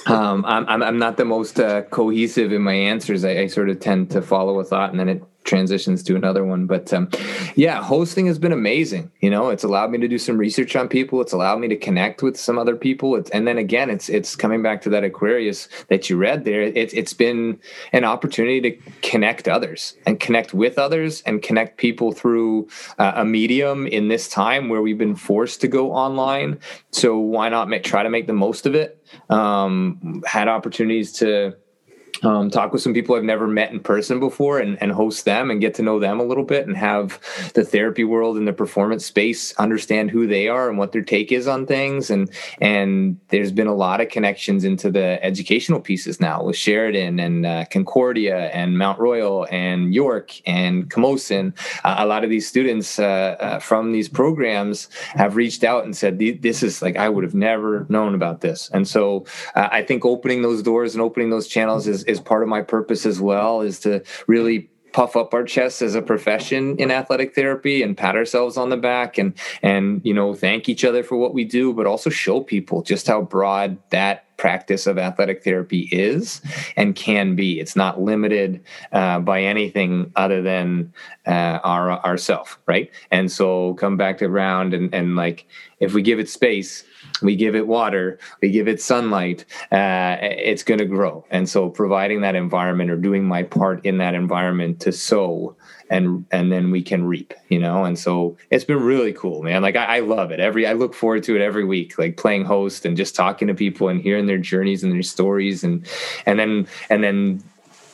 Um, 0.08 0.46
I'm, 0.46 0.84
I'm 0.84 1.00
not 1.00 1.18
the 1.18 1.26
most 1.26 1.60
uh, 1.60 1.82
cohesive 1.84 2.52
in 2.52 2.62
my 2.62 2.74
answers. 2.74 3.26
I, 3.26 3.40
I, 3.40 3.48
sort 3.48 3.70
of 3.70 3.80
tend 3.80 4.12
to 4.12 4.22
follow 4.22 4.60
a 4.60 4.64
thought 4.64 4.92
and 4.92 5.00
then 5.00 5.10
it 5.10 5.24
transitions 5.46 6.04
to 6.04 6.16
another 6.16 6.44
one. 6.44 6.66
But 6.66 6.92
um, 6.94 7.10
yeah, 7.56 7.82
hosting 7.82 8.26
has 8.26 8.38
been 8.38 8.52
amazing. 8.52 9.12
You 9.22 9.30
know, 9.30 9.50
it's 9.50 9.64
allowed 9.64 9.92
me 9.92 10.00
to 10.00 10.08
do 10.08 10.18
some 10.18 10.38
research 10.38 10.76
on 10.76 10.90
people. 10.90 11.22
It's 11.22 11.32
allowed 11.32 11.60
me 11.60 11.68
to 11.70 11.78
connect 11.78 12.22
with 12.22 12.38
some 12.38 12.58
other 12.60 12.76
people. 12.76 13.16
It's, 13.16 13.30
and 13.30 13.48
then 13.48 13.58
again, 13.58 13.90
it's 13.90 14.10
it's 14.10 14.36
coming 14.36 14.62
back 14.62 14.82
to 14.82 14.90
that 14.90 15.04
Aquarius 15.04 15.70
that 15.88 16.10
you 16.10 16.18
read 16.18 16.44
there. 16.44 16.64
It, 16.64 16.94
it's 16.94 17.14
been 17.14 17.60
an 17.94 18.04
opportunity 18.04 18.60
to 18.62 18.92
connect 19.02 19.48
others 19.48 19.96
and 20.06 20.20
connect 20.20 20.54
with 20.54 20.78
others 20.78 21.22
and 21.22 21.42
connect 21.42 21.78
people 21.78 22.12
through 22.12 22.68
uh, 22.98 23.14
a 23.16 23.26
medium 23.26 23.88
in 23.88 24.08
this 24.10 24.28
time 24.28 24.68
where 24.70 24.82
we've 24.82 24.98
been 24.98 25.16
forced 25.16 25.62
to 25.62 25.68
go 25.68 25.92
online. 25.92 26.60
So 26.92 27.18
why 27.18 27.50
not 27.50 27.70
make, 27.70 27.84
try 27.84 28.04
to 28.04 28.10
make 28.10 28.28
the 28.28 28.34
most 28.34 28.66
of 28.66 28.76
it? 28.76 29.02
Um, 29.30 30.24
had 30.26 30.48
opportunities 30.48 31.12
to 31.14 31.56
um, 32.24 32.50
talk 32.50 32.72
with 32.72 32.82
some 32.82 32.94
people 32.94 33.16
I've 33.16 33.24
never 33.24 33.48
met 33.48 33.72
in 33.72 33.80
person 33.80 34.20
before 34.20 34.60
and, 34.60 34.82
and 34.82 34.92
host 34.92 35.26
them 35.26 35.52
and 35.52 35.60
get 35.60 35.74
to 35.76 35.84
know 35.84 36.00
them 36.00 36.20
a 36.20 36.24
little 36.24 36.44
bit 36.44 36.68
and 36.68 36.76
have 36.78 37.20
the 37.54 37.64
therapy 37.64 38.04
world 38.04 38.38
and 38.38 38.48
the 38.48 38.54
performance 38.54 39.06
space 39.06 39.54
understand 39.58 40.12
who 40.12 40.28
they 40.28 40.48
are 40.48 40.70
and 40.70 40.78
what 40.78 40.92
their 40.92 41.02
take 41.02 41.32
is 41.32 41.48
on 41.48 41.66
things. 41.66 42.10
And 42.10 42.30
and 42.62 43.20
there's 43.30 43.52
been 43.52 43.68
a 43.68 43.76
lot 43.76 44.02
of 44.02 44.10
connections 44.10 44.64
into 44.64 44.90
the 44.92 45.24
educational 45.24 45.80
pieces 45.80 46.20
now 46.20 46.44
with 46.44 46.56
Sheridan 46.56 47.20
and 47.20 47.46
uh, 47.46 47.66
Concordia 47.70 48.50
and 48.52 48.78
Mount 48.78 49.00
Royal 49.00 49.48
and 49.52 49.94
York 49.94 50.32
and 50.48 50.90
Camosun. 50.90 51.54
Uh, 51.84 51.96
a 51.98 52.06
lot 52.06 52.24
of 52.24 52.30
these 52.30 52.48
students 52.48 53.00
uh, 53.00 53.36
uh 53.40 53.60
from 53.60 53.92
these 53.92 54.10
programs 54.10 54.90
have 55.16 55.36
reached 55.36 55.64
out 55.64 55.84
and 55.84 55.96
said, 55.96 56.20
this 56.20 56.64
is 56.64 56.82
like, 56.82 56.96
I 56.96 57.10
would 57.10 57.24
have 57.24 57.36
never 57.36 57.86
known 57.90 58.16
about 58.16 58.42
this. 58.42 58.70
And 58.74 58.88
so 58.88 59.26
uh, 59.56 59.70
I 59.72 59.84
think 59.84 60.06
opening 60.06 60.42
those 60.42 60.62
doors 60.62 60.96
and 60.96 61.02
opening 61.02 61.30
those 61.30 61.48
channels 61.48 61.88
is 61.88 62.06
is 62.06 62.15
part 62.20 62.44
of 62.44 62.50
my 62.50 62.62
purpose 62.62 63.06
as 63.06 63.20
well 63.20 63.62
is 63.62 63.80
to 63.82 64.04
really 64.28 64.70
puff 64.96 65.18
up 65.18 65.34
our 65.34 65.44
chests 65.44 65.82
as 65.82 65.94
a 65.94 66.02
profession 66.02 66.78
in 66.78 66.90
athletic 66.90 67.36
therapy 67.36 67.84
and 67.84 67.98
pat 67.98 68.16
ourselves 68.16 68.56
on 68.56 68.70
the 68.70 68.78
back 68.78 69.18
and 69.18 69.34
and 69.62 70.00
you 70.06 70.14
know 70.14 70.34
thank 70.34 70.70
each 70.70 70.86
other 70.86 71.04
for 71.04 71.18
what 71.18 71.34
we 71.34 71.44
do 71.44 71.74
but 71.74 71.86
also 71.86 72.10
show 72.10 72.40
people 72.40 72.82
just 72.82 73.06
how 73.06 73.22
broad 73.22 73.78
that 73.90 74.26
practice 74.46 74.86
of 74.86 75.00
athletic 75.00 75.44
therapy 75.44 75.90
is 75.92 76.40
and 76.78 76.96
can 76.96 77.36
be 77.36 77.60
it's 77.60 77.76
not 77.76 78.00
limited 78.00 78.64
uh, 78.92 79.18
by 79.18 79.42
anything 79.42 80.12
other 80.16 80.40
than 80.44 80.94
uh, 81.26 81.58
our 81.64 81.94
ourself 82.06 82.60
right 82.68 82.92
and 83.10 83.32
so 83.32 83.74
come 83.74 83.98
back 83.98 84.20
to 84.20 84.30
round 84.30 84.72
and 84.72 84.94
and 84.94 85.16
like 85.16 85.48
if 85.80 85.96
we 85.96 86.04
give 86.04 86.20
it 86.20 86.30
space 86.30 86.84
we 87.22 87.36
give 87.36 87.56
it 87.56 87.68
water, 87.68 88.20
we 88.42 88.50
give 88.50 88.68
it 88.68 88.82
sunlight, 88.82 89.46
uh, 89.72 90.18
it's 90.22 90.64
going 90.64 90.80
to 90.80 90.86
grow. 90.86 91.26
And 91.32 91.48
so, 91.48 91.70
providing 91.70 92.22
that 92.22 92.36
environment 92.36 92.92
or 92.92 92.98
doing 92.98 93.26
my 93.26 93.44
part 93.44 93.86
in 93.86 93.98
that 94.00 94.14
environment 94.14 94.82
to 94.82 94.92
sow, 94.92 95.56
and 95.90 96.26
and 96.32 96.52
then 96.52 96.72
we 96.72 96.82
can 96.82 97.06
reap, 97.06 97.34
you 97.50 97.60
know. 97.60 97.86
And 97.86 97.98
so, 97.98 98.38
it's 98.50 98.64
been 98.64 98.82
really 98.82 99.14
cool, 99.14 99.44
man. 99.44 99.62
Like 99.62 99.76
I, 99.76 99.98
I 99.98 100.00
love 100.00 100.32
it. 100.32 100.40
Every 100.40 100.68
I 100.68 100.74
look 100.74 100.94
forward 100.94 101.24
to 101.24 101.36
it 101.36 101.42
every 101.42 101.66
week, 101.66 101.98
like 101.98 102.18
playing 102.18 102.46
host 102.46 102.86
and 102.86 102.98
just 102.98 103.16
talking 103.16 103.48
to 103.48 103.54
people 103.54 103.90
and 103.90 104.02
hearing 104.02 104.26
their 104.26 104.38
journeys 104.38 104.84
and 104.84 104.92
their 104.92 105.04
stories, 105.04 105.64
and 105.64 105.88
and 106.26 106.40
then 106.40 106.68
and 106.90 107.04
then 107.04 107.44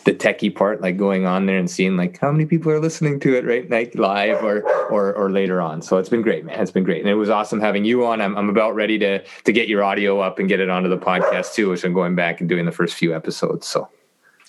the 0.03 0.13
techie 0.13 0.53
part, 0.53 0.81
like 0.81 0.97
going 0.97 1.25
on 1.25 1.45
there 1.45 1.57
and 1.57 1.69
seeing 1.69 1.95
like 1.95 2.19
how 2.19 2.31
many 2.31 2.45
people 2.45 2.71
are 2.71 2.79
listening 2.79 3.19
to 3.19 3.35
it 3.35 3.45
right 3.45 3.69
like 3.69 3.93
live 3.95 4.43
or 4.43 4.63
or 4.89 5.13
or 5.13 5.29
later 5.29 5.61
on. 5.61 5.81
So 5.81 5.97
it's 5.97 6.09
been 6.09 6.21
great, 6.21 6.45
man. 6.45 6.59
It's 6.59 6.71
been 6.71 6.83
great, 6.83 7.01
and 7.01 7.09
it 7.09 7.15
was 7.15 7.29
awesome 7.29 7.59
having 7.59 7.85
you 7.85 8.05
on. 8.05 8.21
I'm 8.21 8.37
I'm 8.37 8.49
about 8.49 8.75
ready 8.75 8.97
to 8.99 9.23
to 9.23 9.51
get 9.51 9.67
your 9.67 9.83
audio 9.83 10.19
up 10.19 10.39
and 10.39 10.47
get 10.47 10.59
it 10.59 10.69
onto 10.69 10.89
the 10.89 10.97
podcast 10.97 11.53
too, 11.53 11.69
which 11.69 11.83
I'm 11.83 11.93
going 11.93 12.15
back 12.15 12.39
and 12.39 12.49
doing 12.49 12.65
the 12.65 12.71
first 12.71 12.95
few 12.95 13.15
episodes. 13.15 13.67
So 13.67 13.89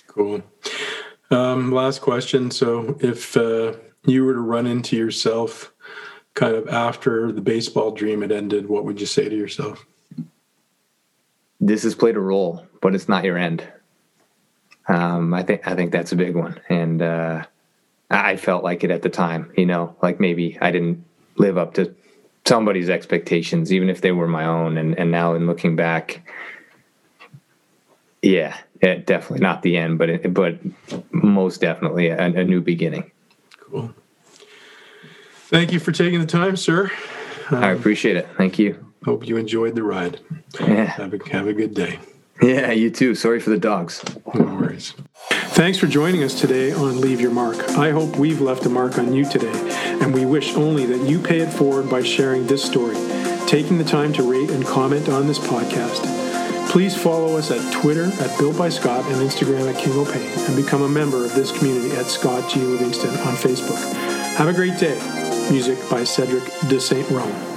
cool. 0.06 0.42
Um, 1.32 1.72
last 1.72 2.02
question. 2.02 2.50
So 2.50 2.96
if 3.00 3.36
uh, 3.38 3.72
you 4.04 4.24
were 4.24 4.34
to 4.34 4.40
run 4.40 4.66
into 4.66 4.96
yourself 4.96 5.72
kind 6.34 6.54
of 6.54 6.68
after 6.68 7.32
the 7.32 7.40
baseball 7.40 7.90
dream 7.90 8.20
had 8.20 8.30
ended, 8.30 8.68
what 8.68 8.84
would 8.84 9.00
you 9.00 9.06
say 9.06 9.28
to 9.28 9.34
yourself? 9.36 9.84
This 11.58 11.84
has 11.84 11.94
played 11.94 12.16
a 12.16 12.20
role, 12.20 12.66
but 12.82 12.94
it's 12.94 13.08
not 13.08 13.24
your 13.24 13.38
end. 13.38 13.66
Um, 14.88 15.32
I 15.32 15.42
think 15.42 15.66
I 15.66 15.74
think 15.74 15.92
that's 15.92 16.12
a 16.12 16.16
big 16.16 16.34
one, 16.34 16.60
and 16.68 17.00
uh, 17.00 17.44
I 18.10 18.36
felt 18.36 18.64
like 18.64 18.82
it 18.82 18.90
at 18.90 19.02
the 19.02 19.08
time. 19.08 19.52
You 19.56 19.64
know, 19.64 19.94
like 20.02 20.18
maybe 20.18 20.58
I 20.60 20.72
didn't 20.72 21.04
live 21.36 21.56
up 21.56 21.74
to 21.74 21.94
somebody's 22.44 22.90
expectations, 22.90 23.72
even 23.72 23.88
if 23.88 24.00
they 24.00 24.10
were 24.10 24.26
my 24.26 24.44
own. 24.44 24.76
And 24.76 24.98
and 24.98 25.12
now 25.12 25.34
in 25.34 25.46
looking 25.46 25.76
back, 25.76 26.28
yeah, 28.22 28.56
it, 28.82 29.06
definitely 29.06 29.40
not 29.40 29.62
the 29.62 29.76
end, 29.76 29.98
but 29.98 30.10
it, 30.10 30.34
but 30.34 30.58
most 31.12 31.60
definitely 31.60 32.08
a, 32.08 32.18
a 32.18 32.44
new 32.44 32.60
beginning. 32.60 33.10
Cool. 33.58 33.94
Thank 35.46 35.72
you 35.72 35.78
for 35.78 35.92
taking 35.92 36.20
the 36.20 36.26
time, 36.26 36.56
sir. 36.56 36.90
Um, 37.50 37.62
I 37.62 37.70
appreciate 37.70 38.16
it. 38.16 38.28
Thank 38.36 38.58
you. 38.58 38.84
Hope 39.04 39.26
you 39.26 39.36
enjoyed 39.36 39.74
the 39.74 39.82
ride. 39.82 40.20
Yeah. 40.60 40.84
Have 40.84 41.14
a, 41.14 41.28
have 41.30 41.46
a 41.46 41.52
good 41.52 41.74
day. 41.74 41.98
Yeah, 42.40 42.72
you 42.72 42.90
too. 42.90 43.14
Sorry 43.14 43.38
for 43.38 43.50
the 43.50 43.58
dogs. 43.58 44.02
No 44.34 44.44
worries. 44.54 44.94
Thanks 45.52 45.78
for 45.78 45.86
joining 45.86 46.24
us 46.24 46.40
today 46.40 46.72
on 46.72 47.00
Leave 47.00 47.20
Your 47.20 47.30
Mark. 47.30 47.56
I 47.70 47.90
hope 47.90 48.16
we've 48.16 48.40
left 48.40 48.66
a 48.66 48.68
mark 48.68 48.98
on 48.98 49.12
you 49.12 49.28
today, 49.28 49.52
and 50.00 50.12
we 50.12 50.24
wish 50.24 50.54
only 50.54 50.86
that 50.86 51.08
you 51.08 51.20
pay 51.20 51.40
it 51.40 51.50
forward 51.50 51.88
by 51.88 52.02
sharing 52.02 52.46
this 52.46 52.64
story, 52.64 52.96
taking 53.46 53.78
the 53.78 53.84
time 53.84 54.12
to 54.14 54.28
rate 54.28 54.50
and 54.50 54.64
comment 54.64 55.08
on 55.08 55.26
this 55.26 55.38
podcast. 55.38 56.21
Please 56.72 56.96
follow 56.96 57.36
us 57.36 57.50
at 57.50 57.70
Twitter 57.70 58.04
at 58.04 58.38
Built 58.38 58.56
by 58.56 58.70
Scott 58.70 59.04
and 59.04 59.16
Instagram 59.16 59.68
at 59.68 59.78
King 59.78 59.92
O'Pain, 59.92 60.26
and 60.46 60.56
become 60.56 60.80
a 60.80 60.88
member 60.88 61.22
of 61.22 61.34
this 61.34 61.52
community 61.52 61.94
at 61.96 62.06
Scott 62.06 62.48
G. 62.50 62.60
Livingston 62.60 63.10
on 63.10 63.34
Facebook. 63.34 63.76
Have 64.36 64.48
a 64.48 64.54
great 64.54 64.78
day. 64.78 64.98
Music 65.50 65.78
by 65.90 66.02
Cedric 66.02 66.44
de 66.70 66.80
Saint 66.80 67.06
Rome. 67.10 67.51